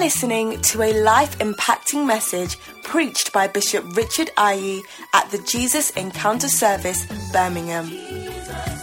listening 0.00 0.58
to 0.62 0.80
a 0.80 0.94
life 1.02 1.38
impacting 1.40 2.06
message 2.06 2.58
preached 2.82 3.34
by 3.34 3.46
Bishop 3.46 3.84
Richard 3.94 4.30
Aryee 4.38 4.80
at 5.12 5.30
the 5.30 5.36
Jesus 5.40 5.90
Encounter 5.90 6.48
Service, 6.48 7.04
Birmingham. 7.32 7.90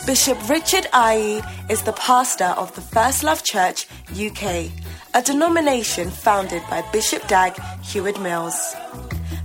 Bishop 0.05 0.37
Richard 0.47 0.85
Aryee 0.93 1.41
is 1.71 1.81
the 1.81 1.93
pastor 1.93 2.53
of 2.55 2.73
the 2.75 2.81
First 2.81 3.23
Love 3.23 3.43
Church 3.43 3.87
UK, 4.11 4.69
a 5.15 5.23
denomination 5.23 6.11
founded 6.11 6.61
by 6.69 6.83
Bishop 6.93 7.27
Dag 7.27 7.59
Heward-Mills. 7.81 8.75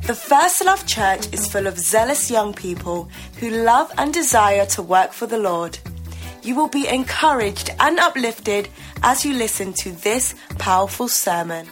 The 0.07 0.14
First 0.14 0.62
Love 0.66 0.86
Church 0.86 1.32
is 1.32 1.50
full 1.50 1.66
of 1.66 1.79
zealous 1.79 2.30
young 2.30 2.52
people 2.52 3.08
who 3.40 3.48
love 3.48 3.90
and 3.96 4.12
desire 4.12 4.66
to 4.66 4.82
work 4.82 5.14
for 5.14 5.26
the 5.26 5.39
Lord. 5.39 5.79
You 6.43 6.56
will 6.56 6.68
be 6.68 6.88
encouraged 6.88 7.70
and 7.79 7.98
uplifted 8.00 8.68
as 9.03 9.25
you 9.25 9.35
listen 9.35 9.72
to 9.75 9.93
this 9.93 10.35
powerful 10.58 11.07
sermon. 11.07 11.68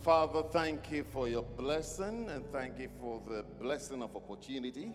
Father, 0.00 0.42
thank 0.50 0.90
you 0.90 1.04
for 1.04 1.28
your 1.28 1.42
blessing 1.42 2.30
and 2.30 2.44
thank 2.50 2.78
you 2.78 2.88
for 2.98 3.22
the 3.28 3.44
blessing 3.60 4.02
of 4.02 4.16
opportunity. 4.16 4.94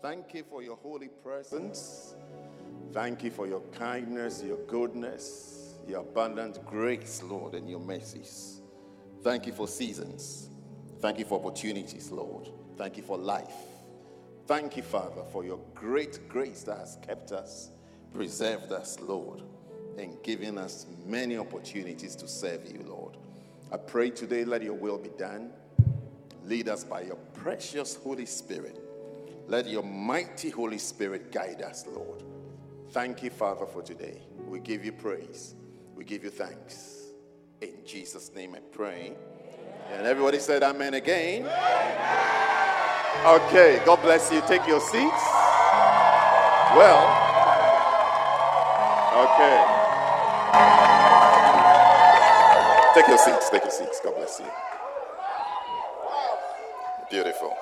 Thank 0.00 0.32
you 0.32 0.44
for 0.48 0.62
your 0.62 0.76
holy 0.76 1.08
presence. 1.08 2.14
Thank 2.92 3.24
you 3.24 3.30
for 3.30 3.48
your 3.48 3.62
kindness, 3.72 4.44
your 4.46 4.58
goodness, 4.68 5.74
your 5.88 6.02
abundant 6.02 6.64
grace, 6.64 7.22
Lord, 7.24 7.54
and 7.54 7.68
your 7.68 7.80
mercies. 7.80 8.62
Thank 9.26 9.44
you 9.48 9.52
for 9.52 9.66
seasons. 9.66 10.50
Thank 11.00 11.18
you 11.18 11.24
for 11.24 11.40
opportunities, 11.40 12.12
Lord. 12.12 12.48
Thank 12.78 12.96
you 12.96 13.02
for 13.02 13.18
life. 13.18 13.56
Thank 14.46 14.76
you, 14.76 14.84
Father, 14.84 15.24
for 15.32 15.44
your 15.44 15.58
great 15.74 16.28
grace 16.28 16.62
that 16.62 16.78
has 16.78 16.96
kept 17.04 17.32
us, 17.32 17.70
preserved 18.14 18.70
us, 18.70 19.00
Lord, 19.00 19.42
and 19.98 20.16
given 20.22 20.56
us 20.56 20.86
many 21.04 21.36
opportunities 21.38 22.14
to 22.14 22.28
serve 22.28 22.70
you, 22.72 22.84
Lord. 22.86 23.16
I 23.72 23.78
pray 23.78 24.10
today, 24.10 24.44
let 24.44 24.62
your 24.62 24.74
will 24.74 24.96
be 24.96 25.10
done. 25.18 25.50
Lead 26.44 26.68
us 26.68 26.84
by 26.84 27.00
your 27.00 27.16
precious 27.34 27.96
Holy 27.96 28.26
Spirit. 28.26 28.78
Let 29.48 29.66
your 29.66 29.82
mighty 29.82 30.50
Holy 30.50 30.78
Spirit 30.78 31.32
guide 31.32 31.62
us, 31.62 31.84
Lord. 31.88 32.22
Thank 32.90 33.24
you, 33.24 33.30
Father, 33.30 33.66
for 33.66 33.82
today. 33.82 34.22
We 34.46 34.60
give 34.60 34.84
you 34.84 34.92
praise. 34.92 35.56
We 35.96 36.04
give 36.04 36.22
you 36.22 36.30
thanks. 36.30 36.95
In 37.60 37.74
Jesus' 37.86 38.30
name 38.34 38.54
I 38.54 38.60
pray. 38.72 39.14
And 39.92 40.06
everybody 40.06 40.38
said 40.38 40.62
amen 40.62 40.94
again. 40.94 41.44
Okay, 43.24 43.80
God 43.84 44.02
bless 44.02 44.30
you. 44.30 44.42
Take 44.46 44.66
your 44.66 44.80
seats. 44.80 45.24
Well, 46.76 47.02
okay. 49.24 49.64
Take 52.94 53.08
your 53.08 53.18
seats. 53.18 53.50
Take 53.50 53.62
your 53.62 53.70
seats. 53.70 54.00
God 54.04 54.14
bless 54.16 54.40
you. 54.40 54.46
Beautiful. 57.10 57.56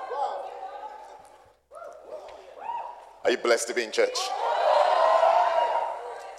Are 3.24 3.30
you 3.30 3.38
blessed 3.38 3.68
to 3.68 3.74
be 3.74 3.84
in 3.84 3.92
church? 3.92 4.18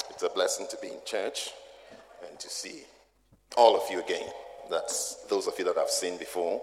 It's 0.10 0.24
a 0.24 0.30
blessing 0.30 0.68
to 0.70 0.78
be 0.82 0.88
in 0.88 1.00
church 1.06 1.52
and 2.28 2.40
to 2.40 2.50
see 2.50 2.84
all 3.56 3.76
of 3.76 3.90
you 3.90 4.00
again. 4.02 4.28
That's 4.70 5.16
those 5.30 5.48
of 5.48 5.58
you 5.58 5.66
that 5.66 5.78
I've 5.78 5.90
seen 5.90 6.18
before. 6.18 6.62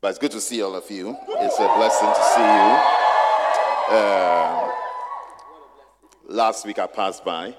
But 0.00 0.08
it's 0.08 0.18
good 0.18 0.30
to 0.32 0.40
see 0.40 0.62
all 0.62 0.74
of 0.74 0.90
you. 0.90 1.16
It's 1.28 1.58
a 1.58 1.68
blessing 1.76 2.08
to 2.08 2.22
see 2.34 2.40
you. 2.40 3.96
Uh, 3.96 4.72
last 6.26 6.66
week 6.66 6.78
I 6.78 6.86
passed 6.86 7.24
by, 7.24 7.46
and 7.46 7.54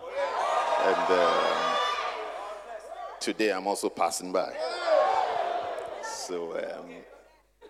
uh, 1.09 1.75
today 3.19 3.51
I'm 3.51 3.67
also 3.67 3.89
passing 3.89 4.31
by. 4.31 4.53
So, 6.03 6.53
um, 6.53 6.89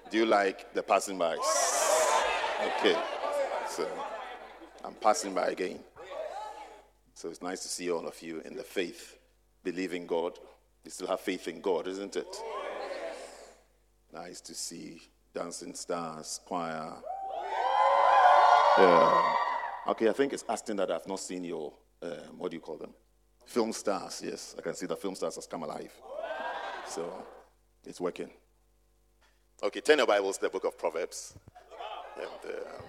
do 0.09 0.17
you 0.17 0.25
like 0.25 0.73
the 0.73 0.81
passing 0.81 1.17
by? 1.17 1.37
Okay. 2.77 2.97
So, 3.67 3.87
I'm 4.83 4.93
passing 4.95 5.33
by 5.33 5.47
again. 5.47 5.79
So, 7.15 7.29
it's 7.29 7.41
nice 7.41 7.61
to 7.61 7.67
see 7.67 7.91
all 7.91 8.07
of 8.07 8.21
you 8.21 8.41
in 8.45 8.55
the 8.55 8.63
faith, 8.63 9.17
believing 9.63 10.07
God 10.07 10.39
you 10.83 10.91
still 10.91 11.07
have 11.07 11.19
faith 11.21 11.47
in 11.47 11.61
God, 11.61 11.87
isn't 11.87 12.15
it? 12.15 12.35
Nice 14.13 14.41
to 14.41 14.53
see 14.53 15.01
dancing 15.33 15.73
stars, 15.73 16.39
choir. 16.45 16.93
Yeah. 18.77 19.35
Okay, 19.87 20.09
I 20.09 20.13
think 20.13 20.33
it's 20.33 20.43
asking 20.47 20.77
that 20.77 20.91
I've 20.91 21.07
not 21.07 21.19
seen 21.19 21.43
your, 21.43 21.73
um, 22.01 22.37
what 22.37 22.51
do 22.51 22.57
you 22.57 22.61
call 22.61 22.77
them? 22.77 22.93
Film 23.45 23.73
stars, 23.73 24.21
yes. 24.23 24.55
I 24.57 24.61
can 24.61 24.75
see 24.75 24.85
the 24.85 24.95
film 24.95 25.15
stars 25.15 25.35
has 25.35 25.47
come 25.47 25.63
alive. 25.63 25.91
So 26.87 27.25
it's 27.85 27.99
working. 27.99 28.29
Okay, 29.61 29.81
turn 29.81 29.97
your 29.97 30.07
Bibles 30.07 30.37
to 30.37 30.43
the 30.43 30.49
book 30.49 30.65
of 30.65 30.77
Proverbs. 30.77 31.33
And, 32.17 32.27
um, 32.27 32.83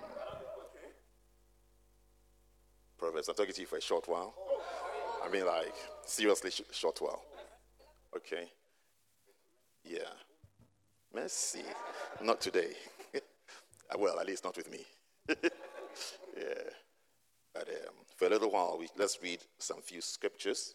Proverbs. 2.98 3.28
I'm 3.28 3.34
talking 3.34 3.54
to 3.54 3.60
you 3.60 3.66
for 3.66 3.76
a 3.76 3.82
short 3.82 4.08
while. 4.08 4.34
I 5.24 5.28
mean, 5.28 5.46
like, 5.46 5.74
seriously, 6.04 6.50
sh- 6.50 6.62
short 6.72 7.00
while. 7.00 7.22
Okay. 8.16 8.48
Yeah. 9.84 9.98
Mercy. 11.14 11.64
Not 12.22 12.40
today. 12.40 12.72
well, 13.98 14.20
at 14.20 14.26
least 14.26 14.44
not 14.44 14.56
with 14.56 14.70
me. 14.70 14.80
yeah. 15.28 16.70
But 17.52 17.68
um, 17.68 17.94
for 18.16 18.26
a 18.26 18.30
little 18.30 18.50
while, 18.50 18.76
we, 18.78 18.88
let's 18.96 19.18
read 19.22 19.40
some 19.58 19.80
few 19.80 20.00
scriptures, 20.00 20.74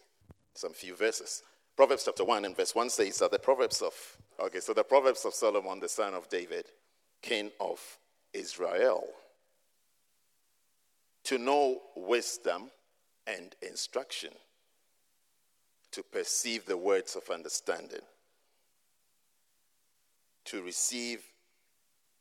some 0.54 0.72
few 0.72 0.94
verses. 0.94 1.42
Proverbs 1.76 2.04
chapter 2.04 2.24
1 2.24 2.44
and 2.44 2.56
verse 2.56 2.74
1 2.74 2.90
says 2.90 3.18
that 3.18 3.30
the 3.30 3.38
Proverbs 3.38 3.80
of, 3.80 3.94
okay, 4.38 4.60
so 4.60 4.72
the 4.72 4.84
Proverbs 4.84 5.24
of 5.24 5.34
Solomon, 5.34 5.80
the 5.80 5.88
son 5.88 6.14
of 6.14 6.28
David, 6.28 6.66
king 7.22 7.50
of 7.60 7.80
Israel. 8.32 9.04
To 11.24 11.38
know 11.38 11.80
wisdom 11.96 12.70
and 13.26 13.54
instruction 13.62 14.30
to 15.92 16.02
perceive 16.02 16.66
the 16.66 16.76
words 16.76 17.16
of 17.16 17.28
understanding, 17.30 18.00
to 20.44 20.62
receive 20.62 21.22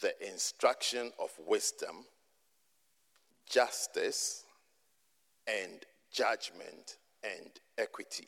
the 0.02 0.14
instruction 0.28 1.12
of 1.20 1.32
wisdom, 1.46 2.06
justice, 3.48 4.46
and 5.48 5.86
judgment 6.12 6.98
and 7.24 7.50
equity, 7.78 8.28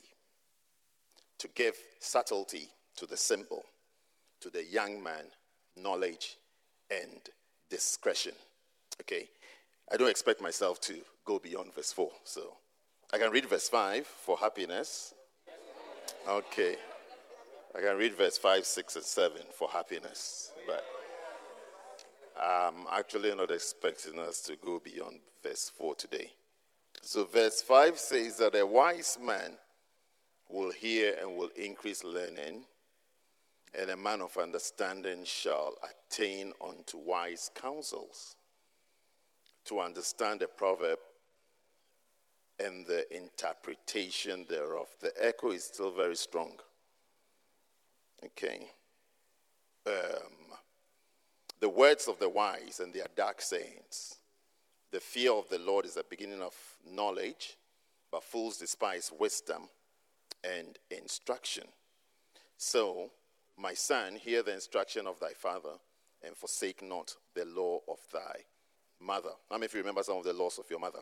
to 1.38 1.48
give 1.56 1.76
subtlety 2.00 2.70
to 2.98 3.06
the 3.06 3.18
simple, 3.18 3.64
to 4.42 4.50
the 4.50 4.64
young 4.64 5.02
man, 5.02 5.26
knowledge 5.78 6.38
and 6.90 7.30
discretion. 7.70 8.34
Okay? 9.02 9.30
I 9.92 9.98
don't 9.98 10.10
expect 10.10 10.42
myself 10.42 10.80
to 10.82 10.96
go 11.26 11.40
beyond 11.40 11.74
verse 11.74 11.92
4, 11.94 12.10
so 12.24 12.58
I 13.14 13.18
can 13.18 13.32
read 13.32 13.46
verse 13.46 13.70
5 13.70 14.06
for 14.06 14.38
happiness, 14.38 15.14
Okay. 16.28 16.76
I 17.76 17.80
can 17.80 17.98
read 17.98 18.16
verse 18.16 18.38
5, 18.38 18.66
6, 18.66 18.96
and 18.98 19.06
7 19.06 19.42
for 19.54 19.70
happiness, 19.70 20.52
but 20.68 20.86
I'm 22.40 22.86
actually 22.92 23.34
not 23.34 23.50
expecting 23.50 24.20
us 24.20 24.42
to 24.42 24.56
go 24.58 24.80
beyond 24.84 25.20
verse 25.42 25.72
4 25.76 25.96
today. 25.96 26.32
So, 27.02 27.26
verse 27.26 27.62
5 27.62 27.98
says 27.98 28.38
that 28.38 28.56
a 28.56 28.66
wise 28.66 29.18
man 29.22 29.54
will 30.50 30.72
hear 30.72 31.16
and 31.20 31.38
will 31.38 31.50
increase 31.56 32.04
learning, 32.04 32.66
and 33.80 33.90
a 33.90 33.98
man 33.98 34.22
of 34.22 34.38
understanding 34.38 35.24
shall 35.24 35.76
attain 35.82 36.54
unto 36.64 36.98
wise 36.98 37.50
counsels. 37.56 38.36
To 39.66 39.80
understand 39.80 40.42
a 40.42 40.48
proverb 40.48 41.00
and 42.64 42.86
the 42.86 43.06
interpretation 43.16 44.46
thereof. 44.50 44.88
The 45.00 45.14
echo 45.20 45.52
is 45.52 45.64
still 45.64 45.92
very 45.92 46.16
strong. 46.16 46.54
Okay. 48.24 48.68
Um, 49.86 50.58
the 51.60 51.70
words 51.70 52.08
of 52.08 52.20
the 52.20 52.30
wise 52.30 52.80
and 52.80 52.94
their 52.94 53.08
dark 53.16 53.42
sayings. 53.42 54.16
The 54.92 55.00
fear 55.00 55.32
of 55.32 55.48
the 55.50 55.60
Lord 55.60 55.86
is 55.86 55.94
the 55.94 56.06
beginning 56.10 56.42
of 56.42 56.54
knowledge, 56.86 57.58
but 58.12 58.24
fools 58.24 58.58
despise 58.58 59.12
wisdom 59.18 59.70
and 60.44 60.78
instruction. 60.90 61.64
So, 62.58 63.12
my 63.58 63.74
son, 63.74 64.16
hear 64.16 64.44
the 64.44 64.54
instruction 64.54 65.08
of 65.08 65.20
thy 65.20 65.32
father, 65.34 65.78
and 66.24 66.36
forsake 66.36 66.84
not 66.84 67.16
the 67.36 67.46
law 67.46 67.80
of 67.88 67.98
thy 68.12 68.42
mother. 69.00 69.32
How 69.50 69.58
many 69.58 69.66
of 69.66 69.74
you 69.74 69.80
remember 69.80 70.04
some 70.04 70.18
of 70.18 70.24
the 70.24 70.34
laws 70.34 70.60
of 70.60 70.70
your 70.70 70.80
mother? 70.80 71.00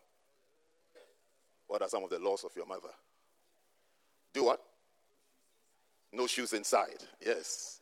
What 1.69 1.83
are 1.83 1.87
some 1.87 2.03
of 2.03 2.09
the 2.09 2.17
laws 2.17 2.43
of 2.43 2.51
your 2.55 2.65
mother? 2.65 2.89
Do 4.33 4.43
what? 4.45 4.59
No 6.11 6.25
shoes 6.25 6.53
inside. 6.53 7.03
Yes. 7.23 7.79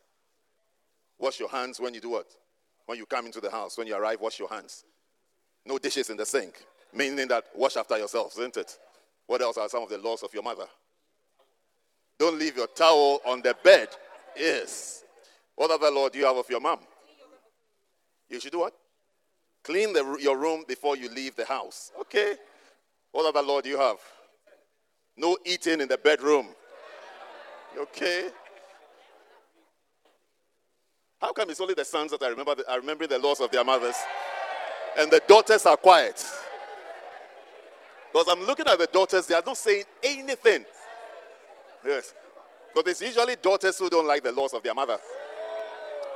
Wash 1.18 1.40
your 1.40 1.48
hands 1.48 1.80
when 1.80 1.94
you 1.94 2.00
do 2.00 2.10
what? 2.10 2.26
When 2.84 2.98
you 2.98 3.06
come 3.06 3.24
into 3.24 3.40
the 3.40 3.50
house. 3.50 3.78
When 3.78 3.86
you 3.86 3.96
arrive, 3.96 4.20
wash 4.20 4.38
your 4.38 4.50
hands. 4.50 4.84
No 5.64 5.78
dishes 5.78 6.10
in 6.10 6.18
the 6.18 6.26
sink, 6.26 6.62
meaning 6.92 7.28
that 7.28 7.44
wash 7.54 7.78
after 7.78 7.96
yourself, 7.96 8.34
isn't 8.38 8.58
it? 8.58 8.78
What 9.26 9.40
else 9.40 9.56
are 9.56 9.68
some 9.70 9.82
of 9.82 9.88
the 9.88 9.98
laws 9.98 10.22
of 10.22 10.34
your 10.34 10.42
mother? 10.42 10.66
Don't 12.18 12.38
leave 12.38 12.58
your 12.58 12.66
towel 12.66 13.22
on 13.24 13.40
the 13.40 13.56
bed. 13.64 13.88
Yes. 14.36 15.02
What 15.56 15.70
other 15.70 15.90
law 15.90 16.10
do 16.10 16.18
you 16.18 16.26
have 16.26 16.36
of 16.36 16.48
your 16.50 16.60
mom? 16.60 16.80
You 18.28 18.38
should 18.38 18.52
do 18.52 18.60
what? 18.60 18.74
Clean 19.64 19.94
the, 19.94 20.18
your 20.20 20.36
room 20.36 20.64
before 20.68 20.94
you 20.94 21.08
leave 21.08 21.36
the 21.36 21.46
house. 21.46 21.90
Okay. 22.02 22.34
What 23.12 23.26
other 23.26 23.46
law 23.46 23.60
do 23.60 23.68
you 23.68 23.78
have? 23.78 23.98
No 25.16 25.36
eating 25.44 25.80
in 25.80 25.88
the 25.88 25.98
bedroom. 25.98 26.48
Okay. 27.76 28.28
How 31.20 31.32
come 31.32 31.50
it's 31.50 31.60
only 31.60 31.74
the 31.74 31.84
sons 31.84 32.12
that 32.12 32.22
I 32.22 32.28
remember 32.28 32.54
the, 32.54 32.70
are 32.70 32.78
remembering 32.78 33.10
the 33.10 33.18
laws 33.18 33.40
of 33.40 33.50
their 33.50 33.64
mothers, 33.64 33.96
and 34.96 35.10
the 35.10 35.20
daughters 35.26 35.66
are 35.66 35.76
quiet? 35.76 36.24
Because 38.12 38.28
I'm 38.28 38.46
looking 38.46 38.66
at 38.66 38.78
the 38.78 38.86
daughters, 38.86 39.26
they 39.26 39.34
are 39.34 39.42
not 39.44 39.56
saying 39.56 39.84
anything. 40.02 40.64
Yes. 41.84 42.14
Because 42.74 42.90
it's 42.92 43.02
usually 43.02 43.36
daughters 43.36 43.78
who 43.78 43.90
don't 43.90 44.06
like 44.06 44.22
the 44.22 44.32
laws 44.32 44.54
of 44.54 44.62
their 44.62 44.74
mother. 44.74 44.98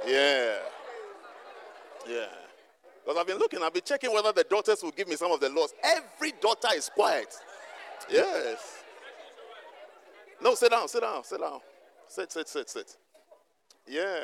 Yeah. 0.06 0.58
Yeah. 2.08 2.26
Because 3.04 3.18
I've 3.18 3.26
been 3.26 3.38
looking, 3.38 3.62
I've 3.62 3.74
been 3.74 3.82
checking 3.84 4.12
whether 4.12 4.32
the 4.32 4.44
daughters 4.44 4.82
will 4.82 4.92
give 4.92 5.08
me 5.08 5.16
some 5.16 5.32
of 5.32 5.40
the 5.40 5.48
laws. 5.48 5.74
Every 5.82 6.32
daughter 6.40 6.68
is 6.74 6.88
quiet. 6.88 7.34
Yes. 8.10 8.82
No, 10.40 10.54
sit 10.54 10.70
down, 10.70 10.88
sit 10.88 11.02
down, 11.02 11.24
sit 11.24 11.40
down. 11.40 11.60
Sit, 12.08 12.32
sit, 12.32 12.48
sit, 12.48 12.70
sit. 12.70 12.96
Yeah. 13.88 14.20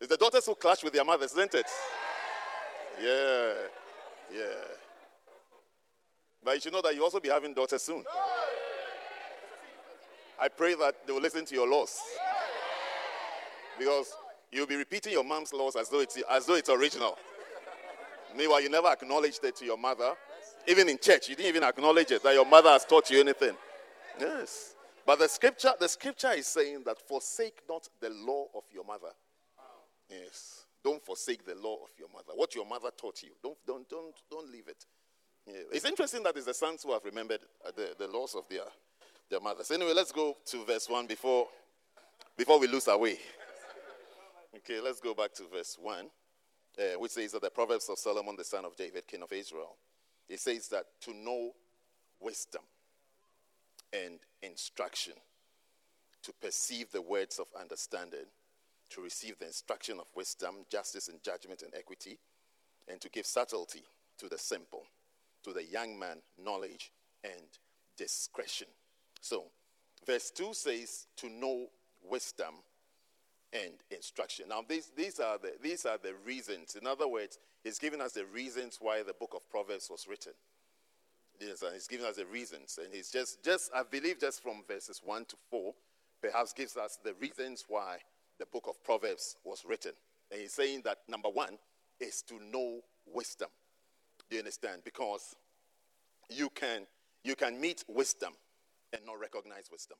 It's 0.00 0.08
the 0.08 0.16
daughters 0.16 0.46
who 0.46 0.54
clash 0.54 0.82
with 0.82 0.92
their 0.92 1.04
mothers, 1.04 1.32
isn't 1.32 1.54
it? 1.54 1.66
Yeah. 3.02 3.52
Yeah. 4.32 4.44
But 6.42 6.54
you 6.54 6.60
should 6.60 6.72
know 6.72 6.82
that 6.82 6.94
you 6.94 7.04
also 7.04 7.20
be 7.20 7.28
having 7.28 7.52
daughters 7.52 7.82
soon. 7.82 8.04
I 10.40 10.48
pray 10.48 10.74
that 10.74 11.06
they 11.06 11.12
will 11.12 11.20
listen 11.20 11.44
to 11.44 11.54
your 11.54 11.68
laws. 11.68 11.98
Because 13.78 14.14
you'll 14.52 14.66
be 14.66 14.76
repeating 14.76 15.12
your 15.12 15.24
mom's 15.24 15.52
laws 15.52 15.76
as 15.76 15.88
though 15.88 16.00
it's, 16.00 16.18
as 16.30 16.46
though 16.46 16.54
it's 16.54 16.68
original. 16.68 17.16
Meanwhile, 18.36 18.62
you 18.62 18.68
never 18.68 18.88
acknowledged 18.88 19.44
it 19.44 19.56
to 19.56 19.64
your 19.64 19.78
mother. 19.78 20.12
Even 20.68 20.88
in 20.88 20.98
church, 20.98 21.28
you 21.28 21.36
didn't 21.36 21.48
even 21.48 21.64
acknowledge 21.64 22.10
it 22.10 22.22
that 22.22 22.34
your 22.34 22.44
mother 22.46 22.70
has 22.70 22.84
taught 22.84 23.10
you 23.10 23.20
anything. 23.20 23.56
Yes. 24.18 24.74
But 25.06 25.18
the 25.18 25.28
scripture, 25.28 25.72
the 25.80 25.88
scripture 25.88 26.32
is 26.32 26.46
saying 26.46 26.82
that 26.86 26.98
forsake 27.08 27.62
not 27.68 27.88
the 28.00 28.10
law 28.10 28.46
of 28.54 28.64
your 28.72 28.84
mother. 28.84 29.10
Yes. 30.08 30.66
Don't 30.84 31.04
forsake 31.04 31.44
the 31.44 31.54
law 31.54 31.74
of 31.74 31.90
your 31.98 32.08
mother. 32.12 32.32
What 32.34 32.54
your 32.54 32.66
mother 32.66 32.90
taught 32.96 33.22
you. 33.22 33.30
Don't 33.42 33.58
don't 33.66 33.88
don't 33.88 34.14
don't 34.30 34.50
leave 34.50 34.68
it. 34.68 34.84
Yeah. 35.46 35.54
It's 35.72 35.84
interesting 35.84 36.22
that 36.24 36.36
it's 36.36 36.46
the 36.46 36.54
sons 36.54 36.82
who 36.82 36.92
have 36.92 37.04
remembered 37.04 37.40
uh, 37.66 37.70
the, 37.74 37.94
the 37.98 38.06
laws 38.06 38.34
of 38.34 38.44
their 38.48 38.64
their 39.30 39.40
mothers. 39.40 39.70
Anyway, 39.70 39.92
let's 39.94 40.12
go 40.12 40.36
to 40.46 40.64
verse 40.64 40.88
1 40.88 41.06
before 41.06 41.48
before 42.36 42.58
we 42.58 42.66
lose 42.66 42.88
our 42.88 42.98
way. 42.98 43.18
Okay, 44.56 44.80
let's 44.80 45.00
go 45.00 45.14
back 45.14 45.32
to 45.34 45.44
verse 45.52 45.76
1, 45.80 46.06
uh, 46.78 46.82
which 46.98 47.12
says 47.12 47.32
that 47.32 47.42
the 47.42 47.50
Proverbs 47.50 47.88
of 47.88 47.98
Solomon, 47.98 48.34
the 48.36 48.44
son 48.44 48.64
of 48.64 48.74
David, 48.76 49.06
king 49.06 49.22
of 49.22 49.32
Israel. 49.32 49.76
It 50.28 50.40
says 50.40 50.68
that 50.68 50.86
to 51.02 51.14
know 51.14 51.52
wisdom 52.18 52.62
and 53.92 54.18
instruction, 54.42 55.14
to 56.22 56.32
perceive 56.40 56.90
the 56.90 57.00
words 57.00 57.38
of 57.38 57.46
understanding, 57.58 58.26
to 58.90 59.00
receive 59.00 59.38
the 59.38 59.46
instruction 59.46 60.00
of 60.00 60.06
wisdom, 60.16 60.66
justice, 60.68 61.08
and 61.08 61.22
judgment 61.22 61.62
and 61.62 61.72
equity, 61.76 62.18
and 62.88 63.00
to 63.00 63.08
give 63.08 63.26
subtlety 63.26 63.84
to 64.18 64.28
the 64.28 64.38
simple, 64.38 64.82
to 65.44 65.52
the 65.52 65.64
young 65.64 65.96
man, 65.96 66.18
knowledge 66.42 66.90
and 67.22 67.58
discretion. 67.96 68.66
So, 69.20 69.44
verse 70.04 70.32
2 70.32 70.54
says 70.54 71.06
to 71.18 71.28
know 71.28 71.66
wisdom 72.02 72.54
and 73.52 73.72
instruction. 73.90 74.46
Now, 74.48 74.62
these, 74.66 74.92
these, 74.96 75.18
are 75.18 75.38
the, 75.38 75.52
these 75.62 75.84
are 75.84 75.98
the 75.98 76.14
reasons. 76.24 76.76
In 76.80 76.86
other 76.86 77.08
words, 77.08 77.38
he's 77.64 77.78
giving 77.78 78.00
us 78.00 78.12
the 78.12 78.24
reasons 78.26 78.78
why 78.80 79.02
the 79.02 79.12
book 79.12 79.32
of 79.34 79.48
Proverbs 79.50 79.88
was 79.90 80.06
written. 80.08 80.32
He's 81.38 81.88
giving 81.88 82.06
us 82.06 82.16
the 82.16 82.26
reasons. 82.26 82.78
And 82.82 82.92
he's 82.92 83.10
just, 83.10 83.42
just, 83.42 83.70
I 83.74 83.82
believe, 83.82 84.20
just 84.20 84.42
from 84.42 84.62
verses 84.68 85.00
1 85.04 85.24
to 85.26 85.36
4, 85.50 85.74
perhaps 86.22 86.52
gives 86.52 86.76
us 86.76 86.98
the 87.02 87.14
reasons 87.14 87.64
why 87.66 87.98
the 88.38 88.46
book 88.46 88.66
of 88.68 88.82
Proverbs 88.84 89.36
was 89.44 89.64
written. 89.66 89.92
And 90.30 90.40
he's 90.40 90.52
saying 90.52 90.82
that 90.84 90.98
number 91.08 91.28
one 91.28 91.58
is 91.98 92.22
to 92.22 92.34
know 92.52 92.80
wisdom. 93.06 93.48
Do 94.28 94.36
you 94.36 94.40
understand? 94.40 94.82
Because 94.84 95.34
you 96.28 96.50
can, 96.50 96.86
you 97.24 97.34
can 97.34 97.60
meet 97.60 97.84
wisdom 97.88 98.34
and 98.92 99.02
not 99.06 99.18
recognize 99.18 99.68
wisdom. 99.72 99.96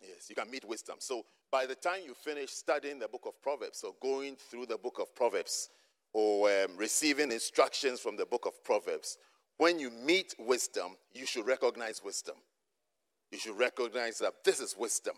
Yes, 0.00 0.28
you 0.28 0.34
can 0.34 0.50
meet 0.50 0.64
wisdom. 0.64 0.96
So 0.98 1.24
by 1.50 1.66
the 1.66 1.74
time 1.74 2.00
you 2.04 2.14
finish 2.14 2.50
studying 2.50 2.98
the 2.98 3.08
book 3.08 3.24
of 3.26 3.40
Proverbs 3.42 3.84
or 3.84 3.94
going 4.00 4.36
through 4.36 4.66
the 4.66 4.76
book 4.76 4.98
of 5.00 5.14
Proverbs 5.14 5.70
or 6.12 6.48
um, 6.48 6.76
receiving 6.76 7.32
instructions 7.32 8.00
from 8.00 8.16
the 8.16 8.26
book 8.26 8.46
of 8.46 8.62
Proverbs, 8.64 9.18
when 9.56 9.78
you 9.78 9.90
meet 9.90 10.34
wisdom, 10.38 10.96
you 11.12 11.26
should 11.26 11.46
recognize 11.46 12.02
wisdom. 12.04 12.34
You 13.30 13.38
should 13.38 13.58
recognize 13.58 14.18
that 14.18 14.32
this 14.44 14.60
is 14.60 14.76
wisdom. 14.78 15.14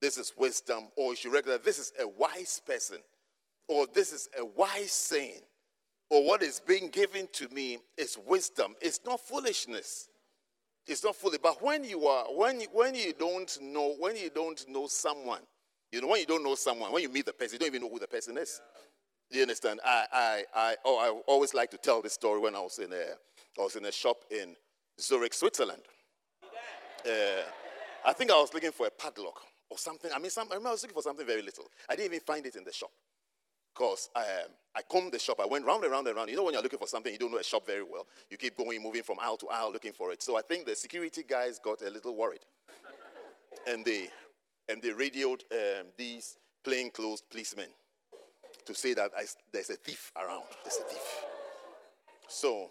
This 0.00 0.18
is 0.18 0.32
wisdom. 0.36 0.88
Or 0.96 1.10
you 1.10 1.16
should 1.16 1.32
recognize 1.32 1.60
this 1.64 1.78
is 1.78 1.92
a 2.00 2.08
wise 2.08 2.60
person. 2.66 2.98
Or 3.68 3.86
this 3.92 4.12
is 4.12 4.28
a 4.38 4.44
wise 4.44 4.92
saying. 4.92 5.40
Or 6.10 6.26
what 6.26 6.42
is 6.42 6.60
being 6.60 6.88
given 6.90 7.28
to 7.32 7.48
me 7.48 7.78
is 7.96 8.18
wisdom. 8.26 8.74
It's 8.80 9.00
not 9.06 9.20
foolishness. 9.20 10.08
It's 10.86 11.04
not 11.04 11.16
fully. 11.16 11.38
But 11.42 11.62
when 11.62 11.84
you 11.84 12.06
are, 12.06 12.24
when 12.34 12.60
you, 12.60 12.66
when 12.72 12.94
you 12.94 13.12
don't 13.12 13.56
know, 13.62 13.94
when 13.98 14.16
you 14.16 14.30
don't 14.30 14.68
know 14.68 14.86
someone, 14.86 15.42
you 15.92 16.00
know, 16.00 16.08
when 16.08 16.20
you 16.20 16.26
don't 16.26 16.42
know 16.42 16.54
someone, 16.54 16.92
when 16.92 17.02
you 17.02 17.08
meet 17.08 17.26
the 17.26 17.32
person, 17.32 17.54
you 17.54 17.58
don't 17.60 17.68
even 17.68 17.82
know 17.82 17.90
who 17.90 17.98
the 17.98 18.08
person 18.08 18.36
is. 18.38 18.60
Do 19.30 19.38
you 19.38 19.42
understand? 19.42 19.80
I, 19.84 20.04
I, 20.12 20.44
I, 20.54 20.76
oh, 20.84 20.98
I 20.98 21.20
always 21.26 21.54
like 21.54 21.70
to 21.70 21.78
tell 21.78 22.02
this 22.02 22.14
story 22.14 22.40
when 22.40 22.54
I 22.54 22.60
was 22.60 22.78
in 22.78 22.92
a, 22.92 23.14
I 23.58 23.62
was 23.62 23.76
in 23.76 23.84
a 23.84 23.92
shop 23.92 24.24
in 24.30 24.56
Zurich, 25.00 25.34
Switzerland. 25.34 25.82
Uh, 27.06 27.42
I 28.04 28.12
think 28.12 28.30
I 28.30 28.34
was 28.34 28.52
looking 28.52 28.72
for 28.72 28.86
a 28.86 28.90
padlock 28.90 29.40
or 29.70 29.78
something. 29.78 30.10
I 30.14 30.18
mean, 30.18 30.30
some, 30.30 30.48
I, 30.52 30.56
I 30.56 30.58
was 30.58 30.82
looking 30.82 30.94
for 30.94 31.02
something 31.02 31.26
very 31.26 31.42
little. 31.42 31.64
I 31.88 31.96
didn't 31.96 32.12
even 32.12 32.20
find 32.20 32.44
it 32.44 32.56
in 32.56 32.64
the 32.64 32.72
shop. 32.72 32.90
Because 33.74 34.10
um, 34.14 34.52
I 34.74 34.82
combed 34.82 35.12
the 35.12 35.18
shop. 35.18 35.40
I 35.40 35.46
went 35.46 35.64
round 35.64 35.82
and 35.84 35.92
round 35.92 36.06
and 36.06 36.16
round. 36.16 36.30
You 36.30 36.36
know, 36.36 36.44
when 36.44 36.54
you're 36.54 36.62
looking 36.62 36.78
for 36.78 36.88
something, 36.88 37.12
you 37.12 37.18
don't 37.18 37.30
know 37.30 37.38
a 37.38 37.44
shop 37.44 37.66
very 37.66 37.82
well. 37.82 38.06
You 38.30 38.36
keep 38.36 38.56
going, 38.56 38.82
moving 38.82 39.02
from 39.02 39.18
aisle 39.20 39.36
to 39.38 39.48
aisle 39.48 39.72
looking 39.72 39.92
for 39.92 40.12
it. 40.12 40.22
So 40.22 40.36
I 40.36 40.42
think 40.42 40.66
the 40.66 40.74
security 40.74 41.22
guys 41.26 41.58
got 41.58 41.82
a 41.82 41.90
little 41.90 42.16
worried. 42.16 42.44
and 43.66 43.84
they, 43.84 44.08
and 44.68 44.82
they 44.82 44.90
radioed 44.90 45.44
um, 45.52 45.86
these 45.96 46.36
plainclothes 46.64 47.22
policemen 47.30 47.68
to 48.64 48.74
say 48.74 48.94
that 48.94 49.10
I, 49.16 49.24
there's 49.52 49.70
a 49.70 49.76
thief 49.76 50.12
around. 50.16 50.44
There's 50.64 50.76
a 50.76 50.84
thief. 50.84 51.24
So 52.28 52.70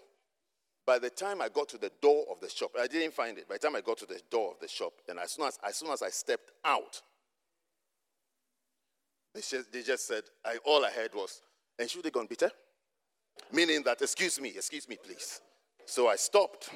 by 0.85 0.99
the 0.99 1.09
time 1.09 1.41
I 1.41 1.49
got 1.49 1.69
to 1.69 1.77
the 1.77 1.91
door 2.01 2.25
of 2.31 2.39
the 2.39 2.49
shop, 2.49 2.71
I 2.79 2.87
didn't 2.87 3.13
find 3.13 3.37
it. 3.37 3.47
By 3.47 3.55
the 3.55 3.59
time 3.59 3.75
I 3.75 3.81
got 3.81 3.97
to 3.99 4.05
the 4.05 4.21
door 4.29 4.51
of 4.51 4.59
the 4.59 4.67
shop, 4.67 4.93
and 5.07 5.19
as 5.19 5.31
soon 5.31 5.47
as, 5.47 5.59
as, 5.65 5.75
soon 5.75 5.89
as 5.91 6.01
I 6.01 6.09
stepped 6.09 6.51
out, 6.65 7.01
they 9.33 9.41
just, 9.41 9.71
they 9.71 9.81
just 9.81 10.07
said, 10.07 10.23
I, 10.45 10.57
all 10.65 10.83
I 10.83 10.91
heard 10.91 11.13
was, 11.13 11.41
and 11.79 11.89
should 11.89 12.03
they 12.03 12.11
gone, 12.11 12.27
Peter? 12.27 12.51
Meaning 13.51 13.83
that, 13.83 14.01
excuse 14.01 14.39
me, 14.39 14.49
excuse 14.49 14.87
me, 14.87 14.97
please. 15.01 15.41
So 15.85 16.07
I 16.07 16.15
stopped. 16.15 16.69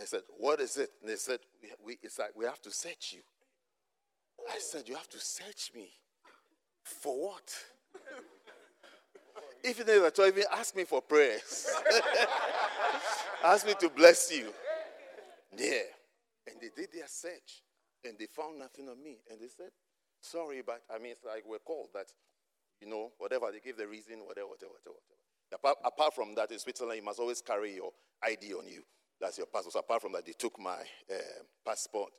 I 0.00 0.04
said, 0.04 0.22
What 0.38 0.60
is 0.60 0.76
it? 0.76 0.90
And 1.00 1.10
they 1.10 1.16
said, 1.16 1.40
we, 1.62 1.68
we, 1.84 1.98
It's 2.02 2.18
like 2.18 2.30
we 2.36 2.44
have 2.44 2.60
to 2.62 2.70
search 2.70 3.14
you. 3.14 3.20
I 4.52 4.58
said, 4.58 4.88
You 4.88 4.94
have 4.94 5.08
to 5.10 5.18
search 5.18 5.72
me. 5.74 5.88
For 6.82 7.14
what? 7.28 7.52
Even 9.64 9.86
they 9.86 9.98
were 9.98 10.12
even 10.24 10.44
ask 10.52 10.76
me 10.76 10.84
for 10.84 11.02
prayers. 11.02 11.68
ask 13.44 13.66
me 13.66 13.74
to 13.80 13.88
bless 13.88 14.30
you. 14.32 14.52
Yeah. 15.56 15.82
And 16.46 16.56
they 16.60 16.68
did 16.76 16.92
their 16.92 17.08
search 17.08 17.62
and 18.04 18.16
they 18.18 18.26
found 18.26 18.58
nothing 18.58 18.88
on 18.88 19.02
me. 19.02 19.18
And 19.28 19.40
they 19.40 19.48
said, 19.48 19.70
Sorry, 20.26 20.62
but 20.66 20.82
I 20.92 20.98
mean, 20.98 21.12
it's 21.12 21.24
like 21.24 21.44
we're 21.46 21.58
called 21.58 21.90
that, 21.94 22.06
you 22.80 22.88
know, 22.88 23.12
whatever, 23.18 23.46
they 23.52 23.60
give 23.60 23.76
the 23.76 23.86
reason, 23.86 24.18
whatever, 24.26 24.48
whatever, 24.48 24.72
whatever. 24.72 24.98
Apart, 25.54 25.76
apart 25.84 26.14
from 26.14 26.34
that, 26.34 26.50
in 26.50 26.58
Switzerland, 26.58 26.98
you 26.98 27.04
must 27.04 27.20
always 27.20 27.40
carry 27.40 27.76
your 27.76 27.92
ID 28.24 28.52
on 28.54 28.66
you. 28.66 28.82
That's 29.20 29.38
your 29.38 29.46
passport. 29.46 29.72
So 29.74 29.78
apart 29.78 30.02
from 30.02 30.12
that, 30.12 30.26
they 30.26 30.32
took 30.32 30.58
my 30.58 30.78
uh, 31.10 31.42
passport, 31.64 32.10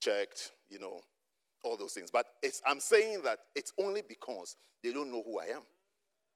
checked, 0.00 0.52
you 0.68 0.78
know, 0.78 1.00
all 1.64 1.78
those 1.78 1.94
things. 1.94 2.10
But 2.10 2.26
I'm 2.66 2.80
saying 2.80 3.22
that 3.24 3.38
it's 3.56 3.72
only 3.78 4.02
because 4.06 4.56
they 4.84 4.92
don't 4.92 5.10
know 5.10 5.22
who 5.24 5.40
I 5.40 5.46
am. 5.46 5.62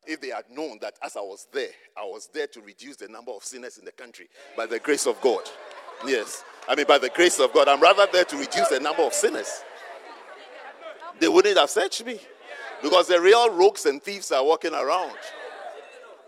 If 0.06 0.20
they 0.20 0.30
had 0.30 0.46
known 0.50 0.78
that 0.80 0.94
as 1.04 1.16
I 1.16 1.20
was 1.20 1.46
there, 1.52 1.70
I 1.96 2.04
was 2.04 2.28
there 2.32 2.48
to 2.48 2.60
reduce 2.62 2.96
the 2.96 3.08
number 3.08 3.32
of 3.32 3.44
sinners 3.44 3.76
in 3.76 3.84
the 3.84 3.92
country 3.92 4.28
by 4.56 4.66
the 4.66 4.78
grace 4.78 5.06
of 5.06 5.20
God. 5.20 5.42
Yes. 6.06 6.42
I 6.66 6.74
mean, 6.74 6.86
by 6.88 6.98
the 6.98 7.10
grace 7.10 7.38
of 7.38 7.52
God, 7.52 7.68
I'm 7.68 7.80
rather 7.80 8.06
there 8.10 8.24
to 8.24 8.36
reduce 8.36 8.68
the 8.68 8.80
number 8.80 9.02
of 9.02 9.12
sinners 9.12 9.62
they 11.22 11.28
wouldn't 11.28 11.56
have 11.56 11.70
searched 11.70 12.04
me 12.04 12.18
because 12.82 13.06
the 13.06 13.20
real 13.20 13.48
rogues 13.50 13.86
and 13.86 14.02
thieves 14.02 14.32
are 14.32 14.44
walking 14.44 14.74
around. 14.74 15.16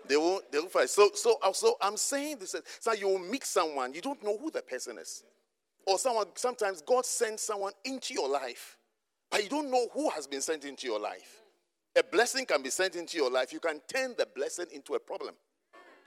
They 0.06 0.16
won't, 0.16 0.52
they 0.52 0.58
won't 0.60 0.70
fight. 0.70 0.88
So, 0.88 1.10
so, 1.14 1.36
uh, 1.42 1.52
so 1.52 1.76
I'm 1.80 1.96
saying 1.96 2.36
this. 2.38 2.54
So 2.78 2.92
you 2.92 3.08
will 3.08 3.18
meet 3.18 3.42
someone, 3.42 3.92
you 3.92 4.00
don't 4.00 4.22
know 4.22 4.38
who 4.38 4.52
the 4.52 4.62
person 4.62 4.98
is. 4.98 5.24
Or 5.84 5.98
someone, 5.98 6.26
sometimes 6.36 6.80
God 6.80 7.04
sends 7.04 7.42
someone 7.42 7.72
into 7.84 8.14
your 8.14 8.28
life, 8.28 8.78
but 9.32 9.42
you 9.42 9.48
don't 9.48 9.68
know 9.68 9.88
who 9.92 10.10
has 10.10 10.28
been 10.28 10.40
sent 10.40 10.64
into 10.64 10.86
your 10.86 11.00
life. 11.00 11.42
A 11.98 12.04
blessing 12.04 12.46
can 12.46 12.62
be 12.62 12.70
sent 12.70 12.94
into 12.94 13.16
your 13.16 13.30
life. 13.30 13.52
You 13.52 13.58
can 13.60 13.80
turn 13.92 14.14
the 14.16 14.28
blessing 14.32 14.66
into 14.72 14.94
a 14.94 15.00
problem. 15.00 15.34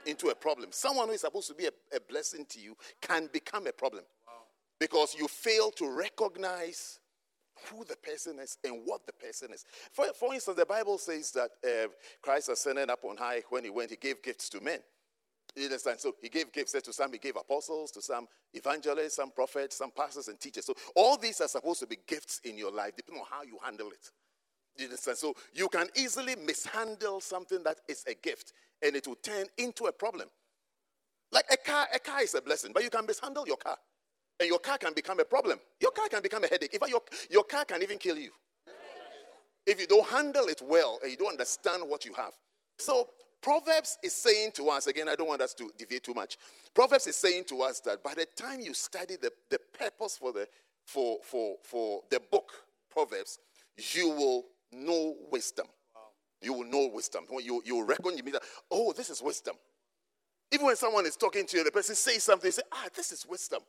Into 0.06 0.28
a 0.28 0.34
problem. 0.34 0.70
Someone 0.72 1.08
who 1.08 1.14
is 1.14 1.20
supposed 1.20 1.48
to 1.48 1.54
be 1.54 1.66
a, 1.66 1.72
a 1.94 2.00
blessing 2.08 2.46
to 2.48 2.58
you 2.58 2.74
can 3.02 3.28
become 3.34 3.66
a 3.66 3.72
problem 3.72 4.04
because 4.80 5.14
you 5.14 5.28
fail 5.28 5.70
to 5.72 5.90
recognize 5.90 7.00
who 7.70 7.84
the 7.84 7.96
person 7.96 8.38
is 8.38 8.58
and 8.64 8.82
what 8.84 9.06
the 9.06 9.12
person 9.12 9.52
is. 9.52 9.64
For, 9.92 10.06
for 10.14 10.34
instance, 10.34 10.56
the 10.56 10.66
Bible 10.66 10.98
says 10.98 11.32
that 11.32 11.50
uh, 11.64 11.88
Christ 12.22 12.48
ascended 12.48 12.90
up 12.90 13.04
on 13.04 13.16
high 13.16 13.42
when 13.50 13.64
he 13.64 13.70
went, 13.70 13.90
he 13.90 13.96
gave 13.96 14.22
gifts 14.22 14.48
to 14.50 14.60
men. 14.60 14.80
You 15.56 15.64
understand? 15.64 15.98
So 15.98 16.14
he 16.20 16.28
gave 16.28 16.52
gifts 16.52 16.72
to 16.72 16.92
some, 16.92 17.12
he 17.12 17.18
gave 17.18 17.36
apostles, 17.36 17.90
to 17.92 18.02
some 18.02 18.28
evangelists, 18.52 19.16
some 19.16 19.30
prophets, 19.30 19.76
some 19.76 19.90
pastors 19.90 20.28
and 20.28 20.38
teachers. 20.38 20.66
So 20.66 20.74
all 20.94 21.16
these 21.16 21.40
are 21.40 21.48
supposed 21.48 21.80
to 21.80 21.86
be 21.86 21.98
gifts 22.06 22.40
in 22.44 22.56
your 22.56 22.70
life, 22.70 22.94
depending 22.96 23.22
on 23.22 23.28
how 23.30 23.42
you 23.42 23.58
handle 23.64 23.88
it. 23.88 24.10
You 24.76 24.84
understand? 24.84 25.18
So 25.18 25.34
you 25.52 25.68
can 25.68 25.88
easily 25.96 26.36
mishandle 26.36 27.20
something 27.20 27.62
that 27.64 27.78
is 27.88 28.04
a 28.06 28.14
gift 28.14 28.52
and 28.82 28.94
it 28.94 29.06
will 29.06 29.16
turn 29.16 29.46
into 29.56 29.86
a 29.86 29.92
problem. 29.92 30.28
Like 31.32 31.46
a 31.50 31.56
car, 31.56 31.88
a 31.92 31.98
car 31.98 32.22
is 32.22 32.34
a 32.34 32.40
blessing, 32.40 32.72
but 32.72 32.82
you 32.82 32.90
can 32.90 33.04
mishandle 33.04 33.46
your 33.46 33.56
car. 33.56 33.76
And 34.40 34.48
your 34.48 34.58
car 34.58 34.78
can 34.78 34.92
become 34.94 35.18
a 35.20 35.24
problem. 35.24 35.58
Your 35.80 35.90
car 35.90 36.08
can 36.08 36.22
become 36.22 36.44
a 36.44 36.46
headache. 36.46 36.72
In 36.72 36.80
fact, 36.80 36.90
your, 36.90 37.02
your 37.30 37.44
car 37.44 37.64
can 37.64 37.82
even 37.82 37.98
kill 37.98 38.16
you. 38.16 38.30
If 39.66 39.80
you 39.80 39.86
don't 39.86 40.06
handle 40.06 40.46
it 40.46 40.62
well 40.64 40.98
and 41.02 41.10
you 41.10 41.16
don't 41.16 41.32
understand 41.32 41.82
what 41.86 42.04
you 42.04 42.14
have. 42.14 42.32
So, 42.78 43.08
Proverbs 43.40 43.98
is 44.02 44.14
saying 44.14 44.52
to 44.54 44.68
us, 44.68 44.86
again, 44.86 45.08
I 45.08 45.14
don't 45.14 45.28
want 45.28 45.42
us 45.42 45.54
to 45.54 45.70
deviate 45.76 46.02
too 46.02 46.14
much. 46.14 46.38
Proverbs 46.74 47.06
is 47.06 47.16
saying 47.16 47.44
to 47.44 47.62
us 47.62 47.80
that 47.80 48.02
by 48.02 48.14
the 48.14 48.26
time 48.36 48.60
you 48.60 48.74
study 48.74 49.16
the, 49.20 49.32
the 49.50 49.60
purpose 49.78 50.16
for 50.16 50.32
the, 50.32 50.48
for, 50.84 51.18
for, 51.22 51.56
for 51.62 52.02
the 52.10 52.20
book, 52.32 52.50
Proverbs, 52.90 53.38
you 53.94 54.08
will 54.08 54.44
know 54.72 55.14
wisdom. 55.30 55.66
You 56.42 56.52
will 56.52 56.64
know 56.64 56.90
wisdom. 56.92 57.24
You, 57.40 57.62
you 57.64 57.84
reckon, 57.84 58.16
you 58.16 58.22
mean 58.22 58.34
that, 58.34 58.42
oh, 58.70 58.92
this 58.92 59.10
is 59.10 59.22
wisdom. 59.22 59.56
Even 60.52 60.66
when 60.66 60.76
someone 60.76 61.04
is 61.06 61.16
talking 61.16 61.46
to 61.46 61.58
you, 61.58 61.64
the 61.64 61.70
person 61.70 61.94
says 61.94 62.22
something, 62.22 62.48
you 62.48 62.52
say, 62.52 62.62
ah, 62.72 62.86
this 62.94 63.12
is 63.12 63.26
wisdom. 63.26 63.60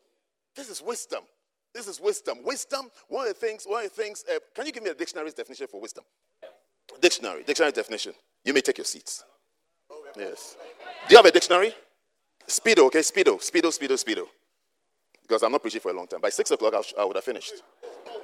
This 0.55 0.69
is 0.69 0.81
wisdom. 0.81 1.23
This 1.73 1.87
is 1.87 1.99
wisdom. 1.99 2.39
Wisdom, 2.43 2.89
one 3.07 3.27
of 3.27 3.33
the 3.33 3.39
things, 3.39 3.65
one 3.65 3.85
of 3.85 3.95
the 3.95 4.01
things, 4.01 4.23
uh, 4.29 4.39
can 4.55 4.65
you 4.65 4.71
give 4.71 4.83
me 4.83 4.89
a 4.89 4.93
dictionary's 4.93 5.33
definition 5.33 5.67
for 5.67 5.79
wisdom? 5.79 6.03
Dictionary, 6.99 7.43
dictionary 7.43 7.71
definition. 7.71 8.13
You 8.43 8.53
may 8.53 8.61
take 8.61 8.77
your 8.77 8.85
seats. 8.85 9.23
Yes. 10.17 10.57
Do 11.07 11.13
you 11.13 11.17
have 11.17 11.25
a 11.25 11.31
dictionary? 11.31 11.73
Speedo, 12.47 12.79
okay? 12.87 12.99
Speedo, 12.99 13.37
speedo, 13.39 13.69
speedo, 13.71 14.03
speedo. 14.03 14.25
Because 15.21 15.43
I'm 15.43 15.51
not 15.51 15.61
preaching 15.61 15.81
for 15.81 15.91
a 15.91 15.93
long 15.93 16.07
time. 16.07 16.21
By 16.21 16.29
six 16.29 16.49
o'clock, 16.49 16.73
I 16.97 17.05
would 17.05 17.15
have 17.15 17.23
finished. 17.23 17.53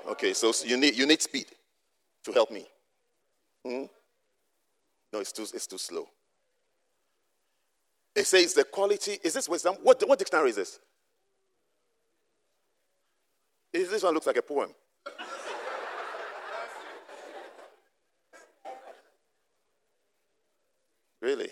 Okay, 0.10 0.34
so 0.34 0.52
you 0.66 0.78
need, 0.78 0.98
you 0.98 1.06
need 1.06 1.22
speed 1.22 1.46
to 2.24 2.32
help 2.32 2.52
me. 2.52 2.66
Hmm? 3.64 3.84
No, 5.14 5.20
it's 5.20 5.32
too, 5.32 5.44
it's 5.44 5.68
too 5.68 5.78
slow. 5.78 6.08
It 8.16 8.26
says 8.26 8.54
the 8.54 8.64
quality. 8.64 9.20
Is 9.24 9.34
this 9.34 9.48
wisdom? 9.48 9.76
What, 9.84 10.02
what 10.08 10.18
dictionary 10.18 10.50
is 10.50 10.56
this? 10.56 10.80
This 13.76 14.04
one 14.04 14.14
looks 14.14 14.26
like 14.26 14.38
a 14.38 14.42
poem. 14.42 14.70
really? 21.22 21.50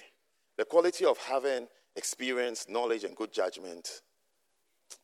The 0.58 0.64
quality 0.64 1.04
of 1.04 1.18
having 1.18 1.68
experience, 1.98 2.68
knowledge, 2.70 3.04
and 3.04 3.14
good 3.16 3.34
judgment. 3.34 4.02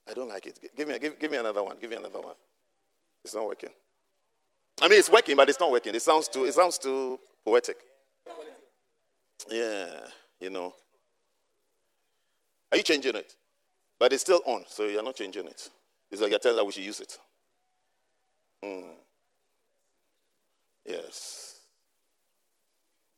I 0.09 0.13
don't 0.13 0.29
like 0.29 0.45
it. 0.45 0.59
Give 0.77 0.87
me, 0.87 0.97
give, 0.97 1.19
give 1.19 1.31
me 1.31 1.37
another 1.37 1.61
one. 1.61 1.75
Give 1.81 1.89
me 1.89 1.97
another 1.97 2.21
one. 2.21 2.35
It's 3.25 3.35
not 3.35 3.45
working. 3.45 3.71
I 4.81 4.87
mean, 4.87 4.99
it's 4.99 5.09
working, 5.09 5.35
but 5.35 5.49
it's 5.49 5.59
not 5.59 5.71
working. 5.71 5.93
It 5.93 6.01
sounds 6.01 6.29
too, 6.29 6.45
it 6.45 6.53
sounds 6.53 6.77
too 6.77 7.19
poetic. 7.43 7.77
Yeah, 9.49 10.07
you 10.39 10.51
know. 10.51 10.73
Are 12.71 12.77
you 12.77 12.83
changing 12.83 13.15
it? 13.15 13.35
But 13.99 14.13
it's 14.13 14.21
still 14.21 14.41
on, 14.45 14.63
so 14.69 14.85
you're 14.85 15.03
not 15.03 15.15
changing 15.15 15.47
it. 15.47 15.69
It's 16.11 16.21
like 16.21 16.31
you're 16.31 16.39
telling 16.39 16.57
that 16.57 16.65
we 16.65 16.71
should 16.71 16.83
use 16.83 16.99
it. 16.99 17.17
Mm. 18.63 18.83
Yes. 20.85 21.59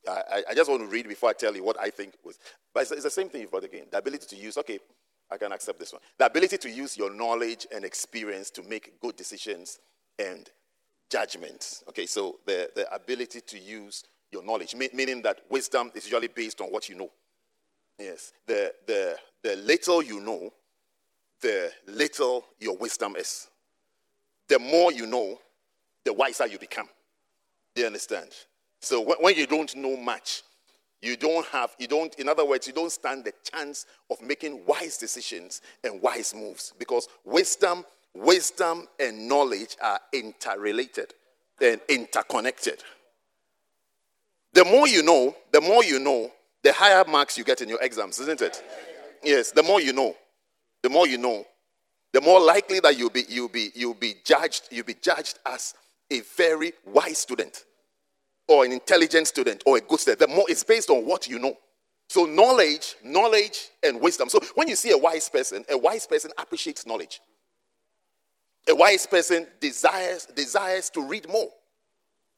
I, 0.08 0.42
I 0.50 0.54
just 0.54 0.68
want 0.68 0.82
to 0.82 0.88
read 0.88 1.08
before 1.08 1.30
I 1.30 1.32
tell 1.32 1.54
you 1.54 1.62
what 1.62 1.78
I 1.80 1.88
think 1.90 2.14
was. 2.24 2.38
But 2.74 2.82
it's, 2.82 2.92
it's 2.92 3.04
the 3.04 3.10
same 3.10 3.28
thing 3.28 3.40
you've 3.40 3.52
got 3.52 3.64
again. 3.64 3.86
The 3.90 3.98
ability 3.98 4.26
to 4.34 4.36
use, 4.36 4.58
okay, 4.58 4.78
I 5.30 5.36
can 5.36 5.52
accept 5.52 5.78
this 5.78 5.92
one. 5.92 6.02
The 6.18 6.26
ability 6.26 6.58
to 6.58 6.70
use 6.70 6.96
your 6.96 7.10
knowledge 7.10 7.66
and 7.74 7.84
experience 7.84 8.50
to 8.50 8.62
make 8.62 9.00
good 9.00 9.16
decisions 9.16 9.78
and 10.18 10.50
judgments. 11.08 11.84
Okay, 11.88 12.06
so 12.06 12.40
the, 12.46 12.70
the 12.74 12.92
ability 12.92 13.40
to 13.40 13.58
use 13.58 14.04
your 14.30 14.42
knowledge, 14.42 14.74
meaning 14.74 15.22
that 15.22 15.40
wisdom 15.48 15.90
is 15.94 16.04
usually 16.04 16.28
based 16.28 16.60
on 16.60 16.68
what 16.68 16.88
you 16.88 16.96
know. 16.96 17.10
Yes. 17.98 18.32
The, 18.46 18.74
the, 18.86 19.16
the 19.42 19.56
little 19.56 20.02
you 20.02 20.20
know 20.20 20.52
the 21.42 21.70
little 21.86 22.46
your 22.58 22.76
wisdom 22.76 23.16
is. 23.16 23.48
The 24.48 24.58
more 24.58 24.92
you 24.92 25.06
know, 25.06 25.38
the 26.04 26.12
wiser 26.12 26.46
you 26.46 26.58
become. 26.58 26.88
Do 27.74 27.82
you 27.82 27.86
understand? 27.86 28.30
So 28.80 29.14
when 29.20 29.36
you 29.36 29.46
don't 29.46 29.74
know 29.76 29.96
much, 29.96 30.42
you 31.00 31.16
don't 31.16 31.46
have, 31.48 31.74
you 31.78 31.88
don't, 31.88 32.14
in 32.16 32.28
other 32.28 32.44
words, 32.44 32.66
you 32.66 32.72
don't 32.72 32.92
stand 32.92 33.24
the 33.24 33.32
chance 33.52 33.86
of 34.10 34.20
making 34.22 34.64
wise 34.66 34.96
decisions 34.96 35.60
and 35.82 36.00
wise 36.00 36.34
moves 36.34 36.72
because 36.78 37.08
wisdom, 37.24 37.84
wisdom 38.14 38.86
and 39.00 39.28
knowledge 39.28 39.76
are 39.82 40.00
interrelated 40.12 41.12
and 41.60 41.80
interconnected. 41.88 42.82
The 44.52 44.64
more 44.64 44.86
you 44.86 45.02
know, 45.02 45.34
the 45.50 45.60
more 45.60 45.82
you 45.82 45.98
know, 45.98 46.30
the 46.62 46.72
higher 46.72 47.04
marks 47.04 47.36
you 47.36 47.42
get 47.42 47.62
in 47.62 47.68
your 47.68 47.82
exams, 47.82 48.20
isn't 48.20 48.42
it? 48.42 48.62
Yes, 49.24 49.50
the 49.50 49.62
more 49.62 49.80
you 49.80 49.92
know 49.92 50.16
the 50.82 50.90
more 50.90 51.06
you 51.06 51.18
know, 51.18 51.44
the 52.12 52.20
more 52.20 52.40
likely 52.40 52.80
that 52.80 52.98
you'll 52.98 53.10
be, 53.10 53.24
you'll 53.28 53.48
be, 53.48 53.70
you'll 53.74 53.94
be 53.94 54.16
judged, 54.24 54.68
you'll 54.70 54.84
be 54.84 54.96
judged 55.00 55.38
as 55.46 55.74
a 56.10 56.20
very 56.36 56.72
wise 56.84 57.18
student 57.18 57.64
or 58.48 58.64
an 58.64 58.72
intelligent 58.72 59.26
student 59.26 59.62
or 59.64 59.78
a 59.78 59.80
good 59.80 60.00
student. 60.00 60.18
The 60.20 60.28
more 60.28 60.44
it's 60.48 60.64
based 60.64 60.90
on 60.90 61.06
what 61.06 61.26
you 61.26 61.38
know. 61.38 61.56
So 62.08 62.26
knowledge, 62.26 62.96
knowledge 63.02 63.70
and 63.82 63.98
wisdom. 64.00 64.28
So 64.28 64.40
when 64.54 64.68
you 64.68 64.76
see 64.76 64.90
a 64.90 64.98
wise 64.98 65.28
person, 65.30 65.64
a 65.70 65.78
wise 65.78 66.06
person 66.06 66.30
appreciates 66.36 66.84
knowledge. 66.84 67.20
A 68.68 68.74
wise 68.74 69.06
person 69.06 69.46
desires 69.60 70.26
desires 70.26 70.90
to 70.90 71.02
read 71.02 71.28
more, 71.28 71.48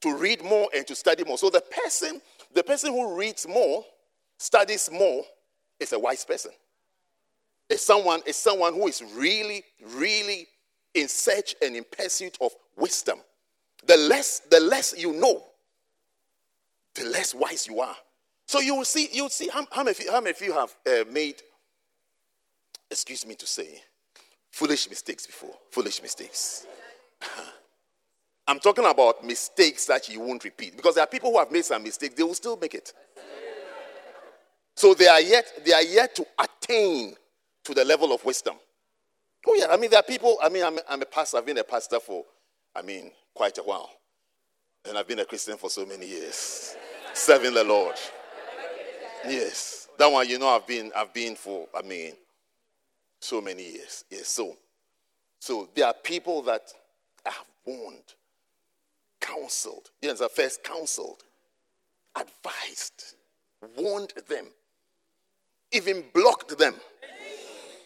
to 0.03 0.17
read 0.17 0.45
more 0.45 0.69
and 0.75 0.87
to 0.87 0.95
study 0.95 1.25
more. 1.25 1.37
So 1.37 1.51
the 1.51 1.61
person, 1.61 2.21
the 2.55 2.63
person 2.63 2.93
who 2.93 3.19
reads 3.19 3.49
more, 3.49 3.85
studies 4.39 4.89
more, 4.93 5.25
is 5.81 5.93
a 5.93 5.99
wise 5.99 6.25
person 6.25 6.53
is 7.69 7.81
someone 7.81 8.21
is 8.27 8.37
someone 8.37 8.75
who 8.75 8.89
is 8.89 9.03
really, 9.15 9.65
really 9.97 10.47
in 10.95 11.09
search 11.09 11.55
and 11.63 11.77
in 11.77 11.85
pursuit 11.85 12.39
of 12.41 12.53
wisdom. 12.77 13.19
The 13.87 13.97
less, 13.97 14.41
the 14.51 14.61
less 14.61 14.95
you 14.97 15.13
know, 15.13 15.43
the 16.95 17.05
less 17.05 17.35
wise 17.35 17.67
you 17.67 17.81
are. 17.81 17.97
So 18.47 18.61
you 18.61 18.75
will 18.77 18.85
see, 18.85 19.09
you 19.13 19.25
will 19.25 19.31
see 19.31 19.49
how, 19.49 19.67
how, 19.73 19.83
many, 19.83 19.97
how 20.11 20.21
many 20.21 20.31
of 20.31 20.41
you 20.41 20.53
have 20.53 20.75
uh, 20.87 21.11
made, 21.11 21.43
excuse 22.91 23.27
me 23.27 23.35
to 23.37 23.47
say, 23.47 23.81
foolish 24.51 24.89
mistakes 24.89 25.27
before? 25.27 25.55
Foolish 25.71 26.03
mistakes. 26.03 26.67
I'm 28.47 28.61
talking 28.61 28.85
about 28.85 29.25
mistakes 29.25 29.87
that 29.87 30.09
you 30.09 30.21
won't 30.21 30.45
repeat. 30.45 30.77
Because 30.77 30.95
there 30.95 31.05
are 31.05 31.09
people 31.09 31.33
who 31.33 31.39
have 31.39 31.51
made 31.51 31.65
some 31.65 31.83
mistakes, 31.83 32.15
they 32.15 32.23
will 32.23 32.35
still 32.35 32.59
make 32.59 32.75
it. 32.75 32.93
So 34.77 34.93
they 34.93 35.09
are 35.09 35.21
yet, 35.21 35.47
they 35.65 35.73
are 35.73 35.83
yet 35.83 36.15
to 36.17 36.27
attain 36.39 37.15
to 37.65 37.75
the 37.75 37.85
level 37.85 38.13
of 38.13 38.25
wisdom. 38.25 38.55
Oh, 39.47 39.55
yeah. 39.55 39.67
I 39.71 39.77
mean, 39.77 39.91
there 39.91 40.01
are 40.01 40.05
people, 40.05 40.39
I 40.43 40.49
mean, 40.49 40.65
I'm, 40.65 40.79
I'm 40.89 41.03
a 41.03 41.07
pastor. 41.07 41.39
I've 41.39 41.47
been 41.47 41.59
a 41.59 41.65
pastor 41.65 42.01
for, 42.01 42.25
I 42.75 42.83
mean, 42.83 43.11
quite 43.35 43.59
a 43.59 43.63
while. 43.63 43.91
And 44.87 44.97
I've 44.99 45.09
been 45.09 45.21
a 45.21 45.25
Christian 45.25 45.57
for 45.57 45.71
so 45.71 45.87
many 45.87 46.07
years, 46.07 46.77
serving 47.15 47.55
the 47.55 47.65
Lord. 47.65 47.97
Yes. 49.27 49.89
That 49.99 50.11
one, 50.11 50.29
you 50.29 50.39
know, 50.39 50.49
I've 50.49 50.67
been, 50.67 50.93
I've 50.95 51.13
been 51.15 51.37
for, 51.37 51.67
I 51.75 51.83
mean, 51.83 52.13
so 53.21 53.41
many 53.41 53.63
years. 53.73 54.05
Yes. 54.11 54.29
So, 54.29 54.57
so 55.41 55.69
there 55.75 55.87
are 55.87 55.95
people 55.95 56.43
that 56.43 56.73
have 57.25 57.45
warned, 57.65 58.15
counseled. 59.21 59.91
Yes, 60.03 60.21
I 60.21 60.29
first 60.29 60.63
counseled, 60.63 61.23
advised, 62.15 63.15
warned 63.77 64.13
them, 64.29 64.47
even 65.73 66.05
blocked 66.13 66.59
them 66.59 66.75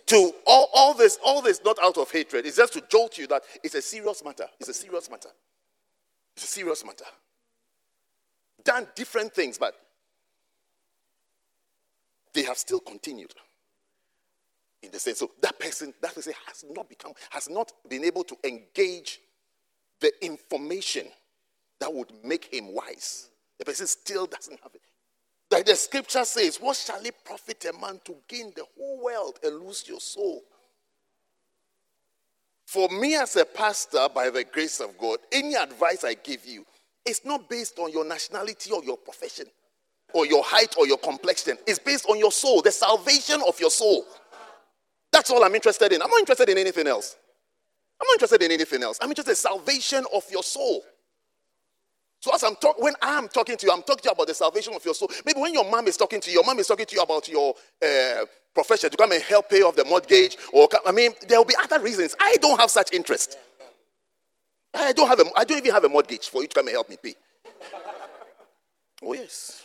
to 0.09 0.33
all, 0.47 0.71
all 0.75 0.95
this, 0.95 1.19
all 1.25 1.41
this 1.43 1.61
not 1.65 1.79
out 1.83 1.99
of 1.99 2.11
hatred. 2.11 2.47
It's 2.47 2.57
just 2.57 2.73
to 2.75 2.83
jolt 2.89 3.19
you 3.19 3.27
that 3.29 3.43
it's 3.63 3.75
a 3.75 3.83
serious 3.83 4.25
matter. 4.25 4.47
It's 4.59 4.69
a 4.69 4.75
serious 4.75 5.11
matter. 5.11 5.29
It's 6.37 6.45
a 6.45 6.49
serious 6.49 6.85
matter. 6.85 7.05
Done 8.65 8.87
different 8.95 9.35
things, 9.35 9.59
but 9.59 9.75
they 12.33 12.43
have 12.43 12.59
still 12.59 12.81
continued 12.81 13.35
in 14.83 14.91
the 14.91 14.99
sense. 14.99 15.19
So 15.19 15.31
that 15.43 15.59
person, 15.59 15.93
that 16.01 16.15
person 16.15 16.33
has 16.47 16.65
not 16.71 16.89
become, 16.89 17.13
has 17.31 17.49
not 17.49 17.73
been 17.89 18.05
able 18.05 18.25
to 18.25 18.37
engage 18.45 19.21
the 20.01 20.13
information 20.25 21.07
that 21.81 21.93
would 21.93 22.13
make 22.25 22.53
him 22.53 22.73
wise. 22.75 23.31
The 23.59 23.65
person 23.65 23.87
still 23.87 24.27
doesn't 24.27 24.59
have 24.63 24.75
it. 24.75 24.83
Like 25.51 25.67
the 25.67 25.77
scripture 25.77 26.25
says, 26.25 26.59
What 26.59 26.77
shall 26.77 27.05
it 27.05 27.15
profit 27.25 27.65
a 27.65 27.73
man 27.79 28.01
to 28.05 28.17
gain 28.29 28.53
the 28.55 28.65
whole 28.77 29.03
world 29.03 29.39
and 29.43 29.61
lose 29.61 29.89
your 29.89 30.01
soul? 30.01 30.43
For 32.67 32.89
me, 32.91 33.15
as 33.15 33.35
a 33.37 33.47
pastor, 33.47 34.09
by 34.15 34.29
the 34.29 34.45
grace 34.45 34.81
of 34.81 34.99
God, 34.99 35.19
any 35.33 35.55
advice 35.55 36.05
I 36.05 36.15
give 36.15 36.45
you 36.45 36.67
is 37.07 37.23
not 37.25 37.49
based 37.49 37.79
on 37.79 37.91
your 37.91 38.05
nationality 38.05 38.71
or 38.71 38.85
your 38.85 38.99
profession 38.99 39.47
or 40.13 40.27
your 40.27 40.45
height 40.45 40.75
or 40.79 40.87
your 40.87 40.99
complexion. 40.99 41.57
It's 41.67 41.79
based 41.79 42.07
on 42.11 42.19
your 42.19 42.31
soul, 42.31 42.61
the 42.61 42.71
salvation 42.71 43.41
of 43.47 43.59
your 43.59 43.71
soul. 43.71 44.05
That's 45.11 45.31
all 45.31 45.43
I'm 45.43 45.55
interested 45.55 45.93
in. 45.93 46.03
I'm 46.03 46.11
not 46.11 46.19
interested 46.21 46.51
in 46.51 46.59
anything 46.59 46.87
else. 46.87 47.17
I'm 48.01 48.07
not 48.07 48.15
interested 48.15 48.43
in 48.43 48.53
anything 48.53 48.83
else. 48.83 48.99
I'm 49.01 49.09
interested 49.09 49.33
in 49.33 49.37
salvation 49.37 50.05
of 50.15 50.25
your 50.31 50.43
soul. 50.43 50.85
So 52.21 52.35
as 52.35 52.43
I'm 52.43 52.57
talking, 52.57 52.83
when 52.83 52.95
I'm 53.01 53.29
talking 53.29 53.57
to 53.57 53.67
you, 53.67 53.73
I'm 53.73 53.83
talking 53.83 54.03
to 54.03 54.09
you 54.09 54.13
about 54.13 54.27
the 54.27 54.35
salvation 54.35 54.75
of 54.75 54.85
your 54.85 54.95
soul. 54.95 55.09
Maybe 55.25 55.41
when 55.41 55.55
your 55.55 55.69
mom 55.71 55.87
is 55.87 55.97
talking 55.97 56.21
to 56.21 56.31
you, 56.31 56.35
your 56.35 56.45
mom 56.45 56.59
is 56.59 56.67
talking 56.67 56.87
to 56.87 56.95
you 56.95 57.03
about 57.03 57.29
your 57.29 57.55
uh, 57.85 58.25
profession 58.55 58.91
to 58.91 58.97
come 58.97 59.13
and 59.13 59.23
help 59.23 59.49
pay 59.49 59.63
off 59.63 59.77
the 59.77 59.85
mortgage, 59.85 60.37
or 60.53 60.69
I 60.87 60.91
mean, 60.93 61.13
there 61.29 61.39
will 61.39 61.45
be 61.45 61.55
other 61.63 61.81
reasons. 61.81 62.17
I 62.21 62.37
don't 62.41 62.59
have 62.61 62.71
such 62.71 62.93
interest. 62.93 63.39
I 64.75 64.93
don't 64.93 65.09
have 65.09 65.21
a, 65.21 65.25
I 65.37 65.45
don't 65.45 65.59
even 65.59 65.73
have 65.73 65.85
a 65.85 65.89
mortgage 65.89 66.29
for 66.29 66.43
you 66.43 66.49
to 66.49 66.55
come 66.55 66.67
and 66.67 66.75
help 66.75 66.89
me 66.89 66.97
pay. 67.03 67.15
Oh 69.03 69.13
yes, 69.13 69.63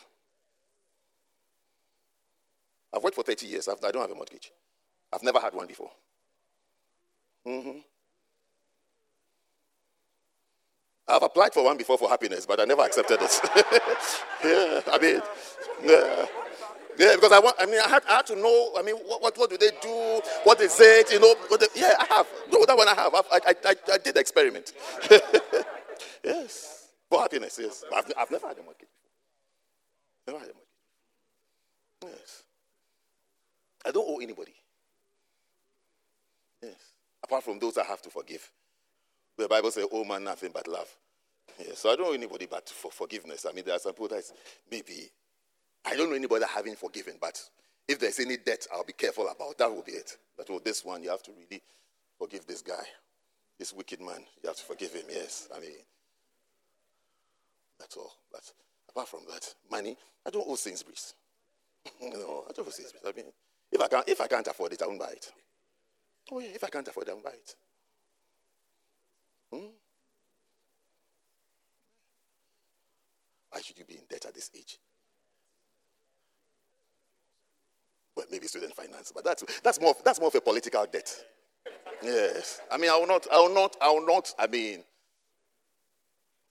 I've 2.94 3.04
worked 3.04 3.16
for 3.16 3.24
30 3.24 3.48
years. 3.48 3.68
I've, 3.68 3.84
I 3.84 3.92
do 3.92 3.98
not 3.98 4.04
have 4.04 4.12
a 4.12 4.16
mortgage. 4.16 4.52
I've 5.12 5.24
never 5.24 5.40
had 5.40 5.54
one 5.54 5.68
before. 5.68 5.92
Mm-hmm. 7.48 7.80
I've 11.08 11.24
applied 11.24 11.54
for 11.54 11.64
one 11.66 11.78
before 11.78 11.98
for 11.98 12.10
happiness, 12.10 12.46
but 12.46 12.60
I 12.60 12.66
never 12.66 12.82
accepted 12.84 13.20
it. 13.22 13.42
yeah, 14.44 14.82
I 14.94 15.00
mean, 15.02 15.22
yeah. 15.84 16.26
Yeah, 16.98 17.16
because 17.16 17.32
I 17.32 17.40
want. 17.40 17.56
I 17.60 17.66
mean, 17.66 17.80
I 17.84 17.90
had, 17.90 18.04
I 18.08 18.18
had 18.18 18.26
to 18.28 18.36
know. 18.36 18.74
I 18.78 18.84
mean, 18.84 18.96
what, 18.98 19.22
what, 19.22 19.38
what 19.38 19.50
do 19.50 19.58
they 19.58 19.72
do? 19.82 20.22
What 20.44 20.62
is 20.62 20.80
it? 20.80 21.12
You 21.12 21.20
know? 21.20 21.36
Yeah, 21.76 21.96
I 22.00 22.06
have. 22.16 22.28
No, 22.52 22.66
that 22.66 22.78
one 22.78 22.88
I 22.88 22.94
have. 22.96 23.16
I, 23.16 23.22
I, 23.34 23.56
I, 23.66 23.76
I 23.94 23.98
did 23.98 24.18
experiment. 24.18 24.74
yes, 26.24 26.90
for 27.10 27.20
happiness. 27.22 27.60
Yes, 27.62 27.84
I've, 27.96 28.06
I've 28.18 28.32
never 28.32 28.48
had 28.48 28.60
a 28.60 28.64
mortgage. 28.64 28.90
Never 30.28 30.40
had 30.40 30.50
a 30.50 30.54
mortgage. 30.54 32.20
Yes, 32.22 32.44
I 33.86 33.92
don't 33.92 34.08
owe 34.08 34.20
anybody. 34.20 34.54
Yes, 36.62 36.76
apart 37.24 37.44
from 37.44 37.60
those 37.60 37.78
I 37.78 37.86
have 37.86 38.02
to 38.04 38.10
forgive. 38.12 38.50
The 39.38 39.48
Bible 39.48 39.72
says, 39.72 39.88
"Oh 39.92 40.04
man, 40.04 40.24
nothing 40.24 40.52
but 40.54 40.68
love." 40.68 40.90
Yes, 41.60 41.80
so 41.80 41.92
I 41.92 41.96
don't 41.96 42.08
know 42.08 42.14
anybody 42.14 42.48
but 42.50 42.70
for 42.70 42.92
forgiveness. 42.92 43.46
I 43.50 43.54
mean, 43.54 43.66
there 43.66 43.76
are 43.76 43.80
some 43.80 43.94
people 43.94 44.08
that 44.10 44.24
maybe 44.70 45.12
I 45.86 45.96
don't 45.96 46.10
know 46.10 46.16
anybody 46.16 46.46
having 46.54 46.76
forgiven, 46.76 47.16
but 47.20 47.42
if 47.88 48.00
there's 48.00 48.20
any 48.20 48.38
debt, 48.38 48.66
I'll 48.74 48.84
be 48.86 48.94
careful 48.94 49.28
about. 49.28 49.58
That 49.58 49.74
will 49.74 49.84
be 49.84 49.94
it. 49.94 50.18
But 50.38 50.50
with 50.50 50.64
this 50.64 50.86
one, 50.86 51.04
you 51.04 51.10
have 51.10 51.24
to 51.24 51.32
really 51.32 51.62
forgive 52.18 52.48
this 52.48 52.62
guy, 52.62 52.84
this 53.60 53.74
wicked 53.74 54.00
man. 54.00 54.24
You 54.42 54.48
have 54.48 54.56
to 54.56 54.64
forgive 54.64 54.94
him. 54.94 55.04
Yes, 55.10 55.50
I 55.56 55.60
mean, 55.60 55.72
that's 57.80 57.98
all. 57.98 58.14
But 58.32 58.42
apart 58.90 59.10
from 59.10 59.22
that, 59.30 59.54
money, 59.70 59.98
I 60.26 60.30
don't 60.30 60.46
owe 60.48 60.56
Sainsbury's. 60.56 61.14
no, 62.02 62.46
I 62.50 62.54
don't 62.54 62.68
owe 62.68 62.72
Sainsbury's. 62.72 63.06
I 63.06 63.12
mean, 63.16 63.32
if 63.72 63.82
I 63.82 63.88
can't, 63.88 64.08
if 64.08 64.22
I 64.22 64.28
can't 64.28 64.48
afford 64.48 64.74
it, 64.74 64.82
I 64.82 64.88
won't 64.88 65.00
buy 65.00 65.12
it. 65.12 65.32
Oh 66.32 66.40
yeah, 66.40 66.50
if 66.56 66.64
I 66.64 66.70
can't 66.70 66.88
afford 66.88 67.08
it, 67.08 67.12
I 67.12 67.14
won't 67.14 67.26
buy 67.26 67.32
it. 67.32 67.56
Hmm? 69.54 69.68
Why 73.52 73.62
should 73.62 73.78
you 73.78 73.86
be 73.86 73.96
in 73.96 74.02
debt 74.10 74.26
at 74.26 74.34
this 74.34 74.50
age? 74.56 74.80
Well, 78.16 78.26
maybe 78.32 78.48
student 78.48 78.74
finance, 78.76 79.12
but 79.14 79.24
that's 79.24 79.44
that's 79.62 79.80
more 79.80 79.96
that's 80.04 80.20
more 80.20 80.30
of 80.30 80.36
a 80.36 80.42
political 80.42 80.86
debt. 80.92 81.12
Yes, 82.02 82.62
I 82.72 82.78
mean, 82.78 82.90
I 82.90 82.98
will 82.98 83.08
not, 83.08 83.28
I 83.32 83.38
will 83.38 83.54
not, 83.54 83.76
I 83.82 83.90
will 83.90 84.06
not. 84.06 84.34
I 84.38 84.48
mean, 84.48 84.84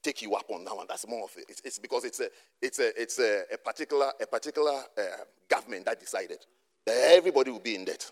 take 0.03 0.23
you 0.23 0.35
up 0.35 0.49
on 0.49 0.65
that 0.65 0.77
one. 0.77 0.87
That's 0.89 1.07
more 1.09 1.25
of 1.25 1.31
it. 1.37 1.47
It's, 1.49 1.61
it's 1.65 1.79
because 1.79 2.05
it's 2.05 2.21
a 2.21 2.29
it's 2.61 2.79
a 2.79 3.01
it's 3.01 3.19
a, 3.19 3.43
a 3.53 3.59
particular 3.59 4.13
a 4.21 4.27
particular 4.27 4.83
uh, 4.97 5.03
government 5.49 5.85
that 5.87 5.99
decided 6.01 6.39
that 6.87 6.97
everybody 7.13 7.51
will 7.51 7.61
be 7.61 7.75
in 7.75 7.85
debt. 7.85 8.11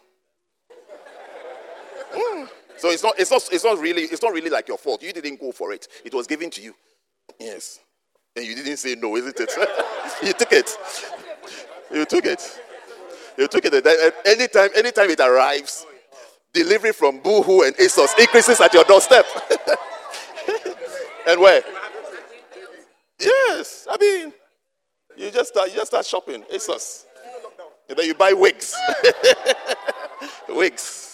So 2.76 2.88
it's 2.88 3.02
not, 3.02 3.14
it's, 3.18 3.30
not, 3.30 3.48
it's, 3.52 3.64
not 3.64 3.78
really, 3.78 4.02
it's 4.02 4.22
not 4.22 4.32
really 4.32 4.48
like 4.48 4.66
your 4.66 4.78
fault. 4.78 5.02
You 5.02 5.12
didn't 5.12 5.38
go 5.38 5.52
for 5.52 5.72
it, 5.72 5.86
it 6.04 6.14
was 6.14 6.26
given 6.26 6.50
to 6.50 6.62
you. 6.62 6.74
Yes. 7.38 7.78
And 8.36 8.44
you 8.44 8.54
didn't 8.54 8.76
say 8.76 8.94
no, 8.94 9.16
isn't 9.16 9.38
it? 9.38 9.50
you 10.22 10.32
took 10.32 10.52
it. 10.52 10.70
You 11.92 12.04
took 12.04 12.24
it. 12.24 12.60
You 13.36 13.48
took 13.48 13.64
it. 13.64 14.14
Anytime, 14.24 14.70
anytime 14.76 15.10
it 15.10 15.20
arrives, 15.20 15.86
delivery 16.52 16.92
from 16.92 17.20
Boohoo 17.20 17.62
and 17.62 17.74
ASOS 17.76 18.18
increases 18.18 18.60
at 18.60 18.72
your 18.72 18.84
doorstep. 18.84 19.26
and 21.28 21.40
where? 21.40 21.62
Yes. 23.18 23.86
I 23.90 23.96
mean, 24.00 24.32
you 25.16 25.30
just 25.30 25.50
start, 25.50 25.68
you 25.70 25.76
just 25.76 25.88
start 25.88 26.06
shopping. 26.06 26.42
ASOS. 26.52 27.04
And 27.88 27.98
then 27.98 28.06
you 28.06 28.14
buy 28.14 28.32
wigs. 28.32 28.74
wigs. 30.48 31.09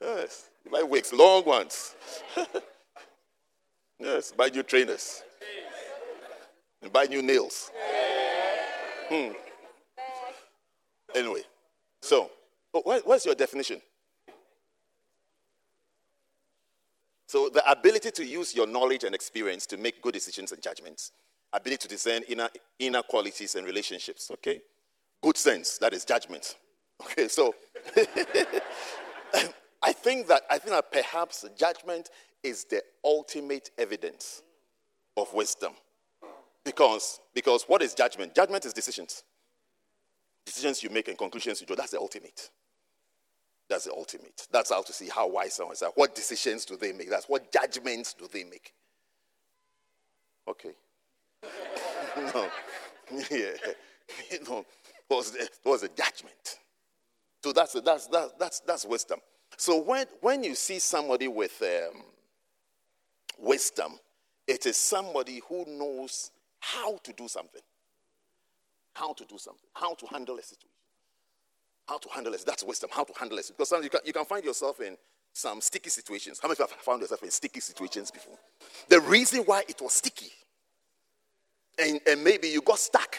Yes. 0.00 0.50
Buy 0.70 0.82
wigs, 0.82 1.12
long 1.12 1.44
ones. 1.44 1.94
yes, 3.98 4.32
buy 4.32 4.48
new 4.48 4.62
trainers. 4.62 5.22
And 6.82 6.92
buy 6.92 7.04
new 7.04 7.22
nails. 7.22 7.70
Hmm. 9.08 9.32
Anyway, 11.14 11.42
so 12.02 12.30
oh, 12.74 13.00
what's 13.04 13.24
your 13.24 13.34
definition? 13.34 13.80
So, 17.28 17.48
the 17.48 17.68
ability 17.70 18.12
to 18.12 18.24
use 18.24 18.54
your 18.54 18.66
knowledge 18.66 19.02
and 19.04 19.14
experience 19.14 19.66
to 19.66 19.76
make 19.76 20.00
good 20.00 20.14
decisions 20.14 20.52
and 20.52 20.62
judgments, 20.62 21.10
ability 21.52 21.82
to 21.82 21.88
discern 21.88 22.22
inner, 22.28 22.48
inner 22.78 23.02
qualities 23.02 23.56
and 23.56 23.66
relationships, 23.66 24.30
okay? 24.30 24.60
Good 25.22 25.36
sense, 25.36 25.78
that 25.78 25.92
is 25.92 26.04
judgment. 26.04 26.56
Okay, 27.02 27.26
so 27.28 27.54
I 29.86 29.92
think 29.92 30.26
that 30.26 30.42
I 30.50 30.58
think 30.58 30.72
that 30.72 30.90
perhaps 30.90 31.44
judgment 31.56 32.10
is 32.42 32.64
the 32.64 32.82
ultimate 33.04 33.70
evidence 33.78 34.42
of 35.16 35.32
wisdom. 35.32 35.72
Because, 36.64 37.20
because 37.32 37.62
what 37.68 37.80
is 37.80 37.94
judgment? 37.94 38.34
Judgment 38.34 38.64
is 38.64 38.72
decisions. 38.72 39.22
Decisions 40.44 40.82
you 40.82 40.90
make 40.90 41.06
and 41.06 41.16
conclusions 41.16 41.60
you 41.60 41.66
draw. 41.66 41.76
That's 41.76 41.92
the 41.92 42.00
ultimate. 42.00 42.50
That's 43.68 43.84
the 43.84 43.92
ultimate. 43.92 44.48
That's 44.50 44.70
how 44.70 44.82
to 44.82 44.92
see 44.92 45.08
how 45.08 45.28
wise 45.28 45.54
someone 45.54 45.74
is. 45.74 45.82
What 45.94 46.16
decisions 46.16 46.64
do 46.64 46.76
they 46.76 46.92
make? 46.92 47.08
That's 47.08 47.28
what 47.28 47.52
judgments 47.52 48.14
do 48.14 48.28
they 48.32 48.42
make? 48.42 48.72
Okay. 50.48 50.72
no. 52.34 52.50
yeah. 53.30 53.52
You 54.30 54.38
know, 54.44 54.64
what 55.08 55.16
was 55.16 55.32
the, 55.32 55.48
what 55.64 55.72
was 55.72 55.80
the 55.80 55.88
judgment? 55.88 56.58
So 57.42 57.52
that's, 57.52 57.72
that's, 57.72 58.06
that's, 58.06 58.32
that's, 58.38 58.60
that's 58.60 58.86
wisdom. 58.86 59.18
So 59.56 59.80
when, 59.80 60.06
when 60.20 60.44
you 60.44 60.54
see 60.54 60.78
somebody 60.78 61.28
with 61.28 61.62
um, 61.62 62.02
wisdom, 63.38 63.98
it 64.46 64.66
is 64.66 64.76
somebody 64.76 65.40
who 65.48 65.64
knows 65.66 66.30
how 66.60 66.98
to 66.98 67.12
do 67.12 67.28
something. 67.28 67.62
How 68.94 69.12
to 69.12 69.24
do 69.24 69.38
something. 69.38 69.68
How 69.74 69.94
to 69.94 70.06
handle 70.06 70.38
a 70.38 70.42
situation. 70.42 70.70
How 71.88 71.98
to 71.98 72.08
handle 72.08 72.34
it. 72.34 72.44
That's 72.46 72.64
wisdom. 72.64 72.90
How 72.92 73.04
to 73.04 73.12
handle 73.18 73.38
it. 73.38 73.46
Because 73.48 73.68
sometimes 73.68 73.84
you 73.84 73.90
can, 73.90 74.00
you 74.04 74.12
can 74.12 74.24
find 74.24 74.44
yourself 74.44 74.80
in 74.80 74.96
some 75.32 75.60
sticky 75.60 75.90
situations. 75.90 76.40
How 76.40 76.48
many 76.48 76.54
of 76.54 76.70
you 76.70 76.74
have 76.76 76.82
found 76.82 77.02
yourself 77.02 77.22
in 77.22 77.30
sticky 77.30 77.60
situations 77.60 78.10
before? 78.10 78.38
The 78.88 79.00
reason 79.00 79.40
why 79.40 79.64
it 79.68 79.80
was 79.80 79.92
sticky, 79.92 80.30
and, 81.78 82.00
and 82.06 82.24
maybe 82.24 82.48
you 82.48 82.62
got 82.62 82.78
stuck. 82.78 83.16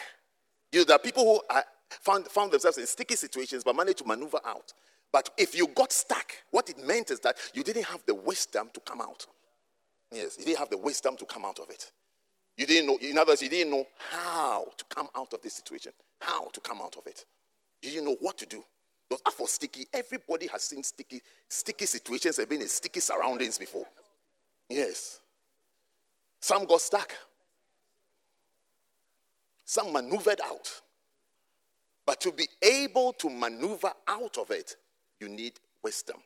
You, 0.72 0.80
know, 0.80 0.84
there 0.84 0.96
are 0.96 1.00
people 1.00 1.24
who 1.24 1.54
are, 1.54 1.64
found, 1.88 2.26
found 2.26 2.50
themselves 2.52 2.78
in 2.78 2.86
sticky 2.86 3.14
situations 3.14 3.62
but 3.62 3.76
managed 3.76 3.98
to 3.98 4.04
maneuver 4.04 4.40
out. 4.44 4.72
But 5.12 5.30
if 5.38 5.56
you 5.56 5.68
got 5.68 5.92
stuck, 5.92 6.32
what 6.50 6.68
it 6.68 6.78
meant 6.86 7.10
is 7.10 7.20
that 7.20 7.36
you 7.54 7.62
didn't 7.62 7.84
have 7.84 8.02
the 8.06 8.14
wisdom 8.14 8.68
to 8.74 8.80
come 8.80 9.00
out. 9.00 9.26
Yes, 10.12 10.36
you 10.38 10.44
didn't 10.44 10.58
have 10.58 10.70
the 10.70 10.78
wisdom 10.78 11.16
to 11.16 11.24
come 11.24 11.44
out 11.44 11.58
of 11.58 11.70
it. 11.70 11.90
You 12.56 12.66
didn't 12.66 12.86
know, 12.86 12.98
in 13.00 13.16
other 13.16 13.32
words, 13.32 13.42
you 13.42 13.48
didn't 13.48 13.70
know 13.70 13.86
how 14.10 14.66
to 14.76 14.84
come 14.86 15.08
out 15.16 15.32
of 15.32 15.40
this 15.42 15.54
situation, 15.54 15.92
how 16.20 16.48
to 16.48 16.60
come 16.60 16.80
out 16.82 16.96
of 16.96 17.06
it. 17.06 17.24
You 17.82 17.90
didn't 17.90 18.06
know 18.06 18.16
what 18.20 18.36
to 18.38 18.46
do. 18.46 18.64
Because 19.08 19.34
for 19.34 19.48
sticky, 19.48 19.86
everybody 19.92 20.48
has 20.48 20.62
seen 20.62 20.82
sticky, 20.82 21.22
sticky 21.48 21.86
situations 21.86 22.36
have 22.36 22.48
been 22.48 22.60
in 22.60 22.68
sticky 22.68 23.00
surroundings 23.00 23.56
before. 23.56 23.86
Yes. 24.68 25.20
Some 26.40 26.66
got 26.66 26.80
stuck. 26.80 27.12
Some 29.64 29.92
maneuvered 29.92 30.40
out. 30.44 30.80
But 32.04 32.20
to 32.22 32.32
be 32.32 32.48
able 32.62 33.12
to 33.14 33.30
maneuver 33.30 33.92
out 34.06 34.36
of 34.38 34.50
it, 34.50 34.76
you 35.20 35.28
need 35.28 35.54
wisdom. 35.82 36.16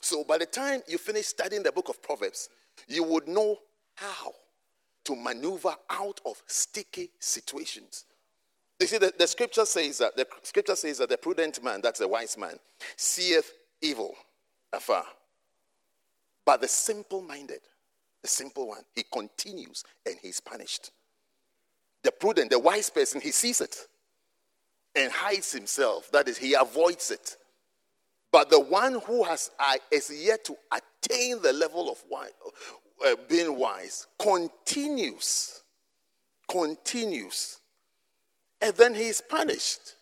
So 0.00 0.24
by 0.24 0.38
the 0.38 0.46
time 0.46 0.82
you 0.86 0.98
finish 0.98 1.26
studying 1.26 1.62
the 1.62 1.72
book 1.72 1.88
of 1.88 2.02
Proverbs, 2.02 2.48
you 2.86 3.02
would 3.04 3.26
know 3.26 3.58
how 3.94 4.34
to 5.04 5.16
maneuver 5.16 5.74
out 5.88 6.20
of 6.26 6.42
sticky 6.46 7.10
situations. 7.18 8.04
You 8.78 8.86
see, 8.86 8.98
the, 8.98 9.12
the 9.18 9.26
scripture 9.26 9.64
says 9.64 9.98
that 9.98 10.16
the 10.16 10.26
scripture 10.42 10.76
says 10.76 10.98
that 10.98 11.08
the 11.08 11.16
prudent 11.16 11.62
man, 11.64 11.80
that's 11.80 12.00
the 12.00 12.08
wise 12.08 12.36
man, 12.36 12.58
seeth 12.96 13.52
evil 13.80 14.14
afar. 14.72 15.04
But 16.44 16.60
the 16.60 16.68
simple 16.68 17.22
minded, 17.22 17.60
the 18.22 18.28
simple 18.28 18.68
one, 18.68 18.82
he 18.94 19.04
continues 19.10 19.82
and 20.04 20.16
he's 20.20 20.40
punished. 20.40 20.90
The 22.02 22.12
prudent, 22.12 22.50
the 22.50 22.58
wise 22.58 22.90
person, 22.90 23.20
he 23.20 23.30
sees 23.30 23.60
it 23.60 23.76
and 24.94 25.10
hides 25.10 25.52
himself. 25.52 26.10
That 26.12 26.28
is, 26.28 26.36
he 26.36 26.54
avoids 26.54 27.10
it. 27.10 27.36
But 28.32 28.50
the 28.50 28.60
one 28.60 29.00
who 29.06 29.24
has 29.24 29.50
uh, 29.58 29.74
is 29.90 30.12
yet 30.12 30.44
to 30.44 30.56
attain 30.72 31.40
the 31.42 31.52
level 31.52 31.90
of 31.90 32.02
wise, 32.10 32.30
uh, 33.06 33.14
being 33.28 33.56
wise 33.58 34.06
continues, 34.18 35.62
continues, 36.48 37.58
and 38.60 38.74
then 38.74 38.94
he 38.94 39.08
is 39.08 39.20
punished. 39.20 39.94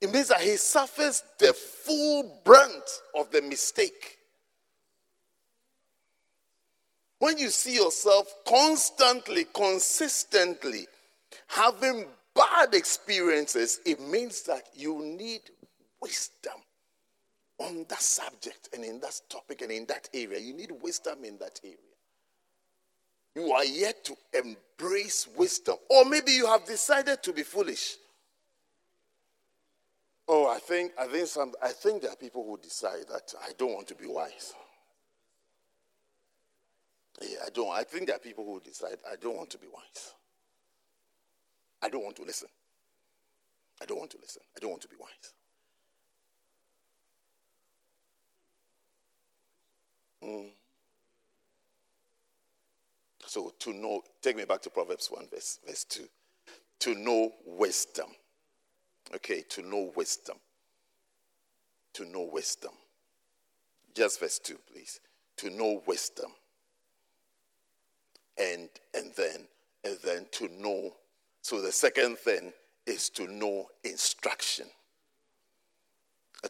It 0.00 0.12
means 0.12 0.28
that 0.28 0.40
he 0.40 0.56
suffers 0.56 1.22
the 1.38 1.52
full 1.52 2.40
brunt 2.44 3.00
of 3.16 3.30
the 3.30 3.42
mistake. 3.42 4.18
When 7.20 7.38
you 7.38 7.48
see 7.48 7.76
yourself 7.76 8.34
constantly, 8.46 9.46
consistently 9.54 10.86
having 11.46 12.06
bad 12.34 12.74
experiences, 12.74 13.80
it 13.86 14.00
means 14.00 14.42
that 14.42 14.64
you 14.74 15.02
need 15.02 15.40
wisdom 16.02 16.63
on 17.58 17.86
that 17.88 18.02
subject 18.02 18.68
and 18.72 18.84
in 18.84 19.00
that 19.00 19.20
topic 19.28 19.62
and 19.62 19.70
in 19.70 19.86
that 19.86 20.08
area. 20.12 20.38
You 20.38 20.54
need 20.54 20.72
wisdom 20.82 21.24
in 21.24 21.38
that 21.38 21.60
area. 21.62 21.76
You 23.34 23.52
are 23.52 23.64
yet 23.64 24.04
to 24.04 24.16
embrace 24.32 25.26
wisdom. 25.36 25.76
Or 25.90 26.04
maybe 26.04 26.32
you 26.32 26.46
have 26.46 26.64
decided 26.64 27.22
to 27.22 27.32
be 27.32 27.42
foolish. 27.42 27.96
Oh, 30.26 30.48
I 30.48 30.58
think 30.58 30.92
I 30.98 31.06
think 31.06 31.26
some 31.26 31.52
I 31.62 31.68
think 31.68 32.02
there 32.02 32.10
are 32.10 32.16
people 32.16 32.44
who 32.44 32.56
decide 32.58 33.06
that 33.10 33.34
I 33.46 33.52
don't 33.58 33.74
want 33.74 33.88
to 33.88 33.94
be 33.94 34.06
wise. 34.06 34.54
Yeah, 37.20 37.38
I 37.46 37.50
don't. 37.50 37.70
I 37.70 37.84
think 37.84 38.06
there 38.06 38.16
are 38.16 38.20
people 38.20 38.44
who 38.44 38.60
decide 38.60 38.96
I 39.10 39.16
don't 39.16 39.36
want 39.36 39.50
to 39.50 39.58
be 39.58 39.66
wise. 39.72 40.14
I 41.82 41.88
don't 41.88 42.02
want 42.02 42.16
to 42.16 42.22
listen. 42.22 42.48
I 43.82 43.84
don't 43.84 43.98
want 43.98 44.10
to 44.12 44.18
listen. 44.18 44.42
I 44.56 44.60
don't 44.60 44.70
want 44.70 44.82
to 44.82 44.88
be 44.88 44.96
wise. 44.98 45.34
Mm. 50.24 50.50
So 53.26 53.52
to 53.58 53.72
know, 53.72 54.02
take 54.22 54.36
me 54.36 54.44
back 54.44 54.62
to 54.62 54.70
Proverbs 54.70 55.08
1, 55.10 55.28
verse, 55.30 55.58
verse 55.66 55.84
2. 55.84 56.04
To 56.80 56.94
know 56.94 57.32
wisdom. 57.46 58.06
Okay, 59.14 59.42
to 59.50 59.62
know 59.62 59.92
wisdom. 59.94 60.36
To 61.94 62.04
know 62.04 62.28
wisdom. 62.32 62.72
Just 63.94 64.20
verse 64.20 64.38
2, 64.38 64.56
please. 64.72 65.00
To 65.38 65.50
know 65.50 65.82
wisdom. 65.86 66.30
And 68.38 68.68
and 68.94 69.12
then 69.16 69.46
and 69.84 69.98
then 70.04 70.26
to 70.32 70.48
know. 70.48 70.94
So 71.42 71.60
the 71.60 71.70
second 71.70 72.18
thing 72.18 72.52
is 72.86 73.08
to 73.10 73.28
know 73.28 73.66
instruction. 73.84 74.66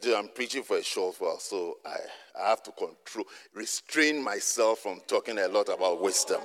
I'm 0.03 0.27
preaching 0.29 0.63
for 0.63 0.77
a 0.77 0.83
short 0.83 1.15
while, 1.19 1.39
so 1.39 1.77
I, 1.85 1.97
I 2.39 2.49
have 2.49 2.63
to 2.63 2.71
control, 2.71 3.25
restrain 3.53 4.23
myself 4.23 4.79
from 4.79 5.01
talking 5.07 5.37
a 5.39 5.47
lot 5.47 5.69
about 5.69 6.01
wisdom. 6.01 6.41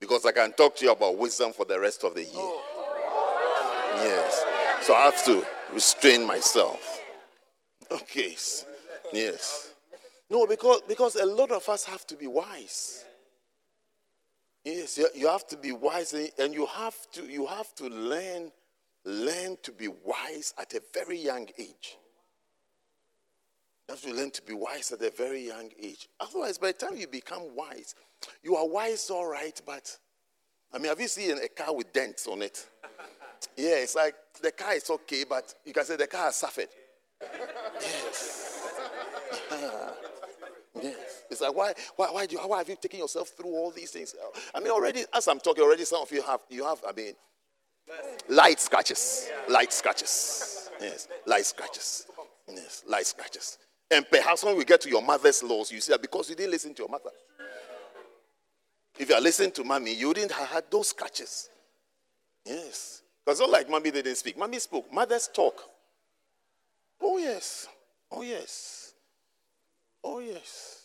Because 0.00 0.24
I 0.24 0.32
can 0.32 0.52
talk 0.52 0.76
to 0.76 0.84
you 0.84 0.92
about 0.92 1.18
wisdom 1.18 1.52
for 1.52 1.64
the 1.64 1.78
rest 1.80 2.04
of 2.04 2.14
the 2.14 2.22
year. 2.22 2.52
Yes. 3.96 4.44
So 4.82 4.94
I 4.94 5.06
have 5.06 5.24
to 5.24 5.44
restrain 5.72 6.24
myself. 6.26 7.02
Okay. 7.90 8.36
Yes. 9.12 9.74
No, 10.30 10.46
because, 10.46 10.82
because 10.86 11.16
a 11.16 11.26
lot 11.26 11.50
of 11.50 11.68
us 11.68 11.84
have 11.84 12.06
to 12.06 12.16
be 12.16 12.26
wise. 12.26 13.04
Yes, 14.64 15.00
you 15.14 15.26
have 15.26 15.46
to 15.48 15.56
be 15.56 15.72
wise 15.72 16.12
and 16.12 16.52
you 16.52 16.66
have 16.66 16.94
to 17.12 17.24
you 17.24 17.46
have 17.46 17.74
to 17.76 17.86
learn 17.86 18.50
learn 19.08 19.56
to 19.62 19.72
be 19.72 19.88
wise 19.88 20.52
at 20.58 20.74
a 20.74 20.82
very 20.92 21.18
young 21.18 21.48
age. 21.58 21.96
You 23.88 23.94
have 23.94 24.02
to 24.02 24.12
learn 24.12 24.30
to 24.32 24.42
be 24.42 24.52
wise 24.52 24.92
at 24.92 25.00
a 25.00 25.10
very 25.10 25.46
young 25.46 25.70
age. 25.82 26.08
Otherwise, 26.20 26.58
by 26.58 26.72
the 26.72 26.86
time 26.86 26.96
you 26.96 27.08
become 27.08 27.54
wise, 27.56 27.94
you 28.42 28.54
are 28.56 28.68
wise, 28.68 29.08
all 29.08 29.26
right, 29.26 29.58
but 29.64 29.96
I 30.72 30.78
mean, 30.78 30.88
have 30.88 31.00
you 31.00 31.08
seen 31.08 31.38
a 31.42 31.48
car 31.48 31.74
with 31.74 31.92
dents 31.92 32.26
on 32.26 32.42
it? 32.42 32.66
Yeah, 33.56 33.76
it's 33.76 33.94
like 33.94 34.16
the 34.42 34.50
car 34.50 34.74
is 34.74 34.90
okay, 34.90 35.22
but 35.28 35.54
you 35.64 35.72
can 35.72 35.84
say 35.84 35.94
the 35.94 36.08
car 36.08 36.24
has 36.24 36.34
suffered. 36.34 36.66
Yes. 37.80 38.68
yes. 40.82 41.22
It's 41.30 41.40
like 41.40 41.54
why 41.54 41.72
why 41.94 42.06
why, 42.10 42.26
do 42.26 42.34
you, 42.34 42.42
why 42.42 42.58
have 42.58 42.68
you 42.68 42.74
taken 42.74 42.98
yourself 42.98 43.28
through 43.28 43.50
all 43.50 43.70
these 43.70 43.92
things? 43.92 44.12
I 44.52 44.58
mean, 44.58 44.70
already 44.70 45.04
as 45.14 45.28
I'm 45.28 45.38
talking, 45.38 45.62
already 45.62 45.84
some 45.84 46.02
of 46.02 46.10
you 46.10 46.22
have 46.22 46.40
you 46.50 46.64
have 46.64 46.82
I 46.88 46.90
mean 46.90 47.14
light 48.28 48.60
scratches, 48.60 49.30
light 49.48 49.72
scratches. 49.72 50.70
Yes, 50.80 51.08
light 51.26 51.46
scratches. 51.46 52.06
Yes, 52.48 52.84
light 52.86 53.06
scratches. 53.06 53.58
And 53.90 54.08
perhaps 54.10 54.44
when 54.44 54.56
we 54.56 54.64
get 54.64 54.80
to 54.82 54.88
your 54.88 55.02
mother's 55.02 55.42
laws, 55.42 55.72
you 55.72 55.80
see 55.80 55.92
that 55.92 56.02
because 56.02 56.28
you 56.28 56.36
didn't 56.36 56.52
listen 56.52 56.74
to 56.74 56.82
your 56.82 56.88
mother. 56.88 57.10
If 58.98 59.08
you 59.08 59.14
are 59.14 59.20
listening 59.20 59.52
to 59.52 59.64
mommy, 59.64 59.94
you 59.94 60.12
didn't 60.12 60.32
have 60.32 60.48
had 60.48 60.64
those 60.70 60.88
scratches. 60.88 61.48
Yes. 62.44 63.02
Because 63.24 63.40
not 63.40 63.50
like 63.50 63.70
mommy 63.70 63.90
they 63.90 64.02
didn't 64.02 64.18
speak. 64.18 64.36
Mommy 64.36 64.58
spoke. 64.58 64.92
Mothers 64.92 65.28
talk. 65.32 65.62
Oh, 67.00 67.18
yes. 67.18 67.68
Oh, 68.10 68.22
yes. 68.22 68.92
Oh, 70.02 70.18
yes. 70.18 70.82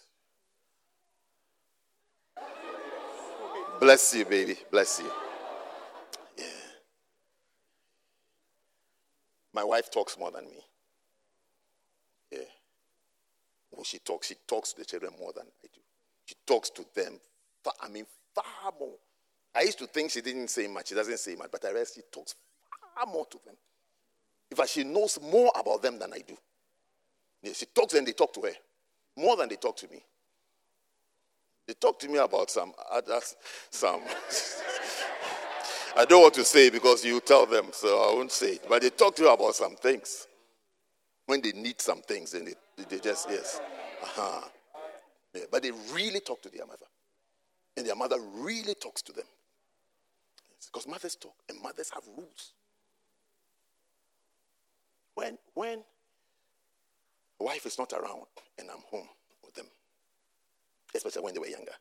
Bless 3.80 4.16
you, 4.16 4.26
baby. 4.26 4.58
Bless 4.72 5.00
you. 5.00 5.12
My 9.54 9.64
wife 9.64 9.92
talks 9.92 10.18
more 10.18 10.32
than 10.32 10.46
me. 10.46 10.60
Yeah. 12.32 12.40
When 13.72 13.84
she 13.84 14.00
talks, 14.00 14.28
she 14.28 14.36
talks 14.48 14.74
to 14.74 14.80
the 14.80 14.86
children 14.86 15.14
more 15.20 15.34
than 15.34 15.46
I 15.46 15.68
do. 15.74 15.82
She 16.26 16.36
talks 16.46 16.70
to 16.72 16.86
them 16.96 17.20
far, 17.64 17.74
I 17.82 17.90
mean, 17.90 18.06
far 18.34 18.74
more. 18.80 18.96
I 19.56 19.62
used 19.62 19.78
to 19.80 19.88
think 19.88 20.12
she 20.12 20.22
didn't 20.22 20.50
say 20.50 20.68
much. 20.68 20.90
She 20.90 20.96
doesn't 20.96 21.20
say 21.20 21.36
much, 21.36 21.50
but 21.52 21.64
I 21.66 21.70
realize 21.70 21.94
she 21.94 22.02
talks 22.12 22.36
far 22.96 23.06
more 23.06 23.26
to 23.28 23.40
them. 23.46 23.56
In 24.50 24.58
fact, 24.58 24.70
she 24.70 24.84
knows 24.84 25.20
more 25.22 25.52
about 25.56 25.82
them 25.82 26.00
than 26.00 26.14
I 26.14 26.20
do. 26.20 26.36
Yeah, 27.42 27.54
she 27.54 27.66
talks 27.66 27.94
and 27.94 28.08
they 28.08 28.14
talk 28.14 28.34
to 28.34 28.42
her 28.42 28.54
more 29.18 29.36
than 29.36 29.50
they 29.50 29.56
talk 29.56 29.78
to 29.78 29.88
me. 29.90 30.04
They 31.68 31.74
talk 31.74 32.00
to 32.00 32.10
me 32.10 32.18
about 32.18 32.50
some 32.50 32.74
other, 32.92 33.20
some. 33.70 34.02
I 35.98 36.06
don't 36.06 36.22
want 36.24 36.34
to 36.36 36.46
say 36.46 36.70
because 36.70 37.06
you 37.06 37.20
tell 37.22 37.46
them, 37.46 37.68
so 37.74 37.88
I 38.12 38.16
won't 38.16 38.32
say 38.32 38.54
it. 38.54 38.66
But 38.70 38.82
they 38.84 38.90
talk 38.92 39.16
to 39.18 39.24
you 39.24 39.30
about 39.34 39.56
some 39.56 39.76
things. 39.76 40.28
When 41.28 41.42
they 41.42 41.52
need 41.54 41.82
some 41.82 42.02
things, 42.02 42.34
and 42.36 42.48
they, 42.48 42.56
they 42.90 43.00
just, 43.00 43.30
yes. 43.30 43.62
Uh-huh. 44.04 44.48
Yeah, 45.36 45.44
but 45.52 45.64
they 45.64 45.72
really 45.94 46.20
talk 46.22 46.42
to 46.44 46.50
their 46.50 46.66
mother. 46.66 46.86
And 47.78 47.86
their 47.88 47.96
mother 47.96 48.18
really 48.36 48.76
talks 48.76 49.02
to 49.04 49.14
them. 49.14 49.26
because 50.66 50.88
mothers 50.88 51.16
talk 51.16 51.36
and 51.50 51.62
mothers 51.62 51.92
have 51.94 52.04
rules. 52.18 52.54
When 55.16 55.38
when 55.54 55.84
wife 57.40 57.66
is 57.66 57.78
not 57.80 57.94
around 57.94 58.26
and 58.60 58.70
I'm 58.72 58.84
home 58.90 59.08
with 59.46 59.56
them, 59.56 59.68
especially 60.96 61.24
when 61.24 61.34
they 61.34 61.40
were 61.40 61.48
younger, 61.48 61.74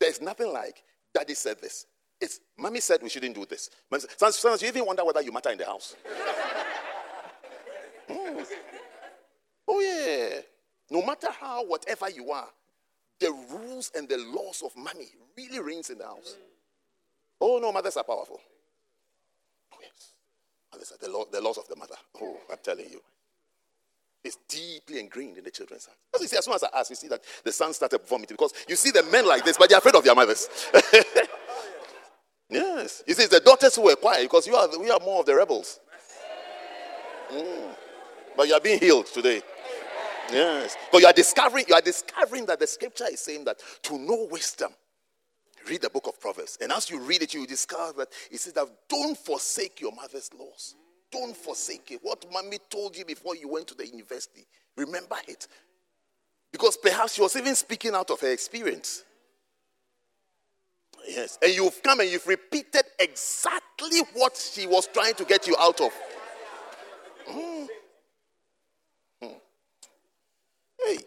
there's 0.00 0.20
nothing 0.20 0.52
like 0.52 0.82
daddy 1.14 1.34
said 1.34 1.58
this. 1.62 1.86
It's 2.20 2.40
mommy 2.58 2.80
said 2.80 3.02
we 3.02 3.08
shouldn't 3.08 3.34
do 3.34 3.44
this. 3.44 3.70
Sometimes, 4.16 4.62
you 4.62 4.68
even 4.68 4.86
wonder 4.86 5.04
whether 5.04 5.22
you 5.22 5.32
matter 5.32 5.50
in 5.50 5.58
the 5.58 5.66
house. 5.66 5.96
mm. 8.08 8.46
Oh 9.68 9.80
yeah. 9.80 10.40
No 10.90 11.04
matter 11.04 11.28
how, 11.30 11.64
whatever 11.64 12.08
you 12.08 12.30
are, 12.30 12.48
the 13.18 13.30
rules 13.50 13.90
and 13.94 14.08
the 14.08 14.18
laws 14.18 14.62
of 14.64 14.76
money 14.76 15.08
really 15.36 15.60
reigns 15.60 15.90
in 15.90 15.98
the 15.98 16.04
house. 16.04 16.36
Oh 17.40 17.58
no, 17.58 17.72
mothers 17.72 17.96
are 17.96 18.04
powerful. 18.04 18.40
Oh 19.74 19.78
yes, 19.82 20.12
mothers 20.72 20.92
are 20.92 21.04
the, 21.04 21.12
law, 21.12 21.24
the 21.30 21.40
laws 21.40 21.58
of 21.58 21.68
the 21.68 21.76
mother. 21.76 21.96
Oh, 22.22 22.36
I'm 22.50 22.58
telling 22.62 22.88
you, 22.90 23.00
it's 24.24 24.38
deeply 24.48 25.00
ingrained 25.00 25.38
in 25.38 25.44
the 25.44 25.50
children's 25.50 25.86
heart. 25.86 25.98
As 26.14 26.22
you 26.22 26.28
see, 26.28 26.36
as 26.36 26.44
soon 26.44 26.54
as 26.54 26.64
I 26.64 26.68
ask, 26.74 26.90
you 26.90 26.96
see 26.96 27.08
that 27.08 27.22
the 27.44 27.52
sons 27.52 27.76
started 27.76 28.00
vomiting 28.06 28.36
because 28.36 28.52
you 28.68 28.76
see 28.76 28.90
the 28.90 29.02
men 29.04 29.26
like 29.26 29.44
this, 29.44 29.56
but 29.56 29.68
they're 29.68 29.78
afraid 29.78 29.94
of 29.94 30.04
their 30.04 30.14
mothers. 30.14 30.48
yes, 32.48 33.02
see, 33.06 33.12
it's 33.12 33.28
the 33.28 33.40
daughters 33.40 33.76
who 33.76 33.82
were 33.82 33.96
quiet 33.96 34.22
because 34.22 34.46
you 34.46 34.54
are, 34.54 34.68
we 34.78 34.90
are 34.90 35.00
more 35.00 35.20
of 35.20 35.26
the 35.26 35.34
rebels. 35.34 35.80
Mm. 37.32 37.74
But 38.36 38.48
you 38.48 38.54
are 38.54 38.60
being 38.60 38.78
healed 38.78 39.06
today. 39.06 39.42
Yes. 40.30 40.76
Because 40.86 41.00
you 41.00 41.06
are 41.06 41.12
discovering, 41.12 41.64
you 41.68 41.74
are 41.74 41.80
discovering 41.80 42.46
that 42.46 42.60
the 42.60 42.66
scripture 42.66 43.06
is 43.10 43.20
saying 43.20 43.44
that 43.44 43.58
to 43.82 43.98
know 43.98 44.28
wisdom, 44.30 44.72
read 45.68 45.82
the 45.82 45.90
book 45.90 46.06
of 46.06 46.20
Proverbs. 46.20 46.58
And 46.60 46.72
as 46.72 46.90
you 46.90 47.00
read 47.00 47.22
it, 47.22 47.34
you 47.34 47.46
discover 47.46 47.92
that 47.98 48.08
it 48.30 48.40
says 48.40 48.52
that 48.54 48.68
don't 48.88 49.16
forsake 49.16 49.80
your 49.80 49.92
mother's 49.92 50.30
laws. 50.38 50.74
Don't 51.10 51.36
forsake 51.36 51.90
it. 51.92 52.00
What 52.02 52.24
mommy 52.32 52.58
told 52.68 52.96
you 52.96 53.04
before 53.04 53.36
you 53.36 53.48
went 53.48 53.68
to 53.68 53.74
the 53.74 53.86
university, 53.86 54.46
remember 54.76 55.16
it. 55.28 55.46
Because 56.52 56.76
perhaps 56.76 57.14
she 57.14 57.20
was 57.20 57.36
even 57.36 57.54
speaking 57.54 57.94
out 57.94 58.10
of 58.10 58.20
her 58.20 58.30
experience. 58.30 59.04
Yes. 61.08 61.38
And 61.42 61.54
you've 61.54 61.82
come 61.82 62.00
and 62.00 62.10
you've 62.10 62.26
repeated 62.26 62.82
exactly 62.98 64.00
what 64.14 64.36
she 64.36 64.66
was 64.66 64.88
trying 64.92 65.14
to 65.14 65.24
get 65.24 65.46
you 65.46 65.56
out 65.58 65.80
of. 65.80 65.90
Mm. 67.28 67.68
Hey. 70.84 70.98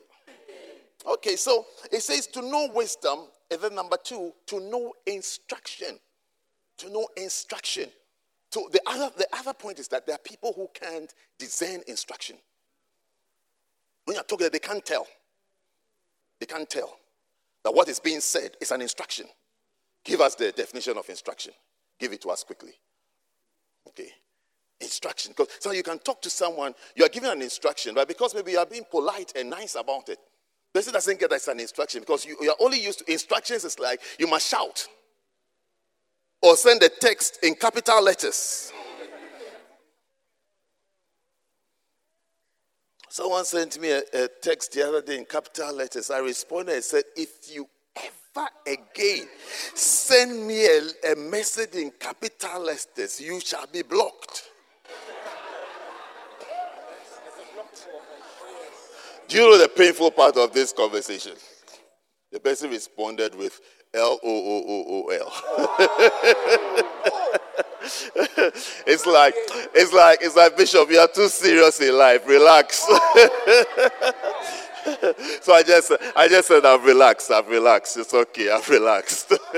Okay, 1.05 1.35
so 1.35 1.65
it 1.91 2.01
says 2.01 2.27
to 2.27 2.41
know 2.41 2.69
wisdom, 2.73 3.19
and 3.51 3.61
then 3.61 3.75
number 3.75 3.97
two, 4.03 4.33
to 4.47 4.59
know 4.59 4.93
instruction. 5.05 5.99
To 6.79 6.89
know 6.89 7.07
instruction. 7.17 7.89
So 8.51 8.69
the 8.71 8.81
other, 8.85 9.11
the 9.17 9.27
other 9.33 9.53
point 9.53 9.79
is 9.79 9.87
that 9.89 10.05
there 10.05 10.15
are 10.15 10.19
people 10.19 10.53
who 10.55 10.69
can't 10.73 11.13
discern 11.37 11.81
instruction. 11.87 12.37
When 14.05 14.15
you're 14.15 14.23
talking, 14.23 14.49
they 14.51 14.59
can't 14.59 14.85
tell. 14.85 15.07
They 16.39 16.45
can't 16.45 16.69
tell 16.69 16.97
that 17.63 17.73
what 17.73 17.89
is 17.89 17.99
being 17.99 18.21
said 18.21 18.55
is 18.61 18.71
an 18.71 18.81
instruction. 18.81 19.27
Give 20.03 20.21
us 20.21 20.35
the 20.35 20.51
definition 20.51 20.97
of 20.97 21.09
instruction. 21.09 21.53
Give 21.99 22.13
it 22.13 22.21
to 22.21 22.29
us 22.29 22.43
quickly. 22.43 22.73
Okay. 23.87 24.09
Instruction. 24.79 25.33
So 25.59 25.71
you 25.71 25.83
can 25.83 25.99
talk 25.99 26.21
to 26.21 26.29
someone, 26.29 26.73
you 26.95 27.05
are 27.05 27.09
giving 27.09 27.29
an 27.29 27.41
instruction, 27.41 27.93
but 27.93 28.07
because 28.07 28.33
maybe 28.33 28.53
you 28.53 28.59
are 28.59 28.65
being 28.65 28.85
polite 28.89 29.33
and 29.35 29.49
nice 29.49 29.75
about 29.75 30.07
it, 30.07 30.19
person 30.73 30.93
doesn't 30.93 31.19
get 31.19 31.29
that 31.29 31.37
as 31.37 31.47
an 31.47 31.59
instruction 31.59 32.01
because 32.01 32.25
you, 32.25 32.37
you 32.41 32.49
are 32.49 32.57
only 32.59 32.79
used 32.79 32.99
to 32.99 33.11
instructions. 33.11 33.65
It's 33.65 33.79
like 33.79 33.99
you 34.17 34.27
must 34.27 34.47
shout 34.47 34.87
or 36.41 36.55
send 36.55 36.81
a 36.83 36.89
text 36.89 37.39
in 37.43 37.55
capital 37.55 38.01
letters. 38.01 38.71
Someone 43.09 43.43
sent 43.43 43.81
me 43.81 43.89
a, 43.89 44.01
a, 44.13 44.27
text 44.41 44.71
the 44.73 44.87
other 44.87 45.01
day 45.01 45.17
in 45.17 45.25
capital 45.25 45.73
letters. 45.73 46.11
I 46.11 46.19
responded 46.19 46.75
and 46.75 46.83
said, 46.83 47.03
If 47.15 47.53
you 47.53 47.67
ever 47.97 48.13
again 48.65 49.27
send 49.73 50.45
me 50.47 50.65
a, 50.65 50.81
a 51.11 51.15
message 51.15 51.75
in 51.75 51.91
capital 51.99 52.61
letters, 52.61 53.19
you 53.21 53.39
shall 53.39 53.67
be 53.71 53.81
blocked. 53.81 54.43
Do 59.27 59.37
you 59.37 59.43
know 59.43 59.57
the 59.59 59.69
painful 59.69 60.11
part 60.11 60.37
of 60.37 60.53
this 60.53 60.73
conversation? 60.73 61.33
The 62.31 62.39
person 62.39 62.71
responded 62.71 63.35
with 63.35 63.59
L 63.93 64.19
O 64.23 64.27
O 64.27 64.63
O 64.67 64.85
O 64.89 65.09
L. 65.09 65.31
It's 68.85 69.05
like 69.05 69.33
it's 69.73 69.93
like 69.93 70.19
it's 70.21 70.35
like 70.35 70.57
Bishop, 70.57 70.89
you 70.91 70.99
are 70.99 71.07
too 71.07 71.29
serious 71.29 71.79
in 71.79 71.97
life. 71.97 72.27
Relax. 72.27 72.85
so 75.41 75.53
I 75.53 75.63
just 75.63 75.91
I 76.15 76.27
just 76.27 76.47
said 76.47 76.65
I've 76.65 76.83
relaxed, 76.83 77.31
I've 77.31 77.47
relaxed. 77.47 77.97
It's 77.97 78.13
okay, 78.13 78.49
I've 78.49 78.67
relaxed. 78.69 79.33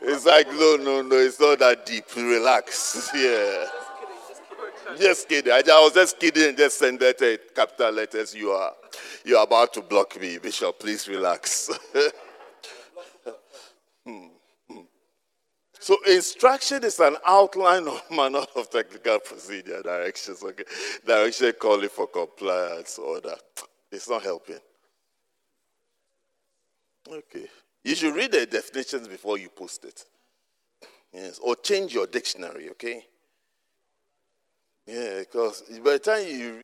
it's 0.00 0.26
like 0.26 0.48
no 0.48 0.76
no 0.76 1.02
no, 1.02 1.16
it's 1.16 1.40
not 1.40 1.58
that 1.60 1.86
deep. 1.86 2.04
Relax. 2.16 3.10
Yeah. 3.14 3.66
Just 4.98 5.28
kidding. 5.28 5.52
I, 5.52 5.62
was 5.66 5.92
just 5.92 6.18
kidding 6.18 6.56
just 6.56 6.78
send 6.78 7.00
that 7.00 7.20
in 7.20 7.38
capital 7.54 7.90
letters. 7.90 8.32
You 8.34 8.52
are, 8.52 8.72
you 9.24 9.36
are 9.36 9.44
about 9.44 9.74
to 9.74 9.82
block 9.82 10.18
me, 10.20 10.38
Bishop. 10.38 10.78
Please 10.78 11.08
relax. 11.08 11.70
Hmm, 14.06 14.26
hmm. 14.70 14.82
So 15.86 15.96
instruction 16.08 16.82
is 16.82 16.98
an 16.98 17.14
outline 17.24 17.86
of 17.86 18.02
manual 18.10 18.44
of 18.56 18.68
technical 18.68 19.20
procedure, 19.20 19.82
directions, 19.82 20.42
okay? 20.42 20.64
Direction 21.06 21.52
calling 21.52 21.88
for 21.88 22.08
compliance, 22.08 22.98
order. 22.98 23.36
It's 23.92 24.08
not 24.08 24.24
helping. 24.24 24.58
Okay. 27.08 27.46
You 27.84 27.94
should 27.94 28.16
read 28.16 28.32
the 28.32 28.46
definitions 28.46 29.06
before 29.06 29.38
you 29.38 29.48
post 29.48 29.84
it. 29.84 30.04
Yes. 31.12 31.38
Or 31.38 31.54
change 31.54 31.94
your 31.94 32.08
dictionary, 32.08 32.68
okay? 32.70 33.04
Yeah, 34.88 35.20
because 35.20 35.62
by 35.84 35.92
the 35.92 35.98
time 36.00 36.26
you. 36.26 36.60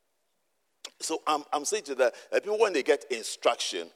So 0.98 1.22
I'm, 1.28 1.44
I'm 1.52 1.64
saying 1.64 1.84
to 1.84 1.94
that, 1.94 2.14
that 2.32 2.42
people, 2.42 2.58
when 2.58 2.72
they 2.72 2.82
get 2.82 3.04
instruction, 3.08 3.86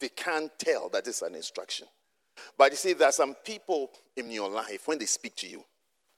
they 0.00 0.10
can't 0.10 0.52
tell 0.58 0.90
that 0.90 1.06
it's 1.06 1.22
an 1.22 1.34
instruction. 1.34 1.86
But 2.56 2.72
you 2.72 2.76
see, 2.76 2.92
there 2.92 3.08
are 3.08 3.12
some 3.12 3.34
people 3.44 3.90
in 4.26 4.32
your 4.32 4.50
life, 4.50 4.86
when 4.86 4.98
they 4.98 5.06
speak 5.06 5.36
to 5.36 5.48
you, 5.48 5.64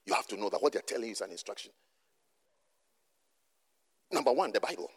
you 0.06 0.14
have 0.14 0.26
to 0.28 0.36
know 0.36 0.48
that 0.50 0.62
what 0.62 0.72
they're 0.72 0.82
telling 0.82 1.06
you 1.06 1.12
is 1.12 1.20
an 1.20 1.30
instruction. 1.30 1.72
Number 4.10 4.32
one, 4.32 4.52
the 4.52 4.60
Bible. 4.60 4.90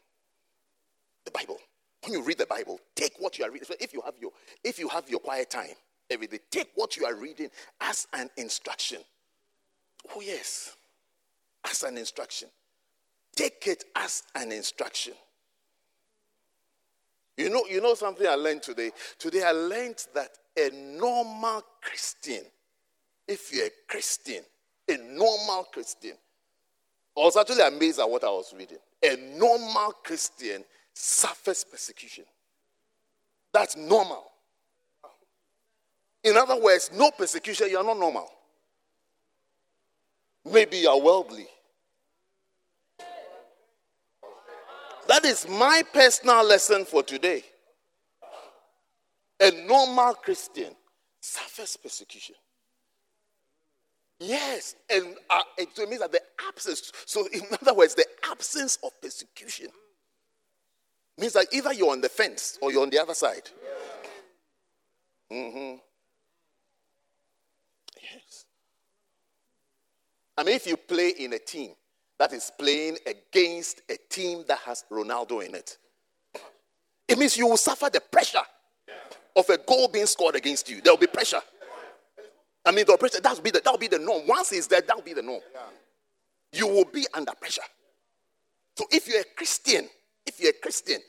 The 1.25 1.31
Bible. 1.31 1.57
When 2.03 2.13
you 2.13 2.23
read 2.23 2.37
the 2.37 2.45
Bible, 2.45 2.79
take 2.95 3.13
what 3.19 3.37
you 3.39 3.45
are 3.45 3.51
reading. 3.51 3.65
So 3.65 3.75
if 3.79 3.93
you 3.93 4.01
have 4.05 4.15
your 4.19 4.31
if 4.63 4.77
you 4.77 4.87
have 4.89 5.09
your 5.09 5.19
quiet 5.19 5.49
time 5.49 5.73
every 6.09 6.27
day, 6.27 6.39
take 6.51 6.69
what 6.75 6.97
you 6.97 7.05
are 7.05 7.15
reading 7.15 7.49
as 7.81 8.07
an 8.13 8.29
instruction. 8.37 8.99
Oh 10.15 10.21
yes 10.21 10.75
as 11.69 11.83
an 11.83 11.97
instruction. 11.97 12.49
Take 13.35 13.67
it 13.67 13.83
as 13.95 14.23
an 14.35 14.51
instruction. 14.51 15.13
You 17.37 17.49
know, 17.49 17.65
you 17.69 17.81
know 17.81 17.95
something 17.95 18.25
I 18.25 18.35
learned 18.35 18.63
today? 18.63 18.91
Today 19.19 19.43
I 19.43 19.51
learned 19.51 20.05
that 20.13 20.29
a 20.57 20.69
normal 20.97 21.63
Christian, 21.81 22.43
if 23.27 23.53
you're 23.53 23.67
a 23.67 23.71
Christian, 23.87 24.43
a 24.87 24.97
normal 24.97 25.65
Christian, 25.71 26.13
I 27.17 27.21
was 27.21 27.37
actually 27.37 27.61
amazed 27.61 27.99
at 27.99 28.09
what 28.09 28.23
I 28.23 28.29
was 28.29 28.53
reading. 28.57 28.77
A 29.03 29.37
normal 29.37 29.93
Christian 30.03 30.63
suffers 30.93 31.63
persecution. 31.63 32.25
That's 33.53 33.77
normal. 33.77 34.23
In 36.23 36.35
other 36.35 36.59
words, 36.59 36.91
no 36.93 37.11
persecution, 37.11 37.69
you're 37.69 37.83
not 37.83 37.97
normal. 37.97 38.29
Maybe 40.43 40.77
you're 40.77 41.01
worldly. 41.01 41.47
That 45.07 45.23
is 45.23 45.47
my 45.47 45.83
personal 45.93 46.43
lesson 46.43 46.83
for 46.85 47.03
today. 47.03 47.43
A 49.39 49.51
normal 49.67 50.15
Christian 50.15 50.75
suffers 51.21 51.77
persecution. 51.77 52.35
Yes, 54.19 54.75
and 54.89 55.15
uh, 55.29 55.41
it 55.57 55.77
means 55.89 55.99
that 55.99 56.11
the 56.11 56.21
absence, 56.47 56.91
so 57.05 57.27
in 57.33 57.41
other 57.61 57.73
words, 57.73 57.95
the 57.95 58.05
absence 58.31 58.77
of 58.83 58.91
persecution 59.01 59.67
means 61.17 61.33
that 61.33 61.47
either 61.51 61.73
you're 61.73 61.91
on 61.91 62.01
the 62.01 62.09
fence 62.09 62.57
or 62.61 62.71
you're 62.71 62.81
on 62.81 62.89
the 62.89 63.01
other 63.01 63.13
side. 63.13 63.49
Mm-hmm. 65.31 65.77
Yes. 68.01 68.45
I 70.37 70.43
mean, 70.43 70.55
if 70.55 70.67
you 70.67 70.77
play 70.77 71.09
in 71.09 71.33
a 71.33 71.39
team 71.39 71.71
that 72.17 72.33
is 72.33 72.51
playing 72.57 72.97
against 73.05 73.81
a 73.89 73.97
team 74.09 74.43
that 74.47 74.59
has 74.59 74.85
Ronaldo 74.91 75.45
in 75.45 75.55
it. 75.55 75.77
It 77.07 77.17
means 77.17 77.37
you 77.37 77.47
will 77.47 77.57
suffer 77.57 77.89
the 77.91 77.99
pressure 77.99 78.39
of 79.35 79.49
a 79.49 79.57
goal 79.57 79.89
being 79.89 80.05
scored 80.05 80.35
against 80.35 80.69
you. 80.69 80.81
There 80.81 80.93
will 80.93 80.99
be 80.99 81.07
pressure. 81.07 81.41
I 82.65 82.71
mean, 82.71 82.85
the 82.85 82.97
pressure 82.97 83.21
that 83.21 83.35
will 83.35 83.43
be 83.43 83.51
the 83.51 83.61
that 83.63 83.71
will 83.71 83.77
be 83.79 83.87
the 83.87 83.99
norm. 83.99 84.25
Once 84.27 84.51
it's 84.51 84.67
there, 84.67 84.81
that 84.81 84.95
will 84.95 85.03
be 85.03 85.13
the 85.13 85.21
norm. 85.21 85.41
You 86.51 86.67
will 86.67 86.85
be 86.85 87.05
under 87.13 87.33
pressure. 87.33 87.61
So 88.77 88.85
if 88.91 89.07
you're 89.07 89.21
a 89.21 89.35
Christian, 89.35 89.87
if 90.25 90.39
you're 90.39 90.51
a 90.51 90.61
Christian, 90.61 90.99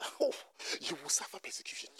oh, 0.20 0.32
you 0.80 0.96
will 1.02 1.08
suffer 1.08 1.38
persecution. 1.42 1.90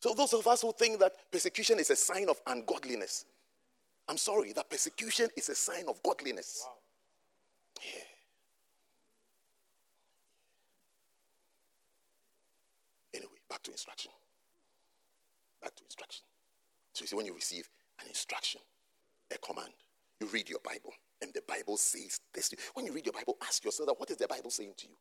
So 0.00 0.14
those 0.14 0.32
of 0.32 0.46
us 0.46 0.62
who 0.62 0.72
think 0.72 0.98
that 1.00 1.12
persecution 1.30 1.78
is 1.78 1.90
a 1.90 1.96
sign 1.96 2.28
of 2.28 2.40
ungodliness, 2.46 3.26
I'm 4.08 4.16
sorry, 4.16 4.52
that 4.54 4.68
persecution 4.68 5.28
is 5.36 5.50
a 5.50 5.54
sign 5.54 5.84
of 5.88 6.02
godliness. 6.02 6.64
Wow. 6.66 6.72
Yeah. 7.84 8.02
Anyway, 13.14 13.38
back 13.48 13.62
to 13.64 13.70
instruction. 13.70 14.10
Back 15.62 15.74
to 15.76 15.84
instruction. 15.84 16.24
So 16.94 17.02
you 17.02 17.06
see, 17.06 17.16
when 17.16 17.26
you 17.26 17.34
receive 17.34 17.68
an 18.00 18.08
instruction, 18.08 18.60
a 19.32 19.38
command, 19.38 19.72
you 20.20 20.26
read 20.28 20.48
your 20.48 20.60
Bible, 20.64 20.92
and 21.22 21.32
the 21.34 21.42
Bible 21.46 21.76
says 21.76 22.20
this. 22.34 22.52
When 22.74 22.86
you 22.86 22.92
read 22.92 23.06
your 23.06 23.12
Bible, 23.12 23.36
ask 23.42 23.64
yourself 23.64 23.88
that 23.88 23.98
what 23.98 24.10
is 24.10 24.16
the 24.16 24.28
Bible 24.28 24.50
saying 24.50 24.74
to 24.78 24.88
you? 24.88 24.94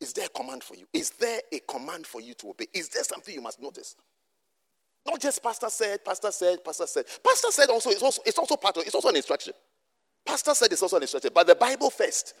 Is 0.00 0.12
there 0.12 0.26
a 0.26 0.28
command 0.28 0.64
for 0.64 0.74
you? 0.74 0.86
Is 0.92 1.10
there 1.10 1.40
a 1.52 1.60
command 1.60 2.06
for 2.06 2.20
you 2.20 2.34
to 2.34 2.50
obey? 2.50 2.66
Is 2.74 2.88
there 2.88 3.04
something 3.04 3.34
you 3.34 3.40
must 3.40 3.60
notice? 3.60 3.94
Not 5.06 5.20
just 5.20 5.42
pastor 5.42 5.68
said, 5.68 6.04
pastor 6.04 6.30
said, 6.30 6.64
pastor 6.64 6.86
said. 6.86 7.04
Pastor 7.24 7.50
said 7.50 7.68
also 7.70 7.90
it's 7.90 8.02
also 8.02 8.22
it's 8.24 8.38
also 8.38 8.56
part 8.56 8.76
of 8.76 8.84
it's 8.84 8.94
also 8.94 9.08
an 9.08 9.16
instruction. 9.16 9.52
Pastor 10.24 10.54
said 10.54 10.72
it's 10.72 10.82
also 10.82 10.96
an 10.96 11.02
instruction, 11.02 11.30
but 11.34 11.46
the 11.46 11.54
Bible 11.54 11.90
first. 11.90 12.34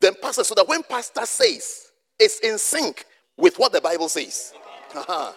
Then 0.00 0.14
pastor, 0.20 0.44
so 0.44 0.54
that 0.54 0.68
when 0.68 0.82
pastor 0.82 1.26
says, 1.26 1.92
it's 2.18 2.40
in 2.40 2.58
sync 2.58 3.04
with 3.36 3.58
what 3.58 3.72
the 3.72 3.80
Bible 3.80 4.08
says. 4.08 4.52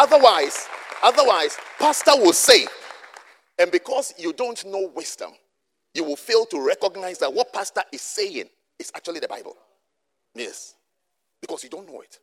otherwise, 0.00 0.66
otherwise, 1.02 1.56
pastor 1.78 2.12
will 2.16 2.32
say, 2.32 2.66
and 3.58 3.70
because 3.70 4.14
you 4.18 4.32
don't 4.32 4.64
know 4.64 4.90
wisdom, 4.94 5.32
you 5.94 6.04
will 6.04 6.16
fail 6.16 6.46
to 6.46 6.64
recognize 6.64 7.18
that 7.18 7.32
what 7.32 7.52
pastor 7.52 7.82
is 7.92 8.00
saying 8.00 8.48
is 8.78 8.90
actually 8.94 9.20
the 9.20 9.28
Bible. 9.28 9.56
Yes. 10.34 10.74
Because 11.40 11.62
you 11.64 11.70
don't 11.70 11.86
know 11.86 12.00
it. 12.00 12.18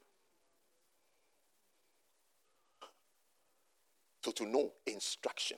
So 4.23 4.31
to 4.31 4.45
know 4.45 4.71
instruction, 4.85 5.57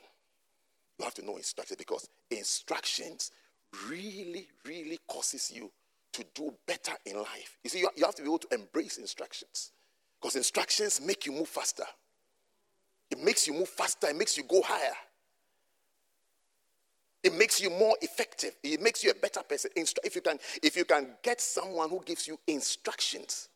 you 0.98 1.06
have 1.06 1.14
to 1.16 1.26
know 1.26 1.38
instruction 1.38 1.76
because 1.80 2.10
instructions 2.30 3.32
really, 3.90 4.48
really 4.66 5.00
causes 5.08 5.52
you 5.52 5.72
to 6.14 6.26
do 6.34 6.54
better 6.68 6.94
in 7.06 7.18
life. 7.18 7.58
You 7.64 7.70
see, 7.70 7.80
you 7.80 8.06
have 8.06 8.16
to 8.16 8.22
be 8.22 8.28
able 8.28 8.40
to 8.40 8.54
embrace 8.54 8.98
instructions 8.98 9.72
because 10.20 10.36
instructions 10.36 11.00
make 11.02 11.26
you 11.26 11.32
move 11.32 11.48
faster. 11.48 11.86
It 13.12 13.24
makes 13.24 13.48
you 13.48 13.54
move 13.54 13.70
faster, 13.70 14.08
it 14.08 14.16
makes 14.16 14.38
you 14.38 14.44
go 14.44 14.62
higher. 14.62 14.94
It 17.22 17.34
makes 17.34 17.60
you 17.60 17.70
more 17.70 17.98
effective. 18.02 18.56
It 18.64 18.82
makes 18.82 19.04
you 19.04 19.12
a 19.12 19.14
better 19.14 19.42
person. 19.42 19.72
If 19.76 20.16
you 20.16 20.22
can, 20.22 20.40
if 20.64 20.78
you 20.78 20.86
can 20.86 21.08
get 21.22 21.42
someone 21.42 21.90
who 21.90 22.02
gives 22.06 22.28
you 22.28 22.40
instructions, 22.48 23.50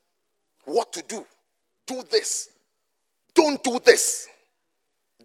what 0.66 0.92
to 0.94 1.02
do, 1.04 1.26
do 1.88 2.04
this, 2.12 2.50
don't 3.34 3.64
do 3.64 3.80
this. 3.80 4.28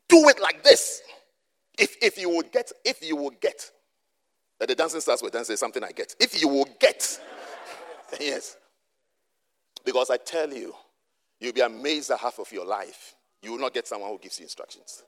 Do 0.08 0.28
it 0.28 0.40
like 0.40 0.62
this. 0.62 1.02
If, 1.78 1.96
if 2.00 2.18
you 2.18 2.30
would 2.30 2.50
get, 2.52 2.72
if 2.84 3.02
you 3.02 3.16
would 3.16 3.40
get, 3.40 3.70
that 4.58 4.68
the 4.68 4.74
dancing 4.74 5.00
starts 5.00 5.22
with 5.22 5.32
dancing, 5.32 5.56
something 5.56 5.84
I 5.84 5.92
get. 5.92 6.14
If 6.18 6.40
you 6.40 6.48
will 6.48 6.68
get, 6.80 7.20
yes. 8.20 8.56
Because 9.84 10.10
I 10.10 10.16
tell 10.16 10.52
you, 10.52 10.74
you'll 11.40 11.52
be 11.52 11.60
amazed 11.60 12.10
at 12.10 12.18
half 12.18 12.38
of 12.38 12.50
your 12.52 12.66
life. 12.66 13.14
You 13.42 13.52
will 13.52 13.58
not 13.58 13.74
get 13.74 13.86
someone 13.86 14.10
who 14.10 14.18
gives 14.18 14.38
you 14.38 14.44
instructions. 14.44 15.02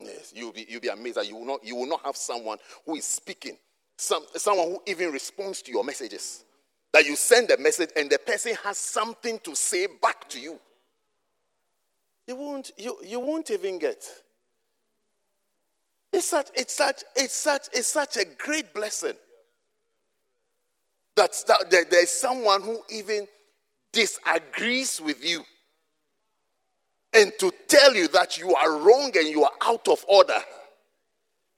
Yes, 0.00 0.32
you'll 0.34 0.52
be, 0.52 0.66
you'll 0.68 0.80
be 0.80 0.88
amazed 0.88 1.16
that 1.16 1.28
you 1.28 1.36
will, 1.36 1.46
not, 1.46 1.64
you 1.64 1.76
will 1.76 1.88
not 1.88 2.04
have 2.04 2.16
someone 2.16 2.58
who 2.84 2.96
is 2.96 3.04
speaking, 3.04 3.56
some, 3.96 4.24
someone 4.34 4.68
who 4.68 4.82
even 4.86 5.12
responds 5.12 5.62
to 5.62 5.72
your 5.72 5.84
messages. 5.84 6.44
That 6.92 7.06
you 7.06 7.16
send 7.16 7.50
a 7.50 7.58
message 7.58 7.90
and 7.96 8.08
the 8.08 8.18
person 8.18 8.54
has 8.62 8.78
something 8.78 9.40
to 9.40 9.54
say 9.56 9.88
back 10.00 10.28
to 10.30 10.40
you 10.40 10.60
you 12.26 12.36
won't, 12.36 12.70
you, 12.78 12.96
you 13.04 13.20
won't 13.20 13.50
even 13.50 13.78
get. 13.78 14.04
It's 16.12 16.28
such, 16.28 16.48
it's 16.54 16.74
such, 16.74 17.02
it's 17.16 17.34
such, 17.34 17.68
it's 17.72 17.88
such 17.88 18.16
a 18.16 18.24
great 18.24 18.72
blessing 18.72 19.14
that, 21.16 21.32
that 21.70 21.90
there's 21.90 22.10
someone 22.10 22.62
who 22.62 22.80
even 22.90 23.26
disagrees 23.92 25.00
with 25.00 25.24
you 25.24 25.44
and 27.14 27.32
to 27.38 27.52
tell 27.68 27.94
you 27.94 28.08
that 28.08 28.38
you 28.38 28.54
are 28.54 28.78
wrong 28.78 29.12
and 29.16 29.28
you 29.28 29.44
are 29.44 29.52
out 29.62 29.88
of 29.88 30.04
order. 30.08 30.38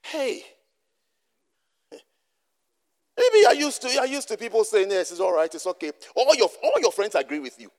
Hey, 0.03 0.43
maybe 3.17 3.45
I 3.47 3.55
used 3.57 3.81
to 3.81 3.87
I 3.99 4.05
used 4.05 4.27
to 4.29 4.37
people 4.37 4.63
saying 4.63 4.91
yes, 4.91 5.11
it's 5.11 5.19
all 5.19 5.33
right, 5.33 5.53
it's 5.53 5.67
okay. 5.67 5.91
All 6.15 6.35
your 6.35 6.49
all 6.63 6.79
your 6.79 6.91
friends 6.91 7.15
agree 7.15 7.39
with 7.39 7.59
you. 7.59 7.69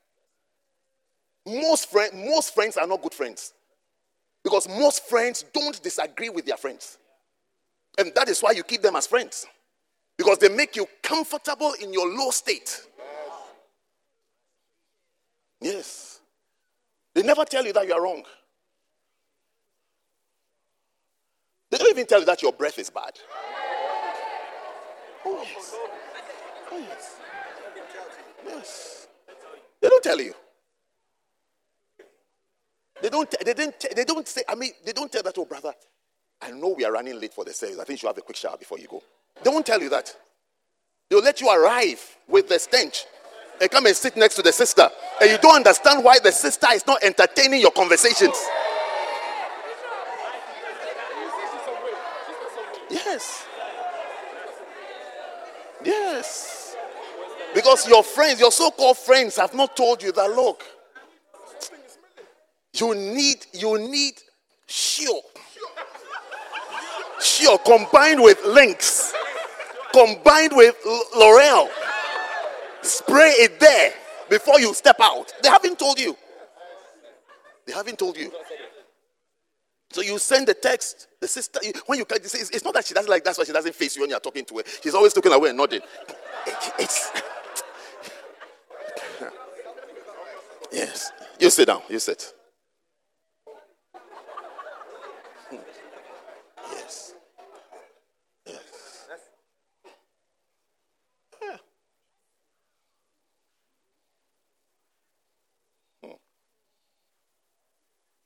Most, 1.45 1.89
friend, 1.89 2.11
most 2.13 2.53
friends 2.53 2.77
are 2.77 2.85
not 2.85 3.01
good 3.01 3.13
friends. 3.13 3.53
Because 4.43 4.67
most 4.69 5.07
friends 5.07 5.43
don't 5.53 5.81
disagree 5.81 6.29
with 6.29 6.45
their 6.45 6.57
friends. 6.57 6.97
And 7.97 8.11
that 8.15 8.29
is 8.29 8.41
why 8.41 8.51
you 8.51 8.63
keep 8.63 8.81
them 8.81 8.95
as 8.95 9.07
friends. 9.07 9.45
Because 10.17 10.37
they 10.37 10.49
make 10.49 10.75
you 10.75 10.87
comfortable 11.01 11.73
in 11.81 11.91
your 11.91 12.07
low 12.07 12.29
state. 12.31 12.81
Yes. 15.61 16.08
They 17.19 17.25
never 17.25 17.43
tell 17.43 17.65
you 17.65 17.73
that 17.73 17.85
you 17.85 17.93
are 17.93 18.01
wrong. 18.01 18.23
They 21.69 21.77
don't 21.77 21.89
even 21.89 22.05
tell 22.05 22.21
you 22.21 22.25
that 22.25 22.41
your 22.41 22.53
breath 22.53 22.79
is 22.79 22.89
bad. 22.89 23.11
Oh, 25.25 25.43
yes. 25.43 25.75
Oh, 26.71 26.77
yes. 26.79 27.17
Yes. 28.47 29.07
They 29.81 29.89
don't 29.89 30.01
tell 30.01 30.21
you. 30.21 30.33
They 33.01 33.09
don't, 33.09 33.35
they, 33.43 33.53
didn't, 33.53 33.85
they 33.93 34.05
don't 34.05 34.25
say, 34.25 34.43
I 34.47 34.55
mean, 34.55 34.71
they 34.85 34.93
don't 34.93 35.11
tell 35.11 35.23
that, 35.23 35.37
oh, 35.37 35.43
brother, 35.43 35.73
I 36.41 36.51
know 36.51 36.69
we 36.69 36.85
are 36.85 36.93
running 36.93 37.19
late 37.19 37.33
for 37.33 37.43
the 37.43 37.51
service. 37.51 37.79
I 37.79 37.83
think 37.83 38.01
you 38.01 38.07
have 38.07 38.17
a 38.17 38.21
quick 38.21 38.37
shower 38.37 38.55
before 38.55 38.79
you 38.79 38.87
go. 38.87 39.03
They 39.43 39.49
won't 39.49 39.65
tell 39.65 39.81
you 39.81 39.89
that. 39.89 40.15
They'll 41.09 41.21
let 41.21 41.41
you 41.41 41.49
arrive 41.49 41.99
with 42.29 42.47
the 42.47 42.59
stench 42.59 43.03
and 43.61 43.69
come 43.69 43.85
and 43.85 43.95
sit 43.95 44.15
next 44.15 44.35
to 44.35 44.41
the 44.41 44.51
sister. 44.51 44.89
And 45.21 45.31
you 45.31 45.37
don't 45.37 45.55
understand 45.55 46.03
why 46.03 46.19
the 46.19 46.31
sister 46.31 46.67
is 46.73 46.85
not 46.87 47.03
entertaining 47.03 47.61
your 47.61 47.71
conversations. 47.71 48.35
Yes. 52.89 53.45
Yes. 55.83 56.75
Because 57.53 57.87
your 57.87 58.03
friends, 58.03 58.39
your 58.39 58.51
so 58.51 58.71
called 58.71 58.97
friends, 58.97 59.37
have 59.37 59.53
not 59.53 59.75
told 59.75 60.03
you 60.03 60.11
that, 60.11 60.29
look, 60.29 60.63
you 62.73 62.93
need, 62.95 63.45
you 63.53 63.77
need 63.77 64.13
sure. 64.67 65.21
Sure, 67.21 67.57
combined 67.57 68.21
with 68.21 68.39
Lynx, 68.45 69.13
combined 69.91 70.53
with 70.55 70.75
L'Oreal. 71.15 71.69
Spray 72.83 73.31
it 73.31 73.59
there 73.59 73.93
before 74.29 74.59
you 74.59 74.73
step 74.73 74.97
out. 75.01 75.33
They 75.43 75.49
haven't 75.49 75.79
told 75.79 75.99
you. 75.99 76.15
They 77.67 77.73
haven't 77.73 77.99
told 77.99 78.17
you. 78.17 78.31
So 79.91 80.01
you 80.01 80.19
send 80.19 80.47
the 80.47 80.53
text, 80.53 81.07
the 81.19 81.27
sister, 81.27 81.59
when 81.87 81.99
you 81.99 82.05
it's, 82.11 82.35
it's 82.35 82.63
not 82.63 82.75
that 82.75 82.85
she 82.85 82.93
doesn't 82.93 83.09
like 83.09 83.23
that's 83.23 83.37
why 83.39 83.43
she 83.43 83.53
doesn't 83.53 83.75
face 83.75 83.95
you 83.95 84.03
when 84.03 84.09
you're 84.11 84.19
talking 84.19 84.45
to 84.45 84.57
her. 84.57 84.63
She's 84.83 84.93
always 84.95 85.15
looking 85.15 85.33
away 85.33 85.49
and 85.49 85.57
nodding. 85.57 85.81
It's 86.79 87.11
yes. 90.71 91.11
You 91.39 91.49
sit 91.49 91.67
down. 91.67 91.81
You 91.89 91.99
sit. 91.99 92.33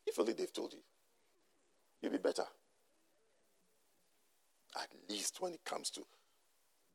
If 0.06 0.20
only 0.20 0.34
they've 0.34 0.54
told 0.54 0.74
you, 0.74 0.80
you'll 2.02 2.12
be 2.12 2.20
better. 2.20 2.44
At 4.80 4.90
when 5.40 5.54
it 5.54 5.64
comes 5.66 5.90
to 5.92 6.02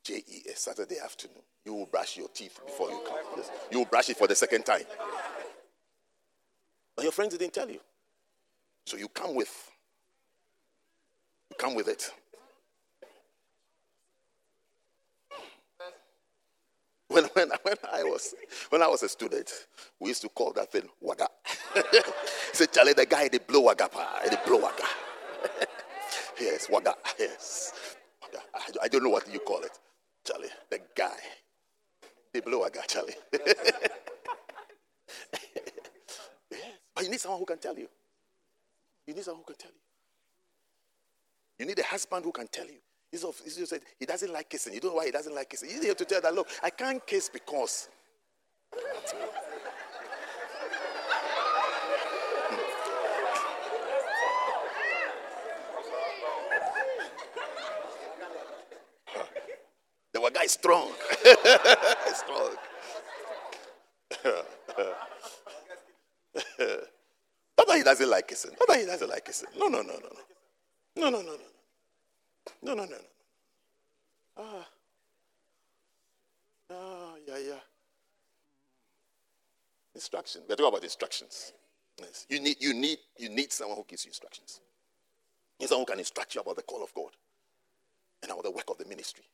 JES 0.05 0.59
Saturday 0.59 0.99
afternoon, 1.03 1.43
you 1.65 1.75
will 1.75 1.87
brush 1.87 2.17
your 2.17 2.29
teeth 2.29 2.59
before 2.65 2.91
you 2.91 3.01
come. 3.07 3.19
Yes. 3.37 3.51
You 3.71 3.79
will 3.79 3.87
brush 3.87 4.09
it 4.09 4.17
for 4.17 4.27
the 4.27 4.35
second 4.35 4.65
time. 4.65 4.85
But 6.97 7.03
your 7.03 7.13
friends 7.13 7.37
didn't 7.37 7.53
tell 7.53 7.69
you. 7.69 7.81
So 8.87 8.97
you 8.97 9.09
come 9.09 9.35
with. 9.35 9.71
You 11.51 11.57
come 11.59 11.75
with 11.75 11.89
it. 11.89 12.11
When, 17.09 17.25
when, 17.25 17.51
when, 17.63 17.77
I 17.91 18.03
was, 18.03 18.35
when 18.69 18.83
I 18.83 18.87
was 18.87 19.03
a 19.03 19.09
student, 19.09 19.51
we 19.99 20.09
used 20.09 20.23
to 20.23 20.29
call 20.29 20.53
that 20.53 20.71
thing 20.71 20.89
waga. 21.01 21.29
Say, 22.53 22.67
Charlie, 22.67 22.93
the 22.93 23.07
guy, 23.07 23.29
they 23.29 23.39
blow 23.39 23.61
waga, 23.61 23.89
they 24.29 24.37
blow 24.47 24.59
waga. 24.59 24.85
yes, 26.41 26.69
waga, 26.71 26.95
yes. 27.19 27.97
I, 28.83 28.89
don't 28.89 29.03
know 29.03 29.11
what 29.11 29.33
you 29.33 29.41
call 29.41 29.63
it. 29.63 29.79
Charlie, 30.25 30.49
the 30.71 30.81
guy. 30.97 31.17
the 32.33 32.41
blow 32.41 32.61
waga, 32.61 32.81
Charlie. 32.87 33.15
But 36.99 37.05
you 37.05 37.13
need 37.13 37.21
someone 37.21 37.39
who 37.39 37.47
can 37.47 37.59
tell 37.59 37.79
you. 37.79 37.87
You 39.07 39.15
need 39.15 39.23
someone 39.23 39.45
who 39.47 39.53
can 39.53 39.57
tell 39.57 39.71
you. 39.71 39.79
You 41.61 41.67
need 41.67 41.79
a 41.79 41.85
husband 41.85 42.25
who 42.25 42.33
can 42.33 42.49
tell 42.49 42.67
you. 42.67 42.81
He 43.13 43.19
said 43.19 43.83
he 44.01 44.05
doesn't 44.05 44.33
like 44.33 44.51
kissing. 44.51 44.75
You 44.75 44.81
don't 44.81 44.91
know 44.91 44.97
why 44.97 45.05
he 45.07 45.13
doesn't 45.13 45.33
like 45.33 45.49
kissing. 45.49 45.71
You 45.71 45.81
need 45.81 45.97
to 45.97 46.05
tell 46.05 46.21
that, 46.21 46.35
look, 46.35 46.49
I 46.61 46.71
can't 46.71 47.07
kiss 47.07 47.29
because. 47.29 47.89
Is 60.49 60.53
strong. 60.53 60.89
strong. 62.15 62.51
That's 67.57 67.69
why 67.69 67.77
he 67.77 67.83
doesn't 67.83 68.09
like 68.09 68.27
kissing. 68.29 68.53
Not 68.59 68.69
that 68.69 68.81
he 68.81 68.87
doesn't 68.87 69.11
like 69.11 69.25
kissing. 69.25 69.49
No, 69.59 69.67
no, 69.67 69.83
no, 69.83 69.93
no, 69.95 70.09
no. 70.09 70.23
No, 70.97 71.11
no, 71.11 71.23
no, 71.23 71.33
no. 71.33 71.49
No, 72.63 72.75
no, 72.75 72.85
no, 72.85 72.91
no. 72.91 72.97
Ah. 74.39 74.69
Ah, 76.71 77.15
yeah, 77.27 77.39
yeah. 77.39 77.61
Instruction. 79.95 80.43
We're 80.49 80.57
talking 80.57 80.69
about 80.69 80.85
instructions. 80.85 81.53
Yes. 82.01 82.27
You 82.29 82.41
need, 82.41 82.57
you 82.61 82.73
need, 82.75 82.99
you 83.19 83.29
need 83.29 83.53
someone 83.53 83.77
who 83.77 83.85
gives 83.87 84.05
you 84.05 84.11
instructions. 84.11 84.61
You 85.59 85.65
need 85.65 85.69
someone 85.69 85.87
who 85.87 85.93
can 85.93 85.99
instruct 85.99 86.35
you 86.35 86.41
about 86.41 86.57
the 86.57 86.63
call 86.63 86.83
of 86.83 86.95
God 86.95 87.11
and 88.23 88.31
about 88.31 88.45
the 88.45 88.51
work 88.51 88.71
of 88.71 88.79
the 88.79 88.87
ministry. 88.87 89.25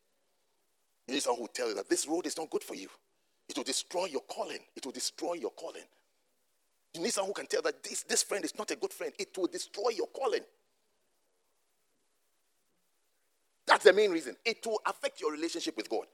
You 1.06 1.14
need 1.14 1.22
someone 1.22 1.42
who 1.42 1.48
tell 1.52 1.68
you 1.68 1.74
that 1.74 1.88
this 1.88 2.06
road 2.06 2.26
is 2.26 2.36
not 2.36 2.50
good 2.50 2.62
for 2.62 2.74
you. 2.74 2.88
It 3.48 3.56
will 3.56 3.64
destroy 3.64 4.06
your 4.06 4.22
calling. 4.22 4.60
It 4.74 4.84
will 4.84 4.92
destroy 4.92 5.34
your 5.34 5.50
calling. 5.50 5.82
You 6.94 7.02
need 7.02 7.12
someone 7.12 7.30
who 7.30 7.34
can 7.34 7.46
tell 7.46 7.62
that 7.62 7.82
this, 7.82 8.04
this 8.04 8.22
friend 8.22 8.44
is 8.44 8.56
not 8.56 8.70
a 8.70 8.76
good 8.76 8.92
friend. 8.92 9.12
It 9.18 9.36
will 9.36 9.48
destroy 9.48 9.90
your 9.90 10.06
calling. 10.06 10.40
That's 13.66 13.84
the 13.84 13.92
main 13.92 14.10
reason. 14.10 14.36
It 14.44 14.64
will 14.66 14.80
affect 14.86 15.20
your 15.20 15.32
relationship 15.32 15.76
with 15.76 15.90
God. 15.90 16.06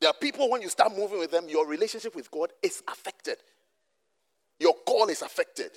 There 0.00 0.10
are 0.10 0.14
people, 0.14 0.50
when 0.50 0.62
you 0.62 0.68
start 0.68 0.96
moving 0.96 1.18
with 1.18 1.30
them, 1.30 1.48
your 1.48 1.66
relationship 1.66 2.16
with 2.16 2.30
God 2.30 2.50
is 2.62 2.82
affected. 2.88 3.36
Your 4.58 4.74
call 4.84 5.08
is 5.08 5.22
affected. 5.22 5.70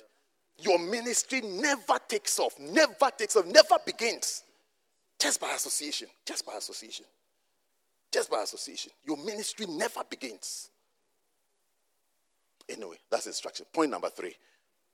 Your 0.58 0.78
ministry 0.78 1.42
never 1.42 1.98
takes 2.08 2.38
off, 2.40 2.58
never 2.58 3.10
takes 3.16 3.36
off, 3.36 3.46
never 3.46 3.76
begins. 3.84 4.42
Just 5.18 5.40
by 5.40 5.52
association. 5.52 6.08
Just 6.24 6.44
by 6.44 6.54
association. 6.54 7.04
Just 8.16 8.30
by 8.30 8.42
association. 8.44 8.92
Your 9.04 9.18
ministry 9.18 9.66
never 9.68 10.00
begins. 10.08 10.70
Anyway, 12.66 12.96
that's 13.10 13.26
instruction. 13.26 13.66
Point 13.74 13.90
number 13.90 14.08
three. 14.08 14.34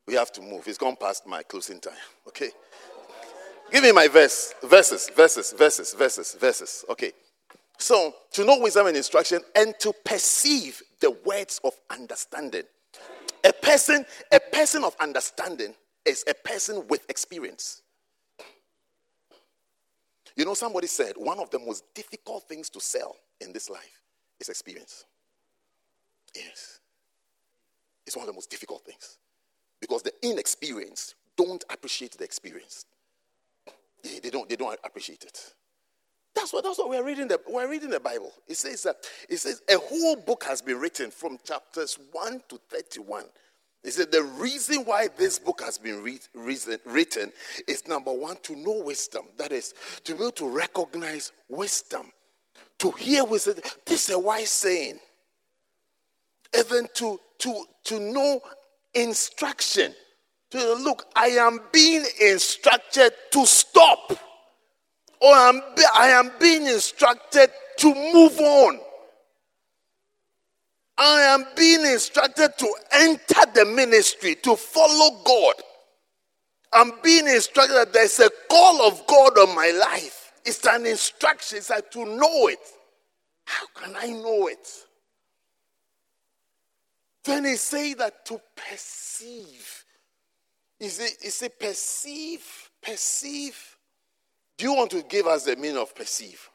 We 0.08 0.14
have 0.14 0.32
to 0.32 0.40
move. 0.40 0.66
It's 0.66 0.76
gone 0.76 0.96
past 0.96 1.24
my 1.24 1.44
closing 1.44 1.78
time. 1.78 1.94
Okay. 2.26 2.50
Give 3.70 3.84
me 3.84 3.92
my 3.92 4.08
verse. 4.08 4.54
Verses, 4.64 5.08
verses, 5.14 5.54
verses, 5.56 5.94
verses, 5.94 6.34
verses. 6.34 6.84
Okay. 6.90 7.12
So, 7.78 8.12
to 8.32 8.44
know 8.44 8.58
wisdom 8.58 8.88
and 8.88 8.96
instruction 8.96 9.40
and 9.54 9.72
to 9.78 9.92
perceive 10.04 10.82
the 10.98 11.12
words 11.24 11.60
of 11.62 11.74
understanding. 11.90 12.64
A 13.44 13.52
person, 13.52 14.04
a 14.32 14.40
person 14.52 14.82
of 14.82 14.96
understanding 14.98 15.74
is 16.04 16.24
a 16.28 16.34
person 16.34 16.88
with 16.88 17.08
experience. 17.08 17.82
You 20.36 20.44
know, 20.44 20.54
somebody 20.54 20.86
said 20.86 21.14
one 21.16 21.38
of 21.38 21.50
the 21.50 21.58
most 21.58 21.84
difficult 21.94 22.44
things 22.48 22.70
to 22.70 22.80
sell 22.80 23.16
in 23.40 23.52
this 23.52 23.68
life 23.68 24.02
is 24.40 24.48
experience. 24.48 25.04
Yes. 26.34 26.80
It's 28.06 28.16
one 28.16 28.24
of 28.24 28.28
the 28.28 28.34
most 28.34 28.50
difficult 28.50 28.84
things. 28.84 29.18
Because 29.80 30.02
the 30.02 30.12
inexperienced 30.22 31.14
don't 31.36 31.64
appreciate 31.70 32.16
the 32.16 32.24
experience. 32.24 32.86
Yeah, 34.04 34.20
they 34.22 34.30
don't, 34.30 34.48
they 34.48 34.56
don't 34.56 34.78
appreciate 34.84 35.24
it. 35.24 35.54
That's 36.34 36.52
what, 36.52 36.64
that's 36.64 36.78
what 36.78 36.88
we're 36.88 37.04
reading. 37.04 37.28
The, 37.28 37.40
we're 37.48 37.68
reading 37.68 37.90
the 37.90 38.00
Bible. 38.00 38.32
It 38.48 38.56
says 38.56 38.82
that 38.84 38.96
it 39.28 39.36
says 39.36 39.60
a 39.68 39.76
whole 39.76 40.16
book 40.16 40.44
has 40.44 40.62
been 40.62 40.78
written 40.78 41.10
from 41.10 41.38
chapters 41.44 41.98
1 42.12 42.42
to 42.48 42.60
31. 42.70 43.24
He 43.82 43.90
said 43.90 44.12
the 44.12 44.22
reason 44.22 44.84
why 44.84 45.08
this 45.16 45.38
book 45.38 45.60
has 45.60 45.76
been 45.76 46.02
re- 46.02 46.20
reason, 46.34 46.78
written 46.84 47.32
is 47.66 47.86
number 47.88 48.12
one, 48.12 48.36
to 48.44 48.54
know 48.54 48.82
wisdom. 48.84 49.26
That 49.38 49.50
is, 49.50 49.74
to 50.04 50.14
be 50.14 50.20
able 50.20 50.30
to 50.32 50.48
recognize 50.48 51.32
wisdom. 51.48 52.12
To 52.78 52.92
hear 52.92 53.24
wisdom. 53.24 53.56
This 53.84 54.08
is 54.08 54.14
a 54.14 54.18
wise 54.18 54.50
saying. 54.50 54.98
Even 56.56 56.86
to, 56.94 57.18
to, 57.38 57.64
to 57.84 57.98
know 57.98 58.40
instruction. 58.94 59.94
To 60.52 60.74
look, 60.74 61.06
I 61.16 61.28
am 61.28 61.60
being 61.72 62.04
instructed 62.20 63.12
to 63.32 63.46
stop. 63.46 64.12
Or 65.20 65.34
I'm, 65.34 65.60
I 65.94 66.08
am 66.08 66.30
being 66.38 66.66
instructed 66.66 67.50
to 67.78 67.94
move 67.94 68.38
on. 68.38 68.80
I 70.98 71.22
am 71.22 71.46
being 71.56 71.84
instructed 71.84 72.52
to 72.58 72.74
enter 72.92 73.40
the 73.54 73.64
ministry, 73.64 74.34
to 74.36 74.56
follow 74.56 75.22
God. 75.24 75.54
I'm 76.72 76.92
being 77.02 77.26
instructed 77.28 77.74
that 77.74 77.92
there's 77.92 78.18
a 78.20 78.30
call 78.50 78.86
of 78.86 79.06
God 79.06 79.38
on 79.38 79.54
my 79.54 79.70
life. 79.70 80.32
It's 80.44 80.66
an 80.66 80.86
instruction. 80.86 81.58
It's 81.58 81.70
like 81.70 81.90
to 81.92 82.04
know 82.04 82.48
it. 82.48 82.58
How 83.44 83.66
can 83.74 83.94
I 83.96 84.06
know 84.06 84.48
it? 84.48 84.68
Then 87.24 87.44
he 87.44 87.56
say 87.56 87.94
that 87.94 88.24
to 88.26 88.40
perceive. 88.56 89.84
Is 90.80 90.98
it 90.98 91.16
is 91.22 91.42
it 91.42 91.60
perceive, 91.60 92.70
perceive. 92.82 93.76
Do 94.58 94.64
you 94.64 94.74
want 94.74 94.90
to 94.90 95.02
give 95.02 95.26
us 95.26 95.44
the 95.44 95.56
meaning 95.56 95.78
of 95.78 95.94
perceive? 95.94 96.48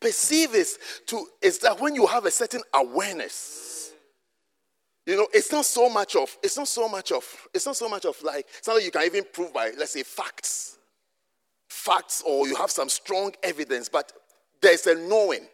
Perceive 0.00 0.54
is 0.54 0.78
to 1.06 1.26
is 1.42 1.58
that 1.60 1.80
when 1.80 1.94
you 1.94 2.06
have 2.06 2.26
a 2.26 2.30
certain 2.30 2.62
awareness. 2.74 3.92
You 5.06 5.16
know, 5.16 5.26
it's 5.32 5.50
not 5.50 5.64
so 5.64 5.88
much 5.88 6.14
of 6.14 6.36
it's 6.42 6.56
not 6.56 6.68
so 6.68 6.88
much 6.88 7.10
of 7.10 7.24
it's 7.52 7.66
not 7.66 7.76
so 7.76 7.88
much 7.88 8.04
of 8.04 8.20
like 8.22 8.46
something 8.62 8.84
you 8.84 8.90
can 8.90 9.04
even 9.04 9.24
prove 9.32 9.52
by 9.52 9.72
let's 9.78 9.92
say 9.92 10.02
facts. 10.02 10.78
Facts 11.68 12.22
or 12.26 12.46
you 12.46 12.54
have 12.56 12.70
some 12.70 12.88
strong 12.88 13.32
evidence, 13.42 13.88
but 13.88 14.12
there's 14.60 14.86
a 14.86 14.94
knowing. 14.94 15.46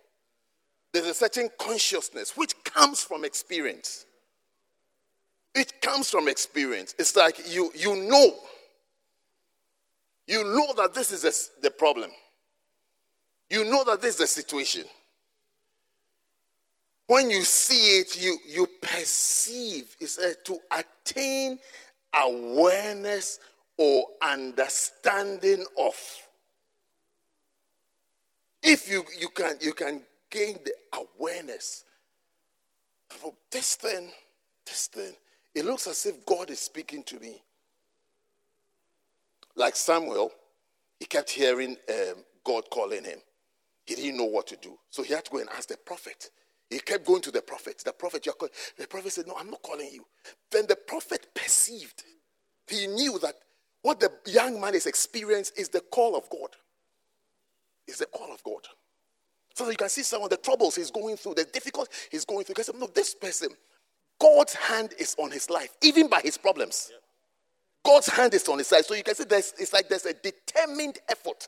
There's 0.93 1.07
a 1.07 1.15
certain 1.15 1.49
consciousness 1.59 2.37
which 2.37 2.55
comes 2.65 3.03
from 3.03 3.25
experience. 3.25 4.07
It 5.55 5.81
comes 5.81 6.11
from 6.11 6.29
experience. 6.29 6.95
It's 6.99 7.17
like 7.17 7.53
you 7.53 7.71
you 7.75 7.97
know. 7.97 8.35
You 10.27 10.43
know 10.43 10.73
that 10.77 10.93
this 10.93 11.13
is 11.13 11.51
the 11.63 11.71
problem. 11.71 12.11
You 13.51 13.65
know 13.65 13.85
that 13.85 14.01
this 14.03 14.15
is 14.15 14.21
the 14.21 14.27
situation. 14.27 14.85
When 17.07 17.31
you 17.31 17.43
see 17.43 18.01
it, 18.01 18.21
you, 18.21 18.39
you 18.49 18.67
perceive. 18.83 19.97
It's 20.01 20.19
to 20.45 20.59
attain 20.73 21.59
awareness 22.15 23.39
or 23.79 24.07
understanding 24.21 25.65
of. 25.79 25.95
If 28.63 28.91
you, 28.91 29.05
you, 29.21 29.29
can, 29.29 29.57
you 29.61 29.73
can 29.73 30.03
gain 30.31 30.59
the 30.65 30.73
awareness 31.21 31.85
of 33.25 33.33
this 33.53 33.77
thing, 33.77 34.11
this 34.65 34.89
thing, 34.89 35.13
it 35.55 35.65
looks 35.65 35.87
as 35.87 36.05
if 36.07 36.27
God 36.27 36.51
is 36.51 36.59
speaking 36.59 37.05
to 37.05 37.21
me. 37.21 37.41
Like 39.55 39.77
Samuel, 39.77 40.33
he 40.99 41.07
kept 41.07 41.31
hearing 41.31 41.77
um, 41.89 42.17
God 42.45 42.65
calling 42.71 43.05
him. 43.05 43.21
He 43.87 43.95
didn't 43.95 44.19
know 44.19 44.25
what 44.25 44.49
to 44.49 44.57
do. 44.57 44.77
So 44.91 45.03
he 45.03 45.15
had 45.15 45.25
to 45.25 45.31
go 45.31 45.39
and 45.39 45.49
ask 45.51 45.69
the 45.69 45.77
prophet. 45.77 46.31
He 46.69 46.81
kept 46.81 47.07
going 47.07 47.23
to 47.23 47.31
the 47.31 47.41
prophet. 47.41 47.83
The 47.85 47.93
prophet, 47.93 48.27
the 48.77 48.87
prophet 48.89 49.13
said, 49.13 49.27
No, 49.29 49.37
I'm 49.39 49.51
not 49.51 49.63
calling 49.63 49.89
you. 49.93 50.05
Then 50.51 50.67
the 50.67 50.77
prophet 50.77 51.29
perceived. 51.35 52.03
He 52.67 52.89
knew 52.89 53.19
that 53.21 53.37
what 53.83 54.01
the 54.01 54.11
young 54.27 54.61
man 54.61 54.75
is 54.75 54.87
experiencing 54.87 55.55
is 55.57 55.69
the 55.69 55.81
call 55.81 56.17
of 56.17 56.29
God. 56.29 56.49
Is 57.87 57.99
the 57.99 58.07
call 58.07 58.33
of 58.33 58.43
God. 58.43 58.67
So 59.55 59.71
you 59.71 59.77
can 59.77 59.89
see 59.89 60.03
some 60.03 60.23
of 60.23 60.31
the 60.31 60.37
troubles 60.37 60.75
he's 60.75 60.91
going 60.91 61.17
through, 61.17 61.35
the 61.35 61.45
difficulties 61.45 61.95
he's 62.11 62.25
going 62.25 62.45
through. 62.45 62.57
Because 62.57 62.71
no, 62.75 62.89
this 62.89 63.15
person, 63.15 63.51
God's 64.21 64.55
hand 64.55 64.93
is 64.99 65.15
on 65.19 65.31
his 65.31 65.49
life, 65.49 65.71
even 65.83 66.09
by 66.09 66.21
his 66.23 66.37
problems. 66.37 66.91
God's 67.85 68.09
hand 68.09 68.35
is 68.35 68.49
on 68.49 68.59
his 68.59 68.67
side. 68.67 68.85
So 68.85 68.95
you 68.95 69.05
can 69.05 69.15
see 69.15 69.25
there's, 69.25 69.55
it's 69.59 69.73
like 69.73 69.89
there's 69.89 70.07
a 70.07 70.15
determined 70.15 70.99
effort 71.09 71.47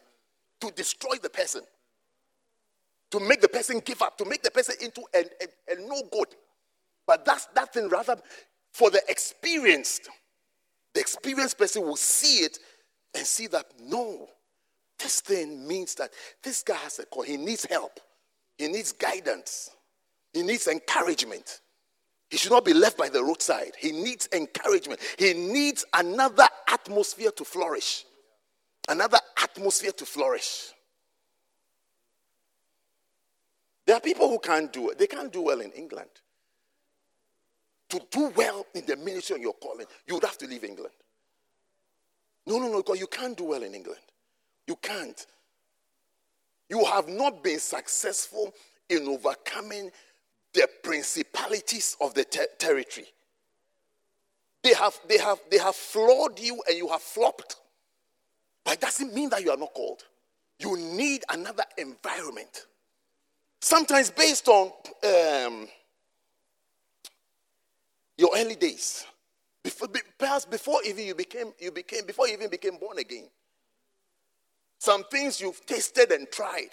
to 0.61 0.71
destroy 0.71 1.17
the 1.21 1.29
person 1.29 1.63
to 3.11 3.21
make 3.21 3.41
the 3.41 3.49
person 3.49 3.81
give 3.85 4.03
up, 4.03 4.19
to 4.19 4.25
make 4.25 4.43
the 4.43 4.51
person 4.51 4.75
into 4.81 5.03
a, 5.15 5.21
a, 5.21 5.75
a 5.75 5.87
no 5.87 6.03
good. 6.11 6.29
But 7.07 7.25
that's 7.25 7.47
that 7.55 7.73
thing 7.73 7.89
rather 7.89 8.17
for 8.73 8.91
the 8.91 9.01
experienced. 9.09 10.09
The 10.95 11.01
experienced 11.01 11.59
person 11.59 11.83
will 11.83 11.97
see 11.97 12.45
it 12.45 12.59
and 13.15 13.27
see 13.27 13.47
that 13.49 13.67
no, 13.81 14.29
this 14.99 15.21
thing 15.21 15.67
means 15.67 15.95
that 15.97 16.11
this 16.43 16.63
guy 16.63 16.77
has 16.77 16.99
a 16.99 17.07
call. 17.07 17.23
He 17.23 17.37
needs 17.37 17.65
help. 17.65 18.01
He 18.57 18.69
needs 18.69 18.93
guidance. 18.93 19.71
He 20.33 20.43
needs 20.43 20.67
encouragement. 20.67 21.61
He 22.31 22.37
should 22.37 22.53
not 22.53 22.65
be 22.65 22.75
left 22.75 22.99
by 22.99 23.09
the 23.09 23.25
roadside. 23.25 23.73
He 23.79 23.93
needs 23.93 24.29
encouragement. 24.33 25.01
He 25.19 25.33
needs 25.33 25.85
another 25.95 26.47
atmosphere 26.69 27.31
to 27.31 27.45
flourish. 27.45 28.05
Another 28.89 29.19
atmosphere 29.43 29.93
to 29.93 30.05
flourish. 30.05 30.73
There 33.89 33.97
are 33.97 34.01
people 34.01 34.29
who 34.29 34.39
can't 34.39 34.71
do 34.71 34.91
it. 34.91 34.99
They 34.99 35.07
can't 35.07 35.33
do 35.33 35.41
well 35.41 35.63
in 35.63 35.71
England. 35.71 36.11
To 37.89 37.99
do 38.11 38.31
well 38.37 38.67
in 38.75 38.85
the 38.85 38.97
ministry 38.97 39.37
and 39.37 39.43
your 39.43 39.55
calling, 39.55 39.87
you 40.07 40.13
would 40.13 40.25
have 40.25 40.37
to 40.37 40.47
leave 40.47 40.63
England. 40.63 40.93
No, 42.47 42.59
no, 42.59 42.69
no, 42.69 42.83
because 42.83 43.01
you 43.01 43.07
can't 43.07 43.35
do 43.35 43.45
well 43.45 43.63
in 43.63 43.75
England. 43.75 44.03
You 44.67 44.77
can't. 44.77 45.27
You 46.69 46.85
have 46.85 47.09
not 47.09 47.43
been 47.43 47.59
successful 47.59 48.53
in 48.91 49.09
overcoming 49.09 49.91
the 50.53 50.69
principalities 50.83 51.97
of 51.99 52.13
the 52.13 52.25
ter- 52.25 52.47
territory. 52.59 53.07
they 54.63 54.75
have, 54.75 55.01
they 55.09 55.17
have, 55.17 55.41
they 55.51 55.57
have 55.57 55.77
flawed 55.77 56.39
you 56.39 56.63
and 56.69 56.77
you 56.77 56.89
have 56.89 57.01
flopped. 57.01 57.57
But 58.67 58.75
it 58.75 58.81
doesn't 58.83 59.15
mean 59.15 59.31
that 59.31 59.43
you 59.43 59.51
are 59.51 59.57
not 59.57 59.73
called. 59.73 60.03
You 60.59 60.77
need 60.77 61.25
another 61.31 61.65
environment. 61.79 62.67
Sometimes 63.61 64.11
based 64.11 64.49
on 64.49 64.73
um, 65.05 65.69
your 68.17 68.31
early 68.37 68.57
days. 68.57 69.07
Before, 69.63 69.89
perhaps 70.19 70.45
before 70.45 70.81
even 70.87 71.07
you 71.07 71.15
became, 71.15 71.53
you 71.59 71.71
became, 71.73 72.07
before 72.07 72.29
you 72.29 72.35
even 72.35 72.51
became 72.51 72.77
born 72.79 72.99
again. 72.99 73.29
Some 74.79 75.05
things 75.05 75.41
you've 75.41 75.65
tasted 75.67 76.13
and 76.13 76.31
tried. 76.31 76.71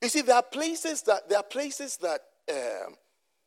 You 0.00 0.08
see, 0.08 0.22
there 0.22 0.36
are 0.36 0.42
places 0.42 1.02
that 1.02 1.28
there 1.28 1.38
are 1.38 1.44
places 1.44 1.96
that 1.98 2.20
um, 2.50 2.94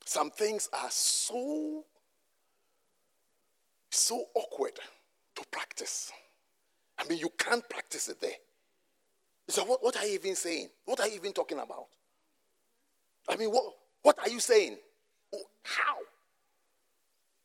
some 0.06 0.30
things 0.30 0.70
are 0.74 0.92
so 0.92 1.86
so 3.90 4.26
awkward 4.36 4.74
to 5.36 5.44
practice. 5.52 6.12
I 7.00 7.08
mean, 7.08 7.20
you 7.20 7.30
can't 7.38 7.68
practice 7.70 8.10
it 8.10 8.20
there. 8.22 8.32
So, 9.48 9.64
what, 9.66 9.84
what 9.84 9.98
are 9.98 10.06
you 10.06 10.14
even 10.14 10.36
saying? 10.36 10.70
What 10.86 11.00
are 11.00 11.08
you 11.08 11.16
even 11.16 11.34
talking 11.34 11.60
about? 11.60 11.88
I 13.30 13.36
mean, 13.36 13.50
what, 13.50 13.64
what 14.02 14.20
are 14.20 14.30
you 14.30 14.40
saying? 14.40 14.78
How? 15.64 15.98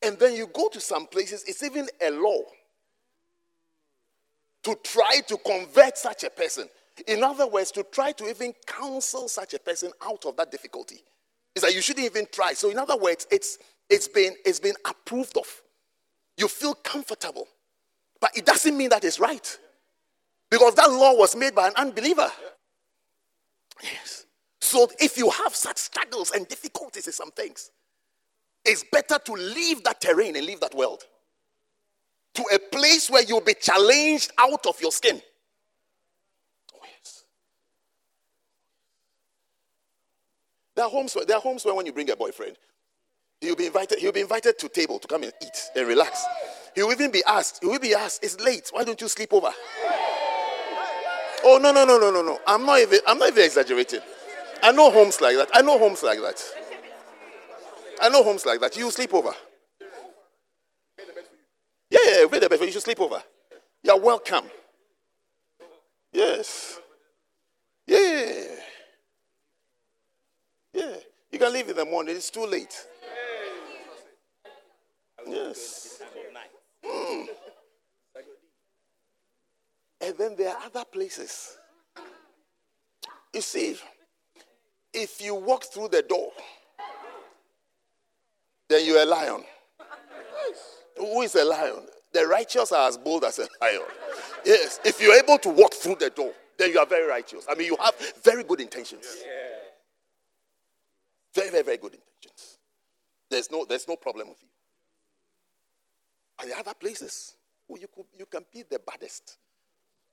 And 0.01 0.17
then 0.17 0.35
you 0.35 0.47
go 0.47 0.69
to 0.69 0.79
some 0.79 1.07
places, 1.07 1.43
it's 1.47 1.63
even 1.63 1.87
a 2.01 2.11
law 2.11 2.41
to 4.63 4.77
try 4.83 5.21
to 5.27 5.37
convert 5.37 5.97
such 5.97 6.23
a 6.23 6.29
person. 6.29 6.67
In 7.07 7.23
other 7.23 7.47
words, 7.47 7.71
to 7.71 7.83
try 7.83 8.11
to 8.13 8.29
even 8.29 8.53
counsel 8.65 9.27
such 9.27 9.53
a 9.53 9.59
person 9.59 9.91
out 10.03 10.25
of 10.25 10.35
that 10.37 10.51
difficulty. 10.51 11.03
Is 11.55 11.63
that 11.63 11.73
you 11.73 11.81
shouldn't 11.81 12.05
even 12.05 12.27
try. 12.31 12.53
So, 12.53 12.69
in 12.69 12.77
other 12.77 12.97
words, 12.97 13.27
it's, 13.31 13.57
it's, 13.89 14.07
been, 14.07 14.35
it's 14.45 14.59
been 14.59 14.75
approved 14.87 15.37
of. 15.37 15.47
You 16.37 16.47
feel 16.47 16.75
comfortable. 16.75 17.47
But 18.21 18.37
it 18.37 18.45
doesn't 18.45 18.77
mean 18.77 18.89
that 18.89 19.03
it's 19.03 19.19
right. 19.19 19.57
Because 20.49 20.75
that 20.75 20.89
law 20.89 21.13
was 21.15 21.35
made 21.35 21.53
by 21.53 21.67
an 21.67 21.73
unbeliever. 21.75 22.29
Yes. 23.83 24.25
So 24.61 24.89
if 24.99 25.17
you 25.17 25.29
have 25.29 25.55
such 25.55 25.77
struggles 25.77 26.31
and 26.31 26.47
difficulties 26.47 27.07
in 27.07 27.13
some 27.13 27.31
things, 27.31 27.71
it's 28.65 28.83
better 28.91 29.17
to 29.25 29.33
leave 29.33 29.83
that 29.83 30.01
terrain 30.01 30.35
and 30.35 30.45
leave 30.45 30.59
that 30.59 30.75
world 30.75 31.03
to 32.35 32.43
a 32.53 32.59
place 32.59 33.09
where 33.09 33.23
you'll 33.23 33.41
be 33.41 33.53
challenged 33.53 34.31
out 34.37 34.65
of 34.65 34.79
your 34.81 34.91
skin. 34.91 35.21
Oh, 36.75 36.79
yes. 36.83 37.23
There 40.75 40.85
are 40.85 40.91
homes 40.91 41.15
where, 41.15 41.25
there 41.25 41.37
are 41.37 41.41
homes 41.41 41.65
where 41.65 41.73
when 41.73 41.85
you 41.85 41.93
bring 41.93 42.09
a 42.11 42.15
boyfriend, 42.15 42.57
he'll 43.41 43.55
be 43.55 43.65
invited, 43.65 43.99
he'll 43.99 44.11
be 44.11 44.21
invited 44.21 44.59
to 44.59 44.69
table 44.69 44.99
to 44.99 45.07
come 45.07 45.23
and 45.23 45.33
eat 45.41 45.69
and 45.75 45.87
relax. 45.87 46.23
He'll 46.75 46.91
even 46.91 47.11
be 47.11 47.23
asked, 47.27 47.59
he 47.61 47.67
will 47.67 47.79
be 47.79 47.95
asked, 47.95 48.23
it's 48.23 48.39
late, 48.39 48.69
why 48.71 48.83
don't 48.83 49.01
you 49.01 49.07
sleep 49.07 49.33
over? 49.33 49.49
Oh 51.43 51.57
no, 51.57 51.71
no, 51.71 51.85
no, 51.85 51.97
no, 51.99 52.11
no, 52.11 52.21
no. 52.21 52.39
I'm 52.47 52.65
not 52.65 52.79
even 52.79 52.99
I'm 53.07 53.17
not 53.19 53.29
even 53.29 53.43
exaggerating. 53.45 54.01
I 54.61 54.71
know 54.71 54.91
homes 54.91 55.21
like 55.21 55.35
that. 55.37 55.49
I 55.53 55.61
know 55.61 55.77
homes 55.79 56.03
like 56.03 56.19
that. 56.21 56.43
I 58.01 58.09
know 58.09 58.23
homes 58.23 58.45
like 58.45 58.59
that. 58.61 58.75
You 58.77 58.91
sleep 58.91 59.13
over. 59.13 59.31
Yeah, 61.89 61.99
yeah, 62.05 62.25
wait 62.25 62.43
a 62.43 62.49
minute. 62.49 62.61
You 62.65 62.71
should 62.71 62.83
sleep 62.83 63.01
over. 63.01 63.21
You're 63.83 63.99
welcome. 63.99 64.45
Yes. 66.11 66.79
Yeah. 67.87 68.43
Yeah. 70.73 70.95
You 71.31 71.39
can 71.39 71.53
leave 71.53 71.69
in 71.69 71.75
the 71.75 71.85
morning. 71.85 72.15
It's 72.15 72.29
too 72.29 72.45
late. 72.45 72.85
Yes. 75.27 75.98
And 80.01 80.17
then 80.17 80.35
there 80.35 80.49
are 80.49 80.63
other 80.65 80.85
places. 80.85 81.57
You 83.33 83.41
see, 83.41 83.77
if 84.93 85.21
you 85.21 85.35
walk 85.35 85.65
through 85.65 85.89
the 85.89 86.01
door, 86.01 86.31
then 88.69 88.85
you're 88.85 89.01
a 89.01 89.05
lion. 89.05 89.43
Who 90.97 91.21
is 91.21 91.35
a 91.35 91.45
lion? 91.45 91.85
The 92.11 92.25
righteous 92.25 92.71
are 92.71 92.87
as 92.87 92.97
bold 92.97 93.23
as 93.23 93.39
a 93.39 93.47
lion. 93.61 93.81
Yes, 94.45 94.79
if 94.83 95.01
you're 95.01 95.15
able 95.15 95.37
to 95.39 95.49
walk 95.49 95.73
through 95.73 95.95
the 95.95 96.09
door, 96.09 96.33
then 96.57 96.71
you 96.71 96.79
are 96.79 96.85
very 96.85 97.07
righteous. 97.07 97.45
I 97.49 97.55
mean, 97.55 97.67
you 97.67 97.77
have 97.81 97.95
very 98.23 98.43
good 98.43 98.61
intentions. 98.61 99.05
Very, 101.33 101.51
very, 101.51 101.63
very 101.63 101.77
good 101.77 101.93
intentions. 101.93 102.57
There's 103.29 103.51
no, 103.51 103.65
there's 103.65 103.87
no 103.87 103.95
problem 103.95 104.29
with 104.29 104.41
you. 104.41 104.49
And 106.41 106.51
the 106.51 106.57
other 106.57 106.73
places, 106.73 107.35
well, 107.67 107.79
you, 107.79 107.87
could, 107.93 108.05
you 108.17 108.25
can 108.25 108.45
be 108.51 108.63
the 108.69 108.79
baddest. 108.79 109.37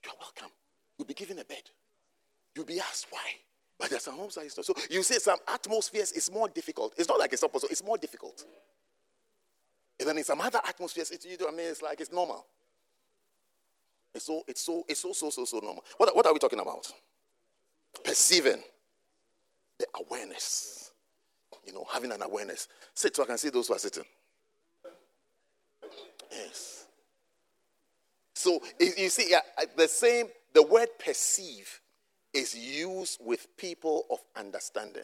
You're 0.04 0.14
welcome. 0.20 0.50
You'll 0.98 1.06
be 1.06 1.14
given 1.14 1.38
a 1.38 1.44
bed. 1.44 1.70
You'll 2.54 2.64
be 2.64 2.80
asked 2.80 3.06
why. 3.10 3.24
But 3.78 3.90
there's 3.90 4.04
some 4.04 4.16
homes 4.16 4.36
that 4.36 4.44
is 4.44 4.56
not. 4.56 4.66
So 4.66 4.74
you 4.90 5.02
see, 5.02 5.18
some 5.18 5.38
atmospheres 5.48 6.12
is 6.12 6.30
more 6.30 6.48
difficult. 6.48 6.94
It's 6.96 7.08
not 7.08 7.18
like 7.18 7.32
it's 7.32 7.42
opposite, 7.42 7.70
it's 7.70 7.84
more 7.84 7.98
difficult. 7.98 8.44
And 9.98 10.08
then 10.08 10.18
in 10.18 10.24
some 10.24 10.40
other 10.40 10.60
atmospheres, 10.66 11.12
you 11.24 11.36
know, 11.38 11.48
I 11.48 11.50
mean, 11.50 11.66
it's 11.66 11.82
like 11.82 12.00
it's 12.00 12.12
normal. 12.12 12.46
It's 14.14 14.24
so, 14.24 14.42
it's 14.48 14.62
so, 14.62 14.84
it's 14.88 15.00
so, 15.00 15.12
so, 15.12 15.28
so, 15.28 15.44
so 15.44 15.58
normal. 15.58 15.84
What, 15.98 16.14
what 16.16 16.26
are 16.26 16.32
we 16.32 16.38
talking 16.38 16.60
about? 16.60 16.90
Perceiving 18.02 18.62
the 19.78 19.86
awareness. 20.06 20.92
You 21.66 21.74
know, 21.74 21.86
having 21.92 22.12
an 22.12 22.22
awareness. 22.22 22.68
Sit 22.94 23.14
so 23.14 23.24
I 23.24 23.26
can 23.26 23.38
see 23.38 23.50
those 23.50 23.68
who 23.68 23.74
are 23.74 23.78
sitting. 23.78 24.04
Yes. 26.30 26.85
So 28.46 28.62
you 28.78 29.08
see, 29.08 29.34
the 29.76 29.88
same, 29.88 30.26
the 30.54 30.62
word 30.62 30.86
perceive 31.00 31.80
is 32.32 32.54
used 32.54 33.18
with 33.20 33.48
people 33.56 34.04
of 34.08 34.20
understanding. 34.36 35.02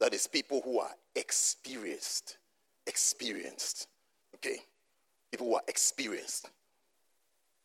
That 0.00 0.12
is, 0.12 0.26
people 0.26 0.60
who 0.62 0.78
are 0.78 0.90
experienced. 1.16 2.36
Experienced. 2.86 3.88
Okay? 4.34 4.58
People 5.30 5.46
who 5.46 5.54
are 5.54 5.62
experienced. 5.66 6.50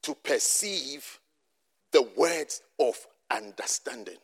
To 0.04 0.16
perceive 0.16 1.20
the 1.92 2.08
words 2.16 2.62
of 2.80 2.96
understanding. 3.30 4.16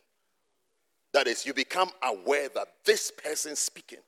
That 1.12 1.26
is, 1.26 1.44
you 1.44 1.52
become 1.52 1.90
aware 2.02 2.48
that 2.54 2.68
this 2.86 3.10
person 3.10 3.54
speaking 3.54 3.98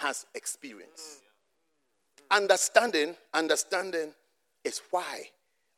has 0.00 0.26
experience. 0.36 1.18
Understanding, 2.30 3.16
understanding 3.34 4.12
is 4.62 4.80
why. 4.92 5.30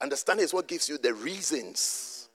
Understanding 0.02 0.44
is 0.44 0.52
what 0.52 0.66
gives 0.66 0.88
you 0.88 0.98
the 0.98 1.14
reasons. 1.14 2.28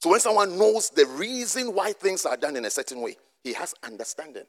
So 0.00 0.10
when 0.10 0.20
someone 0.20 0.58
knows 0.58 0.90
the 0.90 1.06
reason 1.06 1.74
why 1.74 1.92
things 1.92 2.26
are 2.26 2.36
done 2.36 2.56
in 2.56 2.64
a 2.64 2.70
certain 2.70 3.00
way, 3.00 3.16
he 3.42 3.52
has 3.54 3.74
understanding. 3.82 4.44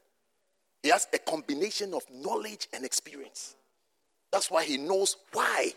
He 0.84 0.89
has 0.89 1.07
a 1.13 1.17
combination 1.17 1.93
of 1.93 2.03
knowledge 2.11 2.67
and 2.74 2.86
experience. 2.86 3.55
That's 4.32 4.51
why 4.51 4.63
he 4.63 4.78
knows 4.78 5.15
why. 5.34 5.72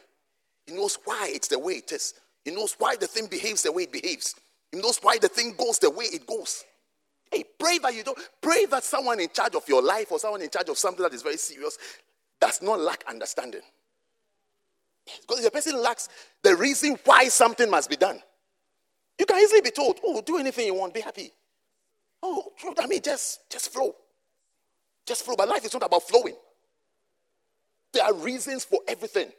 He 0.66 0.74
knows 0.74 0.98
why 1.04 1.30
it's 1.32 1.48
the 1.48 1.58
way 1.58 1.74
it 1.74 1.90
is. 1.92 2.14
He 2.44 2.50
knows 2.50 2.74
why 2.78 2.96
the 2.96 3.06
thing 3.06 3.26
behaves 3.26 3.62
the 3.62 3.72
way 3.72 3.84
it 3.84 3.92
behaves. 3.92 4.34
He 4.72 4.78
knows 4.78 4.98
why 5.00 5.18
the 5.18 5.28
thing 5.28 5.54
goes 5.56 5.78
the 5.78 5.90
way 5.90 6.06
it 6.06 6.26
goes. 6.26 6.64
Hey, 7.30 7.44
pray 7.58 7.78
that 7.78 7.94
you 7.94 8.02
don't 8.02 8.18
pray 8.40 8.66
that 8.66 8.84
someone 8.84 9.20
in 9.20 9.28
charge 9.32 9.54
of 9.54 9.66
your 9.68 9.82
life 9.82 10.12
or 10.12 10.18
someone 10.18 10.42
in 10.42 10.50
charge 10.50 10.68
of 10.68 10.76
something 10.76 11.02
that 11.02 11.14
is 11.14 11.22
very 11.22 11.38
serious 11.38 11.78
does 12.40 12.60
not 12.60 12.80
lack 12.80 13.04
understanding. 13.08 13.62
Because 15.20 15.40
if 15.40 15.46
a 15.46 15.50
person 15.50 15.80
lacks 15.82 16.08
the 16.42 16.56
reason 16.56 16.96
why 17.04 17.28
something 17.28 17.68
must 17.68 17.90
be 17.90 17.96
done, 17.96 18.20
you 19.18 19.26
can 19.26 19.38
easily 19.40 19.60
be 19.60 19.70
told, 19.70 19.98
oh, 20.04 20.22
do 20.22 20.38
anything 20.38 20.66
you 20.66 20.74
want, 20.74 20.94
be 20.94 21.00
happy. 21.00 21.30
Oh, 22.22 22.52
I 22.78 22.86
mean, 22.86 23.02
just, 23.02 23.50
just 23.50 23.72
flow. 23.72 23.94
Just 25.06 25.24
flow. 25.24 25.34
But 25.36 25.48
life 25.48 25.64
is 25.64 25.72
not 25.72 25.82
about 25.82 26.02
flowing. 26.04 26.36
There 27.92 28.04
are 28.04 28.14
reasons 28.14 28.64
for 28.64 28.80
everything. 28.88 29.30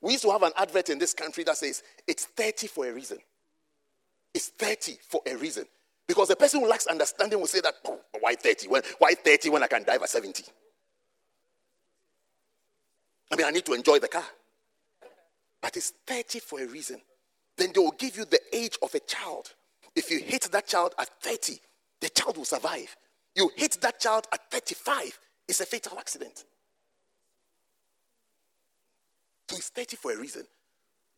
We 0.00 0.12
used 0.12 0.24
to 0.24 0.30
have 0.30 0.42
an 0.42 0.52
advert 0.56 0.88
in 0.88 0.98
this 0.98 1.12
country 1.12 1.44
that 1.44 1.58
says, 1.58 1.82
it's 2.06 2.24
30 2.24 2.66
for 2.68 2.88
a 2.88 2.92
reason. 2.92 3.18
It's 4.34 4.48
30 4.48 4.96
for 5.08 5.20
a 5.26 5.36
reason. 5.36 5.66
Because 6.08 6.28
the 6.28 6.36
person 6.36 6.60
who 6.60 6.68
lacks 6.68 6.86
understanding 6.86 7.38
will 7.38 7.46
say 7.46 7.60
that, 7.60 7.74
oh, 7.86 8.00
why 8.18 8.34
30? 8.34 8.68
When, 8.68 8.82
why 8.98 9.14
30 9.14 9.50
when 9.50 9.62
I 9.62 9.66
can 9.66 9.84
drive 9.84 10.02
at 10.02 10.08
70? 10.08 10.44
I 13.30 13.36
mean, 13.36 13.46
I 13.46 13.50
need 13.50 13.64
to 13.66 13.74
enjoy 13.74 13.98
the 13.98 14.08
car. 14.08 14.24
But 15.60 15.76
it's 15.76 15.92
30 16.06 16.40
for 16.40 16.60
a 16.60 16.66
reason. 16.66 17.00
Then 17.56 17.70
they 17.74 17.80
will 17.80 17.94
give 17.98 18.16
you 18.16 18.24
the 18.24 18.40
age 18.52 18.78
of 18.82 18.94
a 18.94 19.00
child. 19.00 19.52
If 19.94 20.10
you 20.10 20.18
hit 20.20 20.50
that 20.52 20.66
child 20.66 20.94
at 20.98 21.10
30, 21.20 21.58
the 22.00 22.08
child 22.08 22.36
will 22.36 22.44
survive. 22.44 22.96
You 23.34 23.50
hit 23.56 23.80
that 23.82 24.00
child 24.00 24.26
at 24.32 24.50
35, 24.50 25.18
it's 25.48 25.60
a 25.60 25.66
fatal 25.66 25.98
accident. 25.98 26.44
So 29.48 29.56
it's 29.56 29.68
30 29.68 29.96
for 29.96 30.12
a 30.12 30.16
reason. 30.18 30.44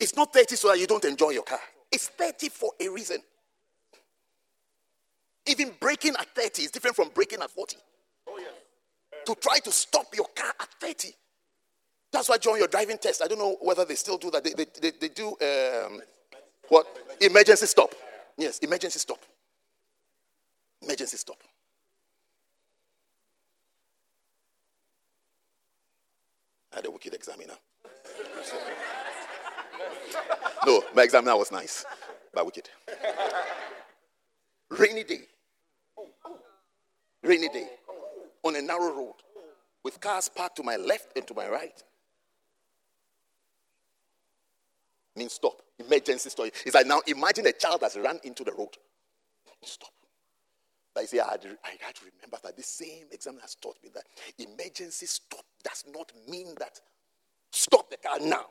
It's 0.00 0.16
not 0.16 0.32
30 0.32 0.56
so 0.56 0.68
that 0.68 0.78
you 0.78 0.86
don't 0.86 1.04
enjoy 1.04 1.30
your 1.30 1.42
car. 1.42 1.60
It's 1.90 2.08
30 2.08 2.48
for 2.48 2.70
a 2.80 2.88
reason. 2.88 3.18
Even 5.46 5.72
braking 5.80 6.14
at 6.18 6.34
30 6.34 6.62
is 6.62 6.70
different 6.70 6.96
from 6.96 7.10
braking 7.14 7.40
at 7.40 7.50
40. 7.50 7.76
To 9.26 9.34
to 9.34 9.40
try 9.40 9.58
to 9.58 9.72
stop 9.72 10.14
your 10.14 10.26
car 10.34 10.52
at 10.60 10.68
30. 10.80 11.12
That's 12.12 12.28
why 12.28 12.36
during 12.36 12.58
your 12.58 12.68
driving 12.68 12.98
test, 12.98 13.22
I 13.22 13.26
don't 13.26 13.38
know 13.38 13.56
whether 13.62 13.86
they 13.86 13.94
still 13.94 14.18
do 14.18 14.30
that. 14.32 14.44
They, 14.44 14.52
they, 14.52 14.66
they, 14.80 14.90
they 15.00 15.08
do 15.08 15.28
um, 15.28 16.02
what? 16.68 16.86
Emergency 17.20 17.66
stop. 17.66 17.94
Yes, 18.36 18.58
emergency 18.58 18.98
stop. 18.98 19.18
Emergency 20.82 21.16
stop. 21.16 21.38
I 26.72 26.76
had 26.76 26.86
a 26.86 26.90
wicked 26.90 27.14
examiner. 27.14 27.54
no, 30.66 30.84
my 30.94 31.02
examiner 31.02 31.36
was 31.36 31.50
nice, 31.50 31.84
but 32.32 32.44
wicked. 32.44 32.68
Rainy 34.70 35.04
day. 35.04 35.20
Rainy 37.22 37.48
day. 37.48 37.68
On 38.42 38.56
a 38.56 38.62
narrow 38.62 38.94
road 38.94 39.14
with 39.84 40.00
cars 40.00 40.28
parked 40.28 40.56
to 40.56 40.62
my 40.62 40.76
left 40.76 41.16
and 41.16 41.26
to 41.26 41.34
my 41.34 41.48
right. 41.48 41.82
Means 45.16 45.34
stop. 45.34 45.60
Emergency 45.78 46.30
stop. 46.30 46.46
It's 46.46 46.74
like 46.74 46.86
now 46.86 47.00
imagine 47.06 47.46
a 47.46 47.52
child 47.52 47.80
that's 47.80 47.96
run 47.96 48.18
into 48.24 48.44
the 48.44 48.52
road. 48.52 48.70
Stop. 49.62 49.90
But 50.94 51.02
you 51.02 51.06
see, 51.06 51.20
I 51.20 51.30
had, 51.30 51.46
I 51.64 51.84
had 51.84 51.94
to 51.96 52.02
remember 52.04 52.38
that 52.42 52.56
the 52.56 52.62
same 52.62 53.06
examiner 53.10 53.42
has 53.42 53.54
taught 53.54 53.76
me 53.82 53.90
that 53.94 54.04
emergency 54.38 55.06
stop 55.06 55.44
does 55.62 55.84
not 55.92 56.12
mean 56.28 56.54
that 56.58 56.80
stop 57.50 57.88
the 57.90 57.96
car 57.96 58.18
now. 58.20 58.46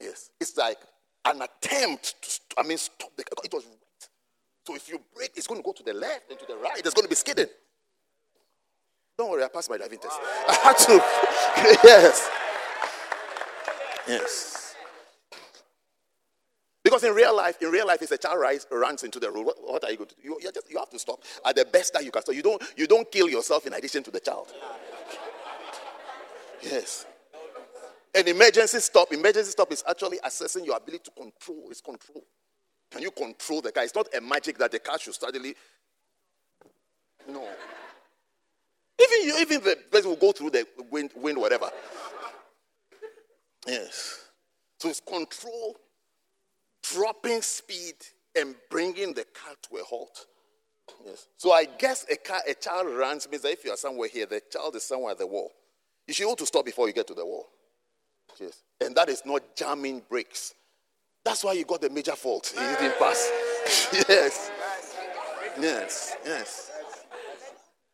Yes. 0.00 0.30
It's 0.40 0.56
like 0.56 0.78
an 1.24 1.42
attempt 1.42 2.22
to, 2.22 2.30
st- 2.30 2.54
I 2.58 2.62
mean, 2.62 2.78
stop 2.78 3.10
the 3.16 3.24
car. 3.24 3.44
It 3.44 3.52
was 3.52 3.64
right. 3.64 4.08
So 4.66 4.74
if 4.74 4.88
you 4.88 5.00
brake, 5.14 5.32
it's 5.36 5.46
going 5.46 5.60
to 5.60 5.64
go 5.64 5.72
to 5.72 5.82
the 5.82 5.94
left 5.94 6.30
and 6.30 6.38
to 6.38 6.46
the 6.46 6.56
right. 6.56 6.78
It's 6.78 6.94
going 6.94 7.04
to 7.04 7.08
be 7.08 7.14
skidding. 7.14 7.46
Don't 9.16 9.30
worry, 9.30 9.44
I 9.44 9.48
passed 9.48 9.70
my 9.70 9.76
driving 9.76 9.98
test. 9.98 10.18
I 10.48 10.54
had 10.62 10.76
to. 10.78 11.78
yes. 11.86 12.30
Yes. 14.08 14.59
Because 16.90 17.04
in 17.04 17.14
real 17.14 17.36
life, 17.36 17.62
in 17.62 17.70
real 17.70 17.86
life, 17.86 18.02
if 18.02 18.10
a 18.10 18.18
child 18.18 18.40
rise, 18.40 18.66
runs 18.68 19.04
into 19.04 19.20
the 19.20 19.30
road, 19.30 19.46
what, 19.46 19.56
what 19.62 19.84
are 19.84 19.92
you 19.92 19.96
going 19.96 20.08
to 20.08 20.16
do? 20.16 20.22
You, 20.24 20.40
just, 20.52 20.68
you 20.68 20.76
have 20.76 20.90
to 20.90 20.98
stop 20.98 21.22
at 21.46 21.54
the 21.54 21.64
best 21.64 21.92
that 21.92 22.04
you 22.04 22.10
can. 22.10 22.24
So 22.24 22.32
you 22.32 22.42
don't, 22.42 22.60
you 22.76 22.88
don't 22.88 23.08
kill 23.12 23.28
yourself 23.28 23.64
in 23.64 23.74
addition 23.74 24.02
to 24.02 24.10
the 24.10 24.18
child. 24.18 24.52
Yes. 26.60 27.06
An 28.12 28.26
emergency 28.26 28.80
stop, 28.80 29.12
emergency 29.12 29.52
stop 29.52 29.70
is 29.70 29.84
actually 29.88 30.18
assessing 30.24 30.64
your 30.64 30.76
ability 30.76 31.04
to 31.04 31.10
control. 31.12 31.68
It's 31.70 31.80
control. 31.80 32.24
Can 32.90 33.02
you 33.02 33.12
control 33.12 33.60
the 33.60 33.70
car? 33.70 33.84
It's 33.84 33.94
not 33.94 34.08
a 34.12 34.20
magic 34.20 34.58
that 34.58 34.72
the 34.72 34.80
car 34.80 34.98
should 34.98 35.14
suddenly. 35.14 35.54
No. 37.28 37.48
Even 39.00 39.28
you, 39.28 39.36
even 39.38 39.62
the 39.62 39.76
person 39.92 40.10
will 40.10 40.16
go 40.16 40.32
through 40.32 40.50
the 40.50 40.66
wind, 40.90 41.12
wind, 41.14 41.38
whatever. 41.38 41.70
Yes. 43.64 44.24
So 44.80 44.88
it's 44.88 44.98
control 44.98 45.76
dropping 46.92 47.42
speed 47.42 47.94
and 48.36 48.54
bringing 48.70 49.14
the 49.14 49.24
car 49.34 49.54
to 49.62 49.76
a 49.76 49.84
halt. 49.84 50.26
Yes. 51.04 51.26
So 51.36 51.52
I 51.52 51.64
guess 51.64 52.06
a 52.10 52.16
car, 52.16 52.40
a 52.48 52.54
child 52.54 52.88
runs 52.88 53.28
means 53.30 53.42
that 53.42 53.52
if 53.52 53.64
you 53.64 53.70
are 53.70 53.76
somewhere 53.76 54.08
here, 54.08 54.26
the 54.26 54.42
child 54.50 54.76
is 54.76 54.82
somewhere 54.82 55.12
at 55.12 55.18
the 55.18 55.26
wall. 55.26 55.50
You 56.06 56.14
should 56.14 56.24
able 56.26 56.36
to 56.36 56.46
stop 56.46 56.64
before 56.64 56.88
you 56.88 56.92
get 56.92 57.06
to 57.08 57.14
the 57.14 57.24
wall. 57.24 57.46
Yes. 58.40 58.62
And 58.80 58.94
that 58.96 59.08
is 59.08 59.22
not 59.24 59.54
jamming 59.56 60.02
brakes. 60.08 60.54
That's 61.24 61.44
why 61.44 61.52
you 61.52 61.64
got 61.64 61.80
the 61.80 61.90
major 61.90 62.16
fault. 62.16 62.52
He 62.54 62.60
didn't 62.60 62.98
pass. 62.98 63.30
yes. 64.08 64.50
Yes. 65.60 66.16
Yes. 66.24 66.70